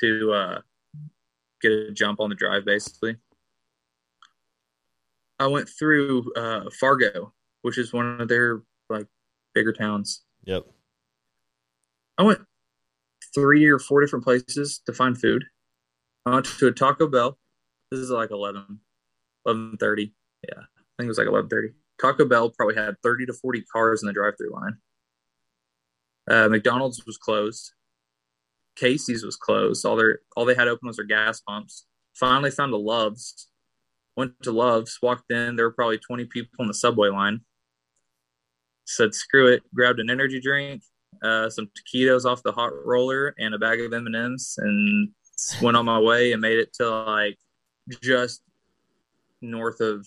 to 0.00 0.32
uh, 0.32 0.60
get 1.62 1.72
a 1.72 1.92
jump 1.92 2.20
on 2.20 2.28
the 2.28 2.34
drive, 2.34 2.64
basically. 2.64 3.16
I 5.38 5.46
went 5.46 5.68
through 5.68 6.32
uh, 6.34 6.70
Fargo, 6.78 7.32
which 7.62 7.78
is 7.78 7.92
one 7.92 8.20
of 8.20 8.28
their 8.28 8.62
like 8.88 9.06
bigger 9.54 9.72
towns. 9.72 10.22
Yep. 10.44 10.66
I 12.18 12.22
went 12.22 12.40
three 13.34 13.66
or 13.66 13.78
four 13.78 14.00
different 14.00 14.24
places 14.24 14.80
to 14.86 14.92
find 14.92 15.18
food. 15.18 15.44
I 16.26 16.34
went 16.34 16.46
to 16.46 16.66
a 16.68 16.72
Taco 16.72 17.08
Bell. 17.08 17.38
This 17.90 18.00
is 18.00 18.10
like 18.10 18.30
11, 18.30 18.78
11.30. 19.46 20.12
Yeah, 20.48 20.60
I 20.60 20.82
think 20.96 21.06
it 21.06 21.08
was 21.08 21.18
like 21.18 21.26
11.30. 21.26 21.72
Taco 22.00 22.24
Bell 22.24 22.50
probably 22.50 22.74
had 22.74 22.96
30 23.02 23.26
to 23.26 23.32
40 23.32 23.62
cars 23.72 24.02
in 24.02 24.06
the 24.06 24.12
drive-through 24.12 24.52
line. 24.52 24.76
Uh, 26.30 26.48
McDonald's 26.48 27.04
was 27.04 27.18
closed. 27.18 27.72
Casey's 28.76 29.24
was 29.24 29.36
closed. 29.36 29.84
All 29.84 29.96
their 29.96 30.20
all 30.36 30.44
they 30.44 30.54
had 30.54 30.68
open 30.68 30.86
was 30.86 30.96
their 30.96 31.06
gas 31.06 31.40
pumps. 31.40 31.86
Finally 32.14 32.50
found 32.50 32.72
a 32.72 32.76
Love's. 32.76 33.48
Went 34.16 34.34
to 34.42 34.52
Love's, 34.52 34.98
walked 35.02 35.30
in. 35.30 35.56
There 35.56 35.64
were 35.64 35.72
probably 35.72 35.98
20 35.98 36.26
people 36.26 36.50
in 36.60 36.68
the 36.68 36.74
subway 36.74 37.08
line. 37.08 37.40
Said 38.84 39.14
screw 39.14 39.46
it. 39.46 39.62
Grabbed 39.74 40.00
an 40.00 40.10
energy 40.10 40.40
drink, 40.40 40.82
uh, 41.22 41.48
some 41.48 41.68
taquitos 41.68 42.24
off 42.26 42.42
the 42.42 42.52
hot 42.52 42.72
roller, 42.84 43.34
and 43.38 43.54
a 43.54 43.58
bag 43.58 43.80
of 43.80 43.92
M 43.92 44.06
and 44.06 44.16
M's, 44.16 44.54
and 44.58 45.10
went 45.62 45.76
on 45.76 45.86
my 45.86 45.98
way 45.98 46.32
and 46.32 46.42
made 46.42 46.58
it 46.58 46.74
to 46.74 46.88
like 46.88 47.38
just 48.02 48.42
north 49.40 49.80
of 49.80 50.06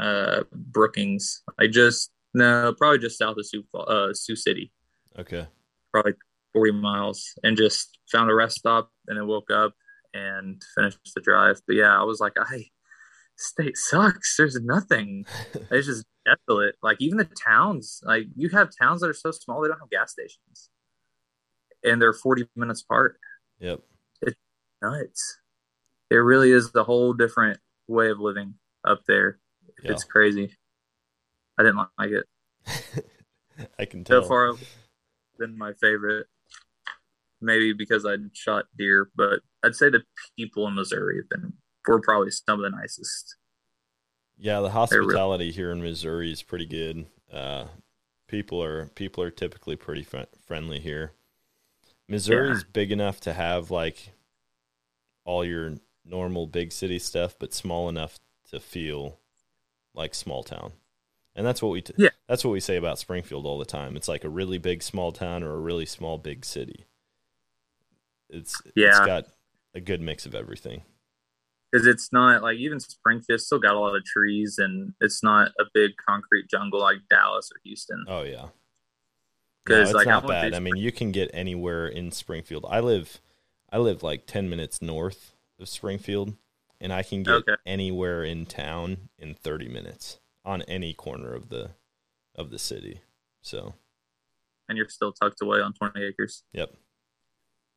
uh, 0.00 0.42
Brookings. 0.52 1.42
I 1.58 1.68
just 1.68 2.10
no, 2.34 2.74
probably 2.76 2.98
just 2.98 3.18
south 3.18 3.36
of 3.38 3.46
Sioux, 3.46 3.64
uh, 3.74 4.12
Sioux 4.12 4.36
City. 4.36 4.72
Okay. 5.18 5.46
Probably 5.92 6.12
40 6.56 6.72
miles, 6.72 7.34
and 7.42 7.54
just 7.54 7.98
found 8.10 8.30
a 8.30 8.34
rest 8.34 8.56
stop, 8.56 8.90
and 9.06 9.18
then 9.18 9.26
woke 9.26 9.50
up 9.50 9.74
and 10.14 10.62
finished 10.74 10.98
the 11.14 11.20
drive. 11.20 11.60
But 11.66 11.76
yeah, 11.76 11.94
I 11.94 12.02
was 12.02 12.18
like, 12.18 12.32
I 12.38 12.64
state 13.36 13.76
sucks. 13.76 14.36
There's 14.38 14.58
nothing. 14.62 15.26
it's 15.70 15.86
just 15.86 16.06
desolate. 16.24 16.76
Like 16.82 16.96
even 17.00 17.18
the 17.18 17.28
towns, 17.46 18.00
like 18.04 18.24
you 18.34 18.48
have 18.48 18.70
towns 18.80 19.02
that 19.02 19.10
are 19.10 19.14
so 19.14 19.32
small 19.32 19.60
they 19.60 19.68
don't 19.68 19.78
have 19.78 19.90
gas 19.90 20.12
stations, 20.12 20.70
and 21.84 22.00
they're 22.00 22.14
40 22.14 22.46
minutes 22.56 22.82
apart. 22.82 23.18
Yep. 23.60 23.80
It's 24.22 24.36
nuts. 24.80 25.38
It 26.10 26.16
really 26.16 26.52
is 26.52 26.72
the 26.72 26.84
whole 26.84 27.12
different 27.12 27.58
way 27.86 28.08
of 28.08 28.18
living 28.18 28.54
up 28.82 29.02
there. 29.06 29.40
Yeah. 29.82 29.92
It's 29.92 30.04
crazy. 30.04 30.56
I 31.58 31.64
didn't 31.64 31.86
like 31.98 32.10
it. 32.12 33.04
I 33.78 33.84
can 33.84 34.04
tell. 34.04 34.22
So 34.22 34.28
far, 34.28 34.54
been 35.38 35.56
my 35.58 35.74
favorite. 35.74 36.28
Maybe 37.46 37.72
because 37.72 38.04
I 38.04 38.16
shot 38.32 38.64
deer, 38.76 39.08
but 39.14 39.40
I'd 39.64 39.76
say 39.76 39.88
the 39.88 40.02
people 40.36 40.66
in 40.66 40.74
Missouri 40.74 41.18
have 41.18 41.28
been 41.28 41.52
were 41.86 42.00
probably 42.00 42.32
some 42.32 42.62
of 42.62 42.70
the 42.70 42.76
nicest. 42.76 43.36
Yeah, 44.36 44.56
the 44.56 44.62
really- 44.62 44.72
hospitality 44.72 45.52
here 45.52 45.70
in 45.70 45.80
Missouri 45.80 46.32
is 46.32 46.42
pretty 46.42 46.66
good. 46.66 47.06
Uh, 47.32 47.66
people 48.26 48.60
are 48.62 48.86
people 48.96 49.22
are 49.22 49.30
typically 49.30 49.76
pretty 49.76 50.02
fr- 50.02 50.22
friendly 50.44 50.80
here. 50.80 51.12
Missouri's 52.08 52.64
big 52.64 52.90
enough 52.92 53.20
to 53.20 53.32
have 53.32 53.70
like 53.70 54.12
all 55.24 55.44
your 55.44 55.74
normal 56.04 56.46
big 56.46 56.72
city 56.72 56.98
stuff, 56.98 57.36
but 57.38 57.54
small 57.54 57.88
enough 57.88 58.18
to 58.50 58.60
feel 58.60 59.18
like 59.94 60.14
small 60.14 60.42
town. 60.42 60.72
And 61.34 61.46
that's 61.46 61.60
what 61.62 61.70
we 61.70 61.82
t- 61.82 61.94
Yeah. 61.96 62.10
that's 62.28 62.44
what 62.44 62.50
we 62.52 62.60
say 62.60 62.76
about 62.76 62.98
Springfield 62.98 63.44
all 63.46 63.58
the 63.58 63.64
time. 63.64 63.96
It's 63.96 64.08
like 64.08 64.24
a 64.24 64.28
really 64.28 64.58
big 64.58 64.82
small 64.82 65.12
town 65.12 65.42
or 65.42 65.52
a 65.54 65.60
really 65.60 65.86
small 65.86 66.16
big 66.18 66.44
city. 66.44 66.86
It's 68.30 68.60
it's 68.64 68.74
Yeah. 68.76 69.06
got 69.06 69.24
a 69.74 69.80
good 69.80 70.00
mix 70.00 70.26
of 70.26 70.34
everything. 70.34 70.82
because 71.72 71.86
it's 71.86 72.12
not 72.12 72.42
like 72.42 72.56
even 72.58 72.78
Springfield 72.80 73.40
still 73.40 73.58
got 73.58 73.74
a 73.74 73.78
lot 73.78 73.94
of 73.96 74.04
trees 74.04 74.56
and 74.58 74.94
it's 75.00 75.22
not 75.22 75.48
a 75.60 75.64
big 75.74 75.90
concrete 76.08 76.48
jungle 76.48 76.80
like 76.80 76.98
Dallas 77.10 77.50
or 77.52 77.60
Houston. 77.64 78.04
Oh 78.08 78.22
yeah. 78.22 78.48
No, 79.68 79.80
'Cause, 79.80 79.88
it's 79.88 79.94
like, 79.94 80.06
not 80.06 80.22
went 80.24 80.28
bad. 80.28 80.54
I 80.54 80.60
mean, 80.60 80.76
you 80.76 80.92
can 80.92 81.10
get 81.10 81.28
anywhere 81.34 81.88
in 81.88 82.12
Springfield. 82.12 82.64
I 82.68 82.78
live, 82.80 83.20
I 83.70 83.78
live 83.78 84.02
like 84.04 84.26
ten 84.26 84.48
minutes 84.48 84.80
north 84.80 85.34
of 85.58 85.68
Springfield, 85.68 86.36
and 86.80 86.92
I 86.92 87.02
can 87.02 87.24
get 87.24 87.34
Okay. 87.34 87.56
anywhere 87.66 88.22
in 88.22 88.46
town 88.46 89.08
in 89.18 89.34
thirty 89.34 89.68
minutes 89.68 90.20
on 90.44 90.62
any 90.62 90.94
corner 90.94 91.34
of 91.34 91.48
the 91.48 91.72
of 92.36 92.50
the 92.50 92.58
city. 92.60 93.00
So, 93.42 93.74
And 94.68 94.78
you're 94.78 94.88
still 94.88 95.12
tucked 95.12 95.40
away 95.42 95.60
on 95.60 95.72
20 95.72 96.00
acres. 96.04 96.44
yep. 96.52 96.74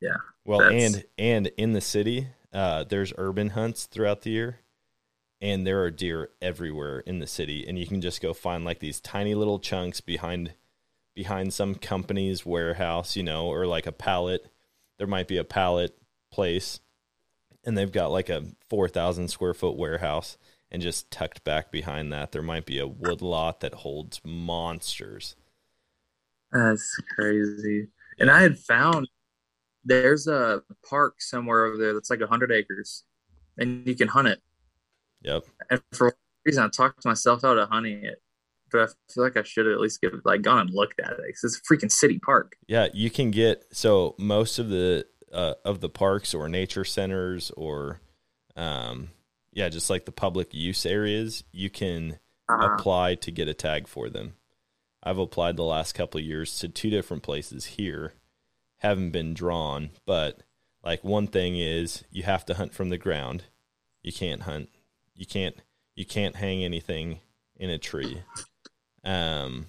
Yeah, 0.02 0.18
Well, 0.46 0.62
and 0.62 1.04
and 1.18 1.48
in 1.58 1.74
the 1.74 1.82
city, 1.82 2.28
uh, 2.54 2.86
there's 2.86 3.14
urban 3.18 3.50
hunts 3.50 3.86
throughout 3.86 4.22
the 4.22 4.32
year, 4.32 4.60
and 5.42 5.68
there 5.68 5.82
are 5.84 5.92
deer 5.92 6.30
everywhere 6.42 7.00
in 7.02 7.20
the 7.20 7.28
city, 7.28 7.68
and 7.68 7.78
you 7.78 7.86
can 7.86 8.02
just 8.02 8.22
go 8.22 8.34
find 8.34 8.64
like 8.66 8.80
these 8.80 9.02
tiny 9.02 9.36
little 9.36 9.60
chunks 9.60 10.02
behind 10.02 10.54
behind 11.16 11.54
some 11.54 11.76
company's 11.76 12.46
warehouse, 12.46 13.16
you 13.18 13.24
know, 13.24 13.48
or 13.48 13.66
like 13.66 13.86
a 13.88 13.92
pallet. 13.92 14.48
There 14.98 15.08
might 15.08 15.28
be 15.28 15.38
a 15.38 15.44
pallet 15.44 15.98
place, 16.32 16.80
and 17.66 17.78
they've 17.78 17.92
got 17.92 18.12
like 18.12 18.30
a 18.30 18.46
four 18.70 18.88
thousand 18.88 19.28
square 19.30 19.54
foot 19.54 19.76
warehouse, 19.76 20.38
and 20.72 20.82
just 20.82 21.12
tucked 21.12 21.44
back 21.44 21.72
behind 21.72 22.14
that, 22.14 22.32
there 22.32 22.42
might 22.42 22.66
be 22.66 22.80
a 22.80 22.88
wood 22.88 23.22
lot 23.22 23.60
that 23.60 23.74
holds 23.76 24.22
monsters. 24.24 25.36
That's 26.52 26.96
crazy. 27.16 27.88
And 28.20 28.30
I 28.30 28.42
had 28.42 28.58
found 28.60 29.08
there's 29.84 30.28
a 30.28 30.62
park 30.88 31.22
somewhere 31.22 31.66
over 31.66 31.78
there 31.78 31.94
that's 31.94 32.10
like 32.10 32.20
100 32.20 32.52
acres 32.52 33.04
and 33.58 33.86
you 33.88 33.96
can 33.96 34.08
hunt 34.08 34.28
it. 34.28 34.42
Yep. 35.22 35.46
And 35.70 35.82
for 35.92 36.10
some 36.10 36.18
reason, 36.46 36.64
I 36.64 36.70
talked 36.70 37.06
myself 37.06 37.44
out 37.44 37.58
of 37.58 37.70
hunting 37.70 38.04
it. 38.06 38.22
But 38.72 38.82
I 38.82 38.88
feel 39.12 39.24
like 39.24 39.36
I 39.36 39.42
should 39.44 39.66
have 39.66 39.74
at 39.74 39.80
least 39.82 40.00
give, 40.00 40.14
like 40.26 40.44
gone 40.44 40.60
and 40.60 40.70
looked 40.72 41.00
at 41.00 41.14
it 41.14 41.22
because 41.26 41.44
it's 41.44 41.58
a 41.58 41.62
freaking 41.74 41.92
city 41.92 42.20
park. 42.20 42.56
Yeah, 42.68 42.88
you 42.94 43.10
can 43.10 43.32
get 43.32 43.66
so 43.72 44.14
most 44.20 44.60
of 44.60 44.70
the 44.70 45.08
uh, 45.34 45.56
of 45.66 45.80
the 45.80 45.90
parks 45.90 46.36
or 46.36 46.48
nature 46.48 46.86
centers 46.86 47.50
or 47.58 48.00
um 48.56 49.10
yeah, 49.54 49.70
just 49.70 49.90
like 49.90 50.06
the 50.06 50.12
public 50.12 50.54
use 50.54 50.86
areas, 50.86 51.44
you 51.52 51.72
can 51.72 52.20
Uh, 52.48 52.70
apply 52.74 53.16
to 53.16 53.32
get 53.32 53.48
a 53.48 53.54
tag 53.56 53.88
for 53.88 54.08
them. 54.10 54.36
I've 55.02 55.18
applied 55.18 55.56
the 55.58 55.64
last 55.64 55.94
couple 55.94 56.20
of 56.20 56.26
years 56.26 56.58
to 56.60 56.68
two 56.70 56.90
different 56.92 57.24
places 57.24 57.66
here. 57.66 58.14
Haven't 58.80 59.12
been 59.12 59.34
drawn, 59.34 59.92
but 60.06 60.42
like 60.84 61.04
one 61.04 61.28
thing 61.28 61.58
is 61.58 62.04
you 62.12 62.24
have 62.24 62.46
to 62.46 62.54
hunt 62.54 62.74
from 62.74 62.90
the 62.90 62.98
ground. 62.98 63.44
You 64.02 64.12
can't 64.12 64.44
hunt. 64.44 64.70
You 65.16 65.26
can't 65.26 65.56
you 65.96 66.06
can't 66.06 66.38
hang 66.38 66.64
anything 66.64 67.20
in 67.56 67.70
a 67.70 67.78
tree. 67.78 68.24
Um 69.04 69.68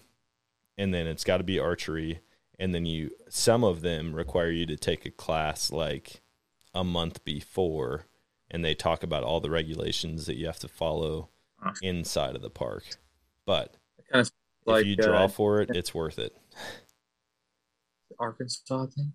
and 0.79 0.95
then 0.95 1.07
it's 1.07 1.25
got 1.25 1.37
to 1.39 1.45
be 1.45 1.59
archery 1.59 2.21
and 2.59 2.75
then 2.75 2.87
you 2.87 3.11
some 3.29 3.65
of 3.65 3.81
them 3.81 4.15
require 4.15 4.51
you 4.51 4.67
to 4.67 4.77
take 4.77 5.05
a 5.05 5.11
class 5.11 5.73
like 5.73 6.21
a 6.75 6.85
month 6.85 7.25
before 7.25 8.07
and 8.51 8.65
they 8.65 8.75
talk 8.75 9.03
about 9.03 9.25
all 9.25 9.41
the 9.41 9.51
regulations 9.51 10.27
that 10.27 10.37
you 10.37 10.47
have 10.47 10.59
to 10.61 10.69
follow 10.69 11.29
inside 11.83 12.37
of 12.37 12.43
the 12.43 12.51
park 12.51 12.85
but 13.45 13.77
kind 14.11 14.23
of 14.23 14.33
like 14.65 14.83
if 14.83 14.87
you 14.87 14.97
draw 14.97 15.25
uh, 15.25 15.29
for 15.29 15.61
it 15.61 15.71
it's 15.75 15.95
worth 15.95 16.19
it 16.19 16.37
Arkansas, 18.21 18.85
I 18.85 18.87
think. 18.87 19.15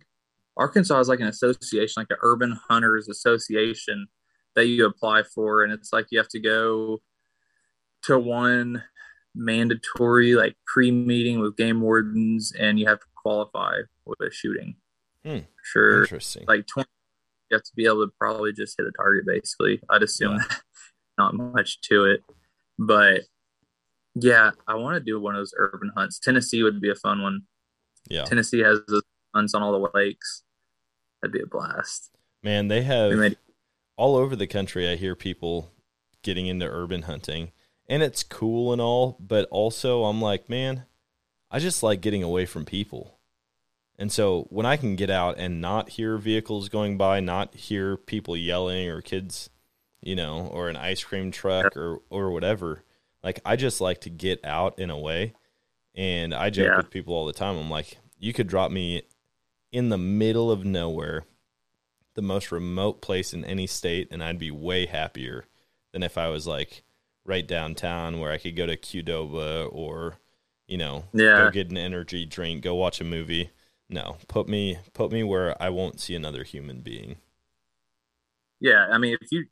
Arkansas 0.57 0.99
is 0.99 1.09
like 1.09 1.19
an 1.19 1.27
association, 1.27 1.93
like 1.97 2.07
the 2.07 2.17
Urban 2.21 2.57
Hunters 2.69 3.09
Association 3.09 4.07
that 4.55 4.67
you 4.67 4.85
apply 4.85 5.23
for, 5.23 5.63
and 5.63 5.71
it's 5.71 5.91
like 5.91 6.07
you 6.11 6.17
have 6.17 6.29
to 6.29 6.39
go 6.39 7.01
to 8.03 8.17
one 8.17 8.83
mandatory 9.35 10.35
like 10.35 10.55
pre-meeting 10.65 11.39
with 11.39 11.57
game 11.57 11.81
wardens, 11.81 12.53
and 12.57 12.79
you 12.79 12.87
have 12.87 12.99
to 12.99 13.05
qualify 13.15 13.79
with 14.05 14.19
a 14.21 14.31
shooting. 14.31 14.75
Hmm. 15.25 15.39
Sure, 15.63 16.03
interesting 16.03 16.45
like 16.47 16.67
twenty, 16.67 16.89
you 17.51 17.55
have 17.55 17.63
to 17.63 17.75
be 17.75 17.85
able 17.85 18.05
to 18.05 18.13
probably 18.17 18.53
just 18.53 18.75
hit 18.77 18.87
a 18.87 18.91
target. 18.91 19.25
Basically, 19.25 19.81
I'd 19.89 20.03
assume 20.03 20.39
not 21.17 21.33
much 21.33 21.81
to 21.81 22.05
it, 22.05 22.21
but 22.79 23.21
yeah, 24.15 24.51
I 24.67 24.75
want 24.75 24.95
to 24.95 25.01
do 25.01 25.19
one 25.19 25.35
of 25.35 25.39
those 25.39 25.53
urban 25.57 25.91
hunts. 25.95 26.19
Tennessee 26.19 26.63
would 26.63 26.79
be 26.79 26.89
a 26.89 26.95
fun 26.95 27.21
one. 27.21 27.41
Yeah 28.09 28.23
Tennessee 28.23 28.59
has 28.61 28.79
the 28.87 29.01
hunts 29.33 29.53
on 29.53 29.61
all 29.63 29.71
the 29.71 29.89
lakes. 29.93 30.43
That'd 31.21 31.33
be 31.33 31.41
a 31.41 31.47
blast. 31.47 32.11
man 32.43 32.67
they 32.67 32.83
have 32.83 33.11
made- 33.13 33.37
all 33.97 34.15
over 34.15 34.35
the 34.35 34.47
country 34.47 34.89
i 34.89 34.95
hear 34.95 35.15
people 35.15 35.71
getting 36.21 36.47
into 36.47 36.65
urban 36.69 37.03
hunting 37.03 37.51
and 37.87 38.03
it's 38.03 38.23
cool 38.23 38.71
and 38.73 38.81
all 38.81 39.17
but 39.19 39.47
also 39.49 40.03
i'm 40.03 40.21
like 40.21 40.49
man 40.49 40.83
i 41.49 41.57
just 41.59 41.81
like 41.81 42.01
getting 42.01 42.21
away 42.21 42.45
from 42.45 42.65
people 42.65 43.17
and 43.97 44.11
so 44.11 44.45
when 44.49 44.65
i 44.65 44.75
can 44.75 44.95
get 44.95 45.09
out 45.09 45.35
and 45.37 45.61
not 45.61 45.89
hear 45.91 46.17
vehicles 46.17 46.67
going 46.69 46.97
by 46.97 47.19
not 47.19 47.55
hear 47.55 47.95
people 47.95 48.35
yelling 48.35 48.89
or 48.89 49.01
kids 49.01 49.49
you 50.01 50.15
know 50.15 50.47
or 50.51 50.67
an 50.67 50.75
ice 50.75 51.03
cream 51.03 51.31
truck 51.31 51.75
or 51.77 52.01
or 52.09 52.31
whatever 52.31 52.83
like 53.23 53.39
i 53.45 53.55
just 53.55 53.79
like 53.79 54.01
to 54.01 54.09
get 54.09 54.43
out 54.43 54.77
in 54.77 54.89
a 54.89 54.93
away 54.93 55.33
and 55.95 56.33
i 56.33 56.49
joke 56.49 56.67
Yeah. 56.67 56.77
with 56.77 56.89
people 56.89 57.13
all 57.13 57.25
the 57.25 57.33
time 57.33 57.57
i'm 57.57 57.69
like 57.69 57.97
you 58.19 58.33
could 58.33 58.47
drop 58.47 58.71
me 58.71 59.03
in 59.71 59.89
the 59.89 59.97
middle 59.97 60.51
of 60.51 60.63
nowhere 60.65 61.25
the 62.15 62.21
most 62.21 62.49
remote 62.49 63.01
place 63.01 63.33
in 63.33 63.43
any 63.43 63.67
state, 63.67 64.07
and 64.09 64.23
I'd 64.23 64.39
be 64.39 64.49
way 64.49 64.85
happier 64.85 65.47
than 65.91 66.01
if 66.01 66.17
I 66.17 66.29
was 66.29 66.47
like 66.47 66.83
right 67.25 67.45
downtown 67.45 68.21
where 68.21 68.31
I 68.31 68.37
could 68.37 68.55
go 68.55 68.65
to 68.65 68.77
Qdoba 68.77 69.67
or, 69.69 70.15
you 70.65 70.77
know, 70.77 71.03
Yeah. 71.13 71.35
go 71.47 71.51
get 71.51 71.69
an 71.71 71.77
energy 71.77 72.25
drink, 72.25 72.63
go 72.63 72.73
watch 72.73 73.01
a 73.01 73.03
movie. 73.03 73.49
No, 73.89 74.15
put 74.29 74.47
me 74.47 74.77
put 74.93 75.11
me 75.11 75.23
where 75.23 75.61
I 75.61 75.67
won't 75.67 75.99
see 75.99 76.15
another 76.15 76.45
human 76.45 76.79
being. 76.79 77.17
Yeah, 78.61 78.87
I 78.89 78.97
mean, 78.97 79.17
if 79.21 79.29
you, 79.31 79.45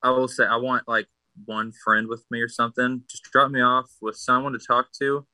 I 0.00 0.10
will 0.10 0.28
say, 0.28 0.44
I 0.44 0.56
want 0.56 0.86
like 0.86 1.08
one 1.44 1.72
friend 1.72 2.06
with 2.06 2.24
me 2.30 2.40
or 2.40 2.48
something. 2.48 3.02
Just 3.08 3.24
drop 3.24 3.50
me 3.50 3.60
off 3.60 3.90
with 4.00 4.16
someone 4.16 4.52
to 4.52 4.60
talk 4.60 4.92
to, 5.00 5.26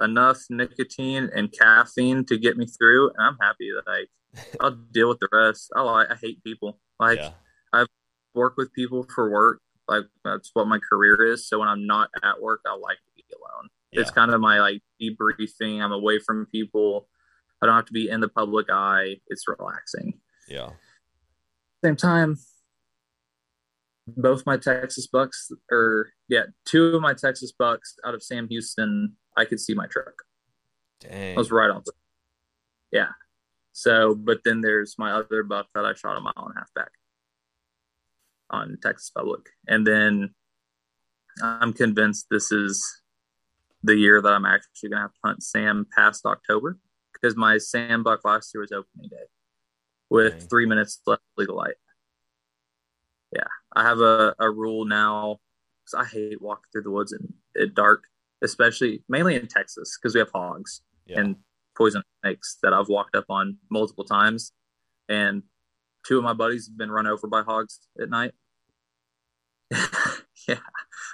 enough 0.00 0.38
nicotine 0.50 1.30
and 1.34 1.52
caffeine 1.52 2.24
to 2.26 2.38
get 2.38 2.56
me 2.56 2.66
through, 2.66 3.10
and 3.10 3.26
I'm 3.26 3.36
happy. 3.40 3.70
Like 3.86 4.10
I'll 4.60 4.76
deal 4.92 5.08
with 5.08 5.20
the 5.20 5.28
rest. 5.32 5.70
I 5.74 5.82
like, 5.82 6.10
I 6.10 6.16
hate 6.20 6.42
people. 6.44 6.78
Like 6.98 7.18
yeah. 7.18 7.84
work 8.34 8.54
with 8.56 8.72
people 8.72 9.06
for 9.14 9.30
work. 9.30 9.60
Like 9.88 10.04
that's 10.24 10.50
what 10.54 10.68
my 10.68 10.78
career 10.78 11.24
is. 11.24 11.48
So 11.48 11.58
when 11.58 11.68
I'm 11.68 11.86
not 11.86 12.10
at 12.22 12.40
work, 12.40 12.60
I 12.66 12.74
like 12.76 12.98
to 12.98 13.12
be 13.16 13.24
alone. 13.34 13.68
Yeah. 13.90 14.02
It's 14.02 14.10
kind 14.10 14.30
of 14.30 14.40
my 14.40 14.60
like 14.60 14.82
debriefing. 15.02 15.82
I'm 15.82 15.92
away 15.92 16.20
from 16.20 16.46
people. 16.46 17.08
I 17.62 17.66
don't 17.66 17.74
have 17.74 17.86
to 17.86 17.92
be 17.92 18.08
in 18.08 18.20
the 18.20 18.28
public 18.28 18.66
eye. 18.70 19.16
It's 19.26 19.48
relaxing. 19.48 20.20
Yeah. 20.48 20.70
Same 21.84 21.96
time, 21.96 22.36
both 24.06 24.44
my 24.46 24.56
Texas 24.56 25.06
bucks, 25.06 25.50
or 25.70 26.10
yeah, 26.28 26.44
two 26.64 26.94
of 26.96 27.02
my 27.02 27.14
Texas 27.14 27.52
bucks 27.52 27.96
out 28.04 28.14
of 28.14 28.22
Sam 28.22 28.48
Houston, 28.48 29.16
I 29.36 29.44
could 29.44 29.60
see 29.60 29.74
my 29.74 29.86
truck. 29.86 30.14
Dang. 31.00 31.34
I 31.34 31.38
was 31.38 31.50
right 31.50 31.70
on. 31.70 31.82
Yeah. 32.92 33.08
So, 33.72 34.14
but 34.14 34.40
then 34.44 34.60
there's 34.60 34.96
my 34.98 35.12
other 35.12 35.42
buck 35.42 35.68
that 35.74 35.84
I 35.84 35.94
shot 35.94 36.16
a 36.16 36.20
mile 36.20 36.32
and 36.36 36.54
a 36.56 36.58
half 36.58 36.74
back 36.74 36.90
on 38.50 38.78
Texas 38.82 39.10
Public. 39.10 39.48
And 39.68 39.86
then 39.86 40.34
I'm 41.42 41.72
convinced 41.72 42.26
this 42.30 42.50
is 42.52 42.84
the 43.82 43.94
year 43.94 44.20
that 44.20 44.28
I'm 44.28 44.44
actually 44.44 44.90
going 44.90 44.98
to 44.98 45.02
have 45.02 45.12
to 45.14 45.20
hunt 45.24 45.42
Sam 45.42 45.86
past 45.96 46.26
October 46.26 46.78
because 47.12 47.36
my 47.36 47.58
Sam 47.58 48.02
buck 48.02 48.24
last 48.24 48.52
year 48.52 48.60
was 48.60 48.72
opening 48.72 49.08
day 49.08 49.16
with 50.10 50.34
Okay. 50.34 50.46
three 50.50 50.66
minutes 50.66 51.00
left 51.06 51.22
legal 51.38 51.56
light. 51.56 51.76
Yeah. 53.32 53.46
I 53.72 53.84
have 53.84 54.00
a, 54.00 54.34
a 54.38 54.50
rule 54.50 54.84
now 54.84 55.38
because 55.84 56.06
I 56.06 56.10
hate 56.10 56.42
walking 56.42 56.64
through 56.72 56.82
the 56.82 56.90
woods 56.90 57.12
in, 57.12 57.32
at 57.62 57.74
dark, 57.74 58.04
especially 58.42 59.02
mainly 59.08 59.36
in 59.36 59.46
Texas 59.46 59.98
because 59.98 60.14
we 60.14 60.20
have 60.20 60.30
hogs 60.34 60.82
yeah. 61.06 61.20
and 61.20 61.36
poison 61.76 62.02
snakes 62.22 62.58
that 62.62 62.72
I've 62.72 62.88
walked 62.88 63.14
up 63.16 63.26
on 63.28 63.58
multiple 63.70 64.04
times. 64.04 64.52
And 65.08 65.42
two 66.06 66.18
of 66.18 66.24
my 66.24 66.32
buddies 66.32 66.68
have 66.68 66.78
been 66.78 66.90
run 66.90 67.06
over 67.06 67.26
by 67.26 67.42
hogs 67.42 67.80
at 68.00 68.10
night. 68.10 68.32
yeah. 69.70 70.58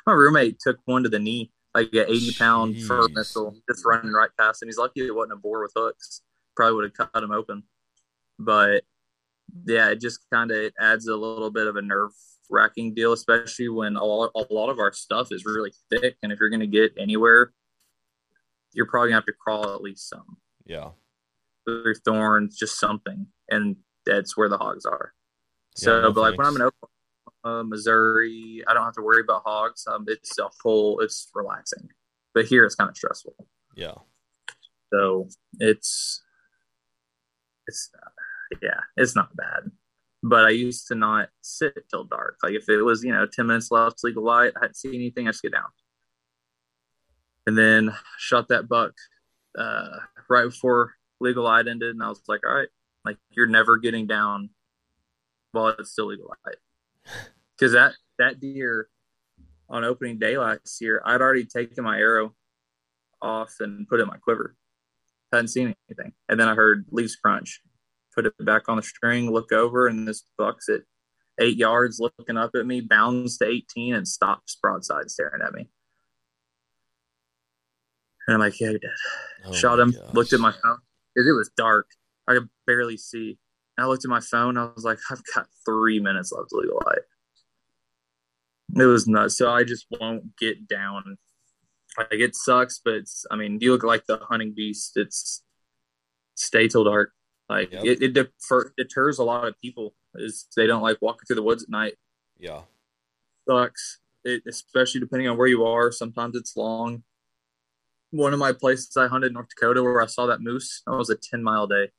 My 0.06 0.12
roommate 0.12 0.58
took 0.60 0.78
one 0.84 1.02
to 1.02 1.08
the 1.08 1.18
knee, 1.18 1.52
like 1.74 1.92
an 1.92 2.06
80 2.08 2.32
pound 2.34 2.82
fur 2.82 3.08
missile, 3.08 3.54
just 3.68 3.84
running 3.84 4.12
right 4.12 4.30
past 4.38 4.62
him. 4.62 4.68
He's 4.68 4.78
lucky 4.78 5.06
it 5.06 5.14
wasn't 5.14 5.34
a 5.34 5.36
boar 5.36 5.62
with 5.62 5.72
hooks. 5.74 6.22
Probably 6.54 6.74
would 6.74 6.84
have 6.84 7.10
cut 7.12 7.22
him 7.22 7.32
open. 7.32 7.64
But 8.38 8.84
yeah, 9.66 9.90
it 9.90 10.00
just 10.00 10.20
kind 10.32 10.50
of 10.50 10.72
adds 10.80 11.06
a 11.06 11.16
little 11.16 11.50
bit 11.50 11.66
of 11.66 11.76
a 11.76 11.82
nerve 11.82 12.12
wracking 12.50 12.94
deal, 12.94 13.12
especially 13.12 13.68
when 13.68 13.96
a 13.96 14.04
lot, 14.04 14.30
a 14.34 14.52
lot 14.52 14.68
of 14.68 14.78
our 14.78 14.92
stuff 14.92 15.28
is 15.30 15.44
really 15.44 15.72
thick. 15.90 16.16
And 16.22 16.32
if 16.32 16.38
you're 16.40 16.50
going 16.50 16.60
to 16.60 16.66
get 16.66 16.92
anywhere, 16.98 17.52
you're 18.72 18.86
probably 18.86 19.10
going 19.10 19.22
to 19.22 19.26
have 19.26 19.26
to 19.26 19.32
crawl 19.32 19.74
at 19.74 19.82
least 19.82 20.08
some 20.08 20.36
yeah. 20.66 20.90
through 21.64 21.94
thorns, 22.04 22.56
just 22.56 22.78
something. 22.78 23.26
And 23.48 23.76
that's 24.04 24.36
where 24.36 24.48
the 24.48 24.58
hogs 24.58 24.84
are. 24.84 25.12
So, 25.74 25.96
Yeah, 25.96 26.02
no 26.02 26.12
but 26.12 26.20
like 26.20 26.38
when 26.38 26.46
I'm 26.46 26.56
in 26.56 26.62
Oklahoma, 26.62 27.68
Missouri, 27.68 28.62
I 28.66 28.74
don't 28.74 28.84
have 28.84 28.94
to 28.94 29.02
worry 29.02 29.20
about 29.20 29.42
hogs. 29.44 29.86
Um, 29.86 30.04
it's 30.08 30.38
a 30.38 30.48
whole, 30.62 31.00
it's 31.00 31.30
relaxing. 31.34 31.88
But 32.34 32.46
here 32.46 32.64
it's 32.64 32.74
kind 32.74 32.90
of 32.90 32.96
stressful. 32.96 33.34
Yeah. 33.74 33.94
So 34.92 35.28
it's, 35.58 36.22
it's, 37.66 37.90
uh, 37.94 38.58
yeah, 38.62 38.80
it's 38.96 39.16
not 39.16 39.34
bad. 39.36 39.70
But 40.28 40.44
I 40.44 40.50
used 40.50 40.88
to 40.88 40.96
not 40.96 41.28
sit 41.40 41.88
till 41.88 42.02
dark. 42.02 42.38
Like 42.42 42.54
if 42.54 42.68
it 42.68 42.82
was, 42.82 43.04
you 43.04 43.12
know, 43.12 43.26
10 43.26 43.46
minutes 43.46 43.70
left, 43.70 44.02
legal 44.02 44.24
light, 44.24 44.52
I 44.56 44.60
hadn't 44.62 44.74
seen 44.74 44.94
anything, 44.94 45.28
I 45.28 45.30
just 45.30 45.42
get 45.42 45.52
down. 45.52 45.70
And 47.46 47.56
then 47.56 47.94
shot 48.18 48.48
that 48.48 48.68
buck 48.68 48.92
uh, 49.56 49.98
right 50.28 50.46
before 50.46 50.94
legal 51.20 51.44
light 51.44 51.68
ended. 51.68 51.94
And 51.94 52.02
I 52.02 52.08
was 52.08 52.22
like, 52.26 52.40
all 52.44 52.54
right, 52.54 52.68
like 53.04 53.18
you're 53.30 53.46
never 53.46 53.76
getting 53.76 54.08
down 54.08 54.50
while 55.52 55.68
it's 55.68 55.92
still 55.92 56.06
legal 56.06 56.34
light. 56.44 56.56
Because 57.58 57.72
that, 57.72 57.94
that 58.18 58.38
deer 58.38 58.90
on 59.70 59.82
opening 59.82 60.18
day 60.18 60.36
last 60.36 60.78
year, 60.82 61.00
I'd 61.06 61.22
already 61.22 61.46
taken 61.46 61.84
my 61.84 61.96
arrow 61.96 62.34
off 63.22 63.54
and 63.60 63.88
put 63.88 63.98
it 63.98 64.02
in 64.02 64.08
my 64.08 64.18
quiver. 64.18 64.54
Hadn't 65.32 65.48
seen 65.48 65.74
anything. 65.88 66.12
And 66.28 66.38
then 66.38 66.48
I 66.50 66.54
heard 66.54 66.84
leaves 66.90 67.16
crunch, 67.16 67.62
put 68.16 68.26
it 68.26 68.34
back 68.44 68.68
on 68.68 68.76
the 68.76 68.82
string, 68.82 69.30
look 69.30 69.52
over, 69.52 69.86
and 69.86 70.08
this 70.08 70.24
buck's 70.38 70.68
at 70.68 70.80
eight 71.38 71.56
yards 71.56 72.00
looking 72.00 72.36
up 72.36 72.52
at 72.54 72.66
me, 72.66 72.80
bounds 72.80 73.36
to 73.38 73.46
18 73.46 73.94
and 73.94 74.08
stops 74.08 74.56
broadside 74.60 75.10
staring 75.10 75.42
at 75.46 75.52
me. 75.52 75.68
And 78.26 78.34
I'm 78.34 78.40
like, 78.40 78.58
yeah, 78.58 78.70
you're 78.70 78.78
dead. 78.78 78.90
Oh 79.44 79.52
Shot 79.52 79.78
him, 79.78 79.92
gosh. 79.92 80.14
looked 80.14 80.32
at 80.32 80.40
my 80.40 80.52
phone. 80.52 80.78
It, 81.14 81.26
it 81.26 81.32
was 81.32 81.50
dark. 81.56 81.86
I 82.26 82.34
could 82.34 82.48
barely 82.66 82.96
see. 82.96 83.38
And 83.76 83.84
I 83.84 83.88
looked 83.88 84.04
at 84.04 84.08
my 84.08 84.20
phone. 84.20 84.56
I 84.56 84.70
was 84.74 84.84
like, 84.84 84.98
I've 85.10 85.22
got 85.34 85.46
three 85.64 86.00
minutes 86.00 86.32
left 86.32 86.48
to 86.50 86.56
legal 86.56 86.82
light. 86.86 87.02
It 88.74 88.86
was 88.86 89.06
nuts. 89.06 89.36
So 89.36 89.50
I 89.50 89.62
just 89.62 89.86
won't 90.00 90.36
get 90.36 90.66
down. 90.66 91.18
Like 91.96 92.08
it 92.12 92.34
sucks, 92.34 92.80
but 92.84 92.94
it's, 92.94 93.24
I 93.30 93.36
mean, 93.36 93.58
you 93.60 93.72
look 93.72 93.84
like 93.84 94.06
the 94.06 94.18
hunting 94.28 94.54
beast. 94.54 94.96
It's 94.96 95.42
stay 96.34 96.68
till 96.68 96.84
dark. 96.84 97.12
Like 97.48 97.72
Yep. 97.72 97.84
it, 97.84 98.02
it 98.02 98.12
defer, 98.12 98.72
deters 98.76 99.18
a 99.18 99.24
lot 99.24 99.46
of 99.46 99.60
people. 99.60 99.94
Is 100.14 100.46
they 100.56 100.66
don't 100.66 100.82
like 100.82 100.98
walking 101.00 101.26
through 101.26 101.36
the 101.36 101.42
woods 101.42 101.62
at 101.64 101.68
night. 101.68 101.94
Yeah. 102.38 102.62
Sucks. 103.48 103.98
It, 104.24 104.42
especially 104.48 105.00
depending 105.00 105.28
on 105.28 105.36
where 105.36 105.46
you 105.46 105.64
are. 105.64 105.92
Sometimes 105.92 106.36
it's 106.36 106.56
long. 106.56 107.04
One 108.10 108.32
of 108.32 108.38
my 108.38 108.52
places 108.52 108.96
I 108.96 109.06
hunted 109.08 109.32
North 109.32 109.48
Dakota 109.48 109.82
where 109.82 110.00
I 110.02 110.06
saw 110.06 110.26
that 110.26 110.40
moose, 110.40 110.82
that 110.86 110.96
was 110.96 111.10
a 111.10 111.16
10 111.16 111.42
mile 111.42 111.66
day. 111.66 111.90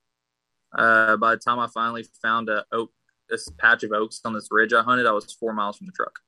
Uh, 0.78 1.16
by 1.18 1.36
the 1.36 1.40
time 1.40 1.60
I 1.60 1.68
finally 1.68 2.06
found 2.22 2.50
a 2.50 2.66
oak, 2.72 2.92
this 3.30 3.48
patch 3.58 3.84
of 3.84 3.92
oaks 3.92 4.20
on 4.26 4.34
this 4.34 4.48
ridge 4.52 4.74
I 4.74 4.82
hunted, 4.82 5.06
I 5.06 5.12
was 5.12 5.32
four 5.34 5.54
miles 5.54 5.78
from 5.78 5.88
the 5.88 5.94
truck 5.94 6.20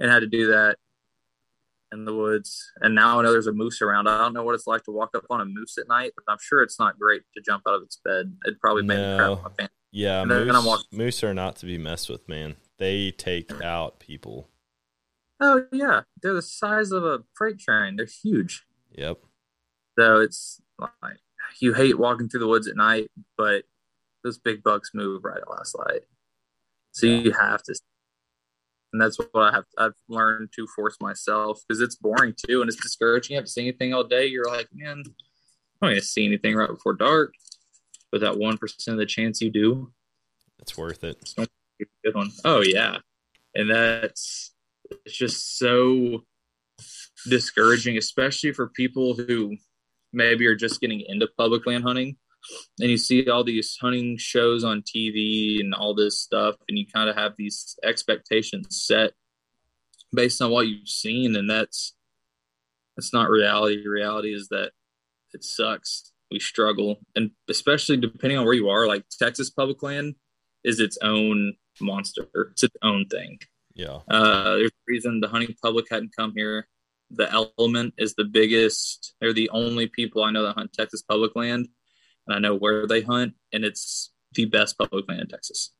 and 0.00 0.10
had 0.10 0.20
to 0.20 0.26
do 0.26 0.46
that 0.48 0.76
in 1.92 2.04
the 2.04 2.14
woods. 2.14 2.70
And 2.80 2.94
now 2.94 3.18
I 3.18 3.22
know 3.22 3.32
there's 3.32 3.46
a 3.46 3.52
moose 3.52 3.80
around. 3.82 4.08
I 4.08 4.18
don't 4.18 4.34
know 4.34 4.42
what 4.42 4.54
it's 4.54 4.66
like 4.66 4.84
to 4.84 4.90
walk 4.90 5.10
up 5.16 5.24
on 5.30 5.40
a 5.40 5.44
moose 5.44 5.78
at 5.78 5.88
night, 5.88 6.12
but 6.16 6.30
I'm 6.30 6.38
sure 6.40 6.62
it's 6.62 6.78
not 6.78 6.98
great 6.98 7.22
to 7.34 7.42
jump 7.42 7.62
out 7.66 7.74
of 7.74 7.82
its 7.82 7.98
bed. 8.04 8.36
It'd 8.46 8.60
probably 8.60 8.82
make 8.82 8.98
No. 8.98 9.16
crap 9.36 9.42
my 9.44 9.50
pants. 9.58 9.74
Yeah. 9.90 10.24
Moose, 10.24 10.84
moose 10.92 11.24
are 11.24 11.32
not 11.34 11.56
to 11.56 11.66
be 11.66 11.78
messed 11.78 12.08
with, 12.10 12.28
man. 12.28 12.56
They 12.78 13.10
take 13.10 13.50
out 13.62 13.98
people. 14.00 14.48
Oh 15.40 15.66
yeah, 15.72 16.02
they're 16.20 16.34
the 16.34 16.42
size 16.42 16.90
of 16.90 17.04
a 17.04 17.20
freight 17.34 17.58
train. 17.60 17.96
They're 17.96 18.06
huge. 18.06 18.66
Yep. 18.92 19.18
So 19.98 20.20
it's 20.20 20.60
like 20.80 21.18
you 21.60 21.74
hate 21.74 21.98
walking 21.98 22.28
through 22.28 22.40
the 22.40 22.48
woods 22.48 22.66
at 22.68 22.76
night, 22.76 23.10
but 23.36 23.64
those 24.24 24.36
big 24.38 24.62
bucks 24.62 24.90
move 24.94 25.24
right 25.24 25.38
at 25.40 25.48
last 25.48 25.76
light. 25.78 26.02
So 26.92 27.06
Yeah. 27.06 27.18
you 27.18 27.32
have 27.32 27.62
to, 27.64 27.74
and 28.92 29.00
that's 29.02 29.18
what 29.18 29.30
I 29.34 29.52
have. 29.54 29.64
I've 29.76 29.92
learned 30.08 30.50
to 30.56 30.66
force 30.74 30.96
myself 31.00 31.60
because 31.66 31.80
it's 31.80 31.96
boring 31.96 32.34
too, 32.46 32.60
and 32.62 32.68
it's 32.68 32.80
discouraging. 32.82 33.34
You 33.34 33.38
have 33.38 33.46
to 33.46 33.50
see 33.50 33.62
anything 33.62 33.92
all 33.94 34.04
day. 34.04 34.26
You're 34.26 34.46
like, 34.46 34.68
man, 34.72 35.02
I'm 35.04 35.04
not 35.82 35.88
gonna 35.90 36.00
see 36.00 36.26
anything 36.26 36.54
right 36.56 36.68
before 36.68 36.94
dark. 36.94 37.32
But 38.10 38.22
that 38.22 38.38
one 38.38 38.56
percent 38.56 38.94
of 38.94 38.98
the 38.98 39.06
chance 39.06 39.40
you 39.40 39.50
do, 39.50 39.92
It's 40.60 40.76
worth 40.78 41.04
it. 41.04 41.18
it's 41.20 41.34
a 41.38 41.46
good 42.04 42.14
one. 42.14 42.30
Oh 42.44 42.62
yeah, 42.62 42.98
and 43.54 43.70
that's 43.70 44.54
it's 45.04 45.16
just 45.16 45.58
so 45.58 46.24
discouraging, 47.28 47.98
especially 47.98 48.52
for 48.52 48.68
people 48.68 49.14
who 49.14 49.56
maybe 50.12 50.46
are 50.46 50.54
just 50.54 50.80
getting 50.80 51.02
into 51.06 51.28
public 51.36 51.66
land 51.66 51.84
hunting. 51.84 52.16
And 52.80 52.90
you 52.90 52.96
see 52.96 53.28
all 53.28 53.44
these 53.44 53.76
hunting 53.80 54.16
shows 54.16 54.64
on 54.64 54.82
TV 54.82 55.60
and 55.60 55.74
all 55.74 55.94
this 55.94 56.18
stuff, 56.20 56.56
and 56.68 56.78
you 56.78 56.86
kind 56.92 57.08
of 57.08 57.16
have 57.16 57.34
these 57.36 57.76
expectations 57.84 58.84
set 58.86 59.12
based 60.12 60.40
on 60.40 60.50
what 60.50 60.66
you've 60.66 60.88
seen, 60.88 61.36
and 61.36 61.48
that's 61.48 61.94
that's 62.96 63.12
not 63.12 63.28
reality. 63.28 63.86
Reality 63.86 64.34
is 64.34 64.48
that 64.48 64.72
it 65.32 65.44
sucks. 65.44 66.12
We 66.30 66.40
struggle, 66.40 67.00
and 67.16 67.30
especially 67.48 67.96
depending 67.96 68.38
on 68.38 68.44
where 68.44 68.54
you 68.54 68.68
are, 68.68 68.86
like 68.86 69.04
Texas 69.18 69.50
public 69.50 69.82
land 69.82 70.14
is 70.64 70.80
its 70.80 70.98
own 71.02 71.54
monster. 71.80 72.26
It's 72.52 72.64
its 72.64 72.76
own 72.82 73.06
thing. 73.06 73.38
Yeah. 73.74 74.00
Uh, 74.08 74.56
there's 74.56 74.70
a 74.70 74.86
reason 74.88 75.20
the 75.20 75.28
hunting 75.28 75.54
public 75.62 75.86
hadn't 75.90 76.14
come 76.16 76.32
here. 76.34 76.68
The 77.10 77.30
element 77.32 77.94
is 77.96 78.14
the 78.14 78.24
biggest. 78.24 79.14
They're 79.20 79.32
the 79.32 79.48
only 79.50 79.86
people 79.86 80.22
I 80.22 80.30
know 80.30 80.44
that 80.44 80.56
hunt 80.56 80.72
Texas 80.72 81.02
public 81.02 81.34
land, 81.36 81.68
and 82.28 82.36
I 82.36 82.38
know 82.38 82.54
where 82.54 82.86
they 82.86 83.00
hunt, 83.00 83.34
and 83.52 83.64
it's 83.64 84.12
the 84.34 84.44
best 84.44 84.78
public 84.78 85.08
land 85.08 85.22
in 85.22 85.28
Texas. 85.28 85.72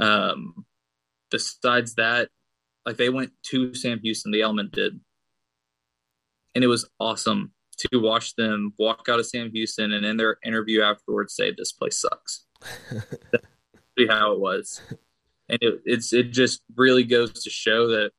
Um, 0.00 0.64
besides 1.30 1.94
that, 1.94 2.30
like 2.84 2.96
they 2.96 3.10
went 3.10 3.32
to 3.50 3.74
Sam 3.74 4.00
Houston, 4.02 4.32
the 4.32 4.42
element 4.42 4.72
did, 4.72 4.98
and 6.54 6.64
it 6.64 6.68
was 6.68 6.88
awesome 6.98 7.52
to 7.90 7.98
watch 7.98 8.34
them 8.36 8.72
walk 8.78 9.08
out 9.08 9.18
of 9.20 9.26
Sam 9.26 9.50
Houston 9.52 9.92
and 9.92 10.04
in 10.06 10.16
their 10.16 10.38
interview 10.44 10.82
afterwards 10.82 11.34
say 11.34 11.52
this 11.56 11.72
place 11.72 12.00
sucks. 12.00 12.44
See 13.98 14.06
how 14.06 14.32
it 14.32 14.40
was 14.40 14.80
and 15.48 15.58
it, 15.60 15.80
it's 15.84 16.12
it 16.12 16.30
just 16.32 16.62
really 16.76 17.04
goes 17.04 17.32
to 17.44 17.50
show 17.50 17.88
that 17.88 18.10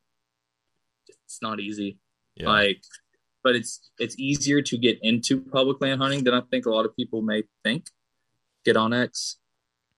it's 1.25 1.41
not 1.41 1.59
easy 1.59 1.97
Yeah. 2.35 2.47
like 2.49 2.81
but 3.45 3.55
it's 3.55 3.89
it's 3.99 4.15
easier 4.19 4.61
to 4.61 4.75
get 4.77 4.97
into 5.01 5.39
public 5.39 5.79
land 5.79 6.01
hunting 6.01 6.23
than 6.25 6.33
i 6.33 6.41
think 6.51 6.65
a 6.65 6.69
lot 6.69 6.83
of 6.85 6.93
people 6.95 7.21
may 7.21 7.43
think 7.63 7.85
get 8.65 8.75
onX 8.75 9.35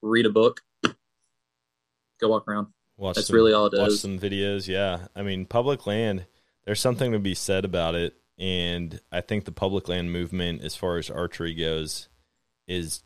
read 0.04 0.26
a 0.28 0.30
book 0.30 0.62
go 2.20 2.28
walk 2.30 2.48
around 2.48 2.68
watch 2.98 3.16
that's 3.16 3.28
some, 3.28 3.36
really 3.36 3.54
all 3.54 3.68
it 3.68 3.78
watch 3.80 3.90
is. 3.92 4.02
some 4.02 4.18
videos. 4.20 4.68
Yeah. 4.68 5.08
I 5.16 5.22
mean, 5.22 5.46
public 5.46 5.86
land, 5.86 6.26
there's 6.66 6.80
something 6.80 7.12
to 7.12 7.20
be 7.20 7.36
said 7.36 7.64
about 7.64 7.94
it. 7.96 8.16
And 8.40 9.00
I 9.12 9.22
think 9.22 9.46
the 9.46 9.52
public 9.52 9.88
land 9.88 10.12
movement, 10.12 10.64
as 10.64 10.76
far 10.76 10.98
as 10.98 11.10
archery 11.12 11.54
goes, 11.54 12.08
is 12.68 13.04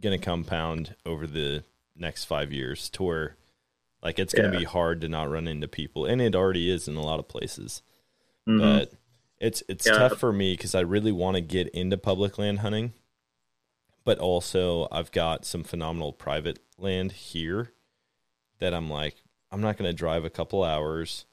going 0.00 0.18
to 0.18 0.24
compound 0.24 0.94
over 1.04 1.26
the 1.26 1.62
next 1.94 2.24
five 2.24 2.52
years 2.52 2.88
to 2.90 3.02
where 3.02 3.36
like 4.02 4.18
it's 4.18 4.32
going 4.32 4.50
to 4.50 4.56
Yeah. 4.56 4.60
be 4.60 4.64
hard 4.64 5.00
to 5.02 5.08
not 5.08 5.30
run 5.30 5.46
into 5.48 5.68
people 5.68 6.06
and 6.06 6.22
it 6.22 6.34
already 6.34 6.70
is 6.70 6.88
in 6.88 6.96
a 6.96 7.02
lot 7.02 7.18
of 7.18 7.28
places 7.28 7.82
Mhm. 8.48 8.60
but 8.60 8.92
it's 9.40 9.62
it's 9.68 9.86
Yeah. 9.86 9.92
tough 9.92 10.18
for 10.18 10.32
me 10.32 10.54
because 10.54 10.74
i 10.74 10.80
really 10.80 11.12
want 11.12 11.36
to 11.36 11.40
get 11.40 11.68
into 11.68 11.96
public 11.96 12.38
land 12.38 12.58
hunting 12.60 12.92
but 14.04 14.18
also 14.18 14.88
i've 14.90 15.12
got 15.12 15.44
some 15.44 15.62
phenomenal 15.64 16.12
private 16.12 16.58
land 16.78 17.12
here 17.12 17.72
that 18.58 18.74
i'm 18.74 18.88
like 18.90 19.22
i'm 19.52 19.60
not 19.60 19.76
going 19.76 19.88
to 19.88 19.96
drive 19.96 20.24
a 20.24 20.30
couple 20.30 20.64
hours 20.64 21.24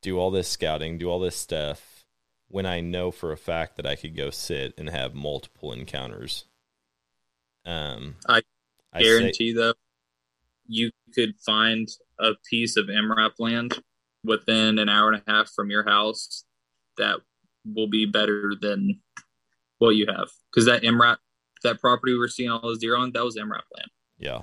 do 0.00 0.18
all 0.18 0.30
this 0.30 0.48
scouting 0.48 0.96
do 0.98 1.08
all 1.10 1.18
this 1.20 1.36
stuff 1.36 2.06
when 2.48 2.64
i 2.64 2.80
know 2.80 3.10
for 3.10 3.30
a 3.32 3.36
fact 3.36 3.76
that 3.76 3.86
i 3.86 3.94
could 3.94 4.16
go 4.16 4.30
sit 4.30 4.72
and 4.78 4.88
have 4.88 5.14
multiple 5.14 5.72
encounters 5.72 6.44
um 7.66 8.16
I 8.26 8.40
I 8.92 9.00
say- 9.02 9.04
guarantee 9.04 9.52
though, 9.52 9.74
you 10.66 10.90
could 11.14 11.34
find 11.44 11.88
a 12.18 12.32
piece 12.48 12.76
of 12.76 12.86
MRAP 12.86 13.32
land 13.38 13.82
within 14.24 14.78
an 14.78 14.88
hour 14.88 15.10
and 15.12 15.22
a 15.26 15.30
half 15.30 15.50
from 15.50 15.70
your 15.70 15.84
house 15.84 16.44
that 16.98 17.20
will 17.64 17.88
be 17.88 18.06
better 18.06 18.54
than 18.60 19.00
what 19.78 19.90
you 19.90 20.06
have. 20.06 20.28
Because 20.50 20.66
that 20.66 20.82
MRAP, 20.82 21.16
that 21.62 21.80
property 21.80 22.12
we 22.12 22.18
were 22.18 22.28
seeing 22.28 22.50
all 22.50 22.60
those 22.60 22.78
deer 22.78 22.96
on, 22.96 23.12
that 23.12 23.24
was 23.24 23.36
MRAP 23.36 23.62
land. 23.76 23.90
yeah 24.18 24.42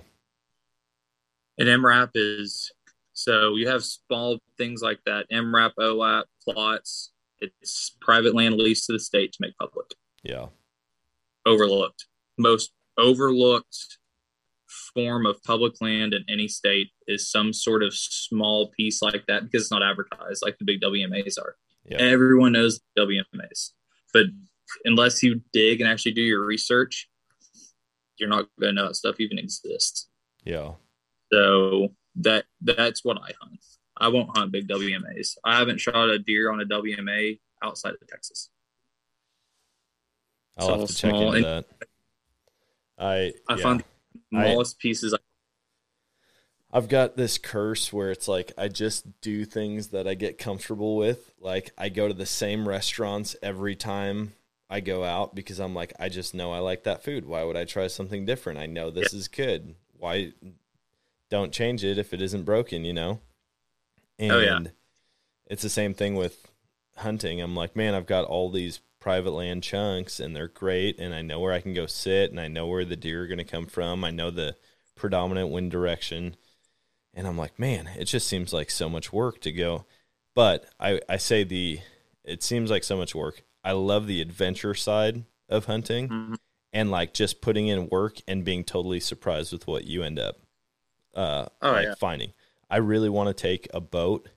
And 1.57 1.67
MRAP 1.67 2.11
is 2.15 2.71
so 3.13 3.55
you 3.55 3.67
have 3.69 3.83
small 3.83 4.39
things 4.57 4.81
like 4.81 4.99
that. 5.05 5.25
MRAP, 5.31 5.71
OAP, 5.79 6.25
PLOTS. 6.43 7.11
It's 7.39 7.95
private 8.01 8.35
land 8.35 8.55
leased 8.55 8.87
to 8.87 8.93
the 8.93 8.99
state 8.99 9.31
to 9.33 9.37
make 9.41 9.57
public. 9.57 9.87
yeah 10.23 10.47
Overlooked. 11.45 12.05
Most 12.37 12.71
overlooked 12.97 13.97
form 14.93 15.25
of 15.25 15.41
public 15.43 15.73
land 15.81 16.13
in 16.13 16.23
any 16.29 16.47
state 16.47 16.89
is 17.07 17.29
some 17.29 17.53
sort 17.53 17.83
of 17.83 17.93
small 17.93 18.71
piece 18.77 19.01
like 19.01 19.25
that 19.27 19.43
because 19.43 19.63
it's 19.63 19.71
not 19.71 19.83
advertised 19.83 20.41
like 20.41 20.57
the 20.57 20.65
big 20.65 20.81
WMAs 20.81 21.37
are. 21.39 21.55
Yeah. 21.87 21.97
Everyone 21.97 22.53
knows 22.53 22.81
WMAs, 22.97 23.71
but 24.13 24.25
unless 24.85 25.21
you 25.21 25.41
dig 25.53 25.81
and 25.81 25.89
actually 25.89 26.13
do 26.13 26.21
your 26.21 26.43
research, 26.45 27.07
you're 28.17 28.29
not 28.29 28.47
going 28.59 28.75
to 28.75 28.81
know 28.81 28.87
that 28.87 28.95
stuff 28.95 29.19
even 29.19 29.37
exists. 29.37 30.09
yeah 30.43 30.73
So 31.31 31.89
that 32.15 32.45
that's 32.61 33.03
what 33.05 33.17
I 33.17 33.31
hunt. 33.41 33.59
I 33.97 34.07
won't 34.07 34.35
hunt 34.35 34.51
big 34.51 34.67
WMAs. 34.67 35.37
I 35.45 35.57
haven't 35.59 35.79
shot 35.79 36.09
a 36.09 36.17
deer 36.19 36.51
on 36.51 36.59
a 36.61 36.65
WMA 36.65 37.39
outside 37.63 37.93
of 37.93 38.07
Texas. 38.07 38.49
i'll 40.57 40.67
So 40.67 40.79
have 40.79 40.87
to 40.89 40.95
check 40.95 41.13
into 41.13 41.27
and- 41.29 41.43
that 41.45 41.65
i 42.97 43.33
I 43.49 43.55
yeah. 43.57 43.63
find 43.63 43.79
the 43.81 44.37
I- 44.39 44.45
smallest 44.49 44.79
pieces. 44.79 45.13
I've 46.75 46.89
got 46.89 47.15
this 47.15 47.37
curse 47.37 47.93
where 47.93 48.11
it's 48.11 48.27
like 48.27 48.51
I 48.57 48.67
just 48.67 49.21
do 49.21 49.45
things 49.45 49.87
that 49.87 50.09
I 50.09 50.13
get 50.13 50.37
comfortable 50.37 50.97
with. 50.97 51.31
Like 51.39 51.71
I 51.77 51.87
go 51.87 52.09
to 52.09 52.13
the 52.13 52.25
same 52.25 52.67
restaurants 52.67 53.33
every 53.41 53.77
time 53.77 54.33
I 54.69 54.81
go 54.81 55.05
out 55.05 55.33
because 55.33 55.59
I'm 55.59 55.73
like 55.73 55.93
I 55.97 56.09
just 56.09 56.33
know 56.35 56.51
I 56.51 56.59
like 56.59 56.83
that 56.83 57.01
food. 57.01 57.25
Why 57.25 57.45
would 57.45 57.55
I 57.55 57.63
try 57.63 57.87
something 57.87 58.25
different? 58.25 58.59
I 58.59 58.65
know 58.65 58.91
this 58.91 59.13
is 59.13 59.29
good. 59.29 59.75
Why 59.97 60.33
don't 61.29 61.53
change 61.53 61.81
it 61.85 61.97
if 61.97 62.13
it 62.13 62.21
isn't 62.21 62.43
broken, 62.43 62.83
you 62.83 62.91
know? 62.93 63.21
And 64.19 64.33
Oh, 64.33 64.39
yeah. 64.41 64.59
it's 65.47 65.63
the 65.63 65.69
same 65.69 65.93
thing 65.93 66.15
with 66.15 66.51
hunting. 66.97 67.39
I'm 67.39 67.55
like, 67.55 67.77
man, 67.77 67.93
I've 67.93 68.05
got 68.05 68.25
all 68.25 68.51
these 68.51 68.81
private 68.99 69.31
land 69.31 69.63
chunks 69.63 70.19
and 70.19 70.35
they're 70.35 70.49
great 70.49 70.99
and 70.99 71.15
I 71.15 71.21
know 71.21 71.39
where 71.39 71.53
I 71.53 71.61
can 71.61 71.73
go 71.73 71.85
sit 71.85 72.31
and 72.31 72.39
I 72.39 72.49
know 72.49 72.67
where 72.67 72.83
the 72.83 72.97
deer 72.97 73.23
are 73.23 73.27
going 73.27 73.37
to 73.37 73.45
come 73.45 73.65
from. 73.65 74.03
I 74.03 74.11
know 74.11 74.29
the 74.29 74.57
predominant 74.95 75.51
wind 75.51 75.71
direction. 75.71 76.35
And 77.15 77.25
I'm 77.25 77.37
like, 77.37 77.57
man, 77.57 77.89
it 77.97 78.05
just 78.05 78.27
seems 78.27 78.51
like 78.53 78.69
so 78.69 78.89
much 78.89 79.13
work 79.13 79.39
to 79.41 79.51
go. 79.51 79.85
But 80.35 80.65
I, 80.79 80.99
I 81.07 81.17
say 81.17 81.43
the, 81.45 81.79
it 82.23 82.43
seems 82.43 82.69
like 82.69 82.83
so 82.83 82.97
much 82.97 83.15
work. 83.15 83.43
I 83.63 83.71
love 83.71 84.05
the 84.05 84.21
adventure 84.21 84.73
side 84.75 85.23
of 85.47 85.65
hunting 85.65 86.09
Mhm. 86.09 86.35
and 86.73 86.91
like 86.91 87.13
just 87.13 87.39
putting 87.41 87.67
in 87.67 87.87
work 87.89 88.17
and 88.27 88.43
being 88.43 88.63
totally 88.65 88.99
surprised 88.99 89.53
with 89.53 89.65
what 89.65 89.85
you 89.85 90.03
end 90.03 90.19
up 90.19 90.37
uh, 91.15 91.45
Oh, 91.61 91.71
like 91.71 91.85
yeah. 91.85 91.95
finding. 91.95 92.33
I 92.69 92.77
really 92.77 93.09
want 93.09 93.29
to 93.29 93.41
take 93.41 93.67
a 93.73 93.79
boat 93.79 94.27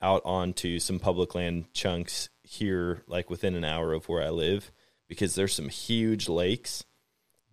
out 0.00 0.22
onto 0.24 0.78
some 0.78 0.98
public 0.98 1.34
land 1.34 1.72
chunks 1.74 2.30
here, 2.42 3.02
like 3.06 3.28
within 3.28 3.54
an 3.54 3.64
hour 3.64 3.92
of 3.92 4.08
where 4.08 4.22
I 4.22 4.30
live, 4.30 4.70
because 5.08 5.34
there's 5.34 5.52
some 5.54 5.68
huge 5.68 6.28
lakes 6.28 6.84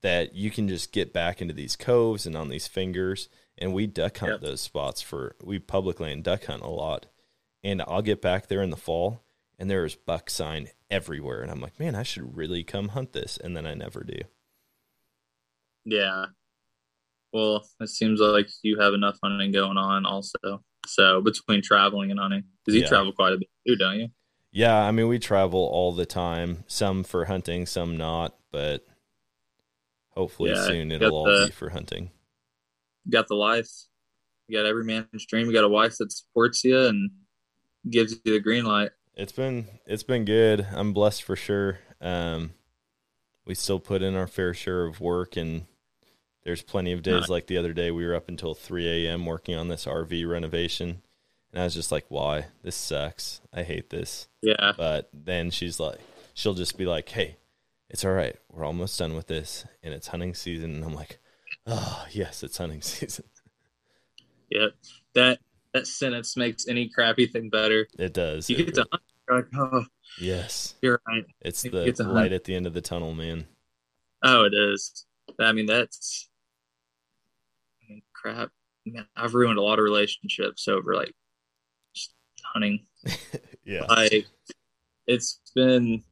that 0.02 0.34
you 0.35 0.49
can 0.52 0.68
just 0.69 0.91
get 0.94 1.11
back 1.11 1.41
into 1.41 1.53
these 1.53 1.76
coves 1.76 2.26
and 2.26 2.38
on 2.38 2.48
these 2.49 2.68
fingers. 2.68 3.27
And 3.64 3.73
we 3.73 3.88
duck 3.88 4.18
hunt 4.18 4.34
Yep. 4.34 4.41
those 4.41 4.60
spots 4.61 5.02
for 5.02 5.38
we 5.41 5.57
public 5.57 5.99
land 6.02 6.26
duck 6.26 6.44
hunt 6.45 6.61
a 6.64 6.68
lot. 6.69 7.06
And 7.64 7.81
I'll 7.84 8.02
get 8.02 8.22
back 8.22 8.48
there 8.48 8.61
in 8.61 8.72
the 8.72 8.76
fall 8.76 9.23
and 9.57 9.69
there 9.69 9.85
is 9.85 9.95
buck 9.95 10.30
sign 10.30 10.68
everywhere. 10.91 11.41
And 11.41 11.49
I'm 11.49 11.61
like, 11.61 11.80
man, 11.80 11.95
I 11.95 12.03
should 12.03 12.35
really 12.35 12.64
come 12.65 12.90
hunt 12.90 13.14
this. 13.14 13.38
And 13.38 13.56
then 13.56 13.65
I 13.65 13.73
never 13.73 14.03
do. 14.03 14.19
Yeah. 15.85 16.26
Well, 17.31 17.65
it 17.80 17.88
seems 17.90 18.19
like 18.19 18.49
you 18.64 18.80
have 18.80 18.94
enough 18.94 19.18
hunting 19.23 19.53
going 19.53 19.77
on 19.77 20.06
also. 20.06 20.64
So 20.85 21.22
between 21.22 21.61
traveling 21.61 22.11
and 22.11 22.19
hunting, 22.19 22.44
because 22.65 22.76
you 22.76 22.81
Yeah. 22.81 22.90
travel 22.90 23.14
quite 23.14 23.31
a 23.34 23.38
bit 23.38 23.49
too, 23.65 23.77
don't 23.77 23.99
you? 23.99 24.10
Yeah, 24.52 24.76
I 24.85 24.91
mean 24.91 25.07
we 25.07 25.19
travel 25.19 25.61
all 25.61 25.94
the 25.94 26.06
time. 26.06 26.65
Some 26.68 27.03
for 27.06 27.26
hunting, 27.26 27.65
some 27.65 27.95
not, 27.95 28.38
but 28.52 28.85
hopefully 30.10 30.52
Yeah, 30.52 30.65
soon 30.68 30.91
it'll 30.91 31.15
all 31.15 31.26
the- 31.26 31.45
be 31.48 31.52
for 31.53 31.69
hunting. 31.69 32.11
You 33.05 33.11
got 33.11 33.27
the 33.27 33.35
life. 33.35 33.69
You 34.47 34.57
got 34.57 34.65
every 34.65 34.84
man's 34.84 35.25
dream. 35.27 35.47
You 35.47 35.53
got 35.53 35.63
a 35.63 35.69
wife 35.69 35.97
that 35.97 36.11
supports 36.11 36.63
you 36.63 36.85
and 36.85 37.11
gives 37.89 38.13
you 38.13 38.34
the 38.34 38.39
green 38.39 38.65
light. 38.65 38.91
It's 39.15 39.31
been 39.31 39.67
it's 39.85 40.03
been 40.03 40.25
good. 40.25 40.67
I'm 40.71 40.93
blessed 40.93 41.23
for 41.23 41.35
sure. 41.35 41.80
Um, 42.01 42.53
we 43.45 43.55
still 43.55 43.80
put 43.80 44.01
in 44.01 44.15
our 44.15 44.27
fair 44.27 44.53
share 44.53 44.85
of 44.85 44.99
work, 44.99 45.38
and 45.38 45.65
there's 46.43 46.61
plenty 46.61 46.91
of 46.91 47.03
days 47.03 47.30
like 47.30 47.47
the 47.47 47.57
other 47.57 47.73
day 47.73 47.91
we 47.91 48.05
were 48.05 48.15
up 48.15 48.27
until 48.30 48.53
3 48.53 49.05
a.m. 49.05 49.25
working 49.25 49.55
on 49.55 49.67
this 49.67 49.85
RV 49.85 50.27
renovation, 50.30 51.01
and 51.51 51.61
I 51.61 51.65
was 51.65 51.73
just 51.75 51.91
like, 51.91 52.05
"Why? 52.09 52.47
This 52.63 52.75
sucks. 52.75 53.41
I 53.53 53.63
hate 53.63 53.89
this." 53.89 54.27
Yeah. 54.41 54.73
But 54.75 55.09
then 55.13 55.51
she's 55.51 55.80
like, 55.80 55.99
she'll 56.34 56.53
just 56.53 56.77
be 56.77 56.85
like, 56.85 57.09
"Hey, 57.09 57.38
it's 57.89 58.03
all 58.03 58.13
right. 58.13 58.35
We're 58.49 58.65
almost 58.65 58.97
done 58.97 59.15
with 59.15 59.27
this, 59.27 59.65
and 59.84 59.93
it's 59.93 60.07
hunting 60.07 60.34
season." 60.34 60.75
And 60.75 60.84
I'm 60.84 60.95
like, 60.95 61.19
"Oh 61.68 62.06
yes, 62.11 62.44
it's 62.44 62.57
hunting 62.57 62.81
season." 62.84 63.26
Yep. 64.49 64.72
That 65.15 65.40
that 65.73 65.88
sentence 65.88 66.38
makes 66.38 66.68
any 66.68 66.90
crappy 66.90 67.26
thing 67.27 67.49
better. 67.49 67.88
It 67.98 68.14
does. 68.14 68.49
You 68.49 68.57
It 68.57 68.65
get 68.65 68.76
to 68.76 68.81
really- 68.81 68.90
hunt. 68.91 69.03
You're 69.30 69.38
like, 69.38 69.48
oh, 69.57 69.85
yes, 70.19 70.76
you're 70.81 71.02
right. 71.07 71.23
it's 71.40 71.64
You 71.64 71.72
the 71.72 71.91
to 71.94 72.03
hunt. 72.03 72.14
light 72.15 72.34
at 72.34 72.44
the 72.44 72.53
end 72.56 72.68
of 72.68 72.73
the 72.73 72.81
tunnel, 72.81 73.14
man. 73.15 73.45
Oh, 74.22 74.44
it 74.44 74.53
is. 74.53 75.06
I 75.40 75.53
mean, 75.53 75.65
that's 75.65 76.30
I 77.81 77.85
mean, 77.94 78.02
crap. 78.11 78.49
Man, 78.85 79.07
I've 79.15 79.34
ruined 79.34 79.57
a 79.57 79.61
lot 79.61 79.80
of 79.80 79.84
relationships 79.85 80.68
over 80.68 80.94
like 80.94 81.14
just 81.95 82.14
hunting. 82.53 82.85
Yeah. 83.65 83.85
Like, 83.85 84.27
it's 85.07 85.40
been 85.56 86.03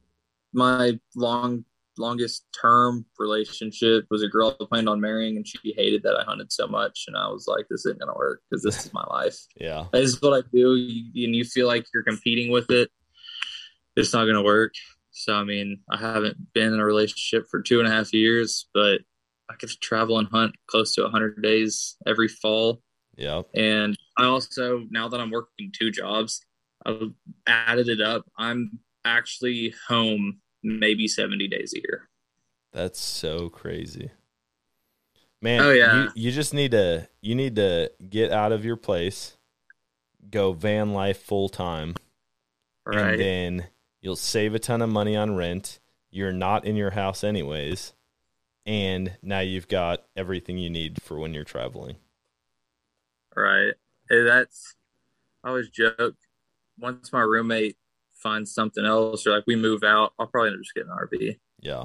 my 0.54 0.98
long 1.14 1.66
longest 1.98 2.46
term 2.58 3.04
relationship 3.18 4.06
was 4.10 4.22
a 4.22 4.28
girl 4.28 4.56
I 4.60 4.64
planned 4.64 4.88
on 4.88 5.00
marrying, 5.00 5.36
and 5.36 5.46
she 5.46 5.74
hated 5.76 6.02
that 6.04 6.16
I 6.16 6.24
hunted 6.24 6.52
so 6.52 6.66
much, 6.66 7.04
and 7.06 7.16
I 7.16 7.28
was 7.28 7.46
like, 7.46 7.66
this 7.68 7.86
isn't 7.86 8.00
gonna 8.00 8.16
work 8.16 8.42
because 8.50 8.62
this 8.62 8.84
is 8.84 8.92
my 8.92 9.04
life. 9.10 9.38
Yeah. 9.56 9.86
This 9.92 10.10
is 10.10 10.22
what 10.22 10.32
I 10.32 10.46
do, 10.52 10.74
you, 10.74 11.26
and 11.26 11.36
you 11.36 11.44
feel 11.44 11.66
like 11.66 11.86
you're 11.92 12.02
competing 12.02 12.50
with 12.50 12.70
it. 12.70 12.90
It's 13.96 14.12
not 14.12 14.24
gonna 14.24 14.42
work. 14.42 14.72
So 15.12 15.34
I 15.34 15.44
mean, 15.44 15.80
I 15.90 15.98
haven't 15.98 16.52
been 16.52 16.72
in 16.72 16.80
a 16.80 16.84
relationship 16.84 17.46
for 17.50 17.62
two 17.62 17.78
and 17.78 17.88
a 17.88 17.92
half 17.92 18.12
years, 18.12 18.68
but 18.74 19.00
I 19.50 19.54
get 19.58 19.70
to 19.70 19.76
travel 19.76 20.18
and 20.18 20.28
hunt 20.28 20.54
close 20.66 20.94
to 20.94 21.02
100 21.02 21.42
days 21.42 21.96
every 22.06 22.28
fall. 22.28 22.82
Yeah. 23.16 23.42
And 23.54 23.96
I 24.16 24.24
also, 24.24 24.86
now 24.90 25.08
that 25.08 25.20
I'm 25.20 25.30
working 25.30 25.72
two 25.76 25.90
jobs, 25.90 26.40
I've 26.84 27.12
added 27.46 27.88
it 27.88 28.00
up. 28.00 28.24
I'm 28.38 28.78
actually 29.04 29.74
home 29.88 30.40
maybe 30.62 31.08
70 31.08 31.48
days 31.48 31.72
a 31.74 31.78
year. 31.78 32.08
That's 32.72 33.00
so 33.00 33.48
crazy. 33.48 34.10
Man, 35.40 35.60
Oh, 35.60 35.70
yeah. 35.72 36.04
you, 36.04 36.10
you 36.26 36.32
just 36.32 36.54
need 36.54 36.70
to 36.70 37.08
you 37.20 37.34
need 37.34 37.56
to 37.56 37.90
get 38.08 38.30
out 38.30 38.52
of 38.52 38.64
your 38.64 38.76
place, 38.76 39.36
go 40.30 40.52
van 40.52 40.92
life 40.92 41.20
full 41.20 41.48
time, 41.48 41.94
Right. 42.86 43.10
and 43.12 43.20
then 43.20 43.66
you'll 44.00 44.16
save 44.16 44.54
a 44.54 44.58
ton 44.60 44.82
of 44.82 44.88
money 44.90 45.16
on 45.16 45.34
rent. 45.36 45.80
You're 46.10 46.32
not 46.32 46.64
in 46.64 46.76
your 46.76 46.90
house 46.92 47.24
anyways, 47.24 47.92
and 48.64 49.16
now 49.22 49.40
you've 49.40 49.68
got 49.68 50.04
everything 50.16 50.58
you 50.58 50.70
need 50.70 51.02
for 51.02 51.18
when 51.18 51.34
you're 51.34 51.44
traveling. 51.44 51.96
right. 53.34 53.72
Hey, 54.08 54.22
that's, 54.22 54.74
I 55.42 55.48
always 55.48 55.68
joke. 55.70 56.16
Once 56.78 57.12
my 57.12 57.20
roommate 57.20 57.76
finds 58.22 58.54
something 58.54 58.84
else, 58.84 59.26
or 59.26 59.30
like 59.30 59.44
we 59.46 59.56
move 59.56 59.82
out, 59.82 60.12
I'll 60.18 60.26
probably 60.26 60.50
end 60.50 60.56
up 60.56 60.62
just 60.62 60.74
getting 60.74 60.90
an 60.90 60.96
RV. 60.96 61.38
Yeah. 61.60 61.84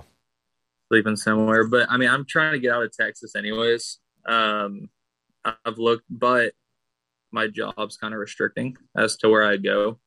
sleeping 0.89 1.15
somewhere. 1.15 1.67
But 1.67 1.89
I 1.89 1.97
mean, 1.97 2.09
I'm 2.09 2.25
trying 2.25 2.53
to 2.53 2.59
get 2.59 2.71
out 2.71 2.83
of 2.83 2.91
Texas 2.91 3.35
anyways. 3.35 3.99
Um, 4.27 4.89
I've 5.43 5.77
looked, 5.77 6.05
but 6.09 6.53
my 7.31 7.47
job's 7.47 7.97
kind 7.97 8.13
of 8.13 8.19
restricting 8.19 8.77
as 8.97 9.17
to 9.17 9.29
where 9.29 9.43
I 9.43 9.57
go 9.57 9.99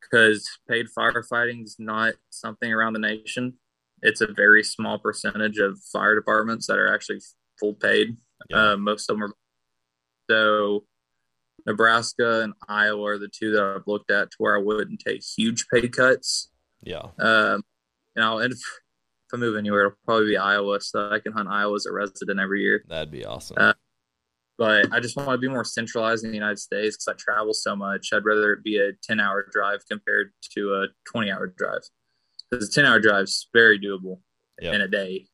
because 0.00 0.48
paid 0.68 0.86
firefighting 0.96 1.64
is 1.64 1.76
not 1.78 2.14
something 2.30 2.72
around 2.72 2.94
the 2.94 2.98
nation. 2.98 3.54
It's 4.02 4.20
a 4.20 4.32
very 4.32 4.62
small 4.62 4.98
percentage 4.98 5.58
of 5.58 5.78
fire 5.92 6.14
departments 6.14 6.66
that 6.66 6.78
are 6.78 6.92
actually 6.92 7.20
full 7.58 7.74
paid. 7.74 8.16
Yeah. 8.48 8.72
Uh, 8.72 8.76
most 8.76 9.10
of 9.10 9.16
them 9.18 9.24
are. 9.24 9.34
So, 10.30 10.84
Nebraska 11.68 12.40
and 12.42 12.54
Iowa 12.68 13.02
are 13.04 13.18
the 13.18 13.28
two 13.28 13.52
that 13.52 13.62
I've 13.62 13.86
looked 13.86 14.10
at 14.10 14.30
to 14.32 14.36
where 14.38 14.56
I 14.56 14.60
wouldn't 14.60 15.00
take 15.06 15.22
huge 15.22 15.66
pay 15.72 15.86
cuts. 15.88 16.48
Yeah. 16.82 17.02
Um, 17.18 17.62
you 18.16 18.22
know, 18.22 18.38
and 18.38 18.52
if, 18.52 18.58
if 18.58 19.34
I 19.34 19.36
move 19.36 19.56
anywhere, 19.56 19.86
it'll 19.86 19.98
probably 20.04 20.28
be 20.28 20.36
Iowa, 20.36 20.80
so 20.80 21.10
I 21.12 21.18
can 21.20 21.32
hunt 21.32 21.48
Iowa 21.48 21.74
as 21.76 21.86
a 21.86 21.92
resident 21.92 22.40
every 22.40 22.62
year. 22.62 22.84
That'd 22.88 23.10
be 23.10 23.24
awesome. 23.24 23.58
Uh, 23.60 23.74
But 24.56 24.92
I 24.92 24.98
just 24.98 25.14
want 25.16 25.28
to 25.28 25.38
be 25.38 25.48
more 25.48 25.62
centralized 25.64 26.24
in 26.24 26.30
the 26.30 26.36
United 26.36 26.58
States 26.58 26.96
because 26.96 27.08
I 27.08 27.12
travel 27.16 27.52
so 27.54 27.76
much. 27.76 28.08
I'd 28.12 28.24
rather 28.24 28.54
it 28.54 28.64
be 28.64 28.78
a 28.78 28.92
ten-hour 29.04 29.48
drive 29.52 29.80
compared 29.88 30.32
to 30.54 30.74
a 30.74 30.86
twenty-hour 31.12 31.54
drive 31.58 31.82
because 32.50 32.68
a 32.68 32.72
ten-hour 32.72 32.98
drive 32.98 33.24
is 33.24 33.46
very 33.52 33.78
doable 33.78 34.20
Yep. 34.60 34.74
in 34.74 34.80
a 34.80 34.88
day. 34.88 35.26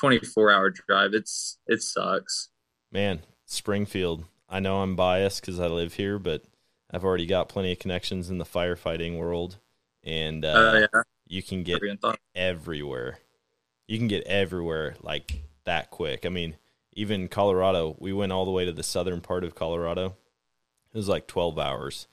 Twenty-four-hour 0.00 0.70
drive, 0.88 1.14
it's 1.14 1.58
it 1.68 1.82
sucks. 1.82 2.48
Man, 2.90 3.20
Springfield. 3.44 4.24
I 4.48 4.60
know 4.60 4.78
I'm 4.82 4.96
biased 4.96 5.40
because 5.40 5.58
I 5.60 5.66
live 5.66 5.94
here, 5.94 6.18
but 6.18 6.44
I've 6.90 7.04
already 7.04 7.26
got 7.26 7.48
plenty 7.48 7.72
of 7.72 7.78
connections 7.78 8.30
in 8.30 8.38
the 8.38 8.44
firefighting 8.44 9.18
world, 9.18 9.58
and 10.04 10.44
uh, 10.44 10.52
Oh 10.56 10.78
yeah, 10.78 11.02
you 11.26 11.42
can 11.42 11.62
get 11.64 11.74
never 11.74 11.86
even 11.86 11.98
thought. 11.98 12.20
everywhere. 12.34 13.18
You 13.88 13.98
can 13.98 14.08
get 14.08 14.24
everywhere 14.24 14.94
like 15.02 15.42
that 15.64 15.90
quick. 15.90 16.24
I 16.24 16.28
mean, 16.28 16.56
even 16.92 17.28
Colorado, 17.28 17.96
we 17.98 18.12
went 18.12 18.32
all 18.32 18.44
the 18.44 18.50
way 18.52 18.64
to 18.64 18.72
the 18.72 18.82
southern 18.82 19.20
part 19.20 19.44
of 19.44 19.54
Colorado. 19.54 20.16
It 20.92 20.96
was 20.96 21.08
like 21.08 21.26
12 21.26 21.58
hours. 21.58 22.06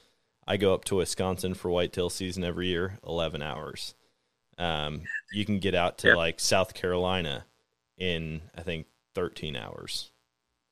I 0.46 0.58
go 0.58 0.74
up 0.74 0.84
to 0.86 0.96
Wisconsin 0.98 1.54
for 1.54 1.70
whitetail 1.72 2.10
season 2.10 2.44
every 2.44 2.68
year, 2.68 3.00
11 3.08 3.42
hours. 3.42 3.94
Um, 4.58 5.04
you 5.32 5.46
can 5.46 5.60
get 5.60 5.74
out 5.74 5.98
to 6.00 6.16
like 6.16 6.40
South 6.40 6.74
Carolina 6.74 7.46
in, 7.98 8.42
I 8.58 8.62
think, 8.62 8.88
13 9.16 9.56
hours. 9.56 10.12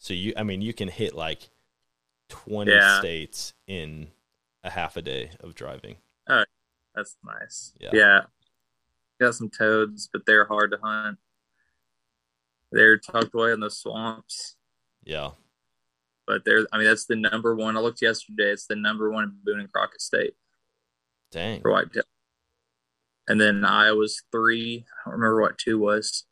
So 0.01 0.15
you, 0.15 0.33
I 0.35 0.41
mean, 0.41 0.61
you 0.63 0.73
can 0.73 0.87
hit 0.87 1.13
like 1.13 1.51
20 2.29 2.71
Yeah. 2.71 2.97
states 2.99 3.53
in 3.67 4.07
a 4.63 4.71
half 4.71 4.97
a 4.97 5.01
day 5.03 5.29
of 5.39 5.53
driving. 5.53 5.97
Oh, 6.27 6.43
that's 6.95 7.17
nice. 7.23 7.73
Yeah. 7.79 7.91
Yeah. 7.93 8.19
Got 9.19 9.35
some 9.35 9.51
toads, 9.51 10.09
but 10.11 10.25
they're 10.25 10.45
hard 10.45 10.71
to 10.71 10.77
hunt. 10.81 11.19
They're 12.71 12.97
tucked 12.97 13.35
away 13.35 13.51
in 13.51 13.59
the 13.59 13.69
swamps. 13.69 14.55
Yeah. 15.03 15.31
But 16.25 16.45
they're 16.45 16.65
I 16.71 16.79
mean 16.79 16.87
that's 16.87 17.05
the 17.05 17.15
number 17.15 17.55
one. 17.55 17.77
I 17.77 17.79
looked 17.79 18.01
yesterday, 18.01 18.49
it's 18.51 18.65
the 18.65 18.75
number 18.75 19.11
one 19.11 19.25
in 19.25 19.35
Boone 19.43 19.59
and 19.59 19.71
Crockett 19.71 20.01
State 20.01 20.33
Dang. 21.29 21.61
for 21.61 21.69
whitetail. 21.71 22.03
And 23.27 23.39
then 23.39 23.63
Iowa's 23.63 24.23
three. 24.31 24.83
I 24.89 25.09
don't 25.11 25.19
remember 25.19 25.41
what 25.41 25.59
two 25.59 25.77
was. 25.77 26.25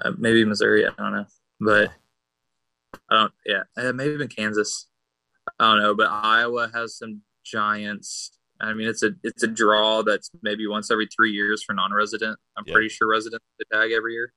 Uh, 0.00 0.12
maybe 0.16 0.44
Missouri, 0.44 0.86
I 0.86 0.90
don't 0.96 1.12
know. 1.12 1.26
But 1.60 1.92
I 3.10 3.14
don't 3.16 3.32
yeah. 3.46 3.62
Uh, 3.76 3.92
maybe 3.92 4.14
even 4.14 4.28
Kansas. 4.28 4.88
I 5.58 5.72
don't 5.72 5.82
know, 5.82 5.94
but 5.94 6.08
Iowa 6.10 6.70
has 6.74 6.96
some 6.96 7.22
giants. 7.44 8.38
I 8.60 8.72
mean, 8.72 8.88
it's 8.88 9.02
a 9.02 9.10
it's 9.22 9.42
a 9.42 9.46
draw 9.48 10.02
that's 10.02 10.30
maybe 10.42 10.66
once 10.66 10.90
every 10.90 11.06
three 11.14 11.32
years 11.32 11.62
for 11.62 11.74
non-resident. 11.74 12.38
I'm 12.56 12.64
Yeah. 12.66 12.72
pretty 12.72 12.88
sure 12.88 13.08
resident 13.08 13.42
the 13.58 13.64
tag 13.72 13.92
every 13.92 14.14
year. 14.14 14.32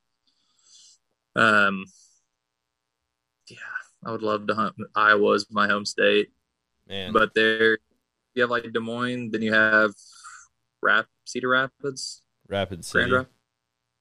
Um, 1.35 1.85
yeah, 3.49 3.57
I 4.05 4.11
would 4.11 4.23
love 4.23 4.47
to 4.47 4.55
hunt 4.55 4.75
Iowa 4.95 5.37
my 5.51 5.67
home 5.67 5.85
state, 5.85 6.29
Man. 6.87 7.13
but 7.13 7.33
there 7.35 7.77
you 8.33 8.41
have 8.41 8.49
like 8.49 8.71
Des 8.71 8.79
Moines, 8.79 9.31
then 9.31 9.41
you 9.41 9.53
have 9.53 9.91
Rap 10.81 11.05
Cedar 11.25 11.49
Rapids, 11.49 12.23
Rapid 12.49 12.83
City. 12.83 13.11
Rapids, 13.11 13.33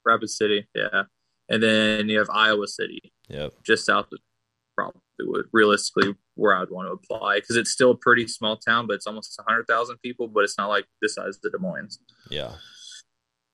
Rapid 0.05 0.31
City, 0.31 0.67
yeah, 0.75 1.03
and 1.49 1.63
then 1.63 2.09
you 2.09 2.19
have 2.19 2.31
Iowa 2.31 2.67
City, 2.67 3.13
Yep. 3.29 3.53
just 3.65 3.85
south 3.85 4.07
of 4.13 4.19
realistically 5.53 6.15
where 6.35 6.55
I'd 6.57 6.71
want 6.71 6.89
to 6.89 6.93
apply 6.93 7.37
because 7.41 7.57
it's 7.57 7.71
still 7.71 7.93
a 7.93 7.97
pretty 7.97 8.27
small 8.29 8.57
town, 8.57 8.87
but 8.87 8.95
it's 8.95 9.07
almost 9.07 9.39
hundred 9.49 9.67
thousand 9.67 9.99
people, 9.99 10.29
but 10.29 10.45
it's 10.45 10.59
not 10.59 10.69
like 10.69 10.85
the 11.01 11.09
size 11.09 11.39
of 11.45 11.53
Des 11.53 11.59
Moines. 11.59 11.99
Yeah. 12.31 12.53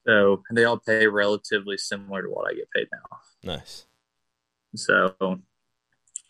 So 0.07 0.43
they 0.53 0.65
all 0.65 0.79
pay 0.79 1.07
relatively 1.07 1.77
similar 1.79 2.23
to 2.23 2.29
what 2.29 2.51
I 2.51 2.55
get 2.55 2.69
paid 2.75 2.89
now. 2.93 3.19
Nice. 3.55 3.87
So 4.75 5.15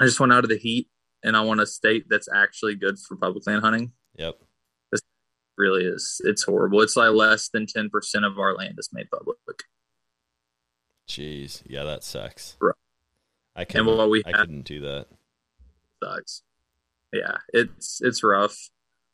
I 0.00 0.04
just 0.04 0.20
want 0.20 0.32
out 0.32 0.44
of 0.44 0.50
the 0.50 0.58
heat 0.58 0.88
and 1.22 1.36
I 1.36 1.40
want 1.42 1.60
a 1.60 1.66
state 1.66 2.06
that's 2.10 2.28
actually 2.34 2.74
good 2.74 2.98
for 2.98 3.16
public 3.16 3.46
land 3.46 3.62
hunting. 3.62 3.92
Yep. 4.16 4.38
This 4.90 5.00
Really 5.56 5.84
is. 5.84 6.20
It's 6.24 6.42
horrible. 6.44 6.82
It's 6.82 6.96
like 6.96 7.12
less 7.12 7.48
than 7.48 7.66
ten 7.66 7.88
percent 7.88 8.24
of 8.24 8.38
our 8.38 8.54
land 8.54 8.74
is 8.78 8.90
made 8.92 9.10
public. 9.10 9.36
Jeez. 11.08 11.62
Yeah, 11.66 11.84
that 11.84 12.02
sucks. 12.04 12.56
Right. 12.60 12.74
I 13.54 13.64
can't. 13.64 13.84
what 13.86 14.08
we 14.10 14.22
I 14.24 14.30
have- 14.30 14.40
couldn't 14.40 14.62
do 14.62 14.80
that. 14.80 15.06
Sucks. 16.02 16.42
Yeah, 17.12 17.36
it's 17.52 18.00
it's 18.02 18.22
rough. 18.24 18.56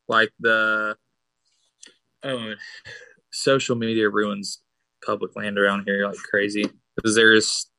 Like 0.08 0.30
the 0.38 0.96
oh 2.22 2.54
social 3.32 3.76
media 3.76 4.08
ruins 4.08 4.62
public 5.04 5.36
land 5.36 5.58
around 5.58 5.84
here 5.86 6.06
like 6.06 6.16
crazy. 6.16 6.64
Because 6.96 7.14
there's 7.14 7.70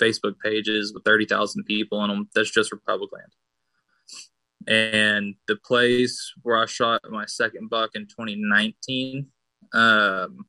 Facebook 0.00 0.34
pages 0.42 0.92
with 0.94 1.04
thirty 1.04 1.26
thousand 1.26 1.64
people 1.64 2.02
in 2.04 2.10
them. 2.10 2.28
That's 2.34 2.50
just 2.50 2.70
for 2.70 2.80
public 2.86 3.10
land. 3.12 3.32
And 4.66 5.34
the 5.46 5.56
place 5.56 6.32
where 6.42 6.56
I 6.56 6.66
shot 6.66 7.02
my 7.10 7.26
second 7.26 7.68
buck 7.68 7.90
in 7.94 8.06
2019, 8.06 9.26
um, 9.74 10.46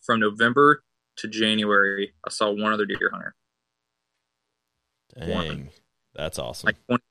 from 0.00 0.20
November 0.20 0.82
to 1.16 1.28
January, 1.28 2.14
I 2.26 2.30
saw 2.30 2.50
one 2.50 2.72
other 2.72 2.86
deer 2.86 3.10
hunter. 3.12 3.34
One. 5.14 5.68
That's 6.18 6.40
awesome. 6.40 6.66
like 6.66 6.86
20 6.88 7.02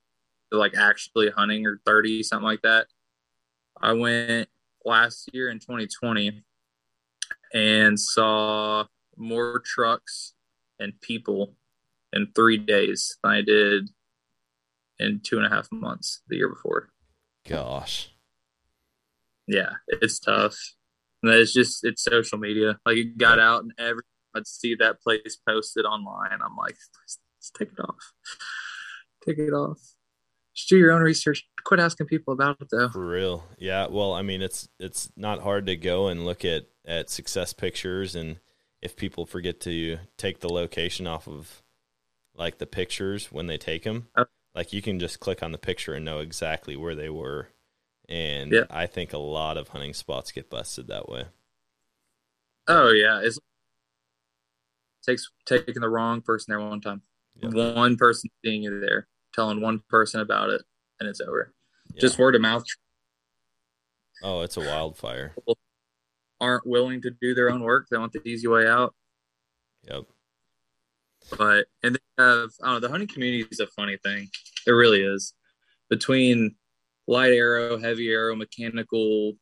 like 0.51 0.77
actually 0.77 1.29
hunting 1.29 1.65
or 1.65 1.79
30 1.85 2.23
something 2.23 2.45
like 2.45 2.61
that. 2.61 2.87
I 3.81 3.93
went 3.93 4.49
last 4.85 5.29
year 5.33 5.49
in 5.49 5.59
2020 5.59 6.43
and 7.53 7.97
saw 7.97 8.85
more 9.15 9.61
trucks 9.65 10.33
and 10.79 10.99
people 10.99 11.55
in 12.13 12.27
three 12.35 12.57
days 12.57 13.17
than 13.23 13.31
i 13.33 13.41
did 13.41 13.89
in 14.99 15.19
two 15.21 15.37
and 15.37 15.45
a 15.45 15.49
half 15.49 15.67
months 15.71 16.21
the 16.27 16.35
year 16.37 16.49
before. 16.49 16.89
Gosh. 17.47 18.09
yeah 19.47 19.71
it's 19.87 20.19
tough. 20.19 20.57
And 21.23 21.31
it's 21.31 21.53
just 21.53 21.85
it's 21.85 22.03
social 22.03 22.37
media. 22.37 22.77
Like 22.85 22.97
it 22.97 23.17
got 23.17 23.39
out 23.39 23.63
and 23.63 23.71
every 23.77 24.03
i'd 24.35 24.45
see 24.45 24.75
that 24.75 25.01
place 25.01 25.37
posted 25.47 25.85
online. 25.85 26.33
I'm 26.33 26.57
like 26.57 26.75
let's, 26.99 27.19
let's 27.37 27.51
take 27.57 27.69
it 27.71 27.79
off 27.79 28.13
take 29.27 29.37
it 29.39 29.53
off 29.53 29.79
just 30.53 30.69
do 30.69 30.77
your 30.77 30.91
own 30.91 31.01
research 31.03 31.47
quit 31.63 31.79
asking 31.79 32.07
people 32.07 32.33
about 32.33 32.57
it 32.61 32.67
though 32.71 32.89
For 32.89 33.05
real. 33.05 33.43
Yeah. 33.59 33.85
Well, 33.89 34.13
I 34.13 34.23
mean, 34.23 34.41
it's 34.41 34.67
it's 34.79 35.11
not 35.15 35.41
hard 35.43 35.67
to 35.67 35.75
go 35.75 36.07
and 36.07 36.25
look 36.25 36.43
at 36.43 36.65
at 36.85 37.11
success 37.11 37.53
pictures, 37.53 38.15
and 38.15 38.39
if 38.81 38.95
people 38.95 39.25
forget 39.27 39.59
to 39.61 39.99
take 40.17 40.39
the 40.39 40.49
location 40.51 41.05
off 41.05 41.27
of 41.27 41.61
like 42.33 42.57
the 42.57 42.65
pictures 42.65 43.31
when 43.31 43.45
they 43.45 43.57
take 43.59 43.83
them, 43.83 44.07
Oh. 44.17 44.25
like 44.55 44.73
you 44.73 44.81
can 44.81 44.99
just 44.99 45.19
click 45.19 45.43
on 45.43 45.51
the 45.51 45.57
picture 45.59 45.93
and 45.93 46.03
know 46.05 46.19
exactly 46.21 46.75
where 46.75 46.95
they 46.95 47.09
were. 47.09 47.49
And 48.09 48.51
Yeah. 48.51 48.65
I 48.71 48.87
think 48.87 49.13
a 49.13 49.17
lot 49.19 49.57
of 49.57 49.67
hunting 49.67 49.93
spots 49.93 50.31
get 50.31 50.49
busted 50.49 50.87
that 50.87 51.07
way. 51.07 51.25
oh 52.67 52.89
yeah 52.91 53.21
it's 53.23 53.37
takes 55.05 55.29
taking 55.45 55.81
the 55.81 55.89
wrong 55.89 56.21
person 56.21 56.51
there 56.51 56.59
one 56.59 56.81
time 56.81 57.01
one 57.41 57.95
person 57.95 58.29
seeing 58.43 58.63
you 58.63 58.79
there 58.79 59.07
telling 59.37 59.61
one 59.61 59.81
person 59.89 60.19
about 60.19 60.49
it 60.49 60.61
and 60.99 61.07
it's 61.07 61.21
over 61.21 61.53
Yeah. 61.93 62.01
just 62.01 62.17
word 62.17 62.35
of 62.35 62.41
mouth 62.41 62.65
oh, 64.23 64.41
it's 64.41 64.57
a 64.57 64.61
wildfire. 64.61 65.35
aren't 66.41 66.65
willing 66.65 67.01
to 67.03 67.11
do 67.11 67.33
their 67.35 67.49
own 67.51 67.61
work 67.61 67.87
they 67.89 67.97
want 67.97 68.13
the 68.13 68.27
easy 68.27 68.47
way 68.47 68.67
out 68.67 68.95
Yep. 69.83 70.03
but 71.37 71.65
and 71.83 71.95
they 71.95 71.99
have 72.23 72.49
I 72.61 72.65
don't 72.65 72.73
know 72.75 72.79
the 72.79 72.89
hunting 72.89 73.07
community 73.07 73.47
is 73.51 73.59
a 73.59 73.67
funny 73.67 73.97
thing. 74.03 74.29
It 74.65 74.71
really 74.71 75.01
is. 75.01 75.33
Between 75.89 76.55
light 77.07 77.31
arrow, 77.31 77.77
heavy 77.77 78.09
arrow, 78.11 78.35
mechanical, 78.35 79.33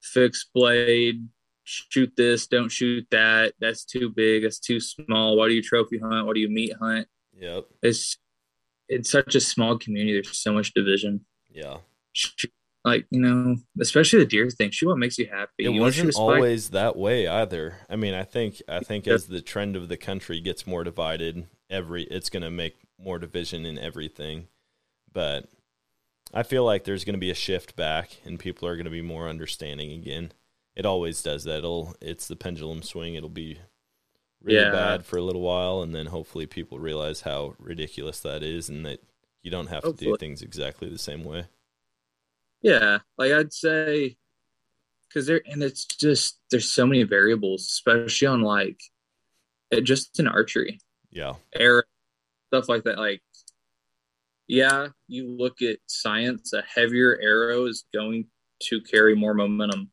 fixed 0.00 0.50
blade, 0.54 1.26
shoot 1.64 2.12
this, 2.16 2.46
don't 2.46 2.68
shoot 2.70 3.04
that. 3.10 3.54
That's 3.58 3.84
too 3.84 4.10
big. 4.10 4.44
That's 4.44 4.60
too 4.60 4.78
small. 4.78 5.36
Why 5.36 5.48
do 5.48 5.54
you 5.54 5.62
trophy 5.62 5.98
hunt? 5.98 6.26
Why 6.26 6.32
do 6.34 6.40
you 6.40 6.48
meat 6.48 6.72
hunt? 6.80 7.08
Yep. 7.36 7.66
It's 7.82 8.16
it's 8.90 9.10
such 9.10 9.34
a 9.34 9.40
small 9.40 9.78
community. 9.78 10.14
There's 10.14 10.36
so 10.36 10.52
much 10.52 10.74
division. 10.74 11.24
Yeah. 11.50 11.78
Like 12.84 13.06
you 13.10 13.20
know, 13.20 13.56
especially 13.80 14.20
the 14.20 14.26
deer 14.26 14.50
thing. 14.50 14.70
Shoot 14.70 14.88
what 14.88 14.98
makes 14.98 15.18
you 15.18 15.26
happy. 15.26 15.52
It 15.58 15.70
You 15.70 15.80
wanna 15.80 15.92
shoot 15.92 16.02
a 16.02 16.06
wasn't 16.06 16.22
always 16.22 16.70
that 16.70 16.96
way 16.96 17.28
either. 17.28 17.76
I 17.88 17.96
mean, 17.96 18.14
I 18.14 18.24
think 18.24 18.60
I 18.68 18.80
think 18.80 19.06
as 19.06 19.26
the 19.26 19.40
trend 19.40 19.76
of 19.76 19.88
the 19.88 19.96
country 19.96 20.40
gets 20.40 20.66
more 20.66 20.82
divided, 20.82 21.46
every 21.70 22.04
it's 22.04 22.30
going 22.30 22.42
to 22.42 22.50
make 22.50 22.76
more 22.98 23.18
division 23.18 23.64
in 23.64 23.78
everything. 23.78 24.48
But 25.12 25.48
I 26.32 26.42
feel 26.42 26.64
like 26.64 26.84
there's 26.84 27.04
going 27.04 27.14
to 27.14 27.20
be 27.20 27.30
a 27.30 27.34
shift 27.34 27.76
back, 27.76 28.18
and 28.24 28.38
people 28.38 28.66
are 28.66 28.76
going 28.76 28.84
to 28.84 28.90
be 28.90 29.02
more 29.02 29.28
understanding 29.28 29.92
again. 29.92 30.32
It 30.74 30.86
always 30.86 31.22
does 31.22 31.44
that. 31.44 31.58
It'll 31.58 31.94
it's 32.00 32.28
the 32.28 32.36
pendulum 32.36 32.82
swing. 32.82 33.14
It'll 33.14 33.28
be 33.28 33.60
really 34.42 34.56
Yeah. 34.56 34.70
bad 34.70 35.04
for 35.06 35.16
a 35.18 35.22
little 35.22 35.42
while, 35.42 35.82
and 35.82 35.94
then 35.94 36.06
hopefully 36.06 36.46
people 36.46 36.78
realize 36.78 37.22
how 37.22 37.54
ridiculous 37.58 38.20
that 38.20 38.42
is, 38.42 38.68
and 38.68 38.84
that 38.86 39.02
you 39.42 39.50
don't 39.50 39.68
have 39.68 39.86
to 39.86 39.94
do 39.94 40.12
things 40.12 40.42
exactly 40.42 40.88
the 40.88 40.98
same 40.98 41.24
way. 41.24 41.46
Yeah, 42.62 42.98
like 43.18 43.32
I'd 43.32 43.52
say, 43.52 44.16
because 45.08 45.26
there 45.26 45.42
and 45.46 45.62
it's 45.62 45.86
just 45.86 46.40
there's 46.50 46.70
so 46.70 46.86
many 46.86 47.04
variables, 47.04 47.62
especially 47.66 48.28
on 48.28 48.42
like 48.42 48.80
it, 49.70 49.82
just 49.82 50.20
in 50.20 50.28
archery, 50.28 50.80
Yeah, 51.10 51.34
air 51.54 51.84
stuff 52.48 52.68
like 52.68 52.84
that. 52.84 52.98
Like, 52.98 53.22
yeah, 54.48 54.88
you 55.06 55.28
look 55.28 55.62
at 55.62 55.78
science, 55.86 56.52
a 56.52 56.62
heavier 56.62 57.18
arrow 57.22 57.66
is 57.66 57.84
going 57.92 58.26
to 58.64 58.80
carry 58.82 59.14
more 59.14 59.34
momentum. 59.34 59.90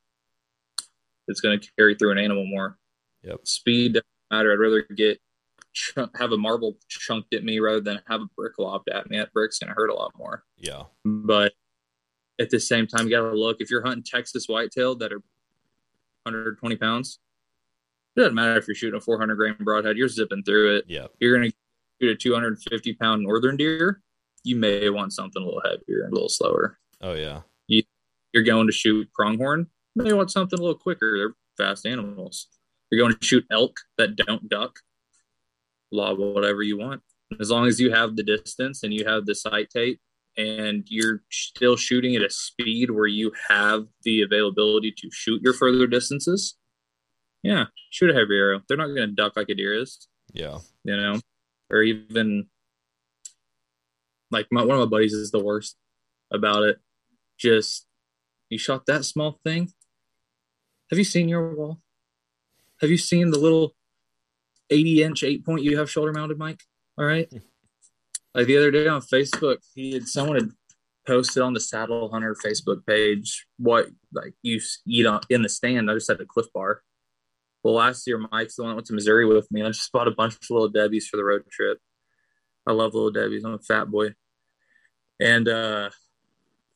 It's 1.27 1.41
going 1.41 1.59
to 1.59 1.67
carry 1.77 1.95
through 1.95 2.11
an 2.11 2.17
animal 2.17 2.45
more. 2.45 2.77
Yep. 3.23 3.41
Speed 3.43 4.01
matter. 4.31 4.51
I'd 4.51 4.59
rather 4.59 4.81
get 4.95 5.19
have 6.17 6.31
a 6.31 6.37
marble 6.37 6.77
chunked 6.87 7.33
at 7.35 7.43
me 7.43 7.59
rather 7.59 7.79
than 7.81 7.99
have 8.07 8.21
a 8.21 8.27
brick 8.35 8.57
lobbed 8.57 8.89
at 8.89 9.09
me. 9.09 9.17
That 9.17 9.31
brick's 9.33 9.59
going 9.59 9.67
to 9.69 9.75
hurt 9.75 9.89
a 9.89 9.93
lot 9.93 10.11
more 10.17 10.43
yeah, 10.57 10.83
but 11.05 11.53
at 12.39 12.49
the 12.49 12.59
same 12.59 12.87
time, 12.87 13.05
you 13.05 13.11
got 13.11 13.29
to 13.29 13.35
look 13.37 13.57
if 13.59 13.69
you're 13.71 13.83
hunting 13.83 14.03
Texas 14.03 14.45
whitetail 14.47 14.95
that 14.95 15.11
are 15.11 15.21
120 16.23 16.75
pounds. 16.77 17.19
It 18.15 18.21
doesn't 18.21 18.35
matter 18.35 18.57
if 18.57 18.67
you're 18.67 18.75
shooting 18.75 18.97
a 18.97 19.01
400 19.01 19.35
grain 19.35 19.55
broadhead, 19.59 19.97
you're 19.97 20.07
zipping 20.07 20.43
through 20.43 20.77
it. 20.77 20.85
yeah, 20.87 21.07
You're 21.19 21.37
going 21.37 21.51
to 21.51 21.55
shoot 22.01 22.11
a 22.11 22.15
250 22.15 22.93
pound 22.93 23.23
northern 23.23 23.57
deer. 23.57 24.01
You 24.43 24.55
may 24.55 24.89
want 24.89 25.13
something 25.13 25.41
a 25.41 25.45
little 25.45 25.61
heavier 25.63 26.03
and 26.03 26.11
a 26.11 26.15
little 26.15 26.29
slower. 26.29 26.79
oh 27.01 27.13
yeah, 27.13 27.41
You're 27.67 28.43
going 28.43 28.67
to 28.67 28.73
shoot 28.73 29.11
pronghorn. 29.13 29.67
You 29.95 30.03
may 30.03 30.13
want 30.13 30.31
something 30.31 30.57
a 30.59 30.61
little 30.61 30.77
quicker. 30.77 31.17
They're 31.17 31.65
fast 31.67 31.85
animals. 31.85 32.47
You're 32.89 33.01
going 33.01 33.15
to 33.17 33.25
shoot 33.25 33.45
elk 33.51 33.77
that 33.97 34.15
don't 34.15 34.47
duck. 34.49 34.79
Lob 35.91 36.19
whatever 36.19 36.63
you 36.63 36.77
want. 36.77 37.01
As 37.39 37.49
long 37.49 37.67
as 37.67 37.79
you 37.79 37.91
have 37.91 38.15
the 38.15 38.23
distance 38.23 38.83
and 38.83 38.93
you 38.93 39.05
have 39.05 39.25
the 39.25 39.35
sight 39.35 39.69
tape 39.69 39.99
and 40.37 40.83
you're 40.87 41.23
still 41.29 41.75
shooting 41.75 42.15
at 42.15 42.21
a 42.21 42.29
speed 42.29 42.91
where 42.91 43.07
you 43.07 43.31
have 43.49 43.87
the 44.03 44.21
availability 44.21 44.93
to 44.97 45.09
shoot 45.11 45.41
your 45.41 45.53
further 45.53 45.87
distances, 45.87 46.55
yeah, 47.43 47.65
shoot 47.89 48.09
a 48.09 48.13
heavy 48.13 48.35
arrow. 48.35 48.61
They're 48.67 48.77
not 48.77 48.87
going 48.87 49.09
to 49.09 49.15
duck 49.15 49.33
like 49.35 49.49
a 49.49 49.55
deer 49.55 49.73
is, 49.73 50.07
yeah, 50.33 50.59
you 50.83 50.95
know, 50.95 51.19
or 51.69 51.81
even 51.81 52.47
like 54.31 54.47
my, 54.51 54.63
one 54.63 54.79
of 54.79 54.89
my 54.89 54.89
buddies 54.89 55.13
is 55.13 55.31
the 55.31 55.43
worst 55.43 55.75
about 56.31 56.63
it. 56.63 56.77
Just 57.37 57.85
you 58.49 58.57
shot 58.57 58.85
that 58.85 59.05
small 59.05 59.39
thing. 59.43 59.71
Have 60.89 60.97
you 60.97 61.05
seen 61.05 61.27
your 61.27 61.53
wall? 61.53 61.81
Have 62.81 62.89
you 62.89 62.97
seen 62.97 63.31
the 63.31 63.39
little 63.39 63.75
80 64.69 65.03
inch 65.03 65.23
eight 65.23 65.45
point 65.45 65.63
you 65.63 65.77
have 65.77 65.89
shoulder 65.89 66.13
mounted, 66.13 66.37
Mike? 66.37 66.61
All 66.97 67.05
right. 67.05 67.31
Like 68.33 68.47
the 68.47 68.57
other 68.57 68.71
day 68.71 68.87
on 68.87 69.01
Facebook, 69.01 69.57
he 69.73 69.93
had 69.93 70.07
someone 70.07 70.35
had 70.35 70.49
posted 71.07 71.41
on 71.41 71.53
the 71.53 71.59
Saddle 71.59 72.11
Hunter 72.11 72.35
Facebook 72.35 72.85
page 72.85 73.47
what 73.57 73.87
like 74.13 74.33
you 74.43 74.59
eat 74.85 75.05
on 75.05 75.21
in 75.29 75.41
the 75.41 75.49
stand. 75.49 75.89
I 75.89 75.93
just 75.95 76.09
had 76.09 76.21
a 76.21 76.25
Clif 76.25 76.47
Bar. 76.53 76.81
Well, 77.63 77.75
last 77.75 78.05
year 78.05 78.23
Mike's 78.31 78.55
the 78.55 78.63
one 78.63 78.71
that 78.71 78.75
went 78.75 78.87
to 78.87 78.93
Missouri 78.93 79.25
with 79.25 79.49
me, 79.51 79.61
and 79.61 79.67
I 79.67 79.71
just 79.71 79.91
bought 79.91 80.07
a 80.07 80.11
bunch 80.11 80.35
of 80.35 80.41
little 80.49 80.69
Debbie's 80.69 81.07
for 81.07 81.17
the 81.17 81.23
road 81.23 81.49
trip. 81.49 81.79
I 82.67 82.73
love 82.73 82.93
little 82.93 83.11
Debbie's. 83.11 83.43
I'm 83.43 83.53
a 83.53 83.59
fat 83.59 83.89
boy, 83.89 84.13
and 85.19 85.47
uh 85.47 85.89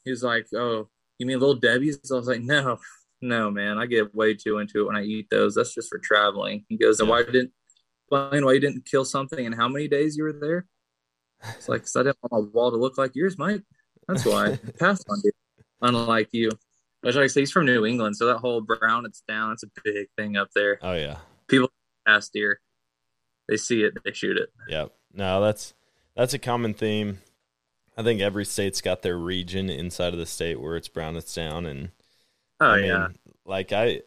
he 0.03 0.11
was 0.11 0.23
like, 0.23 0.47
"Oh, 0.55 0.89
you 1.19 1.25
mean 1.25 1.39
little 1.39 1.55
Debbie's?" 1.55 1.99
I 2.11 2.15
was 2.15 2.27
like, 2.27 2.41
"No, 2.41 2.79
no, 3.21 3.51
man. 3.51 3.77
I 3.77 3.85
get 3.85 4.13
way 4.15 4.33
too 4.33 4.57
into 4.59 4.81
it 4.81 4.87
when 4.87 4.95
I 4.95 5.03
eat 5.03 5.27
those. 5.29 5.55
That's 5.55 5.73
just 5.73 5.89
for 5.89 5.99
traveling." 5.99 6.65
He 6.69 6.77
goes, 6.77 6.99
"And 6.99 7.09
why 7.09 7.23
didn't 7.23 7.51
explain 8.03 8.45
why 8.45 8.53
you 8.53 8.59
didn't 8.59 8.85
kill 8.85 9.05
something 9.05 9.45
and 9.45 9.55
how 9.55 9.67
many 9.67 9.87
days 9.87 10.17
you 10.17 10.23
were 10.23 10.33
there?" 10.33 10.67
It's 11.55 11.69
like, 11.69 11.81
"Cause 11.81 11.95
I 11.95 12.03
didn't 12.03 12.17
want 12.23 12.45
my 12.45 12.51
wall 12.51 12.71
to 12.71 12.77
look 12.77 12.97
like 12.97 13.15
yours, 13.15 13.37
Mike. 13.37 13.63
That's 14.07 14.25
why 14.25 14.51
I 14.51 14.55
passed 14.79 15.05
on 15.09 15.19
you, 15.23 15.31
unlike 15.81 16.29
you." 16.31 16.49
Which, 17.01 17.15
like 17.15 17.23
I 17.23 17.27
say, 17.27 17.41
he's 17.41 17.51
from 17.51 17.65
New 17.65 17.85
England, 17.85 18.15
so 18.15 18.27
that 18.27 18.37
whole 18.37 18.61
brown 18.61 19.05
it's 19.05 19.23
down. 19.27 19.53
It's 19.53 19.63
a 19.63 19.81
big 19.83 20.07
thing 20.17 20.37
up 20.37 20.49
there. 20.55 20.79
oh 20.81 20.93
yeah. 20.93 21.17
People 21.47 21.71
pass 22.05 22.29
deer, 22.29 22.59
they 23.47 23.57
see 23.57 23.83
it, 23.83 23.93
they 24.03 24.13
shoot 24.13 24.37
it. 24.37 24.49
Yeah. 24.69 24.85
No, 25.13 25.41
that's 25.41 25.73
that's 26.15 26.33
a 26.33 26.39
common 26.39 26.73
theme. 26.73 27.19
I 27.97 28.03
think 28.03 28.21
every 28.21 28.45
state's 28.45 28.81
got 28.81 29.01
their 29.01 29.17
region 29.17 29.69
inside 29.69 30.13
of 30.13 30.19
the 30.19 30.25
state 30.25 30.59
where 30.61 30.77
it's 30.77 30.87
brown, 30.87 31.17
it's 31.17 31.35
down, 31.35 31.65
and 31.65 31.91
Oh 32.61 32.75
I 32.75 32.77
mean, 32.77 32.85
yeah, 32.87 33.07
like 33.45 33.73
I, 33.73 34.01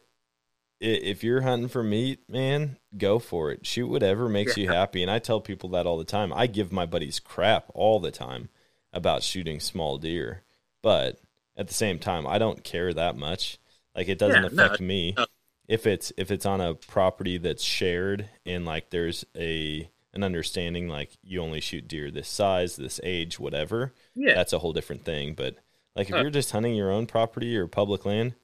if 0.79 1.23
you're 1.23 1.41
hunting 1.41 1.67
for 1.69 1.83
meat, 1.83 2.19
man, 2.29 2.77
go 2.97 3.19
for 3.19 3.51
it. 3.51 3.65
Shoot 3.65 3.87
whatever 3.87 4.27
makes 4.29 4.57
you 4.57 4.67
happy, 4.69 5.01
and 5.01 5.11
I 5.11 5.19
tell 5.19 5.41
people 5.41 5.69
that 5.69 5.85
all 5.85 5.97
the 5.97 6.03
time. 6.05 6.33
I 6.33 6.47
give 6.47 6.71
my 6.71 6.85
buddies 6.85 7.19
crap 7.19 7.65
all 7.73 7.99
the 7.99 8.11
time 8.11 8.49
about 8.93 9.23
shooting 9.23 9.59
small 9.59 9.97
deer, 9.97 10.43
but 10.81 11.19
at 11.57 11.67
the 11.67 11.73
same 11.73 11.99
time, 11.99 12.25
I 12.27 12.37
don't 12.37 12.63
care 12.63 12.93
that 12.93 13.17
much. 13.17 13.57
Like 13.95 14.07
it 14.09 14.17
doesn't 14.17 14.43
Yeah, 14.43 14.49
no, 14.51 14.65
affect 14.65 14.81
me 14.81 15.13
no. 15.17 15.25
if 15.67 15.85
it's 15.87 16.11
if 16.17 16.31
it's 16.31 16.45
on 16.45 16.61
a 16.61 16.73
property 16.75 17.37
that's 17.37 17.63
shared 17.63 18.29
and 18.45 18.65
like 18.65 18.89
there's 18.89 19.25
a 19.37 19.89
an 20.13 20.23
understanding 20.23 20.87
like 20.87 21.11
you 21.23 21.41
only 21.41 21.59
shoot 21.61 21.87
deer 21.87 22.09
this 22.11 22.29
size, 22.29 22.75
this 22.77 22.99
age, 23.03 23.39
whatever. 23.39 23.93
yeah. 24.15 24.33
That's 24.33 24.53
a 24.53 24.59
whole 24.59 24.73
different 24.73 25.03
thing. 25.05 25.33
But 25.33 25.57
like 25.95 26.09
if 26.09 26.15
Uh. 26.15 26.19
you're 26.21 26.29
just 26.29 26.51
hunting 26.51 26.75
your 26.75 26.91
own 26.91 27.05
property 27.07 27.55
or 27.57 27.67
public 27.67 28.05
land, 28.05 28.35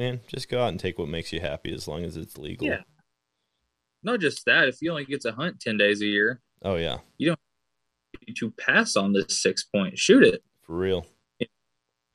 man, 0.00 0.20
just 0.26 0.48
go 0.48 0.62
out 0.62 0.70
and 0.70 0.80
take 0.80 0.98
what 0.98 1.08
makes 1.08 1.32
you 1.32 1.40
happy 1.40 1.72
as 1.72 1.86
long 1.86 2.04
as 2.04 2.16
it's 2.16 2.38
legal. 2.38 2.66
Yeah. 2.66 2.80
Not 4.02 4.18
just 4.20 4.46
that. 4.46 4.66
If 4.66 4.78
you 4.80 4.90
only 4.90 5.04
get 5.04 5.20
to 5.22 5.32
hunt 5.32 5.60
ten 5.60 5.76
days 5.76 6.00
a 6.00 6.06
year, 6.06 6.40
Oh 6.62 6.76
yeah, 6.76 6.98
You 7.18 7.28
don't 7.28 7.38
need 8.26 8.36
to 8.38 8.50
pass 8.52 8.96
on 8.96 9.12
this 9.12 9.40
six 9.42 9.62
point, 9.64 9.98
shoot 9.98 10.24
it. 10.24 10.42
for 10.62 10.76
real. 10.76 11.06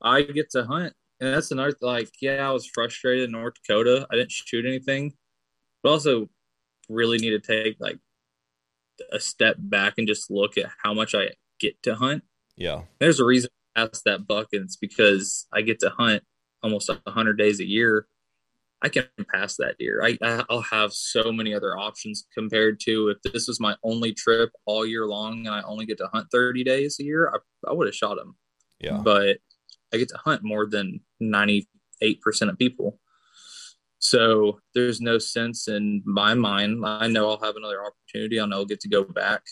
I 0.02 0.22
get 0.22 0.50
to 0.50 0.64
hunt, 0.64 0.92
and 1.20 1.32
that's 1.32 1.50
another 1.52 1.74
like. 1.80 2.10
Yeah, 2.20 2.48
I 2.48 2.52
was 2.52 2.66
frustrated 2.66 3.24
in 3.24 3.32
North 3.32 3.54
Dakota. 3.54 4.06
I 4.10 4.16
didn't 4.16 4.32
shoot 4.32 4.66
anything, 4.66 5.14
but 5.82 5.90
also 5.90 6.28
really 6.88 7.18
need 7.18 7.30
to 7.30 7.40
take 7.40 7.76
like 7.80 7.98
a 9.12 9.18
step 9.20 9.56
back 9.58 9.94
and 9.98 10.06
just 10.08 10.30
look 10.30 10.58
at 10.58 10.70
how 10.82 10.92
much 10.92 11.14
I 11.14 11.30
get 11.60 11.80
to 11.84 11.94
hunt. 11.94 12.24
Yeah, 12.56 12.82
There's 12.98 13.20
a 13.20 13.24
reason 13.24 13.50
I 13.76 13.82
asked 13.82 14.04
that 14.06 14.26
buck, 14.26 14.48
and 14.52 14.64
it's 14.64 14.76
because 14.76 15.46
I 15.52 15.62
get 15.62 15.78
to 15.80 15.90
hunt 15.90 16.22
almost 16.66 16.90
hundred 17.06 17.38
days 17.38 17.60
a 17.60 17.66
year. 17.66 18.06
I 18.82 18.88
can 18.90 19.06
pass 19.32 19.56
that 19.56 19.76
deer. 19.78 20.02
I 20.04 20.18
I- 20.22 20.44
I'll 20.50 20.60
have 20.60 20.92
so 20.92 21.32
many 21.32 21.54
other 21.54 21.76
options 21.78 22.26
compared 22.34 22.78
to 22.80 23.08
if 23.08 23.18
this 23.22 23.46
was 23.48 23.58
my 23.60 23.74
only 23.82 24.12
trip 24.12 24.50
all 24.66 24.84
year 24.84 25.06
long 25.06 25.46
and 25.46 25.54
I 25.54 25.62
only 25.62 25.86
get 25.86 25.98
to 25.98 26.08
hunt 26.12 26.26
30 26.30 26.62
days 26.64 26.98
a 27.00 27.04
year, 27.04 27.30
I, 27.34 27.38
I 27.70 27.72
would 27.72 27.86
have 27.86 27.94
shot 27.94 28.18
him. 28.18 28.36
yeah, 28.80 28.98
But 29.02 29.38
I 29.94 29.96
get 29.98 30.08
to 30.10 30.18
hunt 30.18 30.42
more 30.42 30.66
than 30.66 31.00
98% 31.22 31.66
of 32.50 32.58
people. 32.58 33.00
So 33.98 34.60
there's 34.74 35.00
no 35.00 35.18
sense 35.18 35.68
in 35.68 36.02
my 36.04 36.34
mind. 36.34 36.84
I 36.84 37.06
know 37.08 37.30
I'll 37.30 37.40
have 37.40 37.56
another 37.56 37.80
opportunity. 37.84 38.38
I 38.38 38.46
know 38.46 38.56
I'll 38.56 38.64
get 38.66 38.80
to 38.80 38.88
go 38.88 39.04
back 39.04 39.42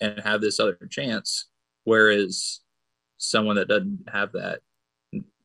and 0.00 0.20
have 0.20 0.40
this 0.40 0.60
other 0.60 0.78
chance. 0.90 1.46
Whereas 1.84 2.60
someone 3.16 3.56
that 3.56 3.68
doesn't 3.68 4.04
have 4.12 4.32
that, 4.32 4.60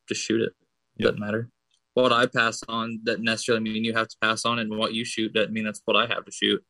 just 0.08 0.20
shoot 0.22 0.42
it. 0.42 0.52
Yep. 0.96 1.06
Doesn't 1.12 1.20
matter. 1.20 1.50
What 1.94 2.12
I 2.12 2.26
pass 2.26 2.62
on 2.68 3.00
doesn't 3.04 3.24
necessarily 3.24 3.62
mean 3.62 3.84
you 3.84 3.94
have 3.94 4.08
to 4.08 4.16
pass 4.20 4.44
on, 4.44 4.58
and 4.58 4.76
what 4.76 4.94
you 4.94 5.04
shoot 5.04 5.32
doesn't 5.32 5.52
mean 5.52 5.64
that's 5.64 5.82
what 5.84 5.96
I 5.96 6.12
have 6.12 6.24
to 6.24 6.32
shoot. 6.32 6.62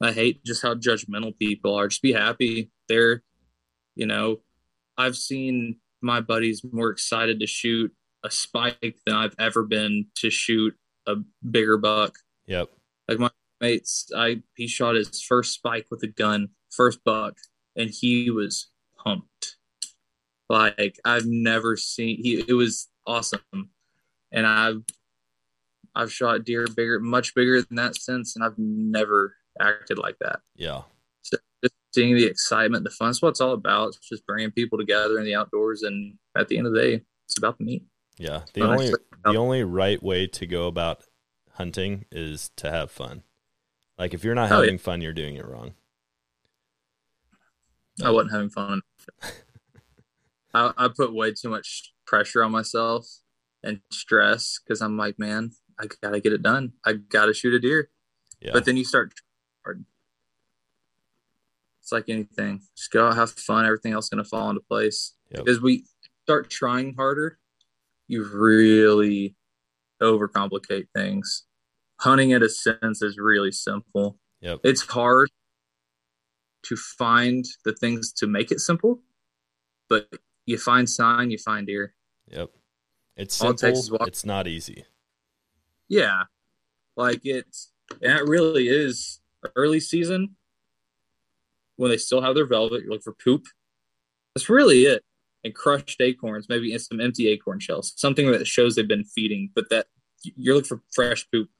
I 0.00 0.12
hate 0.12 0.44
just 0.44 0.62
how 0.62 0.74
judgmental 0.74 1.36
people 1.38 1.74
are. 1.74 1.88
Just 1.88 2.02
be 2.02 2.12
happy. 2.12 2.70
They're, 2.88 3.22
you 3.96 4.06
know, 4.06 4.40
I've 4.96 5.16
seen 5.16 5.76
my 6.00 6.20
buddies 6.20 6.62
more 6.70 6.90
excited 6.90 7.40
to 7.40 7.46
shoot 7.46 7.92
a 8.22 8.30
spike 8.30 8.96
than 9.06 9.14
I've 9.16 9.34
ever 9.38 9.64
been 9.64 10.06
to 10.16 10.30
shoot 10.30 10.74
a 11.06 11.16
bigger 11.48 11.76
buck. 11.78 12.18
yep, 12.46 12.70
Like 13.08 13.18
my 13.18 13.30
mates, 13.60 14.10
I 14.16 14.42
he 14.56 14.66
shot 14.66 14.94
his 14.94 15.22
first 15.22 15.54
spike 15.54 15.86
with 15.90 16.02
a 16.02 16.08
gun, 16.08 16.50
first 16.70 17.02
buck, 17.04 17.38
and 17.76 17.90
he 17.90 18.30
was 18.30 18.70
pumped. 19.02 19.56
Like 20.48 20.98
I've 21.04 21.26
never 21.26 21.76
seen 21.76 22.22
he 22.22 22.44
it 22.46 22.54
was 22.54 22.88
awesome. 23.06 23.40
And 24.32 24.46
I've 24.46 24.82
I've 25.94 26.12
shot 26.12 26.44
deer 26.44 26.66
bigger 26.74 26.98
much 27.00 27.34
bigger 27.34 27.62
than 27.62 27.76
that 27.76 27.96
since 27.96 28.34
and 28.34 28.44
I've 28.44 28.58
never 28.58 29.36
acted 29.60 29.98
like 29.98 30.16
that. 30.20 30.40
yeah, 30.56 30.82
So 31.22 31.36
just 31.62 31.74
seeing 31.92 32.16
the 32.16 32.24
excitement, 32.26 32.82
the 32.84 32.90
fun, 32.90 33.08
that's 33.08 33.22
what 33.22 33.28
it's 33.30 33.40
all 33.40 33.52
about. 33.52 33.88
It's 33.88 34.08
just 34.08 34.26
bringing 34.26 34.50
people 34.50 34.76
together 34.78 35.18
in 35.18 35.24
the 35.24 35.36
outdoors, 35.36 35.82
and 35.84 36.14
at 36.36 36.48
the 36.48 36.58
end 36.58 36.66
of 36.66 36.72
the 36.72 36.80
day, 36.80 37.00
it's 37.26 37.38
about 37.38 37.58
the 37.58 37.64
meat. 37.64 37.84
Yeah. 38.18 38.42
The 38.54 38.62
only 38.62 38.92
the 39.24 39.36
only 39.36 39.62
right 39.64 40.02
way 40.02 40.26
to 40.26 40.46
go 40.46 40.66
about 40.66 41.04
hunting 41.52 42.04
is 42.10 42.50
to 42.56 42.70
have 42.70 42.90
fun. 42.90 43.22
Like 43.96 44.12
if 44.14 44.24
you're 44.24 44.34
not 44.34 44.50
Oh, 44.50 44.56
yeah. 44.56 44.60
having 44.62 44.78
fun, 44.78 45.00
you're 45.00 45.12
doing 45.12 45.36
it 45.36 45.46
wrong. 45.46 45.74
I 48.02 48.10
wasn't 48.10 48.32
having 48.32 48.50
fun. 48.50 48.82
I, 50.54 50.72
I 50.76 50.88
put 50.88 51.14
way 51.14 51.32
too 51.32 51.48
much 51.48 51.93
pressure 52.06 52.42
on 52.44 52.52
myself 52.52 53.06
and 53.62 53.80
stress 53.90 54.58
because 54.58 54.80
I'm 54.80 54.96
like, 54.96 55.18
man, 55.18 55.52
I 55.78 55.86
gotta 56.02 56.20
get 56.20 56.32
it 56.32 56.42
done. 56.42 56.72
I 56.84 56.94
gotta 56.94 57.34
shoot 57.34 57.54
a 57.54 57.58
deer. 57.58 57.90
Yeah. 58.40 58.50
But 58.52 58.64
then 58.64 58.76
you 58.76 58.84
start 58.84 59.14
hard. 59.64 59.84
It's 61.80 61.92
like 61.92 62.08
anything. 62.08 62.62
Just 62.76 62.90
go 62.90 63.08
out, 63.08 63.16
have 63.16 63.32
fun. 63.32 63.64
Everything 63.64 63.92
else 63.92 64.06
is 64.06 64.10
gonna 64.10 64.24
fall 64.24 64.50
into 64.50 64.62
place. 64.62 65.14
Yep. 65.30 65.44
Because 65.44 65.60
we 65.60 65.84
start 66.24 66.50
trying 66.50 66.94
harder, 66.94 67.38
you 68.06 68.24
really 68.24 69.36
overcomplicate 70.02 70.88
things. 70.94 71.44
Hunting 72.00 72.30
in 72.30 72.42
a 72.42 72.48
sense 72.48 73.02
is 73.02 73.18
really 73.18 73.52
simple. 73.52 74.18
Yep. 74.40 74.60
It's 74.64 74.82
hard 74.82 75.30
to 76.64 76.76
find 76.76 77.44
the 77.64 77.72
things 77.72 78.12
to 78.14 78.26
make 78.26 78.50
it 78.50 78.60
simple, 78.60 79.02
but 79.88 80.08
you 80.46 80.58
find 80.58 80.88
sign, 80.88 81.30
you 81.30 81.38
find 81.38 81.66
deer. 81.66 81.94
Yep. 82.28 82.50
It's 83.16 83.34
simple. 83.34 84.04
It's 84.06 84.24
not 84.24 84.46
easy. 84.46 84.84
Yeah. 85.88 86.24
Like 86.96 87.20
it's 87.24 87.72
and 88.02 88.18
it 88.18 88.26
really 88.26 88.68
is 88.68 89.20
early 89.56 89.80
season 89.80 90.36
when 91.76 91.90
they 91.90 91.96
still 91.96 92.22
have 92.22 92.34
their 92.34 92.46
velvet, 92.46 92.84
you 92.84 92.90
look 92.90 93.02
for 93.02 93.12
poop. 93.12 93.44
That's 94.34 94.48
really 94.48 94.84
it. 94.84 95.02
And 95.42 95.54
crushed 95.54 96.00
acorns, 96.00 96.48
maybe 96.48 96.76
some 96.78 97.00
empty 97.00 97.28
acorn 97.28 97.60
shells. 97.60 97.92
Something 97.96 98.30
that 98.32 98.46
shows 98.46 98.74
they've 98.74 98.88
been 98.88 99.04
feeding, 99.04 99.50
but 99.54 99.68
that 99.70 99.86
you're 100.22 100.54
looking 100.54 100.68
for 100.68 100.82
fresh 100.94 101.26
poop. 101.30 101.50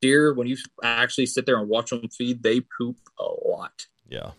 Deer, 0.00 0.32
when 0.32 0.46
you 0.46 0.56
actually 0.82 1.26
sit 1.26 1.44
there 1.44 1.58
and 1.58 1.68
watch 1.68 1.90
them 1.90 2.08
feed, 2.08 2.42
they 2.42 2.60
poop 2.78 2.96
a 3.18 3.24
lot. 3.46 3.86
Yeah. 4.08 4.30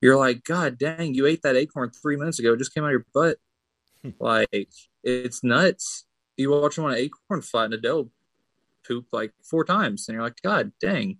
You're 0.00 0.16
like, 0.16 0.44
God 0.44 0.78
dang, 0.78 1.14
you 1.14 1.26
ate 1.26 1.42
that 1.42 1.56
acorn 1.56 1.90
three 1.90 2.16
minutes 2.16 2.38
ago. 2.38 2.52
It 2.52 2.58
just 2.58 2.74
came 2.74 2.84
out 2.84 2.88
of 2.88 2.92
your 2.92 3.06
butt. 3.12 3.38
like, 4.20 4.70
it's 5.02 5.42
nuts. 5.42 6.04
You 6.36 6.50
watch 6.50 6.76
them 6.76 6.84
on 6.84 6.92
an 6.92 6.98
acorn 6.98 7.42
flat 7.42 7.66
in 7.66 7.72
a 7.72 7.78
doe 7.78 8.10
poop 8.86 9.06
like 9.12 9.32
four 9.42 9.64
times, 9.64 10.08
and 10.08 10.14
you're 10.14 10.22
like, 10.22 10.40
God 10.42 10.72
dang. 10.80 11.18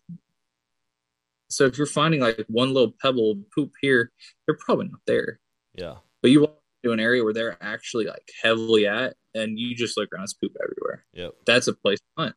So 1.50 1.64
if 1.64 1.78
you're 1.78 1.86
finding 1.86 2.20
like 2.20 2.44
one 2.48 2.72
little 2.72 2.94
pebble 3.02 3.40
poop 3.54 3.72
here, 3.80 4.12
they're 4.46 4.56
probably 4.56 4.88
not 4.88 5.00
there. 5.06 5.40
Yeah. 5.74 5.96
But 6.22 6.30
you 6.30 6.42
walk 6.42 6.60
to 6.84 6.92
an 6.92 7.00
area 7.00 7.24
where 7.24 7.32
they're 7.32 7.56
actually 7.60 8.06
like 8.06 8.30
heavily 8.42 8.86
at, 8.86 9.16
and 9.34 9.58
you 9.58 9.74
just 9.74 9.96
look 9.96 10.12
around, 10.12 10.24
it's 10.24 10.34
poop 10.34 10.56
everywhere. 10.62 11.04
Yep. 11.14 11.34
That's 11.46 11.68
a 11.68 11.74
place 11.74 11.98
to 11.98 12.22
hunt. 12.22 12.36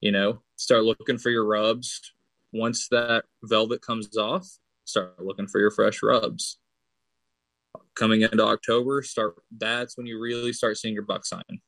You 0.00 0.12
know, 0.12 0.42
start 0.56 0.84
looking 0.84 1.18
for 1.18 1.30
your 1.30 1.44
rubs. 1.44 2.12
Once 2.52 2.88
that 2.88 3.24
velvet 3.42 3.82
comes 3.82 4.16
off, 4.16 4.46
start 4.86 5.22
looking 5.22 5.46
for 5.46 5.60
your 5.60 5.70
fresh 5.70 6.02
rubs. 6.02 6.58
Coming 7.94 8.22
into 8.22 8.42
October, 8.42 9.02
start. 9.02 9.34
That's 9.54 9.98
when 9.98 10.06
you 10.06 10.18
really 10.18 10.52
start 10.52 10.78
seeing 10.78 10.94
your 10.94 11.02
buck 11.02 11.26
sign. 11.26 11.60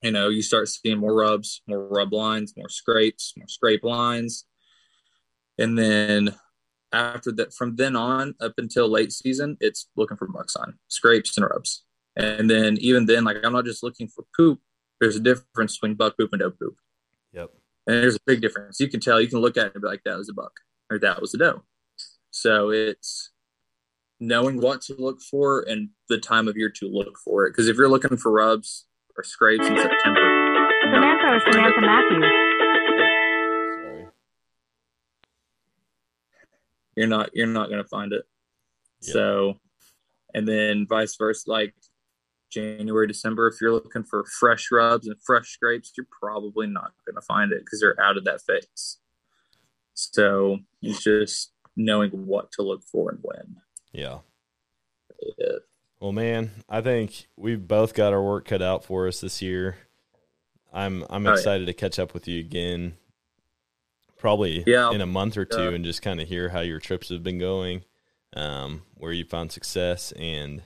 You 0.00 0.10
know, 0.10 0.28
you 0.28 0.42
start 0.42 0.68
seeing 0.68 0.98
more 0.98 1.14
rubs, 1.14 1.62
more 1.66 1.86
rub 1.88 2.12
lines, 2.12 2.54
more 2.56 2.68
scrapes, 2.68 3.34
more 3.36 3.48
scrape 3.48 3.84
lines, 3.84 4.46
and 5.58 5.78
then 5.78 6.34
after 6.92 7.32
that, 7.32 7.52
from 7.52 7.76
then 7.76 7.96
on 7.96 8.34
up 8.40 8.54
until 8.58 8.88
late 8.88 9.12
season, 9.12 9.56
it's 9.60 9.88
looking 9.96 10.16
for 10.16 10.28
buck 10.28 10.50
sign, 10.50 10.74
scrapes 10.88 11.36
and 11.36 11.46
rubs. 11.46 11.84
And 12.16 12.48
then 12.48 12.76
even 12.78 13.06
then, 13.06 13.24
like 13.24 13.38
I'm 13.42 13.52
not 13.52 13.64
just 13.64 13.82
looking 13.82 14.08
for 14.08 14.24
poop. 14.36 14.60
There's 15.00 15.16
a 15.16 15.20
difference 15.20 15.76
between 15.76 15.96
buck 15.96 16.16
poop 16.16 16.32
and 16.32 16.40
doe 16.40 16.50
poop. 16.50 16.76
Yep. 17.32 17.50
And 17.86 17.96
there's 17.96 18.16
a 18.16 18.20
big 18.24 18.40
difference. 18.40 18.78
You 18.78 18.88
can 18.88 19.00
tell, 19.00 19.20
you 19.20 19.28
can 19.28 19.40
look 19.40 19.56
at 19.56 19.66
it 19.66 19.74
and 19.74 19.82
be 19.82 19.88
like, 19.88 20.04
that 20.04 20.16
was 20.16 20.28
a 20.28 20.32
buck 20.32 20.60
or 20.90 20.98
that 21.00 21.20
was 21.20 21.34
a 21.34 21.38
doe. 21.38 21.64
So 22.34 22.70
it's 22.70 23.30
knowing 24.18 24.60
what 24.60 24.80
to 24.82 24.96
look 24.98 25.20
for 25.22 25.60
and 25.68 25.90
the 26.08 26.18
time 26.18 26.48
of 26.48 26.56
year 26.56 26.68
to 26.68 26.88
look 26.88 27.16
for 27.24 27.46
it. 27.46 27.50
Because 27.50 27.68
if 27.68 27.76
you're 27.76 27.88
looking 27.88 28.16
for 28.16 28.32
rubs 28.32 28.86
or 29.16 29.22
scrapes 29.22 29.64
in 29.64 29.76
September, 29.76 30.68
Samantha 30.82 31.26
or 31.28 31.40
Samantha 31.40 31.78
it. 31.78 31.80
Matthews. 31.80 32.24
Sorry. 33.78 34.06
you're 36.96 37.06
not 37.06 37.30
you're 37.34 37.46
not 37.46 37.68
going 37.68 37.82
to 37.82 37.88
find 37.88 38.12
it. 38.12 38.24
Yeah. 39.02 39.12
So, 39.12 39.60
and 40.34 40.46
then 40.46 40.88
vice 40.88 41.14
versa, 41.14 41.48
like 41.48 41.72
January, 42.50 43.06
December, 43.06 43.46
if 43.46 43.60
you're 43.60 43.72
looking 43.72 44.02
for 44.02 44.24
fresh 44.24 44.72
rubs 44.72 45.06
and 45.06 45.14
fresh 45.24 45.50
scrapes, 45.50 45.92
you're 45.96 46.08
probably 46.10 46.66
not 46.66 46.90
going 47.06 47.14
to 47.14 47.24
find 47.24 47.52
it 47.52 47.60
because 47.60 47.78
they're 47.78 48.00
out 48.02 48.16
of 48.16 48.24
that 48.24 48.40
phase. 48.42 48.98
So 49.94 50.58
it's 50.82 51.00
just 51.00 51.53
knowing 51.76 52.10
what 52.10 52.52
to 52.52 52.62
look 52.62 52.82
for 52.82 53.10
and 53.10 53.18
when. 53.22 53.56
Yeah. 53.92 54.18
Yeah. 55.38 55.58
Well, 56.00 56.12
man, 56.12 56.50
I 56.68 56.80
think 56.80 57.28
we've 57.36 57.66
both 57.66 57.94
got 57.94 58.12
our 58.12 58.22
work 58.22 58.46
cut 58.46 58.60
out 58.62 58.84
for 58.84 59.06
us 59.08 59.20
this 59.20 59.40
year. 59.40 59.76
I'm 60.72 61.04
I'm 61.08 61.26
Oh, 61.26 61.30
yeah. 61.30 61.34
excited 61.36 61.66
to 61.66 61.72
catch 61.72 61.98
up 61.98 62.12
with 62.14 62.26
you 62.28 62.40
again, 62.40 62.94
probably 64.18 64.64
Yeah, 64.66 64.90
in 64.92 65.00
a 65.00 65.06
month 65.06 65.36
or 65.36 65.44
two, 65.44 65.56
uh, 65.56 65.70
and 65.70 65.84
just 65.84 66.02
kind 66.02 66.20
of 66.20 66.28
hear 66.28 66.48
how 66.50 66.60
your 66.60 66.80
trips 66.80 67.08
have 67.10 67.22
been 67.22 67.38
going, 67.38 67.84
um, 68.34 68.82
where 68.94 69.12
you 69.12 69.24
found 69.24 69.52
success, 69.52 70.12
and 70.12 70.62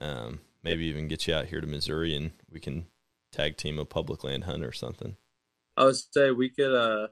um, 0.00 0.40
maybe 0.62 0.84
even 0.84 1.08
get 1.08 1.26
you 1.26 1.34
out 1.34 1.46
here 1.46 1.60
to 1.60 1.66
Missouri, 1.66 2.14
and 2.14 2.32
we 2.50 2.60
can 2.60 2.86
tag 3.32 3.56
team 3.56 3.78
a 3.78 3.84
public 3.84 4.22
land 4.22 4.44
hunt 4.44 4.62
or 4.64 4.72
something. 4.72 5.16
I 5.76 5.84
would 5.84 5.96
say 5.96 6.30
we 6.30 6.50
could. 6.50 6.74
uh 6.74 7.08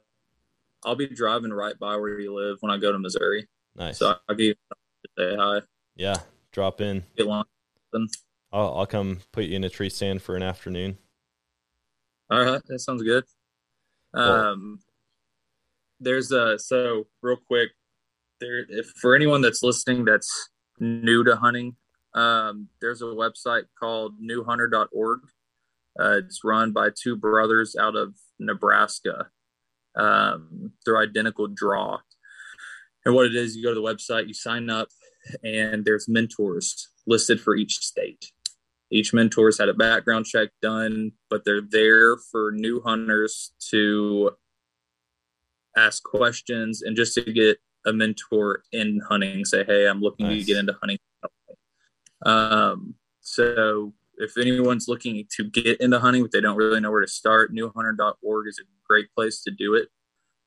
I'll 0.84 0.94
be 0.96 1.08
driving 1.08 1.52
right 1.52 1.78
by 1.78 1.96
where 1.96 2.18
you 2.20 2.34
live 2.34 2.58
when 2.60 2.70
I 2.70 2.78
go 2.78 2.92
to 2.92 2.98
Missouri, 2.98 3.48
Nice. 3.74 3.98
so 3.98 4.14
I'll 4.28 4.36
give 4.36 4.46
you 4.46 4.54
say 5.18 5.36
hi. 5.36 5.60
yeah, 5.96 6.16
drop 6.52 6.80
in. 6.80 7.04
Get 7.16 7.26
lunch. 7.26 7.46
I'll 8.52 8.74
I'll 8.78 8.86
come 8.86 9.20
put 9.32 9.44
you 9.44 9.56
in 9.56 9.64
a 9.64 9.68
tree 9.68 9.88
stand 9.90 10.22
for 10.22 10.36
an 10.36 10.42
afternoon. 10.42 10.98
All 12.30 12.44
right, 12.44 12.62
that 12.66 12.78
sounds 12.80 13.02
good. 13.02 13.24
Um, 14.14 14.78
there's 16.00 16.32
a 16.32 16.58
so 16.58 17.06
real 17.22 17.36
quick 17.36 17.70
there 18.40 18.64
if 18.68 18.86
for 19.00 19.14
anyone 19.16 19.40
that's 19.40 19.62
listening 19.62 20.04
that's 20.04 20.50
new 20.78 21.24
to 21.24 21.36
hunting, 21.36 21.76
um, 22.14 22.68
there's 22.80 23.02
a 23.02 23.06
website 23.06 23.64
called 23.78 24.14
newhunter.org. 24.20 25.20
Uh, 25.98 26.18
it's 26.18 26.44
run 26.44 26.72
by 26.72 26.88
two 26.94 27.16
brothers 27.16 27.74
out 27.76 27.96
of 27.96 28.14
Nebraska. 28.38 29.28
Um, 29.96 30.72
they're 30.84 30.98
identical 30.98 31.46
draw. 31.46 31.98
And 33.04 33.14
what 33.14 33.26
it 33.26 33.34
is, 33.34 33.56
you 33.56 33.62
go 33.62 33.74
to 33.74 33.80
the 33.80 33.86
website, 33.86 34.26
you 34.28 34.34
sign 34.34 34.68
up, 34.68 34.88
and 35.42 35.84
there's 35.84 36.08
mentors 36.08 36.88
listed 37.06 37.40
for 37.40 37.54
each 37.56 37.78
state 37.78 38.32
each 38.90 39.12
mentor's 39.12 39.58
had 39.58 39.68
a 39.68 39.74
background 39.74 40.26
check 40.26 40.50
done, 40.62 41.12
but 41.28 41.44
they're 41.44 41.60
there 41.60 42.16
for 42.16 42.52
new 42.52 42.80
hunters 42.80 43.52
to 43.70 44.30
ask 45.76 46.02
questions 46.04 46.82
and 46.82 46.96
just 46.96 47.14
to 47.14 47.32
get 47.32 47.58
a 47.84 47.92
mentor 47.92 48.62
in 48.72 49.00
hunting. 49.08 49.44
Say, 49.44 49.64
hey, 49.64 49.86
I'm 49.88 50.00
looking 50.00 50.26
Nice. 50.26 50.40
to 50.40 50.46
get 50.46 50.58
into 50.58 50.76
hunting. 50.80 50.98
Um, 52.24 52.94
so 53.20 53.92
if 54.18 54.36
anyone's 54.38 54.88
looking 54.88 55.26
to 55.36 55.44
get 55.44 55.80
into 55.80 55.98
hunting 55.98 56.22
but 56.22 56.32
they 56.32 56.40
don't 56.40 56.56
really 56.56 56.80
know 56.80 56.90
where 56.90 57.00
to 57.00 57.08
start, 57.08 57.54
newhunter.org 57.54 58.48
is 58.48 58.58
a 58.58 58.64
great 58.86 59.12
place 59.14 59.42
to 59.42 59.50
do 59.50 59.74
it. 59.74 59.88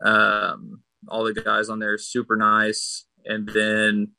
Um, 0.06 0.82
all 1.08 1.24
the 1.24 1.34
guys 1.34 1.70
on 1.70 1.80
there 1.80 1.94
are 1.94 1.98
super 1.98 2.36
nice. 2.36 3.06
And 3.26 3.48
then 3.48 4.12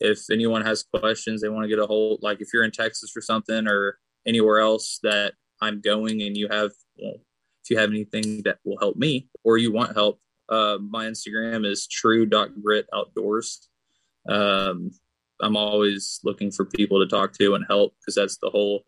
if 0.00 0.30
anyone 0.30 0.64
has 0.64 0.82
questions, 0.82 1.40
they 1.40 1.48
want 1.48 1.64
to 1.64 1.68
get 1.68 1.78
a 1.78 1.86
hold, 1.86 2.20
like 2.22 2.40
if 2.40 2.48
you're 2.52 2.64
in 2.64 2.70
Texas 2.70 3.16
or 3.16 3.22
something 3.22 3.66
or 3.66 3.98
anywhere 4.26 4.60
else 4.60 4.98
that 5.02 5.34
I'm 5.60 5.80
going 5.80 6.22
and 6.22 6.36
you 6.36 6.48
have, 6.50 6.72
if 6.98 7.70
you 7.70 7.78
have 7.78 7.90
anything 7.90 8.42
that 8.44 8.58
will 8.64 8.78
help 8.78 8.96
me 8.96 9.28
or 9.44 9.58
you 9.58 9.72
want 9.72 9.94
help, 9.94 10.20
uh, 10.48 10.78
my 10.80 11.06
Instagram 11.06 11.66
is 11.66 11.86
true.grit 11.86 12.86
outdoors. 12.94 13.68
Um, 14.28 14.90
I'm 15.40 15.56
always 15.56 16.20
looking 16.24 16.50
for 16.50 16.64
people 16.64 17.00
to 17.00 17.06
talk 17.06 17.32
to 17.34 17.54
and 17.54 17.64
help 17.68 17.94
because 18.00 18.14
that's 18.14 18.38
the 18.38 18.50
whole 18.50 18.84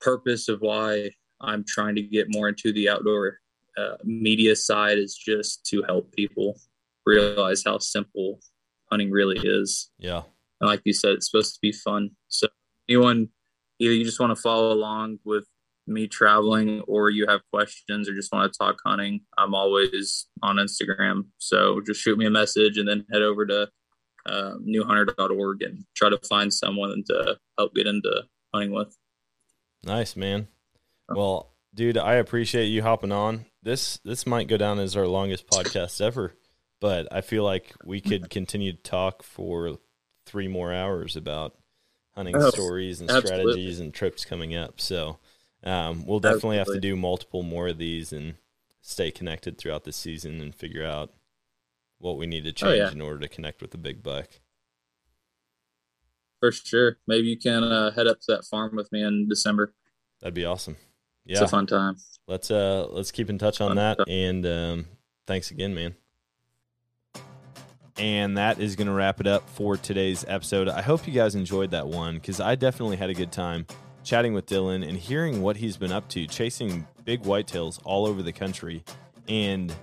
purpose 0.00 0.48
of 0.48 0.60
why 0.60 1.10
I'm 1.40 1.64
trying 1.66 1.94
to 1.96 2.02
get 2.02 2.26
more 2.28 2.48
into 2.48 2.72
the 2.72 2.88
outdoor 2.88 3.38
uh, 3.76 3.96
media 4.04 4.56
side 4.56 4.98
is 4.98 5.14
just 5.14 5.64
to 5.66 5.82
help 5.82 6.12
people 6.12 6.58
realize 7.04 7.62
how 7.64 7.78
simple 7.78 8.40
hunting 8.90 9.10
really 9.10 9.38
is. 9.42 9.90
Yeah. 9.98 10.22
And 10.60 10.68
like 10.68 10.80
you 10.84 10.92
said, 10.92 11.12
it's 11.12 11.30
supposed 11.30 11.54
to 11.54 11.60
be 11.60 11.72
fun. 11.72 12.10
So 12.28 12.48
anyone, 12.88 13.28
either 13.78 13.92
you 13.92 14.04
just 14.04 14.20
want 14.20 14.34
to 14.34 14.40
follow 14.40 14.72
along 14.72 15.18
with 15.24 15.44
me 15.86 16.06
traveling 16.06 16.80
or 16.82 17.10
you 17.10 17.26
have 17.26 17.42
questions 17.52 18.08
or 18.08 18.14
just 18.14 18.32
want 18.32 18.52
to 18.52 18.58
talk 18.58 18.76
hunting, 18.84 19.20
I'm 19.38 19.54
always 19.54 20.26
on 20.42 20.56
Instagram. 20.56 21.26
So 21.38 21.80
just 21.86 22.00
shoot 22.00 22.18
me 22.18 22.26
a 22.26 22.30
message 22.30 22.78
and 22.78 22.88
then 22.88 23.04
head 23.12 23.22
over 23.22 23.46
to 23.46 23.68
uh, 24.26 24.54
newhunter.org 24.66 25.62
and 25.62 25.84
try 25.94 26.10
to 26.10 26.18
find 26.28 26.52
someone 26.52 27.04
to 27.08 27.38
help 27.58 27.74
get 27.74 27.86
into 27.86 28.22
hunting 28.52 28.72
with. 28.72 28.96
Nice, 29.86 30.16
man. 30.16 30.48
Oh. 31.08 31.14
Well, 31.16 31.52
dude, 31.74 31.96
I 31.98 32.14
appreciate 32.14 32.66
you 32.66 32.82
hopping 32.82 33.12
on. 33.12 33.46
This 33.62 33.98
this 33.98 34.26
might 34.26 34.48
go 34.48 34.56
down 34.56 34.78
as 34.78 34.96
our 34.96 35.06
longest 35.06 35.46
podcast 35.46 36.00
ever, 36.00 36.34
but 36.80 37.08
I 37.12 37.20
feel 37.20 37.44
like 37.44 37.72
we 37.84 38.00
could 38.00 38.28
continue 38.30 38.72
to 38.72 38.82
talk 38.82 39.22
for 39.22 39.78
three 40.26 40.48
more 40.48 40.72
hours 40.72 41.16
about 41.16 41.54
hunting 42.14 42.36
Oh, 42.36 42.50
stories 42.50 43.00
and 43.00 43.10
absolutely. 43.10 43.52
strategies 43.52 43.80
and 43.80 43.94
trips 43.94 44.24
coming 44.24 44.54
up. 44.56 44.80
So 44.80 45.18
um, 45.64 46.04
we'll 46.06 46.20
definitely 46.20 46.56
have 46.58 46.66
to 46.68 46.80
do 46.80 46.96
multiple 46.96 47.42
more 47.42 47.68
of 47.68 47.78
these 47.78 48.12
and 48.12 48.34
stay 48.80 49.10
connected 49.10 49.58
throughout 49.58 49.84
the 49.84 49.92
season 49.92 50.40
and 50.40 50.54
figure 50.54 50.84
out 50.84 51.12
what 51.98 52.16
we 52.18 52.26
need 52.26 52.44
to 52.44 52.50
Oh, 52.50 52.52
change 52.52 52.78
yeah. 52.78 52.90
in 52.92 53.00
order 53.00 53.18
to 53.20 53.28
connect 53.28 53.60
with 53.62 53.70
the 53.70 53.78
big 53.78 54.02
buck. 54.02 54.28
For 56.46 56.52
sure. 56.52 56.98
Maybe 57.08 57.26
you 57.28 57.36
can 57.38 57.64
uh, 57.64 57.90
head 57.90 58.06
up 58.06 58.20
to 58.20 58.26
that 58.34 58.44
farm 58.44 58.76
with 58.76 58.92
me 58.92 59.02
in 59.02 59.28
December. 59.28 59.72
That'd 60.20 60.34
be 60.34 60.44
awesome. 60.44 60.76
It's 61.26 61.40
Yeah, 61.40 61.44
a 61.44 61.48
fun 61.48 61.66
time. 61.66 61.96
let's 62.28 62.50
uh 62.52 62.86
let's 62.90 63.10
keep 63.10 63.28
in 63.30 63.36
touch 63.38 63.60
on 63.60 63.70
Fun 63.70 63.76
that 63.76 63.96
stuff. 63.96 64.06
and 64.08 64.46
um 64.46 64.86
thanks 65.26 65.50
again 65.50 65.74
man 65.74 65.94
and 67.98 68.36
that 68.36 68.60
is 68.60 68.76
going 68.76 68.86
to 68.86 68.92
wrap 68.92 69.20
it 69.20 69.26
up 69.26 69.48
for 69.50 69.76
today's 69.76 70.24
episode 70.28 70.68
i 70.68 70.82
hope 70.82 71.06
you 71.06 71.12
guys 71.12 71.34
enjoyed 71.34 71.70
that 71.70 71.86
one 71.86 72.14
because 72.14 72.40
i 72.40 72.54
definitely 72.54 72.96
had 72.96 73.10
a 73.10 73.14
good 73.14 73.32
time 73.32 73.66
chatting 74.04 74.34
with 74.34 74.46
dylan 74.46 74.86
and 74.88 74.98
hearing 74.98 75.40
what 75.42 75.56
he's 75.56 75.76
been 75.76 75.90
up 75.92 76.08
to 76.08 76.26
chasing 76.26 76.86
big 77.04 77.22
whitetails 77.22 77.80
all 77.84 78.06
over 78.06 78.22
the 78.22 78.32
country 78.32 78.84
and 79.28 79.74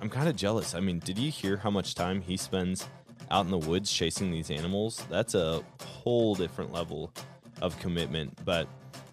i'm 0.00 0.08
kind 0.08 0.28
of 0.28 0.34
jealous 0.36 0.74
i 0.74 0.80
mean 0.80 0.98
did 1.00 1.18
you 1.18 1.30
hear 1.30 1.56
how 1.58 1.70
much 1.70 1.94
time 1.94 2.20
he 2.22 2.36
spends 2.36 2.86
out 3.32 3.44
in 3.44 3.50
the 3.50 3.58
woods 3.58 3.90
chasing 3.90 4.30
these 4.30 4.50
animals 4.50 5.04
that's 5.10 5.34
a 5.34 5.60
whole 5.84 6.34
different 6.36 6.72
level 6.72 7.12
of 7.60 7.76
commitment 7.80 8.32
but 8.44 8.68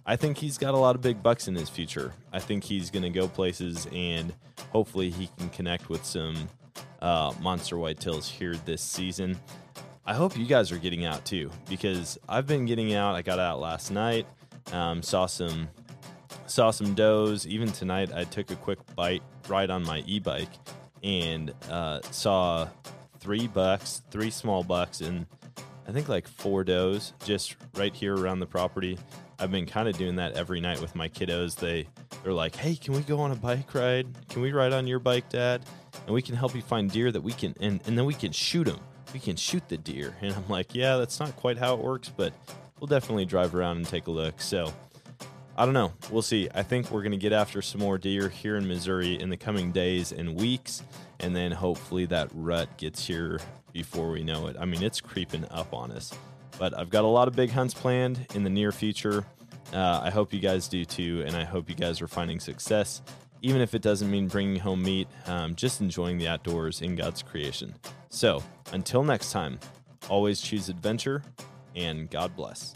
I 0.10 0.16
think 0.16 0.38
he's 0.38 0.58
got 0.58 0.74
a 0.74 0.78
lot 0.78 0.96
of 0.96 1.04
big 1.04 1.22
bucks 1.22 1.48
in 1.48 1.54
his 1.54 1.70
future. 1.70 2.16
I 2.34 2.40
think 2.40 2.64
he's 2.64 2.90
going 2.90 3.04
to 3.04 3.12
go 3.12 3.28
places 3.28 3.88
and 3.94 4.34
hopefully 4.72 5.12
he 5.12 5.30
can 5.38 5.50
connect 5.50 5.88
with 5.90 6.04
some 6.04 6.50
uh, 7.00 7.32
monster 7.40 7.76
whitetails 7.76 8.28
here 8.28 8.56
this 8.66 8.82
season. 8.82 9.40
I 10.08 10.16
hope 10.16 10.36
you 10.36 10.48
guys 10.48 10.72
are 10.72 10.80
getting 10.80 11.06
out 11.06 11.26
too 11.26 11.52
because 11.70 12.18
I've 12.28 12.48
been 12.48 12.66
getting 12.66 12.96
out. 12.96 13.14
I 13.14 13.22
got 13.22 13.38
out 13.38 13.60
last 13.60 13.92
night, 13.92 14.26
um, 14.72 15.04
saw 15.04 15.28
some 15.28 15.68
saw 16.48 16.72
some 16.72 16.96
does. 16.96 17.46
Even 17.46 17.72
tonight, 17.72 18.12
I 18.12 18.24
took 18.24 18.50
a 18.50 18.56
quick 18.56 18.80
bite 18.96 19.22
ride 19.48 19.70
on 19.70 19.84
my 19.84 20.04
e-bike 20.08 20.50
and 21.04 21.54
uh, 21.70 22.02
saw 22.10 22.68
three 23.20 23.48
bucks, 23.48 24.02
three 24.12 24.30
small 24.30 24.64
bucks, 24.64 25.02
and 25.02 25.26
I 25.88 25.92
think 25.92 26.10
like 26.10 26.28
four 26.28 26.64
does 26.64 27.14
just 27.26 27.56
right 27.76 27.94
here 27.94 28.16
around 28.16 28.40
the 28.40 28.46
property. 28.46 28.98
I've 29.40 29.52
been 29.52 29.66
kind 29.66 29.88
of 29.88 29.98
doing 29.98 30.18
that 30.18 30.34
every 30.34 30.60
night 30.60 30.82
with 30.82 30.96
my 30.96 31.08
kiddos. 31.10 31.56
They 31.56 31.88
they're 32.24 32.34
like, 32.34 32.56
"Hey, 32.56 32.76
can 32.76 32.94
we 32.94 33.02
go 33.02 33.20
on 33.20 33.32
a 33.32 33.36
bike 33.36 33.74
ride? 33.74 34.08
Can 34.30 34.42
we 34.42 34.52
ride 34.52 34.74
on 34.74 34.88
your 34.88 35.00
bike, 35.00 35.30
Dad? 35.30 35.66
And 36.06 36.14
we 36.14 36.22
can 36.22 36.36
help 36.36 36.56
you 36.56 36.62
find 36.62 36.92
deer 36.92 37.12
that 37.12 37.22
we 37.22 37.32
can, 37.32 37.56
and 37.60 37.82
and 37.86 37.98
then 37.98 38.06
we 38.06 38.14
can 38.14 38.32
shoot 38.32 38.66
them. 38.66 38.80
We 39.14 39.20
can 39.20 39.36
shoot 39.36 39.68
the 39.68 39.78
deer." 39.78 40.16
And 40.22 40.34
I'm 40.34 40.48
like, 40.48 40.76
"Yeah, 40.76 40.98
that's 40.98 41.20
not 41.20 41.36
quite 41.36 41.58
how 41.58 41.74
it 41.76 41.80
works, 41.80 42.12
but 42.16 42.34
we'll 42.80 42.88
definitely 42.88 43.26
drive 43.26 43.56
around 43.56 43.78
and 43.78 43.86
take 43.86 44.08
a 44.08 44.12
look." 44.12 44.42
So. 44.42 44.74
I 45.60 45.66
don't 45.66 45.74
know. 45.74 45.92
We'll 46.10 46.22
see. 46.22 46.48
I 46.56 46.64
think 46.64 46.90
we're 46.90 47.02
going 47.02 47.12
to 47.12 47.18
get 47.18 47.34
after 47.34 47.62
some 47.62 47.82
more 47.82 47.98
deer 47.98 48.30
here 48.30 48.56
in 48.56 48.66
Missouri 48.66 49.20
in 49.20 49.30
the 49.30 49.36
coming 49.36 49.74
days 49.74 50.14
and 50.14 50.38
weeks. 50.38 50.84
And 51.20 51.36
then 51.36 51.52
hopefully 51.52 52.06
that 52.06 52.30
rut 52.34 52.78
gets 52.78 53.06
here 53.06 53.42
before 53.74 54.10
we 54.10 54.24
know 54.24 54.48
it. 54.48 54.56
I 54.58 54.64
mean, 54.64 54.82
it's 54.82 55.02
creeping 55.02 55.46
up 55.52 55.74
on 55.74 55.92
us. 55.92 56.14
But 56.58 56.80
I've 56.80 56.90
got 56.90 57.04
a 57.04 57.08
lot 57.08 57.28
of 57.28 57.36
big 57.36 57.50
hunts 57.50 57.74
planned 57.74 58.26
in 58.34 58.46
the 58.46 58.50
near 58.50 58.72
future. 58.72 59.26
Uh, 59.74 60.00
I 60.02 60.10
hope 60.10 60.32
you 60.32 60.40
guys 60.40 60.70
do 60.70 60.86
too. 60.86 61.26
And 61.28 61.36
I 61.36 61.44
hope 61.44 61.68
you 61.68 61.76
guys 61.76 62.00
are 62.02 62.08
finding 62.08 62.40
success, 62.40 63.02
even 63.42 63.60
if 63.60 63.76
it 63.76 63.82
doesn't 63.82 64.10
mean 64.10 64.30
bringing 64.30 64.62
home 64.62 64.82
meat, 64.82 65.10
um, 65.26 65.56
just 65.56 65.82
enjoying 65.82 66.18
the 66.18 66.30
outdoors 66.30 66.82
in 66.82 66.96
God's 66.96 67.22
creation. 67.22 67.76
So 68.10 68.42
until 68.72 69.04
next 69.04 69.34
time, 69.34 69.60
always 70.08 70.40
choose 70.40 70.70
adventure 70.70 71.22
and 71.76 72.10
God 72.10 72.34
bless. 72.38 72.76